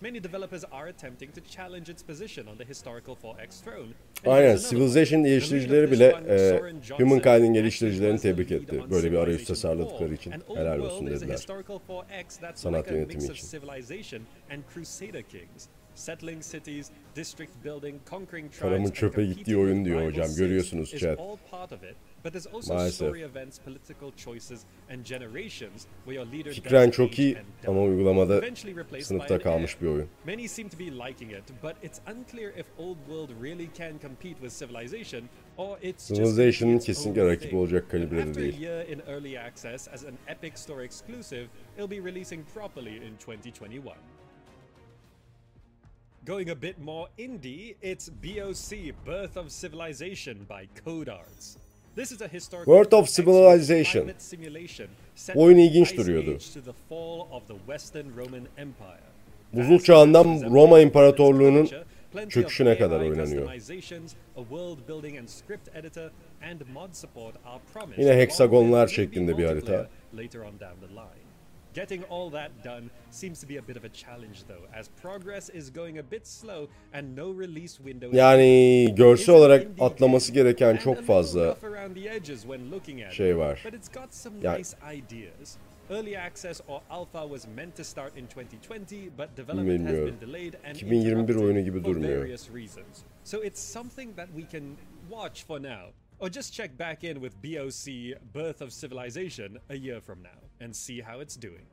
Many 0.06 0.24
developers 0.24 0.64
are 0.72 0.88
attempting 0.88 1.32
to 1.32 1.42
challenge 1.42 1.90
its 1.90 2.04
position 2.04 2.48
on 2.48 2.58
the 2.58 2.66
historical 2.66 3.16
4X 3.16 3.64
throne. 3.64 3.94
Aynen 4.26 4.58
Civilization 4.58 5.24
geliştiricileri 5.24 5.92
bile 5.92 6.06
e, 6.28 6.62
Humankind'in 6.98 7.54
geliştiricilerini 7.54 8.20
tebrik 8.20 8.52
etti. 8.52 8.84
Böyle 8.92 9.12
bir 9.12 9.18
arayüz 9.18 9.46
tasarladıkları 9.46 10.12
4. 10.12 10.20
için 10.20 10.34
helal 10.56 10.80
olsun 10.80 11.08
dediler. 11.08 11.34
historical 11.34 11.80
4X 11.90 12.40
that's 12.40 12.62
Sanat 12.62 12.92
yönetimi 12.92 13.24
için. 13.24 13.60
Civilization 15.96 16.36
and 16.36 16.42
Crusader 16.42 16.42
Kings. 16.42 16.42
Settling 16.42 16.42
cities, 16.42 16.92
district 17.16 17.64
building, 17.64 18.00
conquering 18.10 18.52
tribes, 18.52 18.60
Paramın 18.60 18.92
çöpe 18.92 19.26
gittiği 19.26 19.58
oyun 19.58 19.86
diyor 19.86 20.06
hocam, 20.06 20.28
görüyorsunuz 20.38 20.92
chat. 20.92 21.20
Maalesef. 22.70 23.16
Fikren 26.54 26.90
çok 26.92 27.20
iyi 27.20 27.38
ama 27.68 27.82
uygulamada 27.82 28.42
sınıfta 29.02 29.40
kalmış 29.40 29.82
bir 29.82 29.88
oyun. 29.88 30.10
Many 30.26 30.48
seem 30.48 30.70
to 30.70 30.80
be 30.80 30.86
liking 30.86 31.32
it, 31.32 31.44
but 31.64 31.76
it's 31.84 32.00
unclear 32.16 32.50
if 32.58 32.66
Old 32.78 32.98
World 32.98 33.30
really 33.44 33.70
can 33.78 34.00
compete 34.02 34.36
with 34.42 34.60
Civilization 34.60 35.24
Civilization'ın 35.98 36.80
kesinlikle 36.80 37.28
rakip 37.28 37.54
olacak 37.54 37.92
kalibrede 37.92 38.22
After 38.22 38.42
değil. 38.42 38.58
a 38.58 38.62
year 38.62 38.88
in 38.88 39.00
early 39.08 39.40
access 39.40 39.88
as 39.88 40.06
an 40.06 40.14
Epic 40.28 40.58
Store 40.58 40.84
exclusive, 40.86 41.46
it'll 41.78 41.92
be 41.92 42.10
releasing 42.12 42.46
properly 42.54 42.98
in 42.98 43.16
2021. 43.16 43.94
Going 46.26 46.50
a 46.50 46.56
bit 46.56 46.80
more 46.80 47.08
indie, 47.20 47.76
it's 47.84 48.10
BOC 48.10 48.96
Birth 49.06 49.38
of 49.38 49.52
Civilization 49.52 50.48
by 50.50 50.68
Code 50.84 51.08
Arts. 51.08 51.58
This 51.96 52.12
is 52.12 52.22
a 52.22 52.28
historical 52.28 52.74
Birth 52.74 52.94
of 52.94 53.06
4X 53.06 53.16
Civilization. 53.16 54.12
oyun 55.36 55.58
ilginç 55.58 55.98
duruyordu. 55.98 56.38
Buzul 59.54 59.80
çağından 59.80 60.26
Roma 60.54 60.80
İmparatorluğu'nun 60.80 61.70
çöküşüne 62.30 62.78
kadar 62.78 63.00
oynanıyor. 63.00 63.50
Yine 67.98 68.18
heksagonlar 68.18 68.88
şeklinde 68.88 69.38
bir 69.38 69.46
harita. 69.46 69.90
Getting 71.76 72.04
all 72.06 72.30
that 72.30 72.64
done 72.64 72.90
seems 73.12 73.42
to 73.42 73.46
be 73.46 73.58
a 73.58 73.62
bit 73.62 73.76
of 73.76 73.84
a 73.84 73.90
challenge 73.90 74.46
though, 74.48 74.66
as 74.74 74.88
progress 74.88 75.50
is 75.50 75.70
going 75.70 75.98
a 75.98 76.04
bit 76.04 76.26
slow 76.26 76.70
and 76.94 77.14
no 77.14 77.32
release 77.32 77.82
window. 77.86 78.10
Yani 78.14 78.96
görsel 78.96 79.36
olarak 79.36 79.68
atlaması 79.80 80.34
gereken 80.34 80.78
çok 80.78 81.02
fazla 81.04 81.58
şey 83.12 83.38
var. 83.38 83.62
But 83.66 83.74
it's 83.74 83.94
got 83.94 84.14
some 84.14 84.36
Yani- 84.42 84.58
nice 84.60 84.78
ideas. 84.98 85.58
Early 85.90 86.18
access 86.18 86.62
or 86.68 86.80
alpha 86.90 87.22
was 87.22 87.48
meant 87.56 87.76
to 87.76 87.84
start 87.84 88.18
in 88.18 88.28
2020, 88.28 89.10
but 89.18 89.38
development 89.38 89.88
has 89.88 89.96
been 89.96 90.20
delayed 90.22 90.54
and 90.64 90.76
2021 90.76 91.44
oyunu 91.44 91.62
gibi 91.62 91.84
durmuyor. 91.84 92.20
various 92.20 92.50
reasons. 92.54 93.04
So 93.24 93.44
it's 93.44 93.60
something 93.60 94.16
that 94.16 94.28
we 94.36 94.46
can 94.52 94.64
watch 95.10 95.46
for 95.46 95.64
now. 95.64 95.92
Or 96.20 96.32
just 96.32 96.54
check 96.54 96.80
back 96.80 97.04
in 97.04 97.16
with 97.22 97.34
BOC 97.44 98.16
Birth 98.34 98.62
of 98.62 98.72
Civilization 98.72 99.58
a 99.70 99.76
year 99.76 100.02
from 100.02 100.24
now 100.24 100.45
and 100.60 100.76
see 100.76 101.02
how 101.02 101.20
it's 101.20 101.36
doing. 101.36 101.66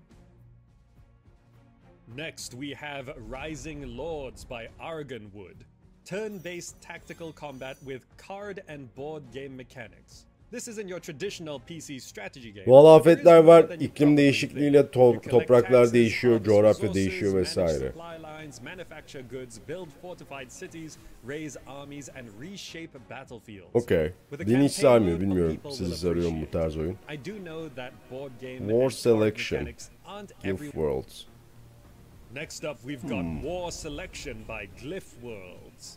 Next, 2.15 2.55
we 2.55 2.71
have 2.71 3.11
Rising 3.17 3.97
Lords 3.97 4.45
by 4.45 4.69
Argonwood. 4.81 5.57
Turn 6.05 6.39
based 6.39 6.81
tactical 6.81 7.33
combat 7.33 7.77
with 7.85 8.05
card 8.17 8.63
and 8.69 8.93
board 8.95 9.23
game 9.33 9.57
mechanics. 9.57 10.27
This 10.53 10.69
isn't 10.69 10.89
your 10.89 11.01
traditional 11.01 11.61
PC 11.61 12.01
strategy 12.01 12.51
game. 12.51 12.67
Doğal 12.67 12.97
afetler 12.97 13.39
var, 13.39 13.67
iklim 13.81 14.17
değişikliğiyle 14.17 14.81
to- 14.81 15.31
topraklar 15.31 15.93
değişiyor, 15.93 16.45
coğrafya 16.45 16.95
değişiyor 16.95 17.35
vesaire. 17.35 17.93
a 21.67 21.87
Beni 24.39 24.65
hiç 24.65 24.73
sarmıyor 24.73 25.21
bilmiyorum. 25.21 25.59
Sizi 25.71 25.97
sarıyor 25.97 26.31
mu 26.31 26.43
bu 26.47 26.51
tarz 26.51 26.77
oyun? 26.77 26.97
War 28.59 28.91
Selection. 28.91 29.69
every 30.45 30.71
Worlds. 30.71 31.25
Next 32.35 32.65
up, 32.65 32.77
we've 32.77 33.09
got 33.09 33.23
Hmm. 33.23 33.43
War 33.43 33.71
Selection 33.71 34.37
by 34.49 34.83
Glyph 34.83 35.07
Worlds. 35.23 35.97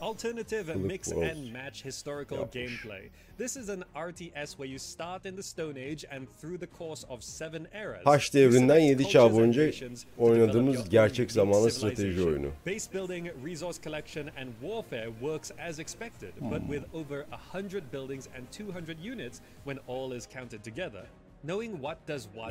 Alternative 0.00 0.76
mix 0.76 1.10
and 1.10 1.52
match 1.52 1.82
historical 1.82 2.46
gameplay. 2.54 3.08
This 3.38 3.56
is 3.56 3.68
an 3.70 3.82
RTS 3.94 4.58
where 4.58 4.68
you 4.68 4.78
start 4.78 5.24
in 5.26 5.36
the 5.36 5.42
Stone 5.42 5.76
Age 5.78 6.04
and 6.10 6.26
through 6.40 6.58
the 6.58 6.66
course 6.66 7.04
of 7.08 7.22
seven 7.22 7.66
eras. 7.72 8.04
Haç 8.04 8.34
devrinden 8.34 8.74
select 8.80 9.00
7 9.00 9.08
çağ 9.08 9.32
boyunca 9.32 9.70
oynadığımız 10.18 10.88
gerçek 10.88 11.32
zamanlı 11.32 11.70
strateji 11.70 12.22
oyunu. 12.22 12.50
Base 12.66 12.92
building, 12.94 13.26
resource 13.46 13.82
collection, 13.82 14.26
and 14.26 14.48
warfare 14.60 15.10
works 15.20 15.50
as 15.68 15.78
expected, 15.78 16.32
but 16.40 16.60
Hmm. 16.62 16.72
with 16.72 16.94
over 16.94 17.24
100 17.30 17.92
buildings 17.92 18.28
and 18.38 18.46
200 18.52 18.98
units 19.12 19.38
when 19.64 19.78
all 19.88 20.12
is 20.16 20.26
counted 20.34 20.64
together. 20.64 21.02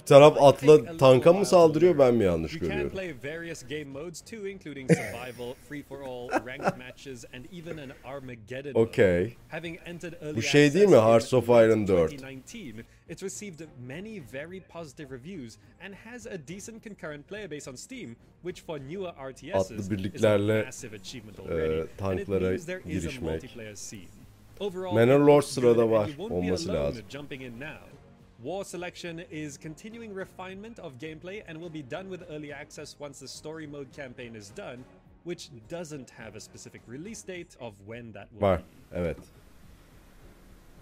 Bir 0.02 0.06
taraf 0.06 0.38
atla 0.42 0.98
tanka 0.98 1.34
mı 1.34 1.46
saldırıyor 1.46 2.00
ben 2.00 2.14
mi 2.16 2.24
yanlış 2.24 2.60
görüyorum? 2.60 2.92
early 10.22 10.36
Bu 10.36 10.42
şey 10.42 10.74
değil 10.74 10.90
mi? 10.90 10.96
Hearts 10.96 11.34
of 11.34 11.50
Iron 11.50 11.88
4. 11.88 12.14
2019, 12.14 12.86
it's 13.10 13.24
received 13.24 13.60
many 13.88 14.22
very 14.34 14.62
positive 14.62 15.16
reviews 15.16 15.58
and 15.86 15.94
has 15.94 16.28
a 16.28 16.48
decent 16.48 16.84
concurrent 16.84 17.28
player 17.28 17.52
base 17.52 17.72
on 17.72 17.76
Steam, 17.76 18.16
which 18.44 18.64
for 18.66 18.80
newer 18.80 19.14
RTSs 19.32 19.56
Atlı 19.56 19.76
is 19.76 19.88
a 19.88 19.92
birliklerle, 19.92 20.64
massive 20.64 20.96
achievement 20.96 21.40
already. 21.40 21.90
and 22.00 22.20
it 22.20 22.28
means 22.30 22.66
there 22.66 22.82
is 22.90 23.06
a 23.06 23.10
multiplayer 23.22 23.76
scene. 23.76 24.08
Overall, 24.60 24.94
Manor 24.94 25.20
Lord 25.20 25.44
sırada 25.44 25.92
var, 25.92 26.10
olması 26.20 26.74
lazım. 26.74 27.04
Jumping 28.46 28.54
in 28.54 28.54
now. 28.54 28.56
War 28.56 28.64
Selection 28.66 29.24
is 29.32 29.58
continuing 29.58 30.14
refinement 30.14 30.80
of 30.80 30.98
gameplay 31.00 31.44
and 31.48 31.60
will 31.60 31.70
be 31.70 31.82
done 31.82 32.10
with 32.10 32.24
early 32.30 32.52
access 32.54 32.96
once 33.00 33.20
the 33.20 33.28
story 33.28 33.68
mode 33.68 33.92
campaign 33.96 34.36
is 34.36 34.50
done, 34.52 34.84
which 35.24 35.50
doesn't 35.70 36.10
have 36.12 36.36
a 36.36 36.40
specific 36.40 36.82
release 36.88 37.24
date 37.24 37.56
of 37.60 37.74
when 37.86 38.12
that 38.14 38.28
will 38.34 38.42
Var. 38.42 38.58
be. 38.58 38.64
Evet. 38.98 39.18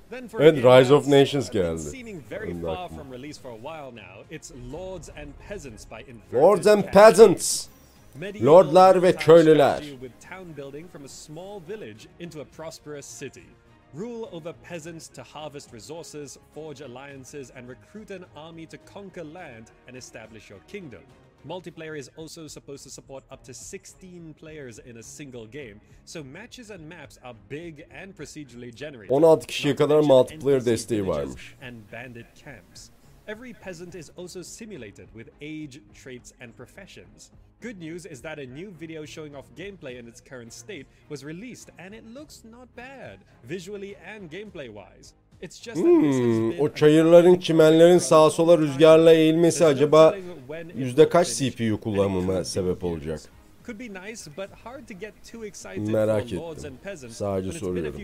Then 0.10 0.28
for 0.28 0.40
a 0.40 0.44
Evet, 0.44 0.56
game 0.56 0.66
Rise 0.66 0.92
of 0.92 1.08
Nations 1.08 1.50
geldi. 1.50 1.80
Seeming 1.80 2.22
very 2.30 2.54
far 2.54 2.90
from 2.90 3.10
release 3.10 3.40
for 3.40 3.50
a 3.50 3.56
while 3.56 3.92
now. 3.92 4.24
It's 4.30 4.52
Lords 4.72 5.10
and 5.16 5.34
Peasants 5.40 5.86
by 5.86 6.02
Inverted 6.02 6.34
Lords 6.34 6.68
and. 6.68 6.86
Peasants. 6.86 7.70
Lordlar 8.20 9.02
ve 9.02 9.14
köylüler. 9.14 10.00
With 10.00 10.12
town 10.20 10.54
building 10.54 10.88
from 10.88 11.06
a 11.06 11.08
small 11.08 11.62
village 11.62 12.08
into 12.20 12.42
a 12.42 12.46
prosperous 12.46 13.08
city. 13.08 13.48
Rule 13.94 14.28
over 14.32 14.54
peasants 14.54 15.08
to 15.10 15.22
harvest 15.22 15.72
resources, 15.72 16.40
forge 16.54 16.82
alliances, 16.82 17.52
and 17.56 17.68
recruit 17.70 18.10
an 18.10 18.26
army 18.36 18.66
to 18.66 18.78
conquer 18.80 19.24
land 19.24 19.70
and 19.88 19.96
establish 19.96 20.50
your 20.50 20.60
kingdom. 20.68 21.02
Multiplayer 21.48 21.96
is 22.00 22.10
also 22.18 22.48
supposed 22.48 22.84
to 22.86 22.90
support 22.90 23.24
up 23.30 23.44
to 23.44 23.54
16 23.54 24.34
players 24.40 24.80
in 24.80 24.98
a 24.98 25.04
single 25.04 25.46
game, 25.46 25.80
so 26.06 26.24
matches 26.24 26.72
and 26.72 26.88
maps 26.90 27.20
are 27.24 27.36
big 27.50 27.86
and 27.92 28.16
procedurally 28.16 28.74
generated. 28.74 29.10
16 29.10 29.48
kişiye 29.48 29.76
kadar 29.76 30.00
multiplayer 30.00 30.66
desteği 30.66 31.08
varmış. 31.08 31.56
and 31.62 31.76
bandit 31.92 32.26
camps. 32.46 32.90
Every 33.26 33.54
peasant 33.54 33.96
is 33.96 34.12
also 34.18 34.42
simulated 34.42 35.08
with 35.16 35.30
age, 35.42 35.82
traits, 35.94 36.34
and 36.42 36.54
professions. 36.56 37.32
Good 37.62 37.80
news 37.80 38.06
is 38.06 38.22
that 38.22 38.38
a 38.38 38.46
new 38.46 38.70
video 38.80 39.06
showing 39.06 39.34
off 39.34 39.46
gameplay 39.56 39.98
in 39.98 40.08
its 40.08 40.20
current 40.20 40.52
state 40.52 40.86
was 41.10 41.24
released 41.24 41.70
and 41.80 41.94
it 41.94 42.04
looks 42.14 42.44
not 42.44 42.68
bad, 42.76 43.20
visually 43.50 43.96
and 44.06 44.30
gameplay 44.30 44.70
wise. 44.70 45.14
It's 45.42 45.58
just 45.58 45.82
that 45.82 46.02
this 46.02 46.16
has 46.18 46.38
Hmm, 46.38 46.60
o 46.60 46.74
çayırların, 46.74 47.40
çimenlerin 47.40 47.98
sağa 47.98 48.30
sola 48.30 48.58
rüzgarla 48.58 49.14
eğilmesi 49.14 49.66
acaba 49.66 50.16
yüzde 50.76 51.10
kaç 51.10 51.28
CPU 51.38 51.80
kullanımına 51.80 52.44
sebep 52.44 52.84
olacak? 52.84 53.20
Could 53.66 53.80
be 53.80 53.88
nice, 53.88 54.32
but 54.38 54.50
hard 54.64 54.88
to 54.88 54.94
get 54.94 55.14
too 55.32 55.46
excited 55.46 55.88
Merak 55.88 56.30
for 56.30 56.36
Lords 56.36 56.60
ettim. 56.60 56.74
and 56.74 56.84
Peasants 56.84 57.18
Sadece 57.18 57.60
soruyorum. 57.60 58.00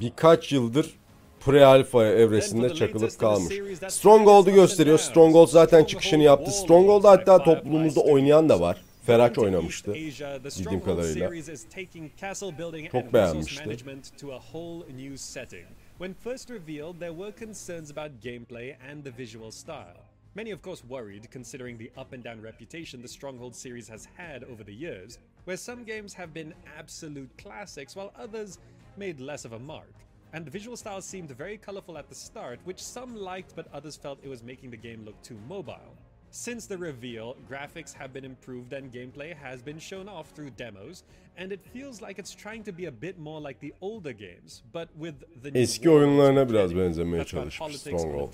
Birkaç 0.00 0.52
yıldır 0.52 0.94
pre-alpha 1.44 2.06
evresinde 2.06 2.74
çakılıp 2.74 3.18
kalmış. 3.18 3.54
Stronghold'u 3.88 4.50
gösteriyor. 4.50 4.98
Stronghold 4.98 5.48
zaten 5.48 5.84
çıkışını 5.84 6.22
yaptı. 6.22 6.50
Stronghold'u 6.50 7.08
hatta 7.08 7.42
toplumumuzda 7.42 8.00
oynayan 8.00 8.48
da 8.48 8.60
var. 8.60 8.82
Feraç 9.06 9.38
oynamıştı. 9.38 9.94
Bildiğim 9.94 10.84
kadarıyla. 10.84 11.30
Çok 12.92 13.12
beğenmişti. 13.12 13.76
When 15.98 16.14
first 16.24 16.50
revealed, 16.50 16.98
there 16.98 17.12
were 17.12 17.32
concerns 17.38 17.90
about 17.90 18.22
gameplay 18.24 18.76
and 18.90 19.04
the 19.04 19.18
visual 19.18 19.50
style. 19.50 20.00
Many, 20.34 20.52
of 20.52 20.62
course, 20.62 20.82
worried 20.82 21.24
considering 21.32 21.78
the 21.78 22.00
up 22.00 22.12
and 22.12 22.24
down 22.24 22.42
reputation 22.42 23.02
the 23.02 23.08
Stronghold 23.08 23.54
series 23.54 23.90
has 23.90 24.08
had 24.16 24.42
over 24.42 24.64
the 24.64 24.74
years, 24.74 25.18
where 25.44 25.56
some 25.56 25.84
games 25.84 26.14
have 26.14 26.34
been 26.34 26.52
absolute 26.78 27.30
classics 27.42 27.94
while 27.94 28.10
others 28.18 28.58
made 28.96 29.20
less 29.20 29.44
of 29.44 29.52
a 29.52 29.58
mark. 29.58 29.94
And 30.34 30.44
the 30.44 30.50
visual 30.50 30.76
style 30.76 31.00
seemed 31.00 31.30
very 31.30 31.56
colorful 31.56 31.96
at 31.96 32.08
the 32.08 32.14
start, 32.16 32.58
which 32.64 32.82
some 32.82 33.14
liked 33.14 33.54
but 33.54 33.72
others 33.72 33.94
felt 33.94 34.18
it 34.24 34.28
was 34.28 34.42
making 34.42 34.72
the 34.72 34.76
game 34.76 35.04
look 35.04 35.22
too 35.22 35.38
mobile. 35.48 35.96
Since 36.32 36.66
the 36.66 36.76
reveal, 36.76 37.36
graphics 37.48 37.94
have 37.94 38.12
been 38.12 38.24
improved 38.24 38.72
and 38.72 38.92
gameplay 38.92 39.32
has 39.36 39.62
been 39.62 39.78
shown 39.78 40.08
off 40.08 40.30
through 40.30 40.50
demos, 40.50 41.04
and 41.38 41.52
it 41.52 41.60
feels 41.72 42.02
like 42.02 42.18
it's 42.18 42.34
trying 42.34 42.64
to 42.64 42.78
be 42.78 42.86
a 42.86 42.92
bit 43.02 43.18
more 43.18 43.48
like 43.48 43.60
the 43.60 43.72
older 43.80 44.12
games, 44.12 44.62
but 44.74 44.88
with 44.94 45.14
the 45.42 45.48
new 45.48 45.60
Eski 45.60 45.90
oyunlarına 45.90 46.48
biraz 46.48 46.76
benzemeye 46.76 47.24
çalışmış 47.24 47.76
Stronghold. 47.76 48.32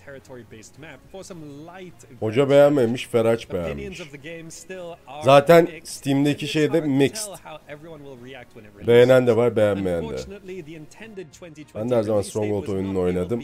Hoca 2.20 2.50
beğenmemiş, 2.50 3.08
Feraç 3.08 3.52
beğenmiş. 3.52 4.00
Zaten 5.22 5.68
Steam'deki 5.84 6.48
şeyde 6.48 6.80
mixed. 6.80 7.32
Beğenen 8.86 9.26
de 9.26 9.36
var, 9.36 9.56
beğenmeyen 9.56 10.02
de. 10.02 10.06
Unfortunately, 10.06 10.64
the 10.64 10.72
intended 10.72 11.26
2020 11.26 11.74
Ben 11.74 11.90
de 11.90 11.96
her 11.96 12.02
zaman 12.02 12.22
Stronghold 12.22 12.66
oyununu 12.68 13.00
oynadım. 13.00 13.42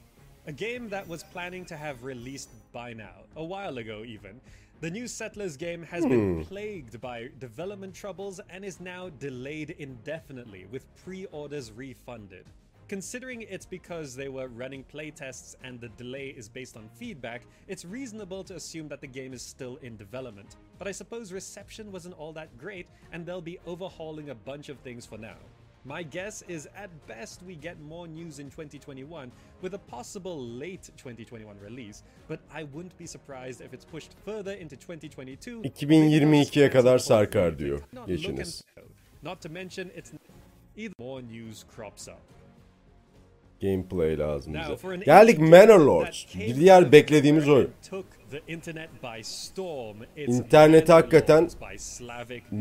A 0.47 0.53
game 0.53 0.89
that 0.91 1.09
was 1.09 1.25
planning 1.33 1.67
to 1.67 1.77
have 1.77 2.03
released 2.05 2.49
by 2.75 2.95
now, 2.95 3.25
a 3.37 3.45
while 3.45 3.79
ago 3.79 4.03
even. 4.05 4.41
The 4.81 4.91
new 4.91 5.07
Settlers 5.07 5.57
game 5.57 5.83
has 5.85 6.03
Hmm. 6.05 6.09
been 6.11 6.45
plagued 6.47 7.01
by 7.01 7.29
development 7.39 7.95
troubles 7.95 8.41
and 8.49 8.65
is 8.65 8.81
now 8.81 9.11
delayed 9.21 9.71
indefinitely, 9.79 10.67
with 10.73 10.85
pre 11.05 11.27
orders 11.27 11.71
refunded. 11.77 12.45
Considering 12.91 13.43
it's 13.43 13.67
because 13.67 14.17
they 14.17 14.29
were 14.29 14.49
running 14.49 14.83
playtests 14.93 15.55
and 15.63 15.81
the 15.81 15.91
delay 15.91 16.35
is 16.37 16.49
based 16.49 16.77
on 16.77 16.89
feedback, 16.89 17.43
it's 17.69 17.85
reasonable 17.85 18.43
to 18.43 18.57
assume 18.57 18.89
that 18.89 19.01
the 19.01 19.07
game 19.07 19.33
is 19.33 19.43
still 19.43 19.79
in 19.83 19.97
development. 19.97 20.57
But 20.77 20.89
I 20.89 20.91
suppose 20.91 21.33
reception 21.33 21.93
wasn't 21.93 22.19
all 22.19 22.33
that 22.33 22.59
great, 22.59 22.89
and 23.13 23.25
they'll 23.25 23.41
be 23.41 23.61
overhauling 23.65 24.31
a 24.31 24.35
bunch 24.35 24.71
of 24.71 24.77
things 24.81 25.07
for 25.07 25.19
now. 25.19 25.37
My 25.85 26.03
guess 26.03 26.43
is 26.49 26.69
at 26.77 26.91
best 27.07 27.45
we 27.45 27.55
get 27.55 27.81
more 27.81 28.09
news 28.09 28.41
in 28.41 28.51
2021 28.51 29.31
with 29.63 29.75
a 29.75 29.79
possible 29.79 30.45
late 30.45 30.91
2021 30.97 31.61
release, 31.61 32.03
but 32.27 32.41
I 32.53 32.65
wouldn't 32.65 32.99
be 32.99 33.07
surprised 33.07 33.61
if 33.61 33.73
it's 33.73 33.85
pushed 33.85 34.17
further 34.25 34.55
into 34.55 34.75
2022. 34.75 35.63
2022'ye 35.63 36.69
kadar 36.69 36.99
sarkar 36.99 37.57
diyor. 37.57 37.83
Not 37.93 38.09
Geçiniz. 38.09 38.65
Not 39.23 39.41
to 39.43 39.49
mention 39.49 39.93
it's 39.95 40.11
either 40.75 40.95
more 40.99 41.23
news 41.23 41.65
crops 41.73 42.09
up. 42.09 42.21
Gameplay 43.63 44.19
lazım 44.19 44.55
bize. 44.55 44.73
Geldik 45.05 45.39
Manor 45.39 45.81
Lords. 45.81 46.25
Bir 46.35 46.57
diğer 46.57 46.93
beklediğimiz 46.93 47.49
oyun. 47.49 47.71
İnterneti 50.37 50.93
hakikaten. 50.93 51.49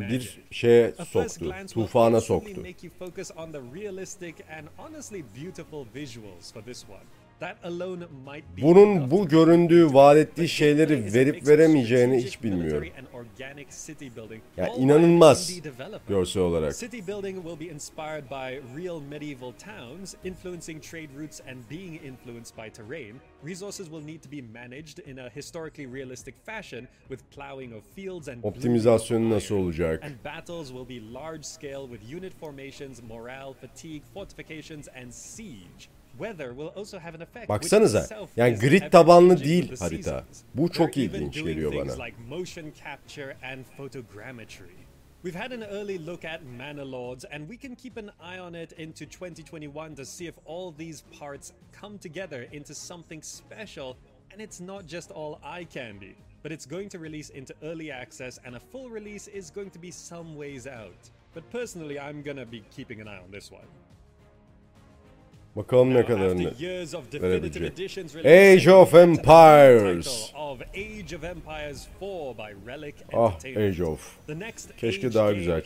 Bir 0.09 0.39
şeye 0.51 0.91
soktu. 1.05 1.45
Tufana 1.73 2.21
soktu. 2.21 2.63
Bunun 8.61 9.11
bu 9.11 9.27
göründüğü, 9.27 9.93
vaat 9.93 10.17
ettiği 10.17 10.47
şeyleri 10.49 11.13
verip 11.13 11.47
veremeyeceğini 11.47 12.17
hiç 12.17 12.43
bilmiyorum. 12.43 12.83
Ya 14.57 14.65
an 14.65 14.69
inanılmaz 14.81 15.49
görsel 16.07 16.43
olarak. 16.43 16.75
Optimizasyonu 28.43 29.29
nasıl 29.29 29.55
olacak? 29.55 30.03
And 36.21 36.37
battles 36.37 36.49
will 36.49 36.49
be 36.49 36.49
large 36.49 36.49
scale 36.49 36.49
with 36.49 36.49
unit 36.49 36.49
formations, 36.49 36.49
morale, 36.49 36.49
fatigue, 36.49 36.49
fortifications 36.49 36.49
and 36.49 36.49
siege. 36.49 36.49
Weather 36.49 36.53
will 36.53 36.71
also 36.75 36.99
have 36.99 37.15
an 37.15 37.21
effect. 37.21 37.49
which 37.49 37.61
Baksanıza, 37.61 38.27
yani 38.37 38.59
grid 38.59 38.91
tabanlı 38.91 39.43
değil 39.43 39.67
the 39.67 39.75
harita. 39.75 40.25
Bu 40.55 40.71
çok 40.71 40.97
ilginç 40.97 41.33
geliyor 41.33 41.75
bana. 41.75 42.05
like 42.05 42.17
motion 42.29 42.71
capture 42.71 43.37
and 43.43 43.65
photogrammetry. 43.77 44.89
We've 45.21 45.35
had 45.35 45.51
an 45.51 45.63
early 45.63 45.97
look 46.05 46.23
at 46.25 46.41
Mana 46.57 46.85
Lords, 46.85 47.25
and 47.25 47.49
we 47.49 47.57
can 47.57 47.75
keep 47.75 47.97
an 47.97 48.09
eye 48.21 48.39
on 48.39 48.53
it 48.53 48.71
into 48.79 49.05
2021 49.05 49.95
to 49.95 50.05
see 50.05 50.27
if 50.27 50.35
all 50.45 50.71
these 50.77 51.03
parts 51.19 51.51
come 51.81 51.97
together 51.99 52.47
into 52.53 52.73
something 52.73 53.21
special. 53.21 53.97
And 54.31 54.41
it's 54.41 54.61
not 54.61 54.87
just 54.87 55.11
all 55.11 55.39
eye 55.43 55.65
candy, 55.65 56.15
but 56.41 56.51
it's 56.51 56.65
going 56.65 56.89
to 56.89 56.99
release 56.99 57.31
into 57.31 57.53
early 57.63 57.91
access, 57.91 58.39
and 58.45 58.55
a 58.55 58.59
full 58.59 58.89
release 58.89 59.27
is 59.27 59.51
going 59.51 59.71
to 59.71 59.79
be 59.79 59.91
some 59.91 60.37
ways 60.37 60.67
out. 60.67 61.11
But 61.33 61.43
personally, 61.51 61.99
I'm 61.99 62.21
gonna 62.21 62.45
be 62.45 62.63
keeping 62.71 63.01
an 63.01 63.07
eye 63.07 63.19
on 63.19 63.31
this 63.31 63.51
one. 63.51 63.67
Bakalım 65.59 65.93
ne 65.93 66.05
kadarını. 66.05 66.53
verebilecek. 67.21 67.73
Age 68.25 68.71
of 68.71 68.95
Empires. 68.95 70.05
title 70.05 70.37
of 70.39 70.61
Age 70.61 71.17
of 71.17 71.23
Empires 71.23 71.87
4 72.01 72.37
by 72.37 72.71
Relic 72.71 72.93
Ah. 73.13 73.33
Age 73.45 73.83
of. 73.83 74.17
Keşke 74.77 75.13
daha 75.13 75.31
güzel 75.31 75.61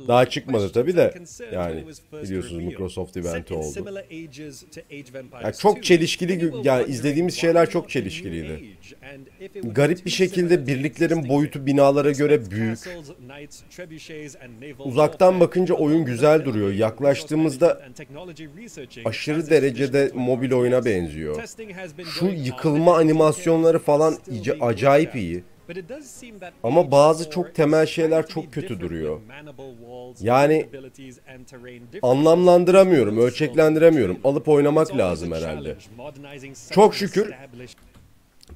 lot 0.00 0.08
Daha 0.08 0.28
çıkmadı 0.28 0.72
tabii 0.72 0.96
de, 0.96 1.14
yani 1.52 1.84
biliyorsunuz. 2.22 2.64
Microsoft 2.64 3.16
eventi 3.16 3.54
oldu. 3.54 3.72
similar 3.72 4.04
ages 4.04 4.60
to 4.60 4.80
Age 4.90 5.04
of 5.10 5.14
Empires 5.16 5.44
Ya 5.44 5.52
çok 5.52 5.78
2, 5.78 5.86
çelişkili 5.86 6.52
yani 6.64 6.90
izlediğimiz 6.90 7.34
şeyler 7.34 7.70
çok 7.70 7.90
çelişkiliydi. 7.90 8.76
Garip 9.62 10.04
bir 10.06 10.10
şekilde 10.10 10.66
birliklerin 10.66 11.28
boyutu 11.28 11.66
binalara 11.66 12.10
göre 12.10 12.50
büyük. 12.50 12.78
Uzaktan 14.78 15.40
bakınca 15.40 15.74
oyun 15.74 16.04
güzel 16.04 16.44
duruyor. 16.44 16.72
Yaklaştığımızda 16.72 17.82
aşırı 19.04 19.50
derecede 19.50 20.10
mobil 20.14 20.52
oyuna 20.52 20.84
benziyor. 20.84 21.42
Şu 22.04 22.26
yıkılma 22.26 22.96
animasyonları 22.96 23.78
falan 23.78 24.16
acayip 24.60 25.16
iyi. 25.16 25.44
Ama 26.62 26.90
bazı 26.90 27.24
4 27.24 27.32
çok 27.32 27.54
temel 27.54 27.86
şeyler 27.86 28.26
çok 28.26 28.52
kötü 28.52 28.80
duruyor. 28.80 29.20
Yani. 30.20 30.66
Anlamlandıramıyorum, 32.02 33.18
ölçeklendiremiyorum. 33.18 34.18
Alıp 34.24 34.48
oynamak 34.48 34.96
lazım 34.96 35.32
herhalde. 35.32 35.76
Çok 36.70 36.94
şükür 36.94 37.34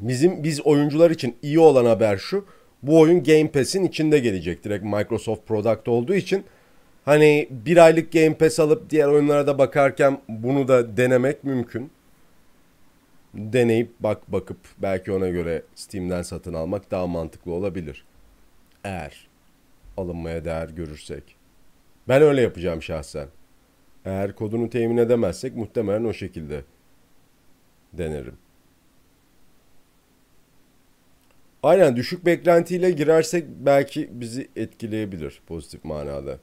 Bizim 0.01 0.44
biz 0.44 0.60
oyuncular 0.60 1.10
için 1.10 1.36
iyi 1.43 1.59
olan 1.59 1.85
haber 1.85 2.16
şu. 2.16 2.44
Bu 2.82 3.01
oyun 3.01 3.23
Game 3.23 3.51
Pass'in 3.51 3.85
içinde 3.85 4.18
gelecek. 4.18 4.64
Direkt 4.64 4.85
Microsoft 4.85 5.47
product 5.47 5.89
olduğu 5.89 6.14
için 6.14 6.44
hani 7.07 7.49
bir 7.51 7.77
aylık 7.77 8.12
Game 8.12 8.35
Pass 8.35 8.61
alıp 8.61 8.91
diğer 8.91 9.09
oyunlara 9.09 9.47
da 9.47 9.59
bakarken 9.59 10.20
bunu 10.28 10.69
da 10.69 10.97
denemek 10.97 11.45
mümkün. 11.45 11.91
Deneyip 13.35 13.91
bak 14.01 14.33
bakıp 14.33 14.59
belki 14.78 15.12
ona 15.12 15.28
göre 15.28 15.62
Steam'den 15.74 16.23
satın 16.23 16.55
almak 16.55 16.91
daha 16.91 17.07
mantıklı 17.07 17.53
olabilir. 17.53 18.05
Eğer 18.85 19.28
alınmaya 19.97 20.45
değer 20.45 20.69
görürsek. 20.69 21.37
Ben 22.09 22.23
öyle 22.23 22.41
yapacağım 22.41 22.83
şahsen. 22.83 23.28
Eğer 24.05 24.35
kodunu 24.35 24.70
temin 24.70 24.97
edemezsek 24.97 25.57
muhtemelen 25.57 26.05
o 26.05 26.12
şekilde 26.12 26.65
denerim. 27.93 28.35
Aynen 31.62 31.97
düşük 31.97 32.27
beklentiyle 32.27 32.91
girersek 32.91 33.45
belki 33.49 34.09
bizi 34.12 34.49
etkileyebilir 34.57 35.41
pozitif 35.47 35.85
manada. 35.85 36.39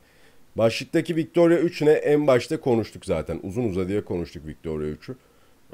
Başlıktaki 0.58 1.16
Victoria 1.16 1.58
3 1.58 1.82
ne 1.82 1.92
en 1.92 2.28
başta 2.28 2.60
konuştuk 2.60 3.06
zaten. 3.06 3.40
Uzun 3.44 3.64
uzadıya 3.64 4.06
konuştuk 4.06 4.48
Victoria 4.48 4.88
3'ü. 4.88 5.16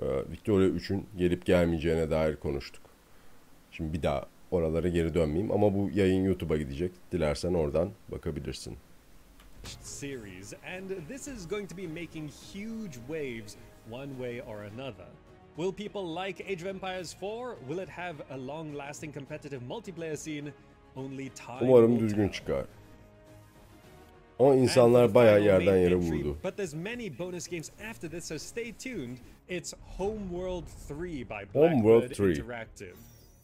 Ee, 0.01 0.31
Victoria 0.31 0.68
3'ün 0.68 1.06
gelip 1.18 1.45
gelmeyeceğine 1.45 2.10
dair 2.10 2.35
konuştuk. 2.35 2.81
Şimdi 3.72 3.93
bir 3.93 4.03
daha 4.03 4.26
oralara 4.51 4.88
geri 4.88 5.14
dönmeyeyim 5.14 5.51
ama 5.51 5.73
bu 5.73 5.89
yayın 5.93 6.23
YouTube'a 6.23 6.57
gidecek. 6.57 6.91
Dilersen 7.11 7.53
oradan 7.53 7.89
bakabilirsin. 8.11 8.77
series, 9.81 10.53
and 10.77 10.89
this 11.07 11.27
is 11.27 11.45
going 11.45 11.68
to 11.69 11.77
be 11.77 11.88
making 11.88 12.30
huge 12.53 12.97
waves 13.07 13.57
one 13.89 14.10
way 14.18 14.41
or 14.41 14.64
another. 14.64 15.07
Will 15.57 15.73
people 15.73 16.23
like 16.23 16.39
Age 16.47 16.61
of 16.61 16.68
Empires 16.68 17.14
4? 17.14 17.57
Will 17.68 17.80
it 17.80 17.89
have 17.89 18.15
a 18.30 18.38
long 18.38 18.73
lasting 18.73 19.14
competitive 19.14 19.61
multiplayer 19.61 20.18
scene? 20.18 20.53
Only 20.95 21.30
time 21.30 21.69
Umarım 21.69 21.99
düzgün 21.99 22.30
çıkar. 22.30 22.65
For 24.40 24.56
insanlar 24.56 25.14
bayağı 25.14 25.41
yerden 25.41 25.78
yere 25.78 25.95
vurdu. 25.95 26.38
But 26.44 26.57
there's 26.57 26.74
many 26.74 27.20
bonus 27.20 27.48
games 27.48 27.72
after 27.90 28.11
this, 28.11 28.26
so 28.26 28.38
stay 28.38 28.72
tuned. 28.72 29.18
It's 29.49 29.74
Homeworld 29.98 30.64
3 30.88 31.24
by 31.24 31.45
Homeworld 31.53 32.02
Blackbird 32.02 32.16
3. 32.16 32.36
Interactive. 32.36 32.95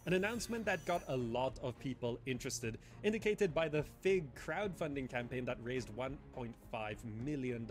An 0.06 0.14
announcement 0.14 0.66
that 0.66 0.86
got 0.86 1.02
a 1.08 1.18
lot 1.18 1.60
of 1.62 1.74
people 1.80 2.18
interested, 2.26 2.78
indicated 3.04 3.54
by 3.54 3.68
the 3.68 3.84
FIG 4.02 4.24
crowdfunding 4.36 5.10
campaign 5.10 5.44
that 5.46 5.58
raised 5.64 5.90
$1.5 5.98 6.96
million. 7.26 7.68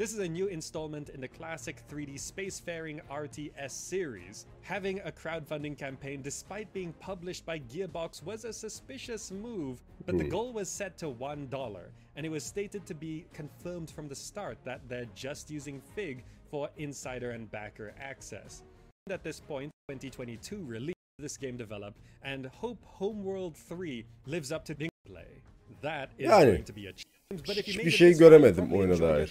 This 0.00 0.14
is 0.14 0.20
a 0.20 0.28
new 0.28 0.46
installment 0.46 1.10
in 1.10 1.20
the 1.20 1.28
classic 1.28 1.82
3D 1.90 2.14
spacefaring 2.14 3.02
RTS 3.10 3.72
series. 3.72 4.46
Having 4.62 5.00
a 5.00 5.12
crowdfunding 5.12 5.76
campaign 5.76 6.22
despite 6.22 6.72
being 6.72 6.94
published 7.00 7.44
by 7.44 7.58
Gearbox 7.58 8.22
was 8.24 8.46
a 8.46 8.52
suspicious 8.54 9.30
move, 9.30 9.82
but 10.06 10.16
the 10.16 10.24
hmm. 10.24 10.30
goal 10.30 10.52
was 10.54 10.70
set 10.70 10.96
to 10.96 11.10
$1, 11.10 11.80
and 12.16 12.24
it 12.24 12.30
was 12.30 12.42
stated 12.42 12.86
to 12.86 12.94
be 12.94 13.26
confirmed 13.34 13.90
from 13.90 14.08
the 14.08 14.14
start 14.14 14.56
that 14.64 14.80
they're 14.88 15.04
just 15.14 15.50
using 15.50 15.82
FIG 15.94 16.24
for 16.50 16.70
insider 16.78 17.32
and 17.32 17.50
backer 17.50 17.92
access. 18.00 18.62
At 19.10 19.22
this 19.22 19.38
point, 19.38 19.70
2022 19.90 20.64
release 20.64 20.94
this 21.18 21.36
game 21.36 21.58
developed, 21.58 21.98
and 22.22 22.46
hope 22.46 22.82
Homeworld 22.86 23.54
3 23.54 24.06
lives 24.24 24.50
up 24.50 24.64
to 24.64 24.72
the 24.72 24.88
gameplay. 24.88 25.42
That 25.82 26.10
is 26.16 26.30
going 26.30 26.64
to 26.64 26.72
be 26.72 26.86
a 26.86 26.92
hiçbir 27.34 27.90
şey 27.90 28.12
göremedim 28.18 28.72
oyuna 28.72 28.98
dair. 29.00 29.26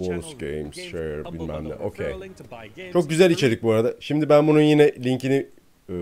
Bonus 0.00 0.38
games, 0.38 0.74
share, 0.90 1.24
bilmem 1.32 1.68
ne. 1.68 1.74
Okey. 1.74 2.06
Çok 2.92 3.10
güzel 3.10 3.30
içerik 3.30 3.62
bu 3.62 3.72
arada. 3.72 3.94
Şimdi 4.00 4.28
ben 4.28 4.48
bunun 4.48 4.60
yine 4.60 4.94
linkini 5.04 5.46
e, 5.90 5.94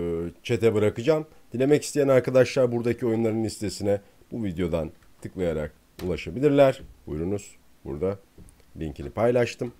chat'e 0.43 0.73
bırakacağım. 0.73 1.25
Dilemek 1.53 1.83
isteyen 1.83 2.07
arkadaşlar 2.07 2.71
buradaki 2.71 3.05
oyunların 3.05 3.43
listesine 3.43 4.01
bu 4.31 4.43
videodan 4.43 4.91
tıklayarak 5.21 5.71
ulaşabilirler. 6.03 6.81
Buyurunuz. 7.07 7.55
Burada 7.85 8.19
linkini 8.79 9.09
paylaştım. 9.09 9.73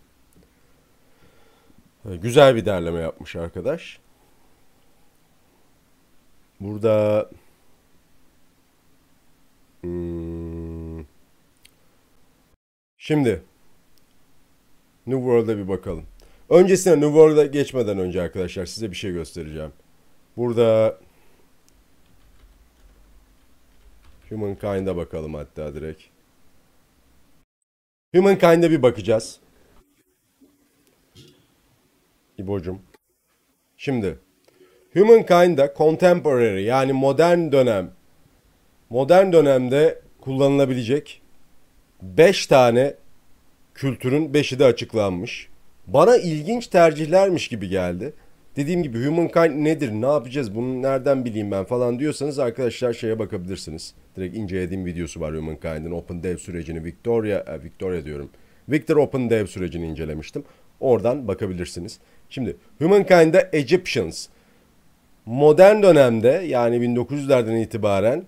E, 2.11 2.15
Güzel 2.15 2.55
bir 2.55 2.65
derleme 2.65 2.99
yapmış 2.99 3.35
arkadaş. 3.35 3.99
Burada 6.59 7.29
Hmm. 9.81 11.05
Şimdi 12.97 13.41
New 15.07 15.21
World'a 15.21 15.57
bir 15.57 15.67
bakalım. 15.67 16.05
Öncesine 16.49 16.93
New 16.93 17.07
World'a 17.07 17.45
geçmeden 17.45 17.97
önce 17.97 18.21
arkadaşlar 18.21 18.65
size 18.65 18.91
bir 18.91 18.95
şey 18.95 19.11
göstereceğim. 19.11 19.71
Burada 20.37 20.97
Humankind'a 24.29 24.95
bakalım 24.97 25.33
hatta 25.33 25.75
direkt. 25.75 26.03
Humankind'a 28.15 28.71
bir 28.71 28.81
bakacağız. 28.81 29.39
İbocum. 32.37 32.81
Şimdi 33.77 34.19
Humankind'da 34.93 35.73
contemporary 35.77 36.63
yani 36.63 36.93
modern 36.93 37.51
dönem 37.51 37.91
modern 38.91 39.31
dönemde 39.31 39.99
kullanılabilecek 40.22 41.22
5 42.01 42.47
tane 42.47 42.93
kültürün 43.73 44.34
5'i 44.34 44.59
de 44.59 44.65
açıklanmış. 44.65 45.47
Bana 45.88 46.18
ilginç 46.18 46.68
tercihlermiş 46.68 47.47
gibi 47.47 47.69
geldi. 47.69 48.13
Dediğim 48.55 48.84
gibi 48.84 49.05
Humankind 49.05 49.65
nedir, 49.65 49.91
ne 49.91 50.05
yapacağız, 50.05 50.55
bunu 50.55 50.81
nereden 50.81 51.26
bileyim 51.26 51.51
ben 51.51 51.63
falan 51.63 51.99
diyorsanız 51.99 52.39
arkadaşlar 52.39 52.93
şeye 52.93 53.19
bakabilirsiniz. 53.19 53.93
Direkt 54.15 54.35
incelediğim 54.35 54.85
videosu 54.85 55.22
var 55.22 55.35
Humankind'in 55.35 55.91
Open 55.91 56.23
Dev 56.23 56.38
sürecini 56.38 56.84
Victoria, 56.84 57.39
e, 57.39 57.63
Victoria 57.63 58.05
diyorum. 58.05 58.30
Victor 58.69 58.97
Open 58.97 59.30
Dev 59.30 59.45
sürecini 59.45 59.88
incelemiştim. 59.88 60.43
Oradan 60.80 61.27
bakabilirsiniz. 61.27 61.99
Şimdi 62.30 62.55
Humankind'da 62.80 63.49
Egyptians 63.53 64.27
modern 65.26 65.84
dönemde 65.84 66.43
yani 66.47 66.76
1900'lerden 66.76 67.61
itibaren 67.61 68.23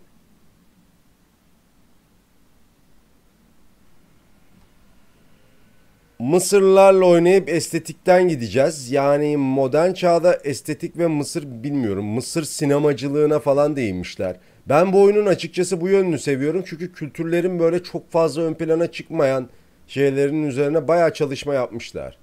Mısırlarla 6.24 7.06
oynayıp 7.06 7.50
estetikten 7.50 8.28
gideceğiz. 8.28 8.91
Yani 8.91 9.38
modern 9.38 9.94
çağda 9.94 10.40
estetik 10.44 10.98
ve 10.98 11.08
Mısır 11.08 11.64
bilmiyorum. 11.64 12.06
Mısır 12.06 12.44
sinemacılığına 12.44 13.40
falan 13.40 13.76
değinmişler. 13.76 14.36
Ben 14.70 14.94
bu 14.94 15.02
oyunun 15.02 15.26
açıkçası 15.26 15.82
bu 15.82 15.90
yönünü 15.90 16.20
seviyorum. 16.20 16.64
Çünkü 16.66 16.94
kültürlerin 16.94 17.60
böyle 17.60 17.84
çok 17.84 18.12
fazla 18.12 18.41
ön 18.41 18.54
plana 18.54 18.91
çıkmayan 18.91 19.50
şeylerin 19.88 20.44
üzerine 20.44 20.88
bayağı 20.88 21.14
çalışma 21.14 21.54
yapmışlar. 21.54 22.18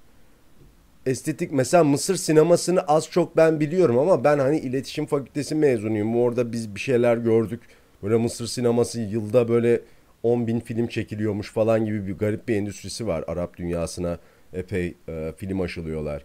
Estetik 1.05 1.51
mesela 1.51 1.83
Mısır 1.83 2.15
sinemasını 2.15 2.81
az 2.81 3.09
çok 3.09 3.37
ben 3.37 3.59
biliyorum 3.59 3.99
ama 3.99 4.23
ben 4.23 4.39
hani 4.39 4.59
iletişim 4.59 5.05
fakültesi 5.05 5.55
mezunuyum. 5.55 6.15
Orada 6.15 6.51
biz 6.51 6.75
bir 6.75 6.79
şeyler 6.79 7.17
gördük. 7.17 7.61
Böyle 8.03 8.15
Mısır 8.15 8.47
sineması 8.47 9.01
yılda 9.01 9.47
böyle 9.47 9.81
10 10.23 10.47
bin 10.47 10.59
film 10.59 10.87
çekiliyormuş 10.87 11.51
falan 11.51 11.85
gibi 11.85 12.07
bir 12.07 12.17
garip 12.17 12.47
bir 12.47 12.55
endüstrisi 12.55 13.07
var. 13.07 13.23
Arap 13.27 13.57
dünyasına 13.57 14.17
epey 14.53 14.95
e, 15.07 15.33
film 15.37 15.61
aşılıyorlar. 15.61 16.23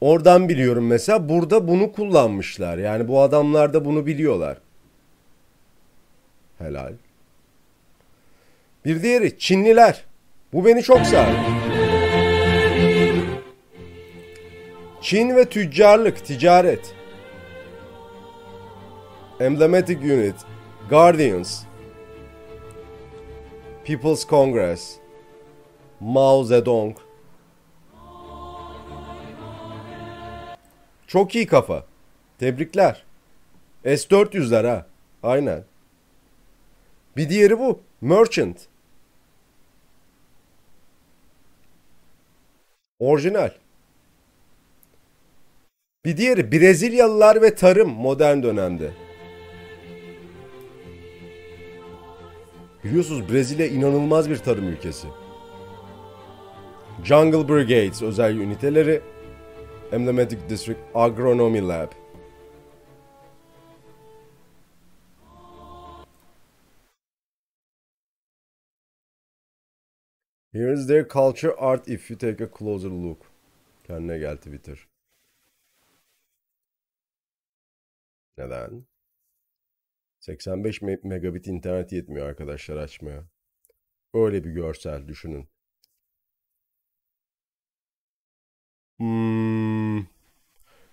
Oradan 0.00 0.48
biliyorum 0.48 0.86
mesela 0.86 1.28
burada 1.28 1.68
bunu 1.68 1.92
kullanmışlar. 1.92 2.78
Yani 2.78 3.08
bu 3.08 3.20
adamlar 3.20 3.74
da 3.74 3.84
bunu 3.84 4.06
biliyorlar. 4.06 4.58
Helal. 6.58 6.92
Bir 8.84 9.02
diğeri 9.02 9.38
Çinliler. 9.38 10.04
Bu 10.52 10.64
beni 10.64 10.82
çok 10.82 11.00
sardı. 11.00 11.36
Çin 15.00 15.36
ve 15.36 15.44
tüccarlık, 15.44 16.24
ticaret. 16.24 16.94
Emblematic 19.40 20.14
Unit, 20.14 20.34
Guardians, 20.90 21.62
People's 23.86 24.26
Congress, 24.26 24.96
Mao 26.00 26.44
Zedong. 26.44 26.96
Çok 31.06 31.34
iyi 31.34 31.46
kafa. 31.46 31.84
Tebrikler. 32.38 33.04
S-400'ler 33.84 34.68
ha. 34.68 34.86
Aynen. 35.22 35.64
Bir 37.16 37.28
diğeri 37.28 37.58
bu. 37.58 37.80
Merchant. 38.00 38.66
Orijinal. 42.98 43.50
Bir 46.04 46.16
diğeri 46.16 46.52
Brezilyalılar 46.52 47.42
ve 47.42 47.54
tarım 47.54 47.90
modern 47.90 48.42
dönemde. 48.42 49.05
Biliyorsunuz 52.86 53.32
Brezilya 53.32 53.66
inanılmaz 53.66 54.30
bir 54.30 54.36
tarım 54.36 54.68
ülkesi. 54.68 55.08
Jungle 57.04 57.48
Brigades 57.48 58.02
özel 58.02 58.36
üniteleri, 58.36 59.02
Emblematic 59.92 60.48
District 60.48 60.78
Agronomy 60.94 61.68
Lab. 61.68 61.92
Here 70.52 70.72
is 70.72 70.86
their 70.86 71.08
culture 71.08 71.54
art 71.58 71.88
if 71.88 72.10
you 72.10 72.18
take 72.18 72.44
a 72.44 72.58
closer 72.58 72.90
look. 72.90 73.18
Kendine 73.86 74.18
gel 74.18 74.36
Twitter. 74.36 74.88
Neden? 78.38 78.86
85 80.26 80.82
me- 80.82 81.00
megabit 81.02 81.46
internet 81.46 81.92
yetmiyor 81.92 82.28
arkadaşlar 82.28 82.76
açmaya. 82.76 83.24
Öyle 84.14 84.44
bir 84.44 84.50
görsel 84.50 85.08
düşünün. 85.08 85.48
Hmm. 88.98 90.06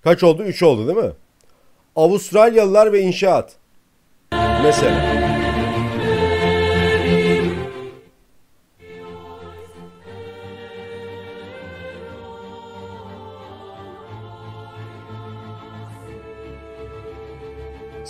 Kaç 0.01 0.23
oldu? 0.23 0.43
3 0.43 0.63
oldu 0.63 0.87
değil 0.87 1.07
mi? 1.07 1.13
Avustralyalılar 1.95 2.93
ve 2.93 3.01
inşaat. 3.01 3.57
Mesela. 4.63 5.22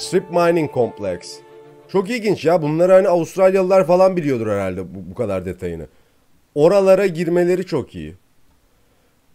Strip 0.03 0.31
Mining 0.31 0.73
Complex. 0.73 1.39
Çok 1.87 2.09
ilginç 2.09 2.45
ya. 2.45 2.61
Bunları 2.61 2.93
hani 2.93 3.07
Avustralyalılar 3.07 3.87
falan 3.87 4.17
biliyordur 4.17 4.47
herhalde 4.47 4.95
bu, 4.95 5.11
bu 5.11 5.15
kadar 5.15 5.45
detayını. 5.45 5.87
Oralara 6.55 7.07
girmeleri 7.07 7.65
çok 7.65 7.95
iyi. 7.95 8.15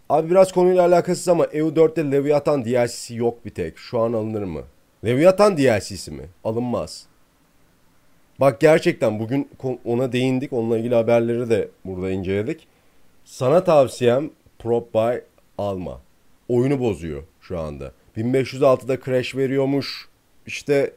Abi 0.08 0.30
biraz 0.30 0.52
konuyla 0.52 0.82
alakasız 0.82 1.28
ama 1.28 1.44
EU4'te 1.44 2.10
Leviathan 2.12 2.64
DLC'si 2.64 3.16
yok 3.16 3.44
bir 3.44 3.50
tek. 3.50 3.78
Şu 3.78 3.98
an 3.98 4.12
alınır 4.12 4.42
mı? 4.42 4.62
Leviathan 5.04 5.56
DLC'si 5.56 6.10
mi? 6.10 6.26
Alınmaz. 6.44 7.06
Bak 8.40 8.60
gerçekten 8.60 9.18
bugün 9.18 9.50
ona 9.84 10.12
değindik. 10.12 10.52
Onunla 10.52 10.78
ilgili 10.78 10.94
haberleri 10.94 11.50
de 11.50 11.68
burada 11.84 12.10
inceledik. 12.10 12.68
Sana 13.24 13.64
tavsiyem 13.64 14.30
Prop 14.58 14.94
Buy 14.94 15.20
alma. 15.58 16.00
Oyunu 16.48 16.80
bozuyor 16.80 17.22
şu 17.40 17.58
anda. 17.58 17.92
1506'da 18.16 19.00
crash 19.00 19.36
veriyormuş. 19.36 20.08
İşte 20.48 20.92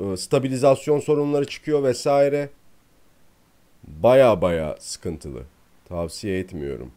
e, 0.00 0.16
stabilizasyon 0.16 1.00
sorunları 1.00 1.46
çıkıyor 1.46 1.82
vesaire. 1.82 2.50
Baya 3.84 4.42
baya 4.42 4.76
sıkıntılı. 4.80 5.42
Tavsiye 5.88 6.38
etmiyorum. 6.38 6.92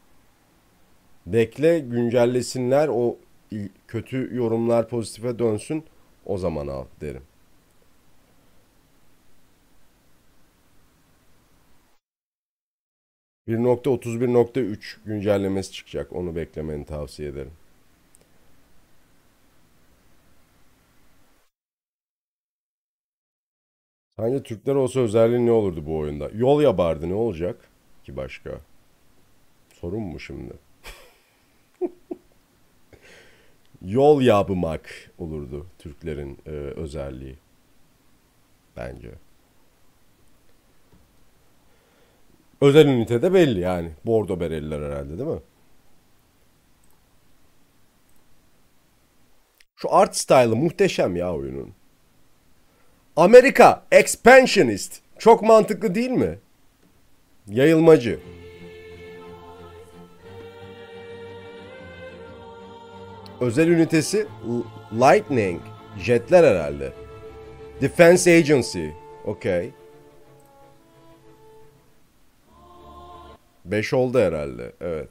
Bekle 1.26 1.80
güncellesinler 1.80 2.88
o 2.88 3.18
kötü 3.88 4.36
yorumlar 4.36 4.90
pozitife 4.90 5.40
dönsün 5.40 5.84
o 6.26 6.38
zaman 6.38 6.68
al 6.68 6.86
derim. 7.02 7.24
%31.3 13.48 14.98
güncellemesi 15.06 15.72
çıkacak. 15.72 16.14
Onu 16.14 16.36
beklemeni 16.36 16.86
tavsiye 16.86 17.30
ederim. 17.30 17.52
Sence 24.20 24.44
Türkler 24.44 24.76
olsa 24.76 25.00
özelliği 25.00 25.46
ne 25.46 25.52
olurdu 25.52 25.86
bu 25.86 25.98
oyunda? 25.98 26.30
Yol 26.34 26.62
yapardı 26.62 27.10
ne 27.10 27.14
olacak 27.14 27.70
ki 28.04 28.18
başka? 28.18 28.52
Sorun 29.74 30.02
mu 30.02 30.20
şimdi? 30.20 30.54
Yol 33.82 34.22
yapmak 34.22 35.12
olurdu 35.18 35.68
Türklerin 35.80 36.38
e, 36.46 36.50
özelliği. 36.52 37.36
Bence. 38.78 39.12
Özel 42.62 42.88
ünitede 42.88 43.34
belli 43.34 43.60
yani. 43.60 43.92
Bordo 44.06 44.40
bereliler 44.40 44.82
herhalde 44.82 45.18
değil 45.18 45.30
mi? 45.30 45.42
Şu 49.76 49.94
art 49.94 50.16
style'ı 50.16 50.56
muhteşem 50.56 51.16
ya 51.16 51.36
oyunun. 51.36 51.77
Amerika 53.18 53.84
expansionist. 53.92 55.02
Çok 55.18 55.42
mantıklı 55.42 55.96
değil 55.96 56.10
mi? 56.10 56.40
Yayılmacı. 57.48 58.20
Özel 63.42 63.68
ünitesi 63.68 64.28
Lightning. 64.94 65.62
Jetler 66.00 66.44
herhalde. 66.44 66.94
Defense 67.82 68.38
Agency. 68.38 68.88
Okey. 69.26 69.72
5 73.66 73.94
oldu 73.94 74.20
herhalde. 74.20 74.72
Evet. 74.82 75.10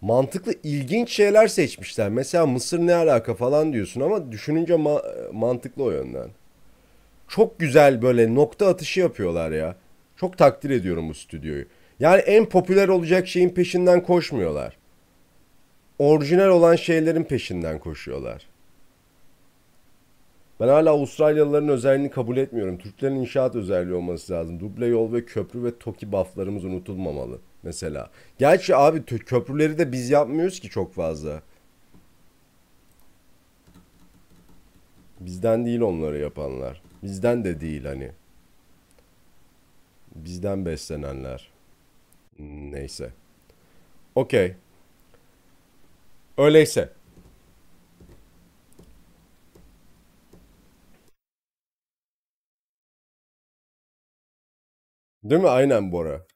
Mantıklı 0.00 0.54
ilginç 0.62 1.10
şeyler 1.10 1.48
seçmişler. 1.48 2.08
Mesela 2.08 2.46
Mısır 2.46 2.78
ne 2.78 2.94
alaka 2.94 3.34
falan 3.34 3.72
diyorsun 3.72 4.00
ama 4.00 4.32
düşününce 4.32 4.74
ma- 4.74 5.32
mantıklı 5.32 5.84
o 5.84 5.90
yönden. 5.90 6.28
Çok 7.28 7.58
güzel 7.58 8.02
böyle 8.02 8.34
nokta 8.34 8.68
atışı 8.68 9.00
yapıyorlar 9.00 9.50
ya. 9.50 9.76
Çok 10.16 10.38
takdir 10.38 10.70
ediyorum 10.70 11.08
bu 11.08 11.14
stüdyoyu. 11.14 11.64
Yani 12.00 12.20
en 12.20 12.48
popüler 12.48 12.88
olacak 12.88 13.28
şeyin 13.28 13.48
peşinden 13.48 14.02
koşmuyorlar. 14.02 14.76
Orijinal 15.98 16.48
olan 16.48 16.76
şeylerin 16.76 17.24
peşinden 17.24 17.78
koşuyorlar. 17.78 18.46
Ben 20.60 20.68
hala 20.68 20.90
Avustralyalıların 20.90 21.68
özelliğini 21.68 22.10
kabul 22.10 22.36
etmiyorum. 22.36 22.78
Türklerin 22.78 23.16
inşaat 23.16 23.56
özelliği 23.56 23.94
olması 23.94 24.32
lazım. 24.32 24.60
Duble 24.60 24.86
yol 24.86 25.12
ve 25.12 25.24
köprü 25.24 25.64
ve 25.64 25.78
TOKİ 25.78 26.12
bufflarımız 26.12 26.64
unutulmamalı 26.64 27.38
mesela. 27.62 28.10
Gerçi 28.38 28.76
abi 28.76 29.04
köprüleri 29.04 29.78
de 29.78 29.92
biz 29.92 30.10
yapmıyoruz 30.10 30.60
ki 30.60 30.68
çok 30.68 30.94
fazla. 30.94 31.42
Bizden 35.20 35.66
değil 35.66 35.80
onları 35.80 36.18
yapanlar. 36.18 36.82
Bizden 37.02 37.44
de 37.44 37.60
değil 37.60 37.84
hani. 37.84 38.12
Bizden 40.14 40.66
beslenenler. 40.66 41.50
Neyse. 42.38 43.10
Okey. 44.14 44.56
Öyleyse. 46.38 46.92
Değil 55.24 55.40
mi? 55.40 55.48
Aynen 55.48 55.92
Bora. 55.92 56.26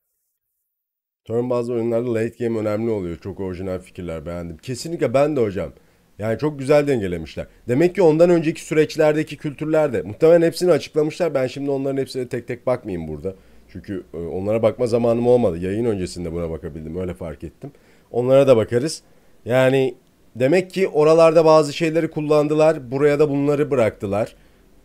Turn 1.24 1.50
bazı 1.50 1.72
oyunlarda 1.72 2.14
late 2.14 2.44
game 2.44 2.58
önemli 2.58 2.90
oluyor. 2.90 3.18
Çok 3.18 3.40
orijinal 3.40 3.78
fikirler 3.78 4.26
beğendim. 4.26 4.56
Kesinlikle 4.56 5.14
ben 5.14 5.36
de 5.36 5.40
hocam. 5.40 5.70
Yani 6.18 6.38
çok 6.38 6.58
güzel 6.58 6.86
dengelemişler. 6.86 7.46
Demek 7.68 7.94
ki 7.94 8.02
ondan 8.02 8.30
önceki 8.30 8.64
süreçlerdeki 8.64 9.36
kültürler 9.36 9.92
de 9.92 10.02
muhtemelen 10.02 10.46
hepsini 10.46 10.70
açıklamışlar. 10.70 11.34
Ben 11.34 11.46
şimdi 11.46 11.70
onların 11.70 11.96
hepsine 11.96 12.28
tek 12.28 12.48
tek 12.48 12.66
bakmayayım 12.66 13.08
burada. 13.08 13.34
Çünkü 13.72 14.04
e, 14.14 14.16
onlara 14.16 14.62
bakma 14.62 14.86
zamanım 14.86 15.26
olmadı. 15.26 15.58
Yayın 15.58 15.84
öncesinde 15.84 16.32
buna 16.32 16.50
bakabildim. 16.50 16.96
Öyle 17.00 17.14
fark 17.14 17.44
ettim. 17.44 17.70
Onlara 18.10 18.46
da 18.46 18.56
bakarız. 18.56 19.02
Yani 19.44 19.94
demek 20.36 20.70
ki 20.70 20.88
oralarda 20.88 21.44
bazı 21.44 21.72
şeyleri 21.72 22.10
kullandılar. 22.10 22.90
Buraya 22.90 23.18
da 23.18 23.30
bunları 23.30 23.70
bıraktılar. 23.70 24.36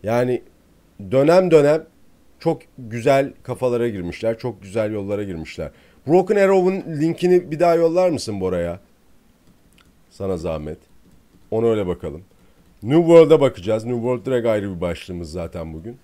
Yani 0.04 0.42
dönem 1.12 1.52
dönem 1.52 1.86
çok 2.40 2.62
güzel 2.78 3.34
kafalara 3.44 3.88
girmişler. 3.88 4.38
Çok 4.38 4.62
güzel 4.62 4.94
yollara 4.94 5.24
girmişler. 5.24 5.72
Broken 6.10 6.36
Arrow'un 6.36 7.02
linkini 7.02 7.52
bir 7.52 7.60
daha 7.60 7.76
yollar 7.76 8.10
mısın 8.10 8.42
Bora'ya? 8.42 8.80
Sana 10.10 10.38
zahmet. 10.38 10.78
Onu 11.52 11.70
öyle 11.70 11.88
bakalım. 11.88 12.24
New 12.84 13.00
World'a 13.02 13.42
bakacağız. 13.42 13.86
New 13.86 14.00
World 14.00 14.26
direkt 14.26 14.48
ayrı 14.48 14.76
bir 14.76 14.82
başlığımız 14.82 15.32
zaten 15.32 15.74
bugün. 15.74 15.98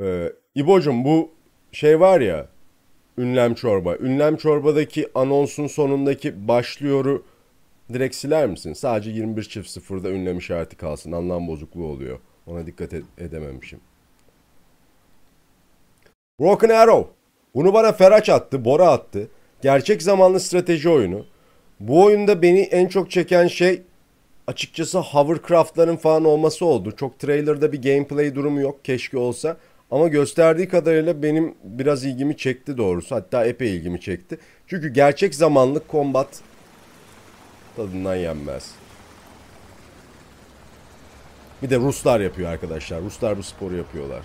Ee, 0.00 0.32
İbo'cum 0.54 1.04
bu 1.04 1.30
şey 1.72 2.00
var 2.00 2.20
ya 2.20 2.48
Ünlem 3.18 3.54
çorba. 3.54 3.96
Ünlem 3.96 4.36
çorbadaki 4.36 5.08
anonsun 5.14 5.66
sonundaki 5.66 6.48
başlıyoru 6.48 7.24
direkt 7.94 8.14
siler 8.14 8.46
misin? 8.46 8.72
Sadece 8.72 9.10
21 9.10 9.42
çift 9.42 9.70
sıfırda 9.70 10.10
ünlem 10.10 10.38
işareti 10.38 10.76
kalsın. 10.76 11.12
Anlam 11.12 11.48
bozukluğu 11.48 11.86
oluyor. 11.86 12.18
Ona 12.46 12.66
dikkat 12.66 12.92
et- 12.92 13.04
edememişim. 13.18 13.80
Broken 16.40 16.68
Arrow. 16.68 17.10
Bunu 17.54 17.74
bana 17.74 17.92
Feraç 17.92 18.28
attı, 18.28 18.64
Bora 18.64 18.88
attı. 18.88 19.28
Gerçek 19.62 20.02
zamanlı 20.02 20.40
strateji 20.40 20.88
oyunu. 20.88 21.26
Bu 21.80 22.04
oyunda 22.04 22.42
beni 22.42 22.60
en 22.60 22.88
çok 22.88 23.10
çeken 23.10 23.46
şey 23.46 23.82
açıkçası 24.46 24.98
hovercraftların 24.98 25.96
falan 25.96 26.24
olması 26.24 26.64
oldu. 26.66 26.96
Çok 26.96 27.18
trailerda 27.18 27.72
bir 27.72 27.82
gameplay 27.82 28.34
durumu 28.34 28.60
yok. 28.60 28.84
Keşke 28.84 29.18
olsa. 29.18 29.56
Ama 29.90 30.08
gösterdiği 30.08 30.68
kadarıyla 30.68 31.22
benim 31.22 31.54
biraz 31.64 32.04
ilgimi 32.04 32.36
çekti 32.36 32.76
doğrusu. 32.76 33.14
Hatta 33.14 33.44
epey 33.44 33.76
ilgimi 33.76 34.00
çekti. 34.00 34.38
Çünkü 34.66 34.88
gerçek 34.88 35.34
zamanlı 35.34 35.82
combat 35.90 36.40
tadından 37.80 38.14
yenmez. 38.14 38.70
Bir 41.62 41.70
de 41.70 41.76
Ruslar 41.76 42.20
yapıyor 42.20 42.50
arkadaşlar. 42.50 43.02
Ruslar 43.02 43.38
bu 43.38 43.42
sporu 43.42 43.76
yapıyorlar. 43.76 44.22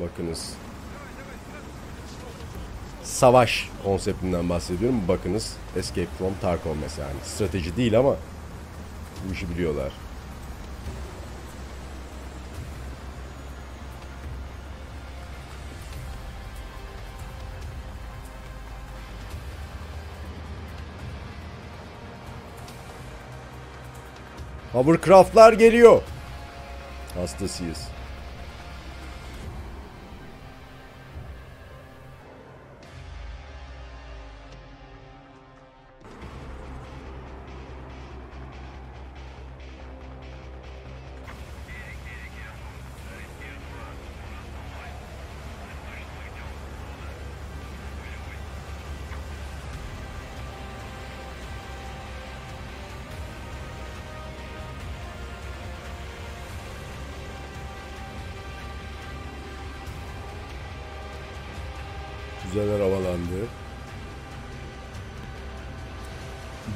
Bakınız. 0.00 0.54
Savaş 3.02 3.70
konseptinden 3.84 4.48
bahsediyorum. 4.48 5.08
Bakınız 5.08 5.56
Escape 5.76 6.08
from 6.18 6.32
Tarkov 6.40 6.74
mesela. 6.82 7.08
Yani 7.08 7.20
strateji 7.24 7.76
değil 7.76 7.98
ama 7.98 8.16
bu 9.28 9.32
işi 9.32 9.50
biliyorlar. 9.50 9.92
Hovercraftlar 24.76 25.52
geliyor. 25.52 26.02
Hastasıyız. 27.20 27.88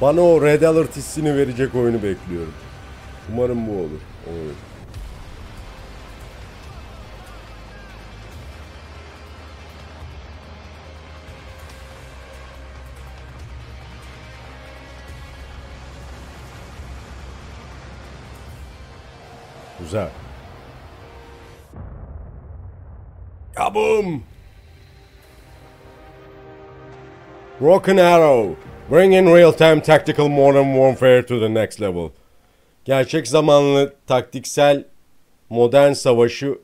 Bana 0.01 0.21
o 0.21 0.43
Red 0.43 0.63
Alert 0.63 0.97
hissini 0.97 1.37
verecek 1.37 1.75
oyunu 1.75 2.03
bekliyorum. 2.03 2.55
Umarım 3.33 3.67
bu 3.67 3.73
olur. 3.73 4.01
Olur. 4.27 4.55
Güzel. 19.81 20.09
Kabum! 23.55 24.23
Broken 27.61 27.97
Arrow. 27.97 28.70
Bringing 28.91 29.29
real-time 29.29 29.83
tactical 29.83 30.29
modern 30.29 30.75
warfare 30.75 31.23
to 31.27 31.41
the 31.41 31.55
next 31.55 31.81
level. 31.81 32.11
Gerçek 32.85 33.29
zamanlı 33.29 33.93
taktiksel 34.07 34.85
modern 35.51 35.93
savaşı 35.93 36.59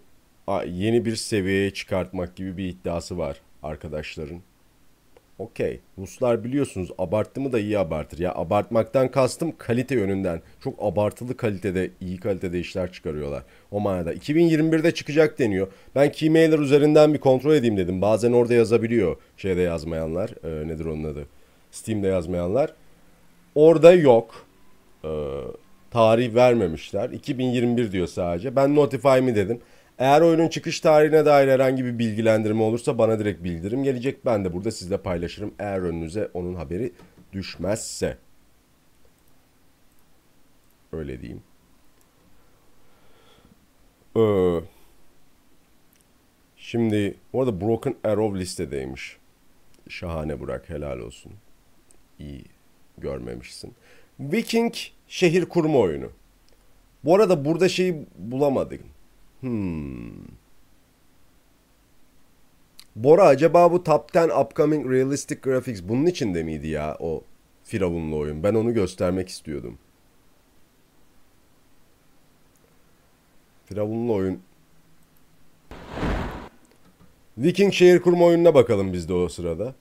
yeni 0.66 1.04
bir 1.04 1.16
seviyeye 1.16 1.70
çıkartmak 1.70 2.36
gibi 2.36 2.56
bir 2.56 2.68
iddiası 2.68 3.18
var 3.18 3.36
arkadaşların. 3.62 4.40
Okey. 5.38 5.80
Ruslar 5.98 6.44
biliyorsunuz 6.44 6.90
abarttı 6.98 7.40
mı 7.40 7.52
da 7.52 7.58
iyi 7.58 7.78
abartır. 7.78 8.18
Ya 8.18 8.34
abartmaktan 8.34 9.10
kastım 9.10 9.56
kalite 9.58 9.94
yönünden. 9.94 10.42
Çok 10.64 10.82
abartılı 10.82 11.36
kalitede, 11.36 11.90
iyi 12.00 12.20
kalitede 12.20 12.60
işler 12.60 12.92
çıkarıyorlar. 12.92 13.42
O 13.70 13.80
manada. 13.80 14.14
2021'de 14.14 14.94
çıkacak 14.94 15.38
deniyor. 15.38 15.68
Ben 15.94 16.12
Keymailer 16.12 16.58
üzerinden 16.58 17.14
bir 17.14 17.18
kontrol 17.18 17.54
edeyim 17.54 17.76
dedim. 17.76 18.02
Bazen 18.02 18.32
orada 18.32 18.54
yazabiliyor. 18.54 19.16
Şeyde 19.36 19.60
yazmayanlar. 19.60 20.30
e, 20.44 20.68
nedir 20.68 20.84
onun 20.84 21.04
adı? 21.04 21.35
Steam'de 21.76 22.06
yazmayanlar. 22.06 22.72
Orada 23.54 23.92
yok. 23.92 24.46
E, 25.04 25.10
tarih 25.90 26.34
vermemişler. 26.34 27.10
2021 27.10 27.92
diyor 27.92 28.06
sadece. 28.06 28.56
Ben 28.56 28.74
notify 28.74 29.20
mi 29.20 29.34
dedim. 29.34 29.60
Eğer 29.98 30.20
oyunun 30.20 30.48
çıkış 30.48 30.80
tarihine 30.80 31.26
dair 31.26 31.48
herhangi 31.48 31.84
bir 31.84 31.98
bilgilendirme 31.98 32.62
olursa 32.62 32.98
bana 32.98 33.18
direkt 33.18 33.44
bildirim 33.44 33.82
gelecek. 33.82 34.24
Ben 34.24 34.44
de 34.44 34.52
burada 34.52 34.70
sizle 34.70 34.98
paylaşırım. 34.98 35.54
Eğer 35.58 35.78
önünüze 35.78 36.30
onun 36.34 36.54
haberi 36.54 36.92
düşmezse. 37.32 38.18
Öyle 40.92 41.20
diyeyim. 41.20 41.42
Ee, 44.16 44.60
şimdi 46.56 47.14
bu 47.32 47.40
arada 47.40 47.60
Broken 47.60 47.94
Arrow 48.04 48.38
listedeymiş. 48.38 49.16
şahane 49.88 50.40
Burak 50.40 50.70
helal 50.70 50.98
olsun. 50.98 51.32
İyi 52.18 52.44
görmemişsin. 52.98 53.74
Viking 54.20 54.74
şehir 55.08 55.44
kurma 55.44 55.78
oyunu. 55.78 56.10
Bu 57.04 57.14
arada 57.14 57.44
burada 57.44 57.68
şeyi 57.68 58.06
bulamadım. 58.18 58.80
Hmm. 59.40 60.10
Bora 62.96 63.24
acaba 63.24 63.72
bu 63.72 63.84
Top 63.84 64.16
10 64.16 64.28
Upcoming 64.40 64.90
Realistic 64.92 65.40
Graphics 65.42 65.82
bunun 65.84 66.06
içinde 66.06 66.42
miydi 66.42 66.68
ya 66.68 66.96
o 67.00 67.22
Firavunlu 67.64 68.16
oyun? 68.16 68.42
Ben 68.42 68.54
onu 68.54 68.74
göstermek 68.74 69.28
istiyordum. 69.28 69.78
Firavunlu 73.64 74.14
oyun. 74.14 74.40
Viking 77.38 77.72
şehir 77.72 78.02
kurma 78.02 78.24
oyununa 78.24 78.54
bakalım 78.54 78.92
biz 78.92 79.08
de 79.08 79.12
o 79.12 79.28
sırada. 79.28 79.74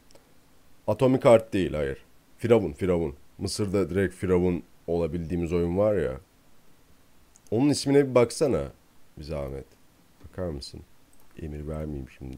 Atomic 0.88 1.24
Heart 1.24 1.54
değil 1.54 1.74
hayır. 1.74 2.05
Firavun, 2.38 2.72
Firavun. 2.72 3.16
Mısır'da 3.38 3.90
direkt 3.90 4.16
Firavun 4.16 4.64
olabildiğimiz 4.88 5.54
oyun 5.54 5.78
var 5.78 5.96
ya. 5.96 6.18
Onun 7.52 7.70
ismine 7.70 8.10
bir 8.10 8.16
baksana 8.16 8.64
bir 9.18 9.24
zahmet. 9.24 9.66
Bakar 10.24 10.50
mısın? 10.50 10.82
Emir 11.42 11.68
vermeyeyim 11.68 12.10
şimdi. 12.18 12.38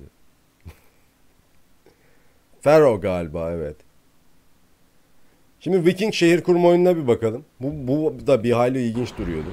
Pharaoh 2.62 3.02
galiba 3.02 3.52
evet. 3.52 3.76
Şimdi 5.60 5.86
Viking 5.86 6.14
şehir 6.14 6.44
kurma 6.44 6.68
oyununa 6.68 6.98
bir 6.98 7.08
bakalım. 7.08 7.46
Bu, 7.60 7.88
bu 7.88 8.28
da 8.28 8.44
bir 8.44 8.52
hayli 8.52 8.82
ilginç 8.82 9.18
duruyordu. 9.18 9.50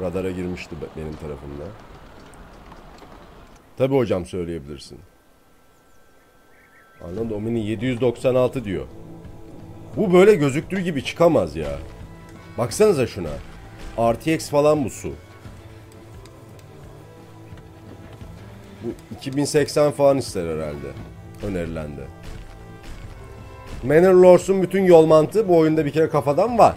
Radara 0.00 0.30
girmişti 0.30 0.76
be- 0.82 1.00
benim 1.00 1.16
tarafımda. 1.16 1.64
Tabi 3.76 3.94
hocam 3.94 4.26
söyleyebilirsin. 4.26 4.98
Anladın 7.04 7.30
Domini 7.30 7.66
796 7.66 8.64
diyor. 8.64 8.86
Bu 9.96 10.12
böyle 10.12 10.34
gözüktüğü 10.34 10.80
gibi 10.80 11.04
çıkamaz 11.04 11.56
ya. 11.56 11.78
Baksanıza 12.58 13.06
şuna. 13.06 13.28
RTX 13.98 14.50
falan 14.50 14.84
bu 14.84 14.90
su. 14.90 15.12
Bu 18.84 18.88
2080 19.16 19.90
falan 19.90 20.18
ister 20.18 20.46
herhalde. 20.46 20.86
Önerilendi. 21.46 22.02
Manor 23.82 24.14
Lords'un 24.14 24.62
bütün 24.62 24.84
yol 24.84 25.06
mantığı 25.06 25.48
bu 25.48 25.58
oyunda 25.58 25.84
bir 25.84 25.90
kere 25.90 26.08
kafadan 26.08 26.58
var. 26.58 26.76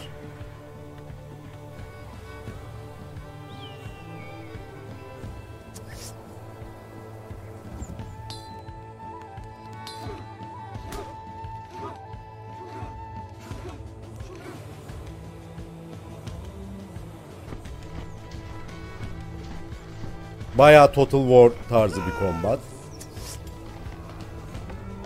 Bayağı 20.59 20.91
Total 20.91 21.21
War 21.21 21.51
tarzı 21.69 22.01
bir 22.07 22.25
kombat. 22.25 22.59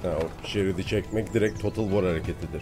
Ha, 0.02 0.10
o 0.10 0.48
şeridi 0.48 0.88
çekmek 0.88 1.34
direkt 1.34 1.62
Total 1.62 1.84
War 1.84 2.06
hareketidir. 2.06 2.62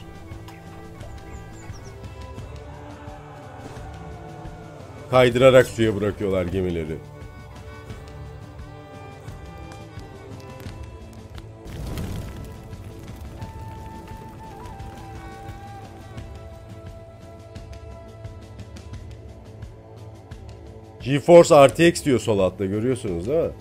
Kaydırarak 5.11 5.68
suya 5.68 5.95
bırakıyorlar 5.95 6.45
gemileri. 6.45 6.97
GeForce 21.11 21.67
RTX 21.67 22.05
diyor 22.05 22.19
sol 22.19 22.39
altta 22.39 22.65
görüyorsunuz 22.65 23.27
değil 23.27 23.43
mi? 23.43 23.51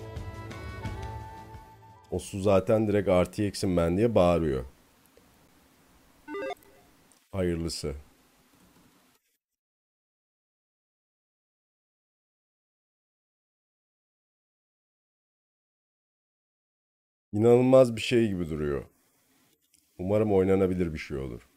O 2.11 2.19
su 2.19 2.41
zaten 2.41 2.87
direkt 2.87 3.09
RTX'im 3.09 3.77
ben 3.77 3.97
diye 3.97 4.15
bağırıyor. 4.15 4.65
Hayırlısı. 7.31 7.93
İnanılmaz 17.33 17.95
bir 17.95 18.01
şey 18.01 18.27
gibi 18.27 18.49
duruyor. 18.49 18.83
Umarım 19.97 20.33
oynanabilir 20.33 20.93
bir 20.93 20.99
şey 20.99 21.17
olur. 21.17 21.50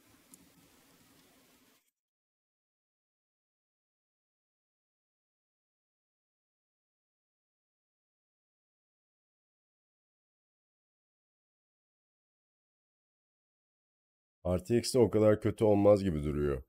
RTX 14.46 14.94
de 14.94 14.98
o 14.98 15.10
kadar 15.10 15.40
kötü 15.40 15.64
olmaz 15.64 16.04
gibi 16.04 16.24
duruyor. 16.24 16.62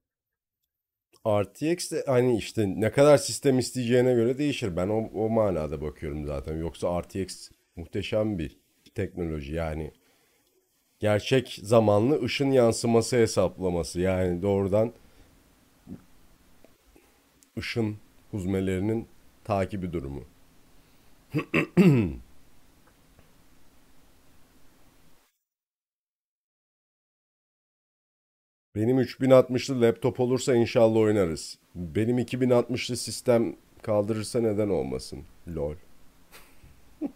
RTX 1.28 1.92
de 1.92 2.04
hani 2.08 2.38
işte 2.38 2.82
ne 2.82 2.92
kadar 2.92 3.18
sistem 3.18 3.60
isteyeceğine 3.60 4.14
göre 4.14 4.38
değişir. 4.38 4.76
Ben 4.76 4.90
o, 4.90 5.10
o 5.14 5.30
manada 5.30 5.82
bakıyorum 5.82 6.26
zaten. 6.26 6.58
Yoksa 6.58 7.02
RTX 7.02 7.52
muhteşem 7.76 8.40
bir 8.40 8.58
teknoloji 8.96 9.54
yani. 9.54 9.92
Gerçek 11.00 11.60
zamanlı 11.64 12.24
ışın 12.24 12.52
yansıması 12.52 13.16
hesaplaması. 13.16 14.02
Yani 14.02 14.42
doğrudan 14.42 14.94
ışın 17.58 17.98
huzmelerinin 18.32 19.08
takibi 19.44 19.94
durumu. 19.94 20.24
Benim 28.76 29.00
3060'lı 29.00 29.82
laptop 29.82 30.20
olursa 30.20 30.56
inşallah 30.56 31.00
oynarız. 31.00 31.60
Benim 31.76 32.20
2060'lı 32.20 32.98
sistem 32.98 33.56
kaldırırsa 33.82 34.42
neden 34.42 34.70
olmasın? 34.70 35.24
Lol. 35.48 35.76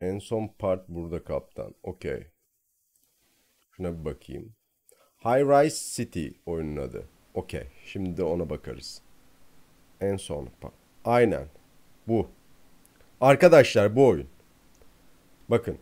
en 0.00 0.18
son 0.18 0.48
part 0.58 0.88
burada 0.88 1.24
kaptan. 1.24 1.74
Okey. 1.82 2.26
Şuna 3.70 4.00
bir 4.00 4.04
bakayım. 4.04 4.54
High 5.24 5.48
Rise 5.48 6.02
City 6.02 6.28
oyunun 6.46 6.76
adı. 6.76 7.08
Okey. 7.34 7.66
Şimdi 7.84 8.16
de 8.16 8.22
ona 8.22 8.50
bakarız. 8.50 9.02
En 10.00 10.16
son 10.16 10.48
part. 10.60 10.74
Aynen. 11.04 11.46
Bu. 12.08 12.28
Arkadaşlar 13.20 13.96
bu 13.96 14.06
oyun. 14.06 14.28
Bakın. 15.48 15.78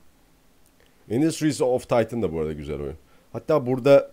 Industries 1.11 1.61
of 1.61 1.83
Titan 1.83 2.23
da 2.23 2.33
bu 2.33 2.41
arada 2.41 2.53
güzel 2.53 2.81
oyun. 2.81 2.97
Hatta 3.33 3.67
burada 3.67 4.11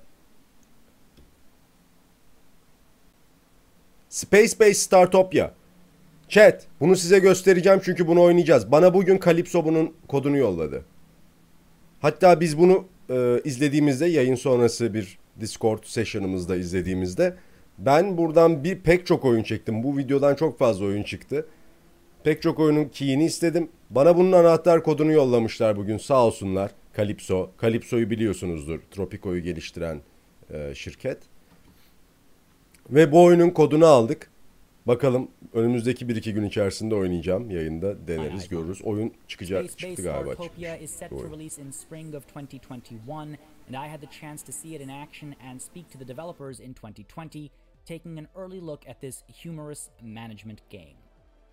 Space 4.09 4.59
Base 4.59 4.73
Startopia. 4.73 5.51
Chat, 6.29 6.67
bunu 6.79 6.95
size 6.95 7.19
göstereceğim 7.19 7.81
çünkü 7.83 8.07
bunu 8.07 8.21
oynayacağız. 8.21 8.71
Bana 8.71 8.93
bugün 8.93 9.19
Calypso 9.25 9.65
bunun 9.65 9.93
kodunu 10.07 10.37
yolladı. 10.37 10.85
Hatta 12.01 12.39
biz 12.39 12.57
bunu 12.57 12.85
e, 13.09 13.41
izlediğimizde 13.43 14.05
yayın 14.05 14.35
sonrası 14.35 14.93
bir 14.93 15.17
Discord 15.39 15.83
session'ımızda 15.83 16.55
izlediğimizde 16.55 17.35
ben 17.77 18.17
buradan 18.17 18.63
bir 18.63 18.79
pek 18.79 19.07
çok 19.07 19.25
oyun 19.25 19.43
çektim. 19.43 19.83
Bu 19.83 19.97
videodan 19.97 20.35
çok 20.35 20.59
fazla 20.59 20.85
oyun 20.85 21.03
çıktı. 21.03 21.45
Pek 22.23 22.41
çok 22.41 22.59
oyunun 22.59 22.85
key'ini 22.85 23.25
istedim. 23.25 23.69
Bana 23.89 24.17
bunun 24.17 24.31
anahtar 24.31 24.83
kodunu 24.83 25.11
yollamışlar 25.11 25.77
bugün 25.77 25.97
sağ 25.97 26.25
olsunlar. 26.25 26.71
Calypso. 26.97 27.51
Calypso'yu 27.61 28.09
biliyorsunuzdur. 28.09 28.79
Tropico'yu 28.91 29.43
geliştiren 29.43 30.01
e, 30.53 30.75
şirket. 30.75 31.17
Ve 32.89 33.11
bu 33.11 33.23
oyunun 33.23 33.49
kodunu 33.49 33.85
aldık. 33.85 34.31
Bakalım 34.85 35.27
önümüzdeki 35.53 36.05
1-2 36.05 36.31
gün 36.31 36.43
içerisinde 36.43 36.95
oynayacağım. 36.95 37.51
Yayında 37.51 38.07
deneriz, 38.07 38.49
görürüz. 38.49 38.81
Oyun 38.81 39.13
çıkacak, 39.27 39.77
çıktı 39.77 40.03
galiba. 40.03 40.33
Startopia 40.33 40.73
çıkmış. 40.73 40.89
is 40.89 40.91
set 40.91 41.11
Bu 41.11 41.15
to 41.15 41.21
oyun. 41.21 41.33
release 41.33 41.61
in 41.61 41.71
spring 41.71 42.15
of 42.15 42.23
2021, 42.29 43.11
and 43.67 43.85
I 43.85 43.89
had 43.89 44.01
the 44.01 44.19
chance 44.21 44.45
to 44.45 44.51
see 44.51 44.75
it 44.75 44.81
in 44.81 44.89
action 44.89 45.35
and 45.51 45.59
speak 45.59 45.91
to 45.91 45.99
the 45.99 46.07
developers 46.07 46.59
in 46.59 46.73
2020, 46.73 47.49
taking 47.85 48.19
an 48.19 48.27
early 48.35 48.61
look 48.61 48.89
at 48.89 49.01
this 49.01 49.23
humorous 49.43 49.89
management 50.01 50.59
game. 50.69 50.95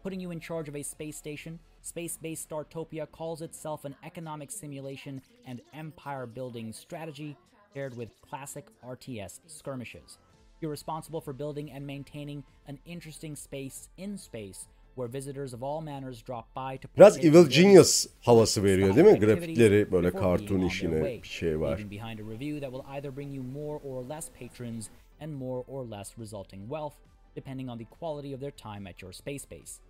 Putting 0.02 0.22
you 0.22 0.32
in 0.32 0.40
charge 0.40 0.68
of 0.70 0.76
a 0.76 0.82
space 0.82 1.16
station, 1.16 1.58
Space 1.84 2.16
Base 2.16 2.46
Startopia 2.46 3.06
calls 3.12 3.42
itself 3.42 3.84
an 3.84 3.94
economic 4.02 4.50
simulation 4.50 5.20
and 5.46 5.60
empire 5.74 6.24
building 6.26 6.72
strategy 6.72 7.36
paired 7.74 7.94
with 7.94 8.08
classic 8.22 8.64
RTS 8.82 9.40
skirmishes. 9.46 10.16
You're 10.62 10.70
responsible 10.70 11.20
for 11.20 11.34
building 11.34 11.70
and 11.70 11.86
maintaining 11.86 12.42
an 12.66 12.78
interesting 12.86 13.36
space 13.36 13.90
in 13.98 14.16
space 14.16 14.66
where 14.94 15.08
visitors 15.08 15.52
of 15.52 15.62
all 15.62 15.82
manners 15.82 16.22
drop 16.22 16.46
by 16.54 16.78
to 16.78 16.88
Biraz 16.96 17.18
Evil 17.18 17.44
Genius 17.44 18.06
havası 18.20 18.64
veriyor 18.64 18.96
değil 18.96 19.06
mi? 19.06 19.18
Grafikleri 19.18 19.92
böyle 19.92 20.10
kartun 20.10 20.48
being 20.48 20.52
on 20.52 20.58
their 20.58 20.70
işine 20.70 21.22
bir 21.22 21.28
şey 21.28 21.60
var. 21.60 21.90
behind 21.90 22.18
a 22.18 22.22
review 22.32 22.60
that 22.60 22.72
will 22.72 22.96
either 22.96 23.16
bring 23.16 23.34
you 23.34 23.42
more 23.44 23.78
or 23.84 24.08
less 24.08 24.30
patrons 24.38 24.88
and 25.20 25.32
more 25.32 25.64
or 25.68 25.90
less 25.90 26.18
resulting 26.18 26.62
wealth, 26.62 26.94
depending 27.36 27.70
on 27.70 27.78
the 27.78 27.86
quality 28.00 28.34
of 28.34 28.40
their 28.40 28.56
time 28.56 28.90
at 28.90 29.02
your 29.02 29.12
space 29.12 29.50
base. 29.50 29.80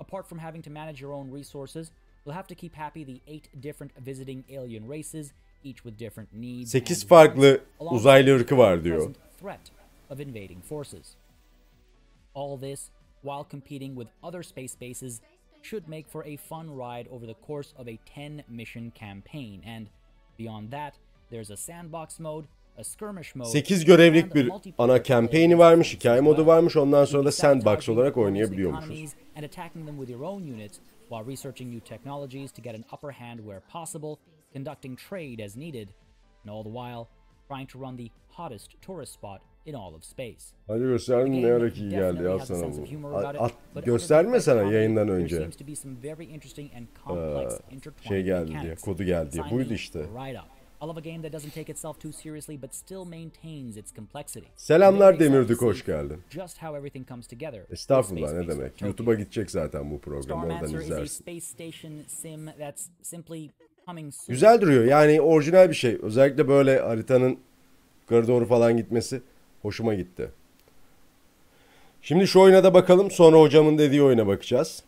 Apart 0.00 0.26
from 0.28 0.38
having 0.38 0.62
to 0.62 0.70
manage 0.70 1.00
your 1.00 1.12
own 1.12 1.30
resources, 1.30 1.92
you'll 2.24 2.34
have 2.34 2.46
to 2.48 2.54
keep 2.54 2.74
happy 2.74 3.04
the 3.04 3.20
eight 3.26 3.48
different 3.60 3.92
visiting 3.98 4.44
alien 4.48 4.88
races, 4.88 5.32
each 5.62 5.84
with 5.84 5.96
different 5.98 6.32
needs. 6.32 6.74
8 6.74 6.90
and 6.90 7.06
farklı 7.06 7.60
uzaylı 7.80 8.34
ırkı 8.34 8.48
the 8.48 8.58
var 8.58 8.84
diyor. 8.84 9.14
Threat 9.40 9.70
of 10.10 10.20
invading 10.20 10.62
forces. 10.62 11.16
All 12.34 12.60
this 12.60 12.90
while 13.22 13.44
competing 13.50 13.94
with 13.94 14.08
other 14.22 14.42
space 14.42 14.74
bases 14.80 15.20
should 15.62 15.88
make 15.88 16.08
for 16.08 16.24
a 16.24 16.36
fun 16.36 16.76
ride 16.76 17.08
over 17.10 17.26
the 17.26 17.34
course 17.46 17.72
of 17.76 17.88
a 17.88 17.98
10 18.14 18.44
mission 18.48 18.90
campaign. 18.90 19.62
And 19.66 19.86
beyond 20.38 20.70
that, 20.70 20.94
there's 21.30 21.50
a 21.50 21.56
sandbox 21.56 22.18
mode, 22.18 22.44
a 22.44 22.46
skirmish 22.48 22.48
mode, 22.48 22.48
8 23.44 23.84
görevlik 23.84 24.34
bir 24.34 24.50
ana 24.78 25.02
campaign'i 25.02 25.58
varmış, 25.58 25.94
hikaye 25.94 26.20
modu 26.20 26.46
varmış. 26.46 26.76
Ondan 26.76 27.04
sonra 27.04 27.24
da 27.24 27.32
sandbox 27.32 27.88
olarak 27.88 28.16
oynayabiliyormuşuz. 28.16 28.90
economies 28.90 29.14
and 29.36 29.44
attacking 29.44 29.86
them 29.86 29.98
with 29.98 30.10
your 30.10 30.22
own 30.22 30.42
units 30.42 30.78
while 31.08 31.32
researching 31.32 31.74
new 31.74 31.84
technologies 31.84 32.52
to 32.52 32.62
get 32.62 32.74
an 32.74 32.84
upper 32.92 33.12
hand 33.12 33.38
where 33.38 33.60
possible, 33.72 34.16
conducting 34.52 34.98
trade 34.98 35.44
as 35.44 35.56
needed, 35.56 35.88
and 36.44 36.52
all 36.52 36.62
the 36.62 36.70
while 36.70 37.06
trying 37.48 37.68
to 37.68 37.78
run 37.80 37.96
the 37.96 38.10
hottest 38.28 38.70
tourist 38.82 39.12
spot 39.12 39.40
in 39.66 39.74
all 39.74 39.94
of 39.94 40.04
space. 40.04 40.54
Hadi 40.66 40.80
gösterdim 40.80 41.42
ne 41.42 41.52
ara 41.52 41.70
ki 41.70 41.88
geldi 41.88 42.22
ya 42.22 42.38
sana 42.38 42.72
bu. 43.02 43.16
At, 43.16 43.52
gösterme 43.84 44.40
sana 44.40 44.62
yayından 44.62 45.08
önce. 45.08 45.48
şey 48.08 48.22
geldi 48.22 48.52
diye, 48.62 48.74
kodu 48.74 49.04
geldi 49.04 49.32
diye. 49.32 49.44
Buydu 49.50 49.74
işte. 49.74 50.06
Right 50.82 50.86
up. 50.86 50.86
I 50.86 50.86
love 50.86 50.96
a 50.96 51.00
game 51.00 51.22
that 51.22 51.32
doesn't 51.32 51.54
take 51.54 51.72
itself 51.72 51.98
too 52.00 52.12
seriously 52.12 52.60
but 52.62 52.74
still 52.74 53.04
maintains 53.04 53.76
its 53.76 53.92
complexity. 53.96 54.46
Selamlar 54.56 55.20
Demirdik, 55.20 55.62
hoş 55.62 55.84
geldin. 55.84 56.22
Just 56.30 56.58
how 56.58 56.78
everything 56.78 57.08
comes 57.08 57.26
together. 57.26 57.60
with 57.60 57.72
Estağfurullah 57.72 58.32
ne 58.32 58.48
demek. 58.48 58.82
YouTube'a 58.82 59.14
gidecek 59.14 59.50
zaten 59.50 59.90
bu 59.90 59.98
program 59.98 60.44
oradan 60.44 60.74
izlersin. 60.74 61.24
Güzel 64.28 64.60
duruyor 64.60 64.84
yani 64.84 65.20
orijinal 65.20 65.68
bir 65.68 65.74
şey. 65.74 65.98
Özellikle 66.02 66.48
böyle 66.48 66.80
haritanın 66.80 67.38
yukarı 68.02 68.28
doğru 68.28 68.46
falan 68.46 68.76
gitmesi 68.76 69.22
hoşuma 69.62 69.94
gitti. 69.94 70.30
Şimdi 72.02 72.26
şu 72.26 72.40
oyuna 72.40 72.64
da 72.64 72.74
bakalım 72.74 73.10
sonra 73.10 73.40
hocamın 73.40 73.78
dediği 73.78 74.02
oyuna 74.02 74.26
bakacağız. 74.26 74.82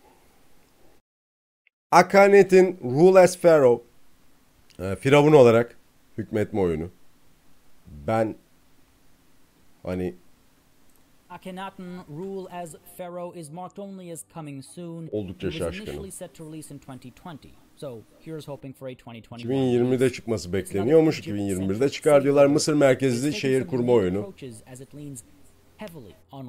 Akanet'in 1.90 2.78
Rule 2.85 3.20
as 3.20 3.39
Pharaoh 3.39 3.81
e, 4.78 4.97
Firavun 4.97 5.32
olarak 5.32 5.77
hükmetme 6.18 6.60
oyunu. 6.60 6.90
Ben 8.06 8.34
hani 9.82 10.14
Akhenaten 11.30 12.05
rule 12.09 12.48
as 12.51 12.74
pharaoh 12.97 13.36
is 13.36 13.51
marked 13.51 13.78
only 13.78 14.12
as 14.12 14.24
coming 14.34 14.64
soon. 14.64 15.09
Oldukça 15.12 15.51
şaşkınım. 15.51 15.89
initially 15.89 16.10
set 16.10 16.34
to 16.34 16.44
release 16.52 16.74
in 16.74 16.78
2020. 16.78 17.39
So 17.76 17.98
here's 18.24 18.48
hoping 18.48 18.76
for 18.76 18.86
a 18.86 18.90
2021. 18.90 19.55
2020'de 19.55 19.94
release. 19.94 20.14
çıkması 20.14 20.52
bekleniyormuş. 20.52 21.20
2021'de 21.20 21.89
çıkar 21.89 22.22
diyorlar. 22.22 22.47
Mısır 22.47 22.74
merkezli 22.74 23.32
şehir 23.32 23.66
kurma 23.66 23.93
oyunu. 23.93 24.32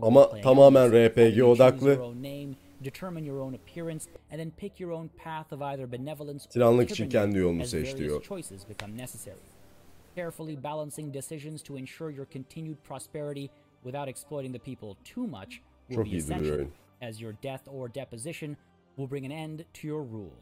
Ama 0.02 0.41
tamamen 0.41 0.91
RPG 0.91 1.44
odaklı. 1.44 1.99
Tiranlık 6.45 6.91
için 6.91 7.10
kendi 7.10 7.38
yolunu 7.38 7.65
seç 7.65 7.97
diyor. 7.97 8.23
Choices 8.23 8.69
become 8.69 8.97
necessary. 8.97 9.39
Carefully 10.15 10.64
balancing 10.64 11.14
decisions 11.14 11.64
to 11.64 11.77
ensure 11.77 12.15
your 12.15 12.27
continued 12.34 12.77
prosperity 12.84 13.47
without 13.84 14.07
exploiting 14.07 14.53
the 14.53 14.76
people 14.76 15.03
too 15.14 15.27
much 15.27 15.61
will 15.89 15.95
Çok 15.95 16.05
be 16.05 16.18
essential, 16.18 16.68
as 17.01 17.22
your 17.22 17.34
death 17.43 17.68
or 17.68 17.93
deposition 17.95 18.57
will 18.97 19.10
bring 19.10 19.26
an 19.26 19.31
end 19.31 19.65
to 19.73 19.88
your 19.88 20.03
rule. 20.03 20.38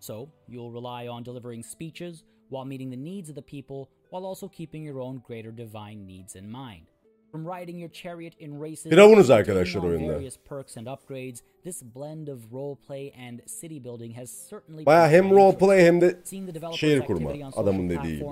So, 0.00 0.28
you'll 0.48 0.72
rely 0.72 1.08
on 1.08 1.24
delivering 1.24 1.62
speeches 1.62 2.24
while 2.50 2.64
meeting 2.64 2.90
the 2.90 2.96
needs 2.96 3.28
of 3.30 3.34
the 3.36 3.42
people 3.42 3.88
while 4.10 4.26
also 4.26 4.48
keeping 4.48 4.84
your 4.84 5.00
own 5.00 5.22
greater 5.26 5.52
divine 5.52 6.06
needs 6.06 6.34
in 6.36 6.50
mind. 6.50 6.86
From 7.34 7.48
riding 7.48 7.80
your 7.80 7.90
chariot 7.90 8.34
in 8.38 8.60
races 8.60 8.92
arkadaşlar 9.30 9.64
taking 9.64 9.84
on 9.84 9.90
oyunda. 9.90 10.12
various 10.12 10.36
perks 10.36 10.76
and 10.76 10.86
upgrades, 10.86 11.42
this 11.64 11.82
blend 11.82 12.28
of 12.28 12.38
roleplay 12.52 13.12
and 13.18 13.40
city 13.46 13.84
building 13.84 14.14
has 14.14 14.30
certainly 14.50 14.86
Baya 14.86 15.08
hem 15.08 15.10
piqued 15.10 15.34
my 15.34 15.40
interest. 15.40 15.60
roleplay 15.60 15.86
hem 15.86 16.00
de 16.00 16.20
Seen 16.24 16.46
the 16.46 16.54
developers' 16.54 16.80
şehir 16.80 17.00
kurma 17.00 17.30
adamın 17.56 17.88
dediği 17.88 18.16
gibi. 18.16 18.26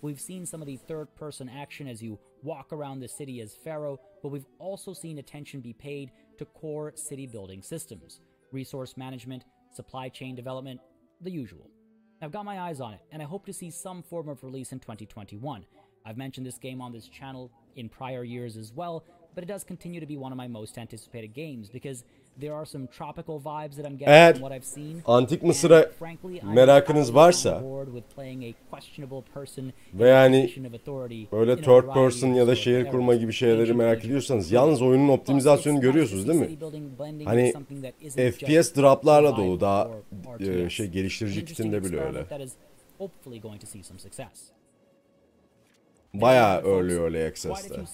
We've 0.00 0.20
seen 0.20 0.44
some 0.44 0.62
of 0.64 0.68
the 0.68 0.76
third 0.94 1.06
person 1.16 1.48
action 1.48 1.88
as 1.88 2.02
you 2.02 2.18
walk 2.42 2.72
around 2.72 3.00
the 3.00 3.08
city 3.08 3.42
as 3.42 3.56
Pharaoh, 3.64 3.98
but 4.22 4.32
we've 4.32 4.48
also 4.58 4.94
seen 4.94 5.18
attention 5.18 5.62
be 5.64 5.72
paid 5.72 6.08
to 6.38 6.44
core 6.44 6.92
city 6.96 7.32
building 7.32 7.64
systems, 7.64 8.20
resource 8.52 8.96
management, 8.96 9.44
supply 9.76 10.10
chain 10.10 10.36
development, 10.36 10.80
the 11.24 11.42
usual. 11.42 11.70
I've 12.22 12.32
got 12.32 12.44
my 12.44 12.70
eyes 12.70 12.80
on 12.80 12.94
it, 12.94 13.00
and 13.12 13.22
I 13.22 13.26
hope 13.26 13.46
to 13.46 13.52
see 13.52 13.70
some 13.70 14.02
form 14.02 14.28
of 14.28 14.42
release 14.42 14.72
in 14.72 14.80
2021. 14.80 15.64
I've 16.04 16.16
mentioned 16.16 16.46
this 16.46 16.58
game 16.58 16.80
on 16.80 16.92
this 16.92 17.08
channel 17.08 17.50
in 17.78 17.88
prior 17.88 18.24
years 18.24 18.56
as 18.56 18.68
well, 18.68 19.02
but 19.34 19.44
it 19.44 19.48
does 19.48 19.64
continue 19.64 20.00
to 20.00 20.06
be 20.06 20.16
one 20.16 20.32
of 20.32 20.38
my 20.38 20.48
most 20.48 20.78
anticipated 20.78 21.34
games 21.34 21.72
because 21.72 22.04
there 22.40 22.54
are 22.54 22.66
some 22.66 22.86
tropical 22.86 23.40
vibes 23.40 23.76
that 23.76 23.86
I'm 23.86 23.96
getting 23.96 24.08
Eğer 24.08 24.32
from 24.32 24.42
what 24.42 24.52
I've 24.52 24.66
seen. 24.66 25.02
Antik 25.06 25.42
Mısır'a 25.42 25.90
merakınız 26.42 27.14
varsa 27.14 27.62
ve 29.94 30.08
yani 30.08 30.50
böyle 31.32 31.56
third 31.56 31.94
person 31.94 32.28
ya 32.28 32.46
da 32.46 32.54
şehir 32.54 32.90
kurma 32.90 33.14
gibi 33.14 33.32
şeyleri 33.32 33.74
merak 33.74 34.04
ediyorsanız 34.04 34.52
yalnız 34.52 34.82
oyunun 34.82 35.06
Plus, 35.06 35.14
it's 35.14 35.20
optimizasyonu 35.20 35.76
nice 35.76 35.86
to 35.86 35.92
görüyorsunuz 35.92 36.28
değil 36.28 36.38
mi? 36.38 36.58
Hani 37.24 37.52
FPS 38.30 38.76
droplarla 38.76 39.36
dolu 39.36 39.60
daha 39.60 39.90
e, 40.40 40.70
şey 40.70 40.86
geliştirici 40.86 41.44
kitinde 41.44 41.84
bile 41.84 42.00
öyle. 42.00 42.24
Bayağı 46.14 46.62
early 46.66 46.94
early 46.94 47.26
access'te. 47.26 47.86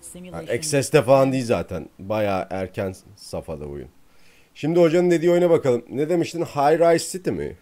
simulation 0.00 0.56
Access'te 0.56 1.02
falan 1.02 1.32
değil 1.32 1.44
zaten. 1.44 1.88
Bayağı 1.98 2.46
erken 2.50 2.94
safhada 3.16 3.66
oyun. 3.66 3.88
Şimdi 4.54 4.80
hocanın 4.80 5.10
dediği 5.10 5.30
oyuna 5.30 5.50
bakalım. 5.50 5.84
Ne 5.90 6.08
demiştin? 6.08 6.42
High 6.44 6.80
Rise 6.80 7.18
City 7.18 7.30
mi? 7.30 7.56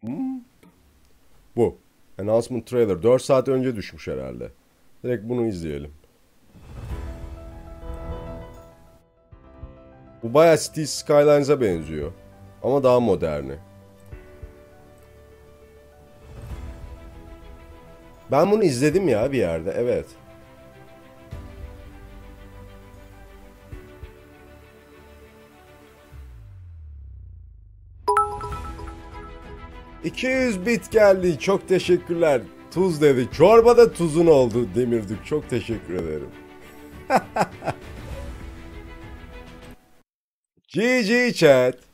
Hmm. 0.00 0.40
Bu. 1.56 1.76
Announcement 2.18 2.66
trailer. 2.66 3.02
4 3.02 3.22
saat 3.22 3.48
önce 3.48 3.76
düşmüş 3.76 4.08
herhalde. 4.08 4.50
Direkt 5.04 5.24
bunu 5.28 5.46
izleyelim. 5.46 5.92
Bu 10.22 10.34
bayağı 10.34 10.58
City 10.58 10.82
Skylines'a 10.82 11.60
benziyor. 11.60 12.12
Ama 12.62 12.82
daha 12.82 13.00
moderni. 13.00 13.58
Ben 18.32 18.50
bunu 18.50 18.64
izledim 18.64 19.08
ya 19.08 19.32
bir 19.32 19.38
yerde. 19.38 19.74
Evet. 19.76 20.06
...200 30.04 30.66
bit 30.66 30.90
geldi. 30.90 31.38
Çok 31.38 31.68
teşekkürler. 31.68 32.40
Tuz 32.74 33.00
dedi. 33.02 33.28
Çorbada 33.32 33.92
tuzun 33.92 34.26
oldu 34.26 34.68
Demirdik. 34.74 35.24
Çok 35.26 35.50
teşekkür 35.50 35.94
ederim. 35.94 36.28
GG 40.74 41.34
chat. 41.36 41.91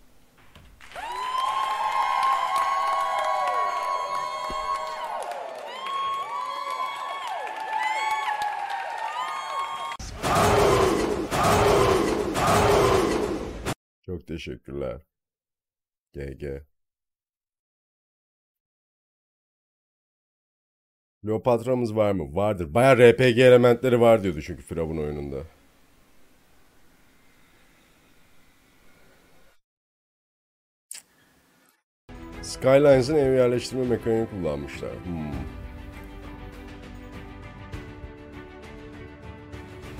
Teşekkürler. 14.39 15.01
GG. 16.15 16.63
Kleopatra'mız 21.23 21.97
var 21.97 22.13
mı? 22.13 22.37
Vardır. 22.37 22.75
Baya 22.75 22.97
RPG 22.97 23.39
elementleri 23.39 24.01
var 24.01 24.23
diyordu 24.23 24.43
çünkü 24.43 24.63
Firavun 24.63 24.99
oyununda. 24.99 25.37
Skylines'ın 32.43 33.15
ev 33.15 33.35
yerleştirme 33.35 33.85
mekaniğini 33.85 34.31
kullanmışlar. 34.31 35.05
Hmm. 35.05 35.35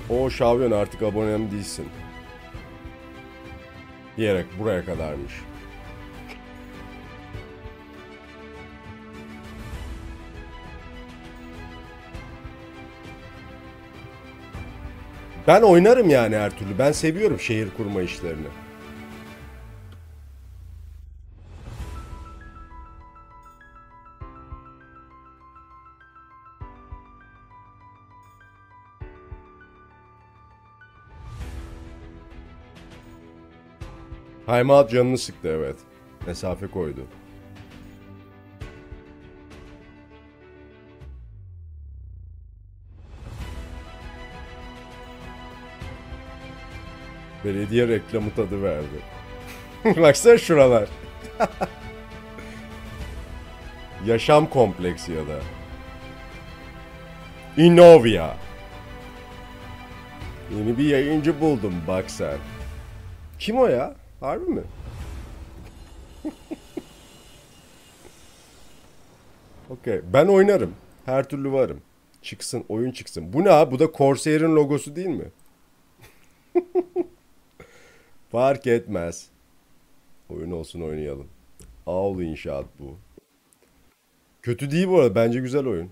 O 0.09 0.29
Şavyon 0.29 0.71
artık 0.71 1.01
abonem 1.01 1.51
değilsin. 1.51 1.85
Diyerek 4.19 4.45
buraya 4.59 4.85
kadarmış. 4.85 5.33
Ben 15.47 15.61
oynarım 15.61 16.09
yani 16.09 16.35
her 16.37 16.49
türlü. 16.49 16.79
Ben 16.79 16.91
seviyorum 16.91 17.39
şehir 17.39 17.67
kurma 17.77 18.01
işlerini. 18.01 18.47
Timeout 34.49 34.91
canını 34.91 35.17
sıktı 35.17 35.47
evet. 35.47 35.75
Mesafe 36.27 36.67
koydu. 36.67 37.01
Belediye 47.45 47.87
reklamı 47.87 48.35
tadı 48.35 48.63
verdi. 48.63 48.85
Baksana 50.01 50.37
şuralar. 50.37 50.89
Yaşam 54.05 54.49
kompleksi 54.49 55.11
ya 55.11 55.27
da. 55.27 55.39
Innovia. 57.57 58.35
Yeni 60.57 60.77
bir 60.77 60.85
yayıncı 60.85 61.41
buldum 61.41 61.73
bak 61.87 62.11
sen. 62.11 62.37
Kim 63.39 63.57
o 63.57 63.67
ya? 63.67 63.98
Harbi 64.19 64.45
mi? 64.51 64.63
Okey. 69.69 70.01
Ben 70.13 70.27
oynarım. 70.27 70.73
Her 71.05 71.29
türlü 71.29 71.51
varım. 71.51 71.81
Çıksın, 72.21 72.65
oyun 72.69 72.91
çıksın. 72.91 73.33
Bu 73.33 73.43
ne 73.43 73.49
abi? 73.51 73.71
Bu 73.71 73.79
da 73.79 73.91
Corsair'in 73.97 74.55
logosu 74.55 74.95
değil 74.95 75.07
mi? 75.07 75.27
Fark 78.31 78.67
etmez. 78.67 79.29
Oyun 80.29 80.51
olsun 80.51 80.81
oynayalım. 80.81 81.27
Ağlı 81.87 82.23
inşaat 82.23 82.65
bu. 82.79 82.97
Kötü 84.41 84.71
değil 84.71 84.87
bu 84.87 84.99
arada. 84.99 85.15
Bence 85.15 85.39
güzel 85.39 85.65
oyun. 85.65 85.89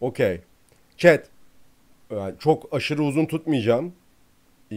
Okey. 0.00 0.40
Chat. 0.96 1.28
Yani 2.10 2.34
çok 2.38 2.74
aşırı 2.74 3.02
uzun 3.02 3.26
tutmayacağım. 3.26 3.92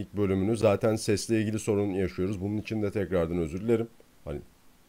İlk 0.00 0.16
bölümünü. 0.16 0.56
Zaten 0.56 0.96
sesle 0.96 1.40
ilgili 1.40 1.58
sorun 1.58 1.90
yaşıyoruz. 1.90 2.40
Bunun 2.40 2.56
için 2.56 2.82
de 2.82 2.90
tekrardan 2.90 3.38
özür 3.38 3.60
dilerim. 3.60 3.88
Hani 4.24 4.40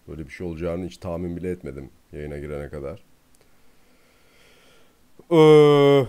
böyle 0.07 0.25
bir 0.25 0.31
şey 0.31 0.47
olacağını 0.47 0.85
hiç 0.85 0.97
tahmin 0.97 1.37
bile 1.37 1.51
etmedim 1.51 1.89
yayına 2.13 2.37
girene 2.37 2.69
kadar. 2.69 3.03
Ee, 5.31 6.07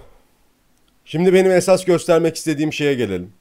şimdi 1.05 1.35
benim 1.35 1.51
esas 1.51 1.85
göstermek 1.85 2.37
istediğim 2.37 2.73
şeye 2.73 2.95
gelelim. 2.95 3.33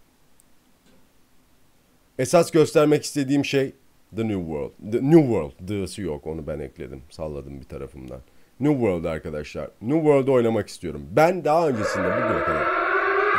Esas 2.20 2.52
göstermek 2.52 3.04
istediğim 3.04 3.46
şey 3.46 3.74
The 4.16 4.28
New 4.28 4.40
World. 4.40 4.92
The 4.92 4.98
New 4.98 5.22
World. 5.22 5.68
The'sı 5.68 6.02
yok. 6.02 6.28
Onu 6.28 6.48
ben 6.48 6.60
ekledim. 6.60 7.02
Salladım 7.10 7.60
bir 7.60 7.66
tarafımdan. 7.66 8.22
New 8.60 8.74
World 8.74 9.06
arkadaşlar. 9.06 9.70
New 9.82 10.00
World'u 10.00 10.34
oynamak 10.34 10.70
istiyorum. 10.70 11.02
Ben 11.12 11.44
daha 11.44 11.68
öncesinde 11.68 12.06
bugüne 12.06 12.44
kadar 12.44 12.68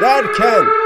derken 0.00 0.79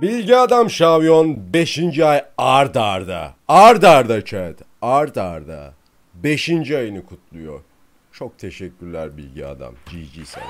Bilgi 0.00 0.36
Adam 0.36 0.70
Şavyon 0.70 1.52
5. 1.52 1.98
ay 1.98 2.24
ard 2.38 2.74
arda. 2.74 3.34
Ard 3.48 3.82
arda 3.82 4.24
chat. 4.24 4.62
Ard 4.82 5.16
arda. 5.16 5.74
5. 6.14 6.48
ayını 6.50 7.06
kutluyor. 7.06 7.64
Çok 8.12 8.38
teşekkürler 8.38 9.16
Bilgi 9.16 9.46
Adam. 9.46 9.74
GG 9.74 10.24
sana. 10.26 10.44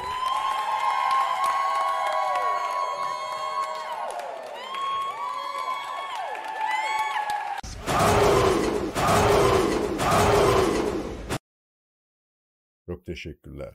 Çok 12.86 13.06
teşekkürler. 13.06 13.74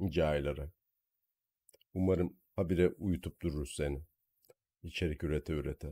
Nice. 0.00 0.70
Umarım 1.94 2.36
habire 2.56 2.88
uyutup 2.88 3.42
dururuz 3.42 3.74
seni. 3.76 4.11
İçerik 4.82 5.24
ürete 5.24 5.52
ürete. 5.52 5.88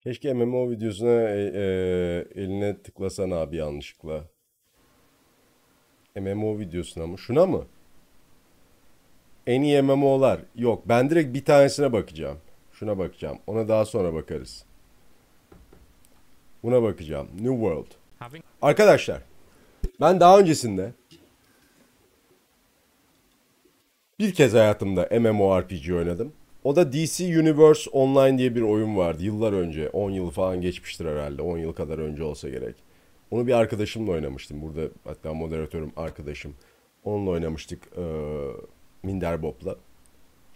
Keşke 0.00 0.34
MMO 0.34 0.70
videosuna 0.70 1.10
e, 1.30 1.38
e, 1.54 1.62
eline 2.42 2.82
tıklasan 2.82 3.30
abi 3.30 3.56
yanlışlıkla. 3.56 4.24
MMO 6.16 6.58
videosuna 6.58 7.06
mı? 7.06 7.18
Şuna 7.18 7.46
mı? 7.46 7.66
En 9.46 9.62
iyi 9.62 9.82
MMO'lar. 9.82 10.40
Yok 10.56 10.88
ben 10.88 11.10
direkt 11.10 11.34
bir 11.34 11.44
tanesine 11.44 11.92
bakacağım. 11.92 12.38
Şuna 12.72 12.98
bakacağım. 12.98 13.38
Ona 13.46 13.68
daha 13.68 13.84
sonra 13.84 14.14
bakarız. 14.14 14.64
Buna 16.62 16.82
bakacağım. 16.82 17.28
New 17.34 17.54
World. 17.54 17.90
Arkadaşlar 18.62 19.29
ben 20.00 20.20
daha 20.20 20.38
öncesinde 20.38 20.92
bir 24.18 24.34
kez 24.34 24.54
hayatımda 24.54 25.08
MMORPG 25.20 25.92
oynadım. 25.92 26.32
O 26.64 26.76
da 26.76 26.92
DC 26.92 27.40
Universe 27.40 27.90
Online 27.90 28.38
diye 28.38 28.54
bir 28.54 28.62
oyun 28.62 28.96
vardı 28.96 29.24
yıllar 29.24 29.52
önce. 29.52 29.88
10 29.88 30.10
yıl 30.10 30.30
falan 30.30 30.60
geçmiştir 30.60 31.06
herhalde. 31.06 31.42
10 31.42 31.58
yıl 31.58 31.72
kadar 31.72 31.98
önce 31.98 32.22
olsa 32.22 32.48
gerek. 32.48 32.74
Onu 33.30 33.46
bir 33.46 33.52
arkadaşımla 33.52 34.10
oynamıştım. 34.10 34.62
Burada 34.62 34.88
hatta 35.04 35.34
moderatörüm 35.34 35.92
arkadaşım. 35.96 36.54
Onunla 37.04 37.30
oynamıştık. 37.30 37.82
Ee, 37.96 38.02
Minder 39.02 39.42
Bob'la. 39.42 39.76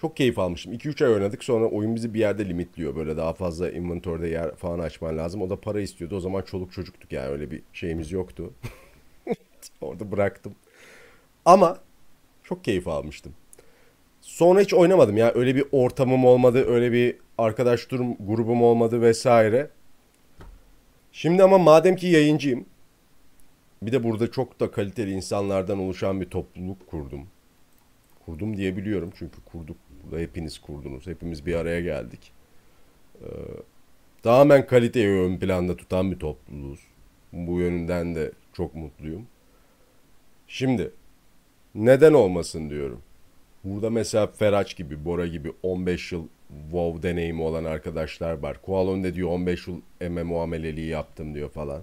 Çok 0.01 0.17
keyif 0.17 0.39
almıştım. 0.39 0.73
2-3 0.73 1.05
ay 1.05 1.13
oynadık 1.13 1.45
sonra 1.45 1.67
oyun 1.67 1.95
bizi 1.97 2.15
bir 2.15 2.21
yerde 2.21 2.49
limitliyor. 2.49 2.97
Böyle 2.97 3.17
daha 3.17 3.33
fazla 3.33 3.71
inventory'de 3.71 4.29
yer 4.29 4.55
falan 4.57 4.79
açman 4.79 5.19
lazım. 5.19 5.43
O 5.43 5.51
da 5.51 5.61
para 5.61 5.81
istiyordu. 5.81 6.17
O 6.17 6.21
zaman 6.21 6.43
çoluk 6.43 6.73
çocuktuk 6.73 7.13
yani 7.13 7.29
öyle 7.29 7.51
bir 7.51 7.63
şeyimiz 7.73 8.13
yoktu. 8.13 8.53
Orada 9.81 10.13
bıraktım. 10.13 10.55
Ama 11.45 11.79
çok 12.43 12.65
keyif 12.65 12.89
almıştım. 12.89 13.35
Sonra 14.21 14.61
hiç 14.61 14.75
oynamadım 14.75 15.17
ya. 15.17 15.33
Öyle 15.35 15.55
bir 15.55 15.65
ortamım 15.73 16.25
olmadı. 16.25 16.65
Öyle 16.69 16.93
bir 16.93 17.17
arkadaş 17.39 17.91
durum 17.91 18.17
grubum 18.27 18.63
olmadı 18.63 19.01
vesaire. 19.01 19.71
Şimdi 21.13 21.43
ama 21.43 21.59
madem 21.59 21.97
ki 21.97 22.07
yayıncıyım. 22.07 22.67
Bir 23.83 23.93
de 23.93 24.05
burada 24.05 24.31
çok 24.31 24.61
da 24.61 24.71
kaliteli 24.71 25.11
insanlardan 25.11 25.79
oluşan 25.79 26.21
bir 26.21 26.31
topluluk 26.31 26.87
kurdum. 26.87 27.27
Kurdum 28.27 28.57
diyebiliyorum 28.57 29.13
çünkü 29.19 29.37
kurduk. 29.45 29.77
Burada 30.05 30.19
hepiniz 30.23 30.59
kurdunuz. 30.59 31.07
Hepimiz 31.07 31.47
bir 31.47 31.55
araya 31.55 31.81
geldik. 31.81 32.33
Ee, 33.21 33.27
tamamen 34.23 34.67
kaliteyi 34.67 35.09
ön 35.09 35.39
planda 35.39 35.77
tutan 35.77 36.11
bir 36.11 36.19
topluluğuz. 36.19 36.81
Bu 37.33 37.61
yönünden 37.61 38.15
de 38.15 38.33
çok 38.53 38.75
mutluyum. 38.75 39.27
Şimdi 40.55 40.91
neden 41.75 42.13
olmasın 42.13 42.71
diyorum. 42.71 43.01
Burada 43.65 43.91
mesela 43.91 44.27
Feraç 44.27 44.77
gibi, 44.77 45.05
Bora 45.05 45.27
gibi 45.27 45.53
15 45.63 46.13
yıl 46.13 46.27
WoW 46.71 47.03
deneyimi 47.03 47.43
olan 47.43 47.65
arkadaşlar 47.65 48.33
var. 48.33 48.63
Kualon 48.63 49.05
de 49.05 49.15
diyor 49.15 49.29
15 49.29 49.69
yıl 49.69 49.81
MMO 50.11 50.41
ameleliği 50.41 50.87
yaptım 50.87 51.35
diyor 51.35 51.51
falan. 51.51 51.83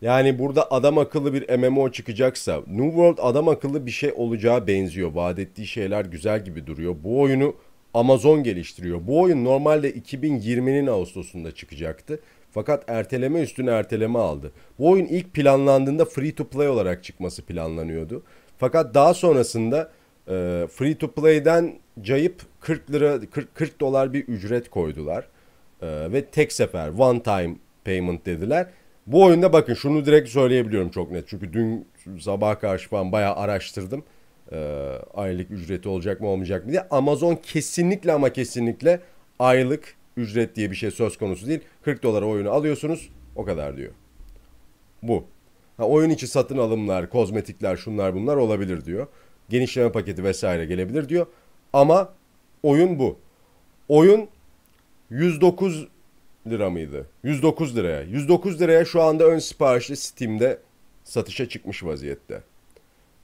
Yani 0.00 0.38
burada 0.38 0.72
adam 0.72 0.98
akıllı 0.98 1.32
bir 1.32 1.58
MMO 1.58 1.90
çıkacaksa 1.90 2.56
New 2.56 2.88
World 2.88 3.18
adam 3.20 3.48
akıllı 3.48 3.86
bir 3.86 3.90
şey 3.90 4.12
olacağı 4.16 4.66
benziyor. 4.66 5.12
Vaat 5.12 5.38
ettiği 5.38 5.66
şeyler 5.66 6.04
güzel 6.04 6.44
gibi 6.44 6.66
duruyor. 6.66 6.96
Bu 7.04 7.20
oyunu 7.20 7.54
Amazon 7.94 8.42
geliştiriyor. 8.42 9.06
Bu 9.06 9.20
oyun 9.20 9.44
normalde 9.44 9.90
2020'nin 9.90 10.86
Ağustos'unda 10.86 11.54
çıkacaktı. 11.54 12.20
Fakat 12.58 12.84
erteleme 12.90 13.40
üstüne 13.40 13.70
erteleme 13.70 14.18
aldı. 14.18 14.52
Bu 14.78 14.90
oyun 14.90 15.04
ilk 15.06 15.34
planlandığında 15.34 16.04
free 16.04 16.34
to 16.34 16.44
play 16.44 16.68
olarak 16.68 17.04
çıkması 17.04 17.42
planlanıyordu. 17.42 18.22
Fakat 18.58 18.94
daha 18.94 19.14
sonrasında 19.14 19.90
e, 20.28 20.66
free 20.72 20.98
to 20.98 21.10
play'den 21.10 21.78
cayıp 22.00 22.42
40 22.60 22.92
lira 22.92 23.20
40, 23.30 23.54
40 23.54 23.80
dolar 23.80 24.12
bir 24.12 24.24
ücret 24.24 24.70
koydular. 24.70 25.24
E, 25.82 26.12
ve 26.12 26.24
tek 26.24 26.52
sefer 26.52 26.88
one 26.98 27.22
time 27.22 27.56
payment 27.84 28.26
dediler. 28.26 28.66
Bu 29.06 29.24
oyunda 29.24 29.52
bakın 29.52 29.74
şunu 29.74 30.06
direkt 30.06 30.28
söyleyebiliyorum 30.28 30.90
çok 30.90 31.10
net. 31.10 31.28
Çünkü 31.28 31.52
dün 31.52 31.86
sabah 32.20 32.60
karşı 32.60 32.88
falan 32.88 33.12
bayağı 33.12 33.36
araştırdım. 33.36 34.04
Ee, 34.52 34.56
aylık 35.14 35.50
ücreti 35.50 35.88
olacak 35.88 36.20
mı 36.20 36.28
olmayacak 36.28 36.66
mı 36.66 36.72
diye. 36.72 36.86
Amazon 36.90 37.34
kesinlikle 37.34 38.12
ama 38.12 38.32
kesinlikle 38.32 39.00
aylık 39.38 39.97
ücret 40.18 40.56
diye 40.56 40.70
bir 40.70 40.76
şey 40.76 40.90
söz 40.90 41.18
konusu 41.18 41.46
değil. 41.46 41.60
40 41.82 42.02
dolara 42.02 42.26
oyunu 42.26 42.50
alıyorsunuz 42.50 43.10
o 43.36 43.44
kadar 43.44 43.76
diyor. 43.76 43.92
Bu. 45.02 45.24
Ha, 45.76 45.84
oyun 45.84 46.10
içi 46.10 46.26
satın 46.26 46.58
alımlar, 46.58 47.10
kozmetikler, 47.10 47.76
şunlar 47.76 48.14
bunlar 48.14 48.36
olabilir 48.36 48.84
diyor. 48.84 49.06
Genişleme 49.48 49.92
paketi 49.92 50.24
vesaire 50.24 50.64
gelebilir 50.64 51.08
diyor. 51.08 51.26
Ama 51.72 52.14
oyun 52.62 52.98
bu. 52.98 53.18
Oyun 53.88 54.28
109 55.10 55.88
lira 56.46 56.70
mıydı? 56.70 57.06
109 57.22 57.76
liraya. 57.76 58.02
109 58.02 58.60
liraya 58.60 58.84
şu 58.84 59.02
anda 59.02 59.24
ön 59.24 59.38
siparişli 59.38 59.96
Steam'de 59.96 60.58
satışa 61.04 61.48
çıkmış 61.48 61.84
vaziyette. 61.84 62.42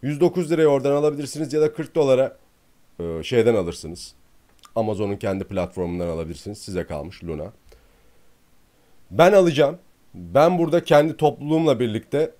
109 0.03 0.51
liraya 0.51 0.67
oradan 0.67 0.93
alabilirsiniz 0.93 1.53
ya 1.53 1.61
da 1.61 1.73
40 1.73 1.95
dolara 1.95 2.37
e, 3.01 3.23
şeyden 3.23 3.55
alırsınız. 3.55 4.15
Amazon'un 4.77 5.17
kendi 5.17 5.45
platformundan 5.45 6.09
alabilirsiniz. 6.09 6.59
Size 6.59 6.87
kalmış 6.87 7.25
Luna. 7.25 7.53
Ben 9.11 9.33
alacağım. 9.33 9.79
Ben 10.15 10.59
burada 10.59 10.85
kendi 10.85 11.17
topluluğumla 11.17 11.81
birlikte 11.81 12.31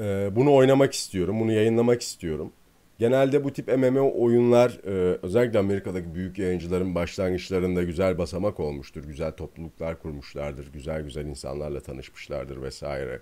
e, 0.00 0.30
bunu 0.36 0.54
oynamak 0.54 0.92
istiyorum. 0.92 1.40
Bunu 1.40 1.52
yayınlamak 1.52 2.02
istiyorum. 2.02 2.52
Genelde 2.98 3.44
bu 3.44 3.52
tip 3.52 3.78
MMO 3.78 4.12
oyunlar 4.22 4.80
e, 4.84 5.18
özellikle 5.22 5.58
Amerika'daki 5.58 6.14
büyük 6.14 6.38
yayıncıların 6.38 6.94
başlangıçlarında 6.94 7.82
güzel 7.82 8.18
basamak 8.18 8.60
olmuştur. 8.60 9.04
Güzel 9.04 9.32
topluluklar 9.32 10.02
kurmuşlardır. 10.02 10.72
Güzel 10.72 11.02
güzel 11.02 11.26
insanlarla 11.26 11.80
tanışmışlardır 11.80 12.62
vesaire. 12.62 13.20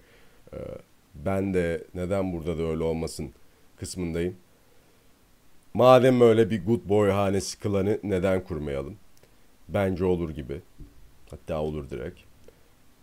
E, 0.52 0.58
ben 1.14 1.54
de 1.54 1.84
neden 1.94 2.32
burada 2.32 2.58
da 2.58 2.62
öyle 2.62 2.82
olmasın 2.82 3.32
kısmındayım. 3.76 4.36
Madem 5.76 6.20
öyle 6.20 6.50
bir 6.50 6.64
good 6.64 6.88
boy 6.88 7.10
hanesi 7.10 7.58
klanı 7.58 7.98
neden 8.02 8.44
kurmayalım? 8.44 8.94
Bence 9.68 10.04
olur 10.04 10.30
gibi. 10.30 10.60
Hatta 11.30 11.60
olur 11.62 11.90
direkt. 11.90 12.20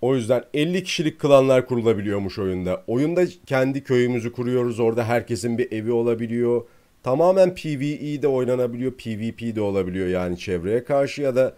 O 0.02 0.16
yüzden 0.16 0.44
50 0.54 0.84
kişilik 0.84 1.20
klanlar 1.20 1.66
kurulabiliyormuş 1.66 2.40
oyunda. 2.40 2.84
Oyunda 2.88 3.24
kendi 3.46 3.84
köyümüzü 3.84 4.32
kuruyoruz. 4.32 4.80
Orada 4.80 5.04
herkesin 5.06 5.58
bir 5.58 5.72
evi 5.72 5.92
olabiliyor. 5.92 6.62
Tamamen 7.04 7.56
PvE 7.56 8.22
de 8.22 8.28
oynanabiliyor. 8.28 8.92
PvP 8.92 9.56
de 9.56 9.62
olabiliyor. 9.62 10.08
Yani 10.08 10.38
çevreye 10.38 10.84
karşı 10.84 11.22
ya 11.22 11.36
da 11.36 11.54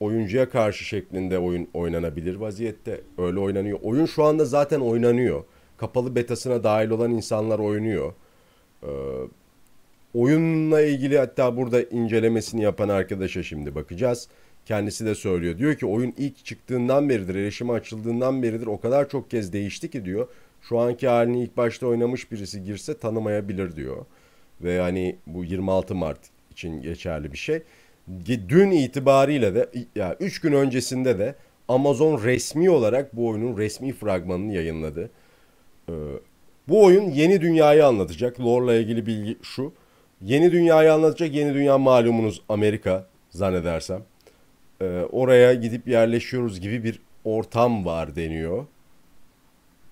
oyuncuya 0.00 0.50
karşı 0.50 0.84
şeklinde 0.84 1.38
oyun 1.38 1.68
oynanabilir 1.74 2.34
vaziyette. 2.34 3.00
Öyle 3.18 3.38
oynanıyor. 3.38 3.78
Oyun 3.82 4.06
şu 4.06 4.24
anda 4.24 4.44
zaten 4.44 4.80
oynanıyor. 4.80 5.44
Kapalı 5.76 6.14
betasına 6.14 6.64
dahil 6.64 6.90
olan 6.90 7.10
insanlar 7.10 7.58
oynuyor. 7.58 8.12
Ee, 8.82 8.88
oyunla 10.14 10.82
ilgili 10.82 11.18
hatta 11.18 11.56
burada 11.56 11.82
incelemesini 11.82 12.62
yapan 12.62 12.88
arkadaşa 12.88 13.42
şimdi 13.42 13.74
bakacağız. 13.74 14.28
Kendisi 14.66 15.06
de 15.06 15.14
söylüyor. 15.14 15.58
Diyor 15.58 15.74
ki 15.74 15.86
oyun 15.86 16.14
ilk 16.16 16.44
çıktığından 16.44 17.08
beridir, 17.08 17.34
erişime 17.34 17.72
açıldığından 17.72 18.42
beridir 18.42 18.66
o 18.66 18.80
kadar 18.80 19.08
çok 19.08 19.30
kez 19.30 19.52
değişti 19.52 19.90
ki 19.90 20.04
diyor. 20.04 20.28
Şu 20.62 20.78
anki 20.78 21.08
halini 21.08 21.42
ilk 21.42 21.56
başta 21.56 21.86
oynamış 21.86 22.32
birisi 22.32 22.64
girse 22.64 22.98
tanımayabilir 22.98 23.76
diyor. 23.76 24.06
Ve 24.60 24.80
hani 24.80 25.16
bu 25.26 25.44
26 25.44 25.94
Mart 25.94 26.20
için 26.50 26.82
geçerli 26.82 27.32
bir 27.32 27.38
şey. 27.38 27.62
Dün 28.48 28.70
itibariyle 28.70 29.54
de 29.54 29.68
ya 29.94 30.16
3 30.20 30.40
gün 30.40 30.52
öncesinde 30.52 31.18
de 31.18 31.34
Amazon 31.68 32.24
resmi 32.24 32.70
olarak 32.70 33.16
bu 33.16 33.28
oyunun 33.28 33.58
resmi 33.58 33.92
fragmanını 33.92 34.52
yayınladı. 34.52 35.10
Ee, 35.88 35.92
bu 36.68 36.84
oyun 36.84 37.10
yeni 37.10 37.40
dünyayı 37.40 37.86
anlatacak. 37.86 38.40
Lore'la 38.40 38.74
ilgili 38.74 39.06
bilgi 39.06 39.36
şu. 39.42 39.72
Yeni 40.24 40.52
dünyayı 40.52 40.92
anlatacak. 40.92 41.34
Yeni 41.34 41.54
dünya 41.54 41.78
malumunuz 41.78 42.42
Amerika 42.48 43.06
zannedersem. 43.30 44.02
Ee, 44.80 44.84
oraya 45.12 45.54
gidip 45.54 45.88
yerleşiyoruz 45.88 46.60
gibi 46.60 46.84
bir 46.84 47.00
ortam 47.24 47.84
var 47.84 48.16
deniyor. 48.16 48.66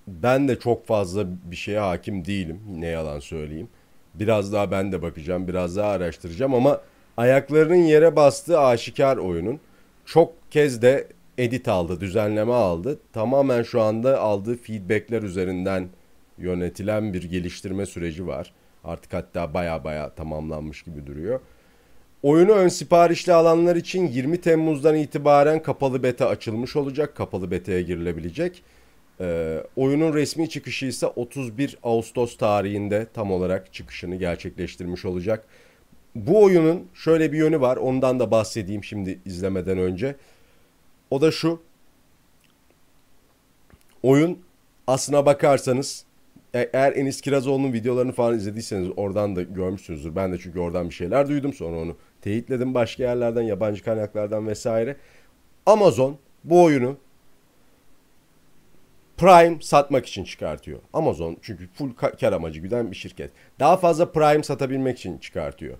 Ben 0.07 0.49
de 0.49 0.59
çok 0.59 0.87
fazla 0.87 1.27
bir 1.51 1.57
şeye 1.57 1.79
hakim 1.79 2.25
değilim. 2.25 2.61
Ne 2.79 2.87
yalan 2.87 3.21
söyleyeyim. 3.21 3.69
Biraz 4.15 4.53
daha 4.53 4.71
ben 4.71 4.93
de 4.93 5.03
bakacağım. 5.03 5.49
Biraz 5.49 5.77
daha 5.77 5.91
araştıracağım 5.91 6.55
ama 6.55 6.81
ayaklarının 7.17 7.75
yere 7.75 8.17
bastığı 8.17 8.61
aşikar 8.61 9.17
oyunun. 9.17 9.61
Çok 10.07 10.33
kez 10.51 10.83
de 10.83 11.09
edit 11.39 11.69
aldı, 11.69 12.01
düzenleme 12.01 12.53
aldı. 12.53 12.99
Tamamen 13.13 13.63
şu 13.63 13.81
anda 13.81 14.21
aldığı 14.21 14.57
feedbackler 14.57 15.23
üzerinden 15.23 15.89
yönetilen 16.39 17.13
bir 17.13 17.23
geliştirme 17.23 17.87
süreci 17.87 18.27
var. 18.27 18.53
Artık 18.85 19.13
hatta 19.13 19.55
baya 19.55 19.85
baya 19.85 20.11
tamamlanmış 20.15 20.83
gibi 20.83 21.07
duruyor. 21.07 21.41
Oyunu 22.23 22.53
ön 22.53 22.69
siparişli 22.69 23.33
alanlar 23.33 23.77
için 23.77 24.09
20 24.09 24.41
Temmuz'dan 24.41 24.97
itibaren 24.97 25.63
kapalı 25.63 26.03
beta 26.03 26.29
açılmış 26.29 26.77
olacak. 26.77 27.17
Kapalı 27.17 27.51
beta'ya 27.51 27.81
girilebilecek. 27.81 28.63
Ee, 29.21 29.59
oyunun 29.77 30.15
resmi 30.15 30.49
çıkışı 30.49 30.87
ise 30.87 31.07
31 31.07 31.79
Ağustos 31.83 32.37
tarihinde 32.37 33.07
tam 33.15 33.33
olarak 33.33 33.73
çıkışını 33.73 34.17
gerçekleştirmiş 34.17 35.05
olacak. 35.05 35.45
Bu 36.15 36.43
oyunun 36.45 36.87
şöyle 36.95 37.33
bir 37.33 37.39
yönü 37.39 37.61
var. 37.61 37.77
Ondan 37.77 38.21
da 38.21 38.31
bahsedeyim 38.31 38.85
şimdi 38.85 39.19
izlemeden 39.25 39.79
önce. 39.79 40.17
O 41.11 41.21
da 41.21 41.31
şu. 41.31 41.63
Oyun 44.03 44.39
aslına 44.87 45.27
bakarsanız 45.27 46.05
eğer 46.55 46.93
Enis 46.97 47.21
Kirazoğlu'nun 47.21 47.73
videolarını 47.73 48.13
falan 48.13 48.37
izlediyseniz 48.37 48.91
oradan 48.97 49.37
da 49.37 49.43
görmüşsünüzdür. 49.43 50.17
Ben 50.17 50.33
de 50.33 50.39
çünkü 50.39 50.59
oradan 50.61 50.89
bir 50.89 50.95
şeyler 50.95 51.29
duydum 51.29 51.53
sonra 51.53 51.79
onu 51.79 51.97
teyitledim 52.21 52.75
başka 52.75 53.03
yerlerden, 53.03 53.43
yabancı 53.43 53.85
kaynaklardan 53.85 54.47
vesaire. 54.47 54.97
Amazon 55.67 56.19
bu 56.45 56.63
oyunu 56.63 56.97
Prime 59.17 59.57
satmak 59.61 60.07
için 60.07 60.25
çıkartıyor. 60.25 60.79
Amazon 60.93 61.37
çünkü 61.43 61.69
full 61.69 61.91
kar 62.21 62.33
amacı 62.33 62.61
güden 62.61 62.91
bir 62.91 62.97
şirket. 62.97 63.31
Daha 63.61 63.77
fazla 63.77 64.13
Prime 64.13 64.43
satabilmek 64.43 64.99
için 64.99 65.19
çıkartıyor. 65.19 65.79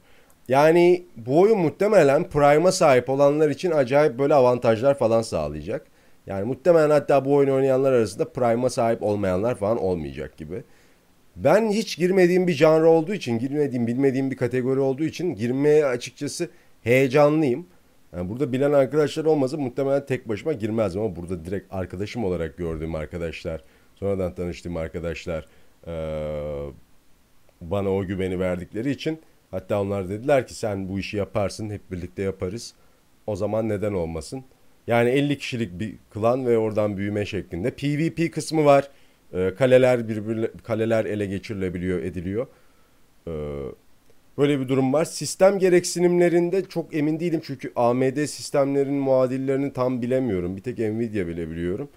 Yani 0.49 1.05
bu 1.17 1.41
oyun 1.41 1.59
muhtemelen 1.59 2.31
Prime'a 2.31 2.73
sahip 2.73 3.11
olanlar 3.11 3.51
için 3.51 3.71
acayip 3.71 4.19
böyle 4.19 4.35
avantajlar 4.35 4.99
falan 4.99 5.23
sağlayacak. 5.23 5.87
Yani 6.27 6.45
muhtemelen 6.45 6.91
hatta 6.91 7.25
bu 7.25 7.35
oyunu 7.35 7.55
oynayanlar 7.55 7.93
arasında 7.93 8.33
Prime'a 8.33 8.71
sahip 8.71 9.03
olmayanlar 9.03 9.55
falan 9.55 9.79
olmayacak 9.79 10.37
gibi. 10.37 10.63
Ben 11.37 11.71
hiç 11.71 11.99
girmediğim 11.99 12.47
bir 12.47 12.53
janr 12.53 12.83
olduğu 12.83 13.15
için, 13.15 13.39
girmediğim, 13.39 13.87
bilmediğim 13.87 14.31
bir 14.31 14.37
kategori 14.37 14.81
olduğu 14.81 15.05
için 15.05 15.35
girmeye 15.35 15.87
açıkçası 15.87 16.51
heyecanlıyım. 16.83 17.67
Yani 18.17 18.29
burada 18.29 18.53
bilen 18.53 18.73
arkadaşlar 18.73 19.25
olmasa 19.25 19.57
muhtemelen 19.57 20.07
tek 20.07 20.29
başıma 20.29 20.53
girmezdim 20.53 21.03
ama 21.03 21.17
burada 21.17 21.45
direkt 21.45 21.75
arkadaşım 21.75 22.25
olarak 22.25 22.57
gördüğüm 22.57 22.95
arkadaşlar, 22.95 23.65
sonradan 23.95 24.35
tanıştığım 24.35 24.77
arkadaşlar 24.77 25.49
bana 27.61 27.91
o 27.91 28.05
güveni 28.05 28.41
verdikleri 28.41 28.91
için 28.91 29.21
hatta 29.51 29.81
onlar 29.81 30.09
dediler 30.09 30.47
ki 30.47 30.55
sen 30.55 30.89
bu 30.89 30.99
işi 30.99 31.17
yaparsın, 31.17 31.71
hep 31.71 31.91
birlikte 31.91 32.23
yaparız. 32.23 32.75
O 33.27 33.37
zaman 33.37 33.69
neden 33.69 33.93
olmasın? 33.93 34.45
Yani 34.87 35.11
50 35.11 35.39
kişilik 35.39 35.81
bir 35.81 35.95
klan 36.11 36.47
ve 36.47 36.59
oradan 36.59 36.97
büyüme 36.97 37.27
şeklinde. 37.27 37.71
PvP 37.71 38.35
kısmı 38.35 38.65
var. 38.65 38.89
E, 39.33 39.55
kaleler 39.55 40.09
birbirle 40.09 40.51
kaleler 40.65 41.05
ele 41.05 41.27
geçirilebiliyor, 41.27 41.99
ediliyor. 42.03 42.47
E, 43.27 43.33
böyle 44.39 44.61
bir 44.61 44.69
durum 44.69 44.93
var. 44.93 45.05
Sistem 45.05 45.59
gereksinimlerinde 45.59 46.65
çok 46.65 46.95
emin 46.95 47.21
değilim 47.21 47.41
çünkü 47.45 47.73
AMD 47.77 48.27
sistemlerin 48.27 48.95
muadillerini 48.95 49.73
tam 49.73 50.03
bilemiyorum. 50.03 50.57
Bir 50.57 50.63
tek 50.63 50.79
Nvidia 50.79 51.27
bilebiliyorum. 51.27 51.89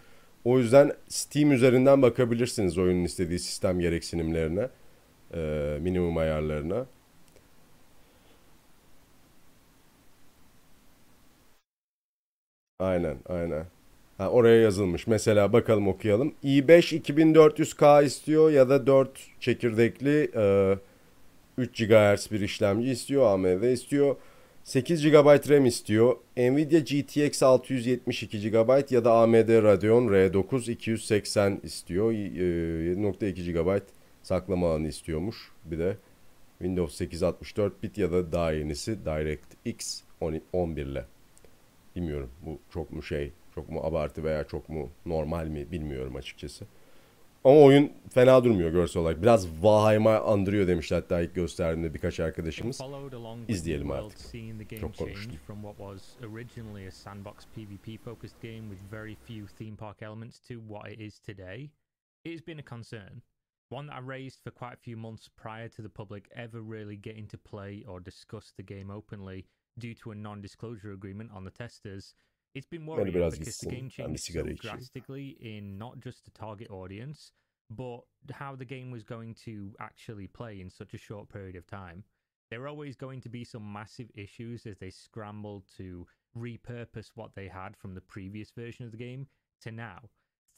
O 0.45 0.59
yüzden 0.59 0.91
Steam 1.09 1.51
üzerinden 1.51 2.01
bakabilirsiniz 2.01 2.77
oyunun 2.77 3.03
istediği 3.03 3.39
sistem 3.39 3.79
gereksinimlerine, 3.79 4.67
e, 5.33 5.39
minimum 5.81 6.17
ayarlarına. 6.17 6.85
Aynen, 12.79 13.17
aynen. 13.29 13.65
Ha, 14.17 14.29
oraya 14.29 14.61
yazılmış. 14.61 15.07
Mesela 15.07 15.53
bakalım 15.53 15.87
okuyalım. 15.87 16.33
i5 16.43 17.01
2400K 17.01 18.05
istiyor 18.05 18.51
ya 18.51 18.69
da 18.69 18.87
4 18.87 19.09
çekirdekli 19.39 20.31
e, 20.35 20.75
3 21.57 21.87
GHz 21.87 22.31
bir 22.31 22.41
işlemci 22.41 22.91
istiyor. 22.91 23.25
AMD 23.33 23.63
istiyor. 23.63 24.15
8 24.63 25.03
GB 25.03 25.49
RAM 25.49 25.65
istiyor. 25.65 26.15
Nvidia 26.37 26.79
GTX 26.79 27.43
672 27.43 28.51
GB 28.51 28.91
ya 28.91 29.05
da 29.05 29.13
AMD 29.13 29.63
Radeon 29.63 30.07
R9 30.07 30.71
280 30.71 31.59
istiyor. 31.63 32.11
7.2 32.11 33.51
GB 33.51 33.81
saklama 34.23 34.69
alanı 34.69 34.87
istiyormuş. 34.87 35.51
Bir 35.65 35.79
de 35.79 35.97
Windows 36.59 36.95
8 36.95 37.23
64 37.23 37.83
bit 37.83 37.97
ya 37.97 38.11
da 38.11 38.31
daha 38.31 38.51
yenisi 38.51 39.05
DirectX 39.05 40.01
11 40.53 40.85
ile. 40.85 41.05
Bilmiyorum 41.95 42.31
bu 42.41 42.59
çok 42.69 42.91
mu 42.91 43.03
şey, 43.03 43.31
çok 43.55 43.69
mu 43.69 43.79
abartı 43.83 44.23
veya 44.23 44.43
çok 44.43 44.69
mu 44.69 44.89
normal 45.05 45.47
mi 45.47 45.71
bilmiyorum 45.71 46.15
açıkçası. 46.15 46.65
Ama 47.45 47.59
oyun 47.59 47.91
fena 48.09 48.43
durmuyor 48.43 48.71
görsel 48.71 49.01
olarak. 49.01 49.21
Biraz 49.21 49.63
Valheim'a 49.63 50.19
andırıyor 50.19 50.67
demişler 50.67 50.97
hatta 50.97 51.21
ilk 51.21 51.35
gösterdiğinde 51.35 51.93
birkaç 51.93 52.19
arkadaşımız. 52.19 52.81
İzleyelim 53.47 53.91
artık. 53.91 54.19
Çok 54.79 54.97
konuştum. 54.97 55.35
from 55.47 55.61
what 55.61 55.77
was 55.77 56.29
originally 56.31 56.87
a 56.87 56.91
sandbox 56.91 57.35
PvP 57.55 58.03
focused 58.03 58.41
game 58.41 58.69
with 58.69 58.91
very 58.91 59.15
few 59.15 59.47
theme 59.57 59.75
park 59.75 60.01
elements 60.01 60.39
to 60.39 60.53
what 60.53 60.91
it 60.91 60.99
is 60.99 61.19
today, 61.19 61.69
it 62.23 62.33
has 62.33 62.47
been 62.47 62.59
a 62.59 62.63
concern. 62.69 63.21
One 63.69 63.87
that 63.87 64.03
I 64.03 64.07
raised 64.07 64.43
for 64.43 64.51
quite 64.51 64.73
a 64.73 64.83
few 64.83 64.97
months 64.97 65.29
prior 65.43 65.69
to 65.69 65.81
the 65.81 65.89
public 65.89 66.23
ever 66.35 66.61
really 66.61 66.97
getting 66.97 67.27
to 67.27 67.37
play 67.37 67.83
or 67.87 67.99
discuss 67.99 68.53
the 68.57 68.63
game 68.63 68.93
openly 68.93 69.45
due 69.77 69.93
to 69.95 70.11
a 70.11 70.15
non 70.15 70.41
disclosure 70.41 70.91
agreement 70.91 71.31
on 71.33 71.43
the 71.43 71.51
testers. 71.51 72.13
It's 72.53 72.67
been 72.67 72.85
worrying 72.85 73.11
because 73.11 73.57
the 73.59 73.69
game 73.69 73.89
changed 73.89 74.23
so 74.23 74.43
drastically 74.43 75.37
in 75.41 75.77
not 75.77 75.99
just 75.99 76.23
the 76.23 76.31
target 76.31 76.71
audience, 76.71 77.31
but 77.69 77.99
how 78.31 78.55
the 78.55 78.63
game 78.63 78.91
was 78.91 79.03
going 79.03 79.33
to 79.45 79.73
actually 79.81 80.27
play 80.27 80.61
in 80.61 80.69
such 80.69 80.93
a 80.93 80.97
short 80.97 81.27
period 81.27 81.57
of 81.57 81.67
time. 81.67 82.03
There 82.49 82.61
are 82.63 82.67
always 82.67 82.95
going 82.95 83.21
to 83.21 83.29
be 83.29 83.43
some 83.43 83.73
massive 83.73 84.09
issues 84.15 84.65
as 84.65 84.77
they 84.77 84.89
scrambled 84.89 85.63
to 85.77 86.07
repurpose 86.37 87.09
what 87.15 87.35
they 87.35 87.47
had 87.47 87.75
from 87.75 87.93
the 87.95 88.01
previous 88.01 88.51
version 88.51 88.85
of 88.85 88.91
the 88.91 88.97
game 88.97 89.27
to 89.61 89.71
now. 89.71 89.99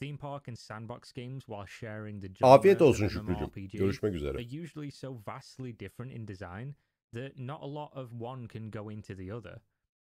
Theme 0.00 0.18
park 0.18 0.46
and 0.46 0.56
sandbox 0.56 1.10
games, 1.10 1.48
while 1.48 1.66
sharing 1.66 2.20
the 2.20 2.28
Afiyet 2.28 2.78
genre 2.78 2.86
olsun 2.86 3.04
of 3.06 3.12
Şükrücüğüm. 3.12 3.80
Görüşmek 3.80 4.14
üzere. 4.14 4.38
are 4.38 4.62
usually 4.62 4.90
so 4.90 5.20
vastly 5.26 5.80
different 5.80 6.12
in 6.12 6.28
design 6.28 6.74
that 7.12 7.38
not 7.38 7.62
a 7.62 7.66
lot 7.66 7.90
of 7.94 8.12
one 8.12 8.46
can 8.46 8.70
go 8.70 8.88
into 8.88 9.14
the 9.14 9.30
other. 9.30 9.60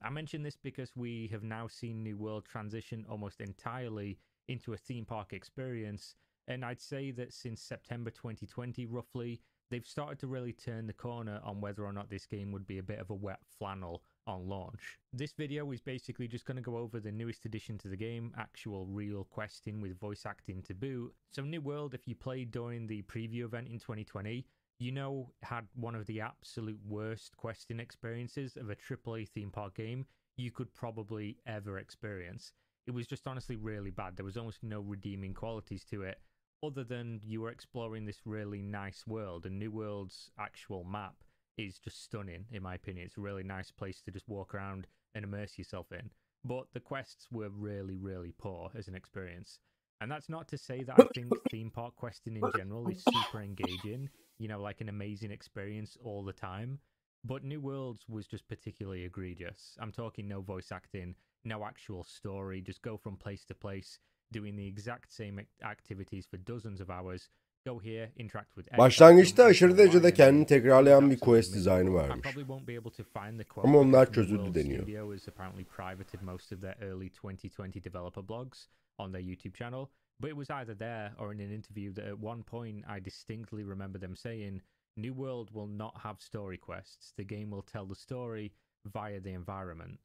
I 0.03 0.11
mention 0.11 0.43
this 0.43 0.57
because 0.57 0.93
we 0.97 1.29
have 1.31 1.43
now 1.43 1.67
seen 1.67 2.03
New 2.03 2.17
World 2.17 2.47
transition 2.47 3.05
almost 3.09 3.41
entirely 3.41 4.19
into 4.49 4.73
a 4.73 4.77
theme 4.77 5.05
park 5.05 5.33
experience, 5.33 6.15
and 6.49 6.65
I'd 6.65 6.81
say 6.81 7.11
that 7.13 7.33
since 7.33 7.61
September 7.61 8.11
2020, 8.11 8.87
roughly, 8.87 9.41
they've 9.71 9.87
started 9.87 10.19
to 10.21 10.27
really 10.27 10.53
turn 10.53 10.87
the 10.87 10.93
corner 10.93 11.41
on 11.45 11.61
whether 11.61 11.85
or 11.85 11.93
not 11.93 12.11
this 12.11 12.27
game 12.27 12.51
would 12.51 12.67
be 12.67 12.79
a 12.79 12.83
bit 12.83 12.99
of 12.99 13.11
a 13.11 13.15
wet 13.15 13.41
flannel 13.59 14.03
on 14.27 14.49
launch. 14.49 14.99
This 15.13 15.33
video 15.33 15.71
is 15.71 15.81
basically 15.81 16.29
just 16.29 16.45
going 16.45 16.57
to 16.57 16.63
go 16.63 16.77
over 16.77 16.99
the 16.99 17.13
newest 17.13 17.45
addition 17.45 17.79
to 17.79 17.89
the 17.89 17.97
game, 17.97 18.33
actual 18.39 18.87
real 18.87 19.25
questing 19.25 19.81
with 19.81 19.99
voice 19.99 20.25
acting 20.27 20.63
to 20.63 20.75
boot. 20.75 21.13
So, 21.31 21.43
New 21.43 21.61
World, 21.61 21.95
if 21.95 22.09
you 22.09 22.15
played 22.15 22.51
during 22.51 22.87
the 22.87 23.03
preview 23.03 23.45
event 23.45 23.69
in 23.69 23.79
2020, 23.79 24.47
you 24.81 24.91
know 24.91 25.31
had 25.43 25.67
one 25.75 25.95
of 25.95 26.07
the 26.07 26.21
absolute 26.21 26.81
worst 26.89 27.37
questing 27.37 27.79
experiences 27.79 28.57
of 28.57 28.71
a 28.71 28.75
AAA 28.75 29.29
theme 29.29 29.51
park 29.51 29.75
game 29.75 30.07
you 30.37 30.51
could 30.51 30.75
probably 30.75 31.37
ever 31.47 31.79
experience. 31.79 32.53
It 32.87 32.93
was 32.93 33.07
just 33.07 33.29
honestly 33.29 33.57
really 33.57 33.91
bad. 33.91 34.17
There 34.17 34.25
was 34.25 34.39
almost 34.39 34.63
no 34.63 34.81
redeeming 34.81 35.35
qualities 35.35 35.85
to 35.91 36.03
it 36.03 36.19
other 36.65 36.83
than 36.83 37.21
you 37.25 37.43
were 37.43 37.51
exploring 37.51 38.07
this 38.07 38.21
really 38.25 38.63
nice 38.63 39.05
world 39.07 39.47
and 39.47 39.59
New 39.59 39.71
World's 39.71 40.31
actual 40.39 40.85
map 40.85 41.15
is 41.57 41.79
just 41.79 42.03
stunning 42.03 42.47
in 42.51 42.63
my 42.63 42.75
opinion. 42.75 43.07
It's 43.07 43.19
a 43.19 43.21
really 43.21 43.43
nice 43.43 43.71
place 43.71 44.01
to 44.03 44.11
just 44.11 44.29
walk 44.29 44.55
around 44.55 44.87
and 45.15 45.25
immerse 45.25 45.59
yourself 45.59 45.93
in. 45.93 46.11
But 46.45 46.65
the 46.73 46.81
quests 46.81 47.27
were 47.31 47.51
really, 47.51 47.97
really 47.97 48.33
poor 48.39 48.71
as 48.75 48.89
an 48.89 48.95
experience. 48.95 49.59
And 50.01 50.11
that's 50.11 50.31
not 50.31 50.49
to 50.49 50.59
say 50.59 50.83
that 50.85 50.99
I 50.99 51.05
think 51.15 51.33
theme 51.51 51.71
park 51.71 51.97
questing 51.97 52.37
in 52.37 52.51
general 52.57 52.89
is 52.89 53.05
super 53.05 53.43
engaging, 53.43 54.09
you 54.41 54.49
know, 54.49 54.61
like 54.69 54.81
an 54.81 54.89
amazing 54.89 55.31
experience 55.31 55.99
all 56.03 56.25
the 56.25 56.33
time. 56.33 56.79
But 57.23 57.45
New 57.45 57.61
Worlds 57.61 58.09
was 58.09 58.27
just 58.27 58.49
particularly 58.49 59.05
egregious. 59.05 59.77
I'm 59.79 59.93
talking 59.93 60.27
no 60.27 60.41
voice 60.41 60.73
acting, 60.73 61.15
no 61.45 61.65
actual 61.65 62.03
story, 62.05 62.63
just 62.67 62.83
go 62.83 62.97
from 62.97 63.17
place 63.17 63.45
to 63.49 63.55
place, 63.55 63.99
doing 64.33 64.57
the 64.57 64.67
exact 64.67 65.13
same 65.13 65.47
activities 65.63 66.27
for 66.27 66.39
dozens 66.39 66.81
of 66.81 66.89
hours. 66.91 67.29
Go 67.67 67.79
here, 67.79 68.11
interact 68.17 68.57
with 68.57 68.79
Başlangıçta 68.79 69.43
everyone, 69.43 69.51
aşırı 69.51 69.79
derecede 69.79 70.15
kendini 70.15 70.47
tekrarlayan 70.47 71.11
bir 71.11 71.19
quest 71.19 71.55
dizaynı 71.55 71.95
varmış. 71.95 72.21
probably 72.23 72.41
won't 72.41 72.69
be 72.69 72.79
able 72.79 72.91
to 72.91 73.05
find 73.05 73.41
the 73.41 73.61
Ama 73.63 73.79
onlar 73.79 74.13
çözüldü 74.13 74.55
deniyor. 74.55 74.83
Apparently 75.29 75.65
privated 75.65 76.23
most 76.23 76.53
of 76.53 76.61
their 76.61 76.77
early 76.81 77.07
2020 77.07 77.85
developer 77.85 78.29
blogs 78.29 78.67
on 78.99 79.13
their 79.13 79.23
YouTube 79.23 79.59
channel. 79.59 79.87
But 80.21 80.31
it 80.31 80.37
was 80.37 80.51
either 80.51 80.75
there 80.75 81.13
or 81.19 81.33
in 81.33 81.41
an 81.41 81.53
interview 81.53 81.93
that 81.95 82.05
at 82.07 82.19
one 82.19 82.43
point 82.43 82.85
I 82.89 83.01
distinctly 83.01 83.65
remember 83.65 83.99
them 83.99 84.17
saying, 84.17 84.61
New 84.97 85.15
World 85.15 85.51
will 85.55 85.67
not 85.67 85.95
have 86.05 86.17
story 86.21 86.59
quests. 86.59 87.13
The 87.17 87.25
game 87.25 87.51
will 87.51 87.63
tell 87.63 87.87
the 87.87 87.95
story 87.95 88.53
via 88.93 89.21
the 89.21 89.33
environment. 89.33 89.99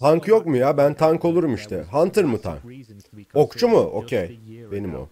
Tank 0.00 0.26
yok 0.26 0.46
mu 0.46 0.56
ya? 0.56 0.72
Ben 0.72 0.94
tank 0.94 1.24
olurum 1.24 1.54
işte. 1.54 1.82
Hunter 1.82 2.24
mı 2.24 2.40
tank? 2.40 2.62
Okçu 3.34 3.68
mu? 3.68 3.78
Okey. 3.78 4.38
Benim 4.72 4.94
o. 4.94 5.08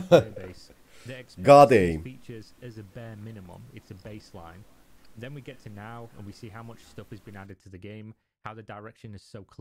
God 1.44 1.70
aim. 1.72 2.02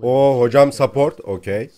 Oh 0.08 0.40
hocam 0.40 0.72
support. 0.72 1.20
Okay. 1.20 1.70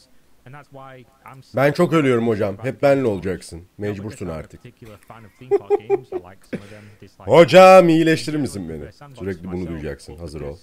And 0.46 0.54
that's 0.54 0.70
why 0.70 1.06
I'm 1.26 1.42
Ben 1.56 1.72
çok 1.72 1.94
ölüyorum 1.94 2.28
hocam. 2.28 2.58
Hep 2.62 2.82
benle 2.82 3.08
olacaksın. 3.08 3.58
parks. 3.58 3.70
Not 3.80 3.88
because 3.88 4.02
Mecbursun 4.02 4.28
artık. 4.28 4.64
particular 4.64 4.98
fan 4.98 5.24
of 5.24 5.32
theme 5.40 5.58
park 5.58 5.70
games. 5.70 6.12
I 6.12 6.16
like 6.16 6.46
some 6.46 6.64
of 6.64 6.70
them, 6.70 6.84
Hocam 7.18 7.90
iyileştirir 7.90 8.38
misin 8.38 8.70
beni? 8.70 9.16
Sürekli 9.16 9.52
bunu 9.52 9.68
duyacaksın. 9.68 10.18
Hazır 10.18 10.42
ol. 10.42 10.58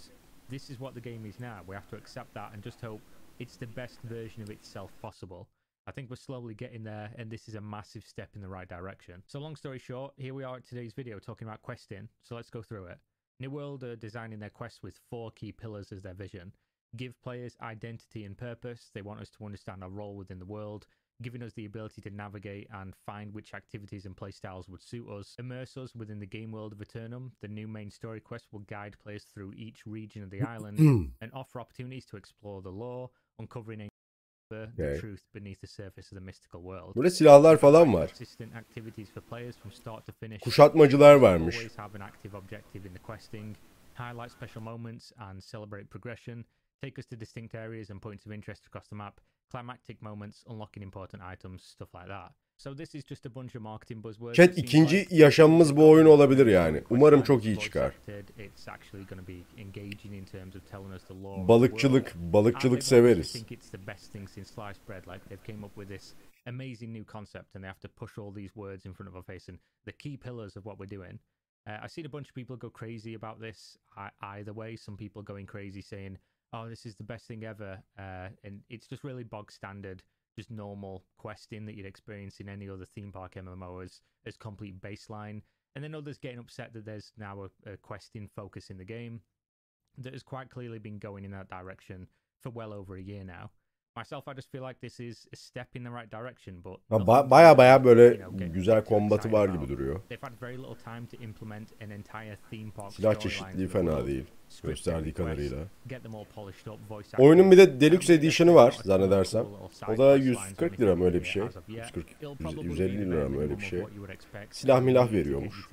This 0.50 0.70
is 0.70 0.76
what 0.76 0.94
the 0.94 1.10
game 1.10 1.28
is 1.28 1.40
now. 1.40 1.58
We 1.66 1.74
have 1.74 1.90
to 1.90 1.96
accept 1.96 2.34
that 2.34 2.54
and 2.54 2.64
just 2.64 2.82
hope 2.82 3.02
it's 3.38 3.56
the 3.56 3.76
best 3.76 4.04
version 4.04 4.44
of 4.44 4.50
itself 4.50 4.90
possible. 5.02 5.46
I 5.88 5.92
think 5.92 6.10
we're 6.10 6.16
slowly 6.16 6.54
getting 6.54 6.84
there, 6.84 7.10
and 7.18 7.30
this 7.30 7.48
is 7.48 7.54
a 7.54 7.60
massive 7.60 8.04
step 8.06 8.36
in 8.36 8.42
the 8.42 8.48
right 8.48 8.68
direction. 8.68 9.22
So, 9.26 9.40
long 9.40 9.56
story 9.56 9.78
short, 9.78 10.12
here 10.16 10.32
we 10.32 10.44
are 10.44 10.56
at 10.56 10.68
today's 10.68 10.94
video 10.94 11.18
talking 11.18 11.48
about 11.48 11.62
questing. 11.62 12.08
So, 12.22 12.36
let's 12.36 12.50
go 12.50 12.62
through 12.62 12.86
it. 12.92 12.98
New 13.40 13.50
World 13.50 13.82
are 13.82 13.96
designing 13.96 14.38
their 14.38 14.50
quests 14.50 14.82
with 14.82 15.00
four 15.10 15.32
key 15.32 15.52
pillars 15.52 15.90
as 15.92 16.02
their 16.02 16.14
vision 16.14 16.52
give 16.96 17.20
players 17.22 17.56
identity 17.62 18.24
and 18.24 18.36
purpose. 18.36 18.90
They 18.94 19.02
want 19.02 19.20
us 19.20 19.30
to 19.30 19.44
understand 19.44 19.82
our 19.82 19.90
role 19.90 20.14
within 20.14 20.38
the 20.38 20.44
world, 20.44 20.86
giving 21.22 21.42
us 21.42 21.52
the 21.52 21.64
ability 21.64 22.02
to 22.02 22.10
navigate 22.10 22.68
and 22.72 22.94
find 23.06 23.32
which 23.32 23.54
activities 23.54 24.06
and 24.06 24.16
playstyles 24.16 24.68
would 24.68 24.82
suit 24.82 25.08
us, 25.08 25.34
immerse 25.38 25.76
us 25.76 25.94
within 25.94 26.20
the 26.20 26.26
game 26.26 26.52
world 26.52 26.72
of 26.72 26.80
Eternum. 26.80 27.32
The 27.40 27.48
new 27.48 27.68
main 27.68 27.90
story 27.90 28.20
quest 28.20 28.46
will 28.52 28.60
guide 28.60 28.96
players 29.02 29.24
through 29.24 29.52
each 29.56 29.86
region 29.86 30.22
of 30.22 30.30
the 30.30 30.42
island 30.42 30.78
and 31.20 31.30
offer 31.32 31.60
opportunities 31.60 32.04
to 32.06 32.16
explore 32.16 32.62
the 32.62 32.70
lore, 32.70 33.10
uncovering 33.38 33.88
the, 34.50 34.98
truth 35.00 35.24
beneath 35.32 35.60
the 35.60 35.66
surface 35.66 36.12
of 36.12 36.16
the 36.16 36.20
mystical 36.20 36.60
world. 36.60 36.94
Burada 36.94 37.10
silahlar 37.10 37.58
falan 37.58 37.92
var. 37.92 38.06
Consistent 38.06 38.54
activities 38.54 39.08
for 39.08 39.20
players 39.22 39.56
from 39.56 39.72
start 39.72 40.04
to 40.06 40.12
finish. 40.12 40.42
Kuşatmacılar 40.42 41.14
varmış. 41.14 41.56
Always 41.56 41.76
have 41.76 41.94
an 41.94 42.02
active 42.02 42.36
objective 42.36 42.88
in 42.88 42.92
the 42.92 42.98
questing, 42.98 43.56
highlight 43.94 44.30
special 44.30 44.62
moments 44.62 45.12
and 45.18 45.42
celebrate 45.42 45.88
progression, 45.90 46.44
take 46.84 46.98
us 46.98 47.06
to 47.06 47.16
distinct 47.16 47.54
areas 47.54 47.90
and 47.90 48.00
points 48.00 48.26
of 48.26 48.32
interest 48.32 48.66
across 48.66 48.88
the 48.88 48.96
map, 48.96 49.20
climactic 49.50 50.02
moments, 50.02 50.44
unlocking 50.48 50.82
important 50.82 51.22
items, 51.22 51.62
stuff 51.62 51.88
like 51.94 52.08
that. 52.08 52.32
So 52.56 52.74
this 52.74 52.94
is 52.94 53.04
just 53.04 53.26
a 53.26 53.30
bunch 53.30 53.54
of 53.54 53.62
marketing 53.62 54.02
buzzwords. 54.02 54.34
Chat 54.34 54.58
ikinci 54.58 55.06
yaşamımız 55.10 55.76
bu 55.76 55.90
oyun 55.90 56.06
olabilir 56.06 56.46
yani. 56.46 56.82
Umarım 56.90 57.22
çok 57.22 57.44
iyi 57.44 57.58
çıkar. 57.58 57.94
It's 58.38 58.68
actually 58.68 59.06
going 59.06 59.20
to 59.20 59.28
be 59.28 59.62
engaging 59.62 60.14
in 60.14 60.24
terms 60.24 60.56
of 60.56 60.62
telling 60.70 60.94
us 60.94 61.02
the 61.04 61.14
lore 61.14 61.40
of 61.40 61.42
the 61.42 61.48
Balıkçılık, 61.48 62.14
balıkçılık 62.14 62.82
severiz. 62.82 63.32
think 63.32 63.52
it's 63.52 63.70
the 63.70 63.86
best 63.86 64.12
thing 64.12 64.28
since 64.28 64.52
sliced 64.54 64.88
bread. 64.88 65.06
Like 65.06 65.28
they've 65.28 65.46
came 65.46 65.66
up 65.66 65.74
with 65.74 65.88
this 65.88 66.14
amazing 66.46 66.92
new 66.92 67.04
concept, 67.04 67.56
and 67.56 67.64
they 67.64 67.68
have 67.68 67.80
to 67.80 67.88
push 67.88 68.18
all 68.18 68.34
these 68.34 68.54
words 68.54 68.86
in 68.86 68.92
front 68.92 69.08
of 69.08 69.16
our 69.16 69.24
face 69.24 69.52
and 69.52 69.58
the 69.84 69.92
key 69.92 70.16
pillars 70.16 70.56
of 70.56 70.64
what 70.64 70.78
we're 70.78 70.96
doing. 70.98 71.18
Uh, 71.66 71.78
I've 71.82 71.90
seen 71.90 72.06
a 72.06 72.08
bunch 72.08 72.28
of 72.28 72.34
people 72.34 72.56
go 72.56 72.70
crazy 72.70 73.14
about 73.14 73.40
this. 73.40 73.78
I, 73.96 74.10
either 74.20 74.52
way, 74.52 74.76
some 74.76 74.96
people 74.96 75.22
going 75.22 75.46
crazy 75.46 75.80
saying, 75.82 76.18
"Oh, 76.52 76.68
this 76.68 76.86
is 76.86 76.94
the 76.96 77.04
best 77.04 77.26
thing 77.26 77.44
ever," 77.44 77.82
uh, 77.98 78.28
and 78.44 78.60
it's 78.68 78.86
just 78.88 79.04
really 79.04 79.24
bog 79.24 79.50
standard, 79.52 80.02
just 80.36 80.50
normal 80.50 81.02
questing 81.16 81.66
that 81.66 81.74
you'd 81.76 81.86
experience 81.86 82.40
in 82.40 82.48
any 82.48 82.68
other 82.68 82.86
theme 82.86 83.12
park 83.12 83.34
MMO 83.36 83.82
as 83.84 84.02
as 84.26 84.36
complete 84.36 84.80
baseline. 84.80 85.42
And 85.74 85.82
then 85.84 85.94
others 85.94 86.18
getting 86.18 86.38
upset 86.38 86.72
that 86.74 86.84
there's 86.84 87.12
now 87.16 87.44
a, 87.44 87.72
a 87.72 87.76
questing 87.78 88.28
focus 88.28 88.70
in 88.70 88.76
the 88.76 88.84
game 88.84 89.20
that 89.98 90.12
has 90.12 90.22
quite 90.22 90.50
clearly 90.50 90.78
been 90.78 90.98
going 90.98 91.24
in 91.24 91.30
that 91.30 91.48
direction 91.48 92.06
for 92.42 92.50
well 92.50 92.72
over 92.72 92.96
a 92.96 93.02
year 93.02 93.24
now. 93.24 93.50
Myself, 93.96 94.26
I 94.28 94.32
just 94.34 94.50
feel 94.50 94.62
like 94.62 94.80
this 94.80 95.00
is 95.00 95.28
a 95.32 95.36
step 95.36 95.68
in 95.74 95.82
the 95.84 95.90
right 95.90 96.10
direction, 96.10 96.60
but 96.64 96.80
Ha, 96.90 96.98
ba- 96.98 97.30
baya 97.30 97.54
baya 97.54 97.84
böyle 97.84 98.02
you 98.02 98.18
know, 98.18 98.52
güzel 98.52 98.84
kombatı 98.84 99.32
var 99.32 99.48
gibi 99.48 99.68
duruyor. 99.68 100.00
They've 100.08 100.22
had 100.28 100.40
very 100.40 100.56
little 100.58 100.76
time 100.76 101.06
to 101.06 101.16
implement 101.22 101.72
an 101.82 101.90
entire 101.90 102.36
theme 102.50 102.70
park 102.70 102.92
Silah 102.92 103.14
storyline 103.14 103.30
çeşitliliği 103.30 103.68
fena 103.68 104.06
değil. 104.06 104.24
Gösterdiği 104.60 105.12
kadarıyla. 105.12 105.58
Oyunun 107.18 107.50
bir 107.50 107.58
de 107.58 107.80
Deluxe 107.80 108.14
Edition'ı 108.14 108.54
var 108.54 108.78
zannedersem. 108.84 109.44
O 109.44 109.44
da 109.44 109.86
quest 109.86 110.00
lines 110.00 110.26
140 110.26 110.72
or 110.72 110.78
lira 110.78 110.96
mı 110.96 111.04
öyle 111.04 111.20
bir 111.20 111.24
şey? 111.24 111.42
as 111.42 111.56
of 111.56 111.68
yet. 111.68 111.78
140, 111.78 112.10
It'll 112.10 112.30
100 112.30 112.38
probably 112.38 112.66
150 112.66 112.98
be 112.98 113.06
lira 113.06 113.28
mı 113.28 113.40
öyle 113.40 113.58
bir 113.58 113.64
şey? 113.64 113.82
Silah 114.50 114.80
milah 114.80 115.12
veriyormuş. 115.12 115.68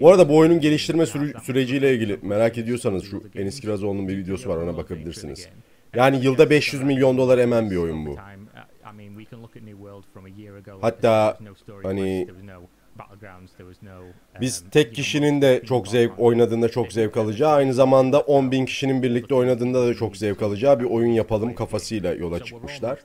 Bu 0.00 0.08
arada 0.10 0.28
bu 0.28 0.36
oyunun 0.36 0.60
geliştirme 0.60 1.06
sürü- 1.06 1.40
süreciyle 1.42 1.94
ilgili 1.94 2.18
merak 2.22 2.58
ediyorsanız 2.58 3.04
şu 3.10 3.22
Enis. 3.34 3.60
Kirazoğlu'nun 3.60 4.08
bir 4.08 4.16
videosu 4.16 4.48
var 4.48 4.56
ona 4.56 4.76
bakabilirsiniz. 4.76 5.48
Yani 5.94 6.24
yılda 6.24 6.42
yes, 6.42 6.50
500 6.50 6.70
there 6.72 6.84
are 6.84 6.94
milyon 6.94 7.18
dolar 7.18 7.38
emen 7.38 7.70
bir 7.70 7.76
oyun 7.76 8.06
bu. 8.06 8.10
Uh, 8.10 8.18
Hatta 10.80 11.38
hani 11.82 12.28
Biz 14.40 14.64
tek 14.70 14.94
kişinin 14.94 15.42
de 15.42 15.62
çok 15.66 15.88
zevk 15.88 16.18
oynadığında 16.18 16.68
çok 16.68 16.92
zevk 16.92 17.16
alacağı, 17.16 17.52
aynı 17.52 17.74
zamanda 17.74 18.20
10 18.20 18.52
bin 18.52 18.66
kişinin 18.66 19.02
birlikte 19.02 19.34
oynadığında 19.34 19.86
da 19.86 19.94
çok 19.94 20.16
zevk 20.16 20.42
alacağı 20.42 20.80
bir 20.80 20.84
oyun 20.84 21.12
yapalım 21.12 21.54
kafasıyla 21.54 22.14
yola 22.14 22.44
çıkmışlar. 22.44 22.98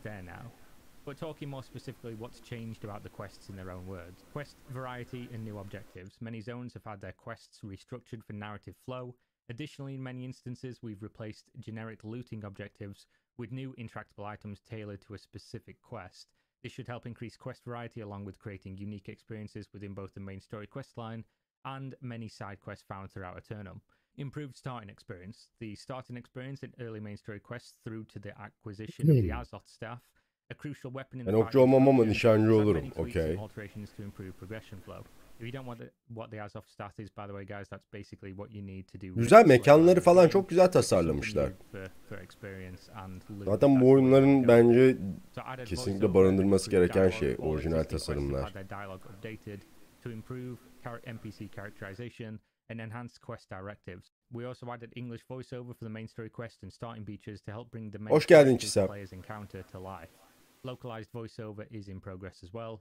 Additionally, 9.49 9.95
in 9.95 10.01
many 10.01 10.23
instances, 10.23 10.81
we've 10.81 11.01
replaced 11.01 11.49
generic 11.59 12.05
looting 12.05 12.45
objectives 12.45 13.07
with 13.35 13.51
new 13.51 13.73
interactable 13.75 14.25
items 14.25 14.61
tailored 14.61 15.01
to 15.01 15.13
a 15.13 15.17
specific 15.17 15.81
quest. 15.81 16.27
This 16.63 16.71
should 16.71 16.87
help 16.87 17.05
increase 17.05 17.35
quest 17.37 17.63
variety 17.65 18.01
along 18.01 18.25
with 18.25 18.37
creating 18.37 18.77
unique 18.77 19.09
experiences 19.09 19.67
within 19.73 19.93
both 19.93 20.13
the 20.13 20.19
main 20.19 20.39
story 20.39 20.67
quest 20.67 20.97
line 20.97 21.23
and 21.65 21.95
many 22.01 22.27
side 22.27 22.59
quests 22.59 22.85
found 22.87 23.11
throughout 23.11 23.37
Eternum. 23.37 23.81
Improved 24.17 24.55
starting 24.55 24.89
experience. 24.89 25.49
The 25.59 25.75
starting 25.75 26.17
experience 26.17 26.63
in 26.63 26.73
early 26.79 26.99
main 26.99 27.17
story 27.17 27.39
quests 27.39 27.73
through 27.83 28.05
to 28.05 28.19
the 28.19 28.39
acquisition 28.39 29.09
of 29.09 29.15
the 29.15 29.29
Azoth 29.29 29.67
staff, 29.67 30.01
a 30.49 30.53
crucial 30.53 30.91
weapon 30.91 31.19
in 31.19 31.25
Ben 31.25 31.33
the 31.33 31.39
okçu 31.39 31.43
fighting 31.45 31.61
olmam 31.61 31.87
ama 31.87 31.97
function, 31.97 32.09
nişancı 32.09 32.41
has 32.41 32.59
had 32.59 32.65
olurum. 32.65 32.91
Okey. 32.97 33.37
alterations 33.37 33.89
to 33.93 34.03
improve 34.03 34.31
progression 34.37 34.79
flow. 34.81 35.03
If 35.41 35.47
you 35.47 35.53
don't 35.53 35.65
want 35.65 35.79
the, 35.79 35.89
what 36.07 36.29
the 36.29 36.37
Azoth 36.37 36.69
staff 36.69 36.99
is, 36.99 37.09
by 37.09 37.25
the 37.25 37.33
way, 37.33 37.45
guys, 37.45 37.67
that's 37.67 37.87
basically 37.91 38.31
what 38.31 38.51
you 38.51 38.61
need 38.61 38.87
to 38.91 38.97
do. 38.99 39.15
Güzel, 39.15 39.45
mekanları 39.45 40.01
falan 40.01 40.27
çok 40.27 40.49
güzel 40.49 40.71
tasarlamışlar. 40.71 41.51
Zaten 43.45 43.81
bu 43.81 43.91
oyunların 43.91 44.47
bence 44.47 44.97
kesinlikle 45.65 46.13
barındırması 46.13 46.71
gereken 46.71 47.09
şey 47.09 47.35
orijinal 47.39 47.83
tasarımlar. 47.83 48.53
and 52.71 52.79
enhance 52.79 53.19
quest 53.21 53.49
directives. 53.49 54.11
We 54.31 54.45
also 54.45 54.71
added 54.71 54.93
English 54.95 55.21
voiceover 55.29 55.73
for 55.73 55.83
the 55.83 55.89
main 55.89 56.07
story 56.07 56.29
quest 56.29 56.63
and 56.63 56.71
starting 56.71 57.03
beaches 57.03 57.41
to 57.41 57.51
help 57.51 57.71
bring 57.71 57.91
the 57.91 57.99
main 57.99 58.13
Hoş 58.13 58.25
geldin 58.25 58.57
Çisem. 58.57 58.87
players 58.87 59.13
encounter 59.13 59.63
to 59.63 59.79
life. 59.79 60.11
Localized 60.65 61.09
voiceover 61.13 61.67
is 61.71 61.87
in 61.87 61.99
progress 61.99 62.43
as 62.43 62.49
well. 62.51 62.79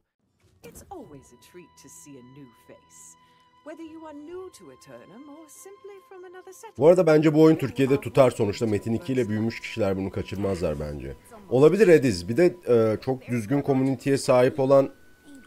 It's 0.65 0.83
always 0.91 1.33
a 1.33 1.53
treat 1.53 1.69
to 1.83 1.89
see 1.89 2.11
a 2.11 2.23
new 2.23 2.49
face. 2.67 3.17
Whether 3.65 3.85
you 3.85 4.07
are 4.07 4.15
new 4.15 4.51
to 4.59 4.71
Eternum 4.73 5.29
or 5.29 5.49
simply 5.49 5.95
from 6.09 6.25
another 6.25 6.53
settlement. 6.53 6.79
Bu 6.79 6.89
arada 6.89 7.07
bence 7.07 7.35
bu 7.35 7.43
oyun 7.43 7.57
Türkiye'de 7.57 8.01
tutar 8.01 8.31
sonuçta 8.31 8.67
Metin 8.67 8.93
2 8.93 9.13
ile 9.13 9.29
büyümüş 9.29 9.61
kişiler 9.61 9.97
bunu 9.97 10.11
kaçırmazlar 10.11 10.81
bence. 10.81 11.15
Olabilir 11.51 11.89
Ediz. 11.89 12.29
Bir 12.29 12.37
de 12.37 12.57
e, 12.69 12.97
çok 13.01 13.29
düzgün 13.29 13.63
komüniteye 13.63 14.19
sahip 14.19 14.61
olan 14.61 14.91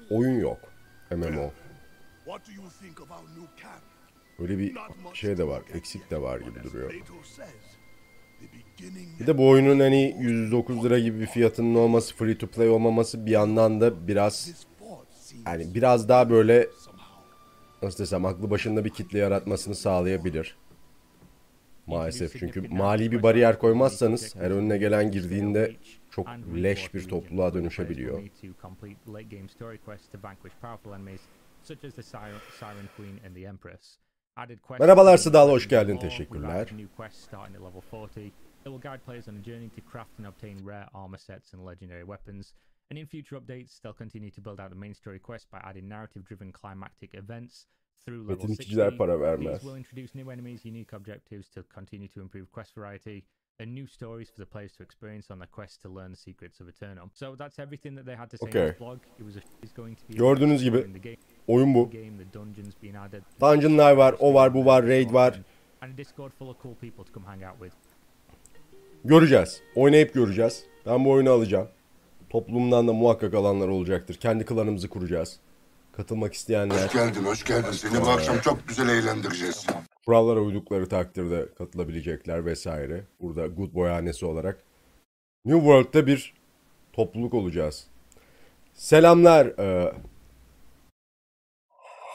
oyun 0.09 0.39
yok. 0.39 0.59
MMO. 1.11 1.51
What 2.25 2.47
do 2.47 2.51
you 2.51 2.63
think 2.81 3.01
of 3.01 3.11
our 3.11 3.41
new 3.41 3.61
camp? 3.63 3.83
Öyle 4.39 4.57
bir 4.57 4.75
Not 4.75 5.03
much 5.03 5.15
şey 5.15 5.37
de 5.37 5.47
var, 5.47 5.63
eksik 5.73 6.11
de 6.11 6.21
var 6.21 6.39
gibi 6.39 6.63
duruyor. 6.63 6.93
Bir 9.19 9.27
de 9.27 9.37
bu 9.37 9.49
oyunun 9.49 9.79
hani 9.79 10.17
109 10.19 10.83
lira 10.83 10.99
gibi 10.99 11.19
bir 11.19 11.25
fiyatının 11.25 11.75
olması, 11.75 12.15
free 12.15 12.37
to 12.37 12.47
play 12.47 12.69
olmaması 12.69 13.25
bir 13.25 13.31
yandan 13.31 13.81
da 13.81 14.07
biraz 14.07 14.65
yani 15.45 15.73
biraz 15.73 16.09
daha 16.09 16.29
böyle 16.29 16.69
nasıl 17.81 17.99
desem 18.03 18.25
aklı 18.25 18.49
başında 18.49 18.85
bir 18.85 18.89
kitle 18.89 19.19
yaratmasını 19.19 19.75
sağlayabilir. 19.75 20.57
Maalesef 21.87 22.39
çünkü 22.39 22.61
mali 22.61 23.11
bir 23.11 23.23
bariyer 23.23 23.59
koymazsanız 23.59 24.35
her 24.35 24.51
önüne 24.51 24.77
gelen 24.77 25.11
girdiğinde 25.11 25.75
çok 26.11 26.27
leş 26.55 26.93
bir 26.93 27.07
topluluğa 27.07 27.53
dönüşebiliyor. 27.53 28.21
Merhabalar 34.79 35.17
Sıdal, 35.17 35.49
hoş 35.49 35.69
geldin, 35.69 35.97
teşekkürler. 35.97 36.67
It 38.65 38.71
will 38.71 38.79
guide 38.79 39.03
players 39.05 39.27
on 39.27 39.35
a 39.35 39.43
journey 39.43 39.69
to 39.69 39.81
craft 39.91 40.19
and 40.19 40.25
obtain 40.25 40.67
rare 40.67 40.87
armor 40.93 41.17
sets 41.17 41.53
and 41.53 41.65
legendary 41.65 42.05
weapons. 42.05 42.53
And 42.91 42.99
in 42.99 43.07
future 43.07 43.39
updates, 43.39 43.79
they'll 43.81 43.93
continue 43.97 44.29
to 44.31 44.41
build 44.41 44.59
out 44.59 44.69
the 44.69 44.75
main 44.79 44.93
story 44.93 45.19
quest 45.19 45.49
by 45.51 45.59
adding 45.63 45.87
narrative-driven 45.89 46.51
climactic 46.51 47.13
events 47.13 47.67
through 48.05 48.21
level 48.27 48.35
Metin 48.35 48.55
60. 48.55 48.63
ikiciler 48.63 48.97
para 48.97 49.17
vermez. 49.17 49.59
These 49.59 49.63
will 49.69 49.77
introduce 49.77 50.13
new 50.15 50.29
enemies, 50.31 50.65
unique 50.65 50.93
objectives 50.95 51.49
to 51.51 51.63
continue 51.63 52.07
to 52.09 52.21
improve 52.21 52.51
quest 52.51 52.75
variety, 52.75 53.23
and 53.59 53.73
new 53.73 53.87
stories 53.87 54.29
for 54.29 54.41
the 54.41 54.45
players 54.45 54.73
to 54.73 54.83
experience 54.83 55.33
on 55.33 55.39
their 55.39 55.49
quest 55.51 55.81
to 55.81 55.89
learn 55.89 56.11
the 56.11 56.17
secrets 56.17 56.59
of 56.61 56.67
Eternum. 56.67 57.09
So 57.13 57.35
that's 57.37 57.59
everything 57.59 57.95
that 57.95 58.05
they 58.05 58.15
had 58.15 58.29
to 58.31 58.37
say 58.37 58.49
in 58.49 58.57
Okay. 58.57 58.71
this 58.71 58.79
vlog. 58.81 58.99
It 59.19 59.25
was 59.25 59.35
a, 59.37 59.41
it's 59.61 59.73
going 59.73 59.95
to 59.95 60.03
be 60.07 60.13
Gördüğünüz 60.13 60.63
gibi 60.63 61.01
the 61.01 61.17
oyun 61.47 61.73
bu. 61.75 61.89
the 61.91 61.97
game, 61.97 62.17
the 62.23 62.33
dungeons 62.33 62.75
being 62.81 62.95
added. 62.95 63.23
Dungeonlar 63.41 63.91
var, 63.97 64.15
o 64.19 64.33
var, 64.33 64.53
bu 64.53 64.65
var, 64.65 64.83
raid 64.87 65.11
var. 65.13 65.39
And 65.81 65.93
a 65.93 65.97
Discord 65.97 66.31
full 66.33 66.49
of 66.49 66.57
cool 66.61 66.75
people 66.75 67.03
to 67.05 67.13
come 67.13 67.25
hang 67.25 67.43
out 67.43 67.59
with. 67.59 67.75
Göreceğiz. 69.05 69.61
Oynayıp 69.75 70.13
göreceğiz. 70.13 70.65
Ben 70.85 71.05
bu 71.05 71.11
oyunu 71.11 71.29
alacağım. 71.29 71.67
Toplumdan 72.33 72.87
da 72.87 72.93
muhakkak 72.93 73.33
alanlar 73.33 73.67
olacaktır. 73.67 74.15
Kendi 74.15 74.45
klanımızı 74.45 74.89
kuracağız. 74.89 75.39
Katılmak 75.91 76.33
isteyenler 76.33 76.85
Hoş 76.85 76.93
geldin, 76.93 77.23
hoş 77.23 77.43
geldin. 77.43 77.71
Seni 77.71 78.01
bu 78.01 78.09
akşam 78.09 78.39
çok 78.39 78.67
güzel 78.67 78.89
eğlendireceğiz. 78.89 79.67
kurallara 80.05 80.39
uydukları 80.39 80.89
takdirde 80.89 81.53
katılabilecekler 81.57 82.45
vesaire. 82.45 83.03
Burada 83.21 83.47
Good 83.47 83.73
Boy 83.73 83.89
hanesi 83.89 84.25
olarak 84.25 84.63
New 85.45 85.59
World'da 85.59 86.07
bir 86.07 86.33
topluluk 86.93 87.33
olacağız. 87.33 87.87
Selamlar. 88.73 89.45
E, 89.45 89.93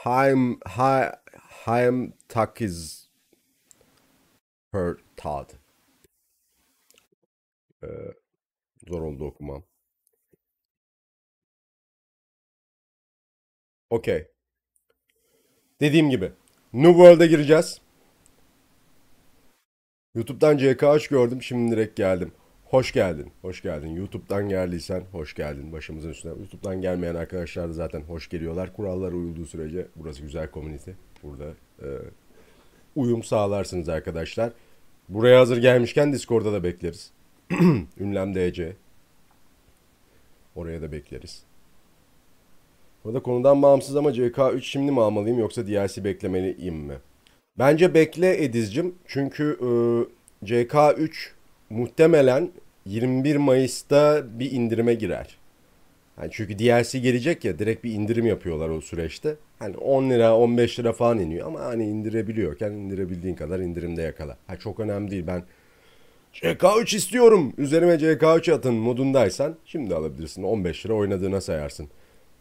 Haim 0.05 0.61
Hay 0.65 1.13
Haim 1.41 2.13
Takiz 2.29 3.09
Per 4.73 4.95
Tad. 5.17 5.51
E, 7.83 7.89
zor 8.89 9.03
oldu 9.03 9.25
okumam. 9.25 9.68
Okey. 13.91 14.27
Dediğim 15.81 16.11
gibi 16.11 16.33
New 16.73 16.93
World'a 16.93 17.27
gireceğiz. 17.27 17.81
YouTube'dan 20.15 20.59
CK3 20.59 21.11
gördüm. 21.11 21.43
Şimdi 21.43 21.73
direkt 21.73 21.97
geldim. 21.97 22.33
Hoş 22.65 22.93
geldin. 22.93 23.33
Hoş 23.43 23.63
geldin. 23.63 23.89
YouTube'dan 23.89 24.49
geldiysen 24.49 25.05
hoş 25.13 25.35
geldin. 25.35 25.73
Başımızın 25.73 26.11
üstüne. 26.11 26.33
YouTube'dan 26.33 26.81
gelmeyen 26.81 27.15
arkadaşlar 27.15 27.69
da 27.69 27.73
zaten 27.73 28.01
hoş 28.01 28.29
geliyorlar. 28.29 28.73
Kurallara 28.73 29.15
uyulduğu 29.15 29.47
sürece 29.47 29.87
burası 29.97 30.23
güzel 30.23 30.51
komünite. 30.51 30.95
Burada 31.23 31.45
e, 31.83 31.89
uyum 32.97 33.23
sağlarsınız 33.23 33.89
arkadaşlar. 33.89 34.53
Buraya 35.09 35.41
hazır 35.41 35.57
gelmişken 35.57 36.13
Discord'da 36.13 36.53
da 36.53 36.65
bekleriz. 36.65 37.13
Ünlem 38.01 38.35
DC. 38.35 38.77
Oraya 40.55 40.83
da 40.83 40.93
bekleriz. 40.93 41.43
Burada 43.09 43.21
konudan 43.21 43.63
bağımsız 43.63 43.97
ama 43.97 44.11
CK3 44.11 44.63
şimdi 44.63 44.93
mi 44.93 45.01
almalıyım 45.01 45.39
yoksa 45.39 45.67
DLC 45.67 46.05
beklemeliyim 46.05 46.75
mi? 46.75 46.95
Bence 47.59 47.95
bekle 47.95 48.45
Ediz'cim. 48.45 48.95
Çünkü 49.07 49.59
e, 49.61 50.47
CK3 50.47 51.11
muhtemelen 51.71 52.51
21 52.87 53.37
Mayıs'ta 53.37 54.25
bir 54.39 54.53
indirime 54.53 54.95
girer. 54.95 55.37
Yani 56.21 56.29
çünkü 56.33 56.59
DLC 56.59 56.99
gelecek 56.99 57.45
ya 57.45 57.59
direkt 57.59 57.85
bir 57.85 57.93
indirim 57.93 58.27
yapıyorlar 58.27 58.69
o 58.69 58.81
süreçte. 58.81 59.37
Hani 59.59 59.77
10 59.77 60.11
lira 60.11 60.37
15 60.37 60.79
lira 60.79 60.93
falan 60.93 61.19
iniyor 61.19 61.47
ama 61.47 61.61
hani 61.61 61.85
indirebiliyorken 61.85 62.73
indirebildiğin 62.73 63.35
kadar 63.35 63.59
indirimde 63.59 64.03
yakala. 64.03 64.37
Ha 64.47 64.57
çok 64.57 64.81
önemli 64.81 65.11
değil 65.11 65.25
ben 65.27 65.43
CK3 66.35 66.97
istiyorum 66.97 67.53
üzerime 67.59 67.95
CK3 67.95 68.53
atın 68.53 68.75
modundaysan 68.75 69.57
şimdi 69.65 69.95
alabilirsin 69.95 70.43
15 70.43 70.87
lira 70.87 70.95
oynadığına 70.95 71.41
sayarsın. 71.41 71.89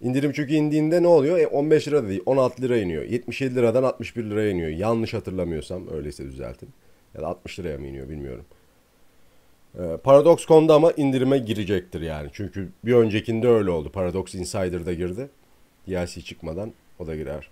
İndirim 0.02 0.32
çünkü 0.32 0.54
indiğinde 0.54 1.04
ne 1.04 1.08
oluyor? 1.08 1.38
E, 1.38 1.48
15 1.48 1.88
lira 1.88 2.08
değil 2.08 2.22
16 2.26 2.62
lira 2.62 2.78
iniyor. 2.78 3.04
77 3.04 3.56
liradan 3.56 3.84
61 3.84 4.24
liraya 4.24 4.50
iniyor. 4.52 4.70
Yanlış 4.70 5.14
hatırlamıyorsam 5.14 5.84
öyleyse 5.92 6.26
düzeltin. 6.26 6.70
Ya 7.16 7.22
da 7.22 7.28
60 7.28 7.60
liraya 7.60 7.78
mı 7.78 7.88
iniyor 7.88 8.10
bilmiyorum. 8.10 8.46
Ee, 9.80 9.98
Paradox.com'da 10.04 10.74
ama 10.74 10.92
indirime 10.92 11.38
girecektir 11.38 12.02
yani. 12.02 12.30
Çünkü 12.34 12.70
bir 12.86 12.94
öncekinde 12.94 13.48
öyle 13.48 13.70
oldu. 13.70 13.92
Paradox 13.92 14.36
Insider'da 14.36 14.94
girdi. 14.94 15.30
DLC 15.88 16.22
çıkmadan 16.22 16.74
o 17.00 17.08
da 17.08 17.16
girer. 17.16 17.50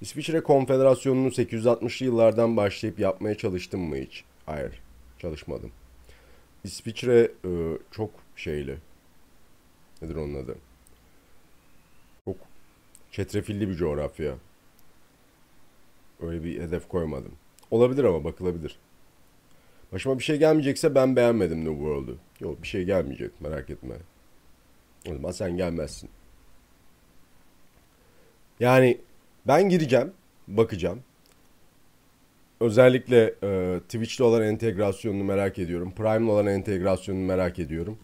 İsviçre 0.00 0.40
Konfederasyonu'nu 0.40 1.28
860'lı 1.28 2.06
yıllardan 2.06 2.56
başlayıp 2.56 2.98
yapmaya 2.98 3.34
çalıştım 3.34 3.80
mı 3.80 3.96
hiç? 3.96 4.24
Hayır, 4.46 4.82
çalışmadım. 5.18 5.70
İsviçre 6.64 7.30
e, 7.44 7.50
çok 7.90 8.10
şeyli. 8.36 8.76
Nedir 10.02 10.16
onun 10.16 10.34
adı? 10.34 10.54
Çetrefilli 13.14 13.68
bir 13.68 13.74
coğrafya. 13.74 14.34
Öyle 16.20 16.44
bir 16.44 16.60
hedef 16.60 16.88
koymadım. 16.88 17.32
Olabilir 17.70 18.04
ama 18.04 18.24
bakılabilir. 18.24 18.76
Başıma 19.92 20.18
bir 20.18 20.24
şey 20.24 20.36
gelmeyecekse 20.36 20.94
ben 20.94 21.16
beğenmedim 21.16 21.58
New 21.58 21.74
World'u. 21.74 22.16
Yok 22.40 22.62
bir 22.62 22.68
şey 22.68 22.84
gelmeyecek 22.84 23.40
merak 23.40 23.70
etme. 23.70 23.94
O 25.10 25.14
zaman 25.14 25.30
sen 25.30 25.56
gelmezsin. 25.56 26.10
Yani 28.60 29.00
ben 29.46 29.68
gireceğim, 29.68 30.12
bakacağım. 30.48 31.00
Özellikle 32.60 33.34
e, 33.42 33.80
Twitch'le 33.80 34.20
olan 34.20 34.42
entegrasyonunu 34.42 35.24
merak 35.24 35.58
ediyorum. 35.58 35.92
Prime'le 35.96 36.30
olan 36.30 36.46
entegrasyonunu 36.46 37.24
merak 37.24 37.58
ediyorum. 37.58 37.98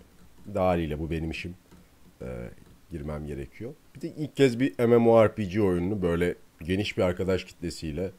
Daha 0.55 0.67
haliyle 0.67 0.99
bu 0.99 1.11
benim 1.11 1.31
işim. 1.31 1.55
E, 2.23 2.51
girmem 2.91 3.27
gerekiyor. 3.27 3.75
Bir 3.95 4.01
de 4.01 4.09
ilk 4.09 4.37
kez 4.37 4.61
bir 4.61 4.87
MMORPG 4.87 5.59
oyununu 5.61 6.03
böyle 6.03 6.35
geniş 6.63 6.97
bir 6.97 7.03
arkadaş 7.03 7.45
kitlesiyle 7.45 8.11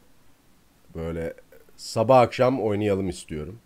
böyle 0.94 1.34
sabah 1.76 2.20
akşam 2.20 2.60
oynayalım 2.60 3.08
istiyorum. 3.08 3.58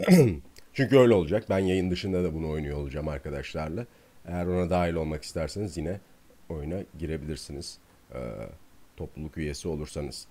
Çünkü 0.72 0.98
öyle 0.98 1.14
olacak. 1.14 1.44
Ben 1.50 1.58
yayın 1.58 1.90
dışında 1.90 2.24
da 2.24 2.34
bunu 2.34 2.50
oynuyor 2.50 2.78
olacağım 2.78 3.08
arkadaşlarla. 3.08 3.86
Eğer 4.26 4.46
ona 4.46 4.70
dahil 4.70 4.94
olmak 4.94 5.22
isterseniz 5.22 5.76
yine 5.76 6.00
oyuna 6.48 6.82
girebilirsiniz. 6.98 7.78
Ee, 8.14 8.18
topluluk 8.96 9.38
üyesi 9.38 9.68
olursanız. 9.68 10.26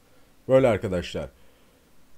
Böyle 0.48 0.68
arkadaşlar. 0.68 1.30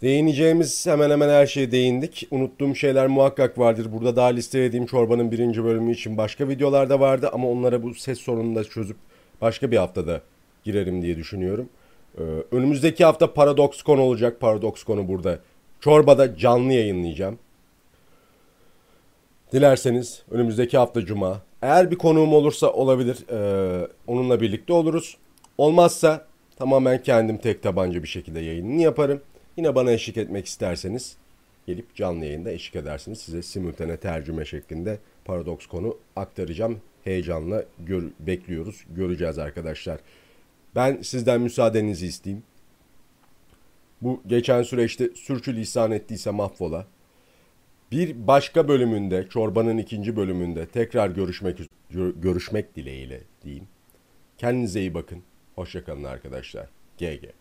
Değineceğimiz 0.02 0.88
hemen 0.88 1.10
hemen 1.10 1.30
her 1.30 1.46
şeye 1.46 1.72
değindik. 1.72 2.28
Unuttuğum 2.32 2.76
şeyler 2.76 3.08
muhakkak 3.08 3.60
vardır. 3.60 3.88
Burada 3.92 4.16
daha 4.16 4.28
listelediğim 4.28 4.86
çorbanın 4.86 5.32
birinci 5.32 5.64
bölümü 5.64 5.92
için 5.92 6.18
başka 6.18 6.50
videolar 6.50 6.90
da 6.90 7.00
vardı. 7.00 7.30
Ama 7.34 7.50
onlara 7.50 7.84
bu 7.84 7.94
ses 7.94 8.20
sorununu 8.20 8.56
da 8.56 8.64
çözüp 8.64 8.98
başka 9.42 9.72
bir 9.72 9.78
haftada 9.78 10.22
girerim 10.64 11.02
diye 11.02 11.18
düşünüyorum. 11.18 11.70
Ee, 12.18 12.22
önümüzdeki 12.52 13.06
hafta 13.06 13.34
ParadoxCon 13.34 13.98
olacak. 13.98 14.40
ParadoxCon'u 14.40 15.08
burada 15.08 15.40
çorbada 15.80 16.38
canlı 16.38 16.74
yayınlayacağım. 16.74 17.40
Dilerseniz 19.54 20.24
önümüzdeki 20.32 20.78
hafta 20.78 21.06
Cuma. 21.06 21.42
Eğer 21.62 21.92
bir 21.92 21.98
konuğum 21.98 22.34
olursa 22.34 22.72
olabilir. 22.72 23.18
Ee, 23.32 23.88
onunla 24.08 24.42
birlikte 24.42 24.74
oluruz. 24.74 25.18
Olmazsa 25.58 26.26
tamamen 26.56 27.04
kendim 27.04 27.38
tek 27.38 27.64
tabanca 27.64 28.04
bir 28.04 28.08
şekilde 28.08 28.40
yayınını 28.40 28.82
yaparım. 28.82 29.22
Yine 29.62 29.76
bana 29.76 29.92
eşlik 29.92 30.18
etmek 30.18 30.46
isterseniz 30.46 31.18
gelip 31.68 31.96
canlı 31.96 32.26
yayında 32.26 32.52
eşlik 32.52 32.76
edersiniz. 32.76 33.20
Size 33.20 33.42
simultane 33.42 33.98
tercüme 33.98 34.46
şeklinde 34.46 35.00
paradoks 35.26 35.66
konu 35.66 35.98
aktaracağım. 36.16 36.82
Heyecanla 37.04 37.66
gör, 37.80 38.04
bekliyoruz. 38.20 38.86
Göreceğiz 38.96 39.38
arkadaşlar. 39.38 40.00
Ben 40.76 41.02
sizden 41.02 41.42
müsaadenizi 41.42 42.08
isteyeyim. 42.08 42.44
Bu 44.02 44.22
geçen 44.28 44.64
süreçte 44.64 45.10
sürçülisan 45.16 45.92
ettiyse 45.92 46.32
mahvola. 46.32 46.88
Bir 47.92 48.28
başka 48.28 48.68
bölümünde, 48.68 49.28
çorbanın 49.30 49.78
ikinci 49.78 50.16
bölümünde 50.16 50.66
tekrar 50.66 51.10
görüşmek 51.10 51.60
görüşmek 52.16 52.76
dileğiyle 52.76 53.22
diyeyim. 53.44 53.68
Kendinize 54.38 54.80
iyi 54.80 54.94
bakın. 54.94 55.24
Hoşçakalın 55.56 56.04
arkadaşlar. 56.04 56.70
GG. 56.98 57.41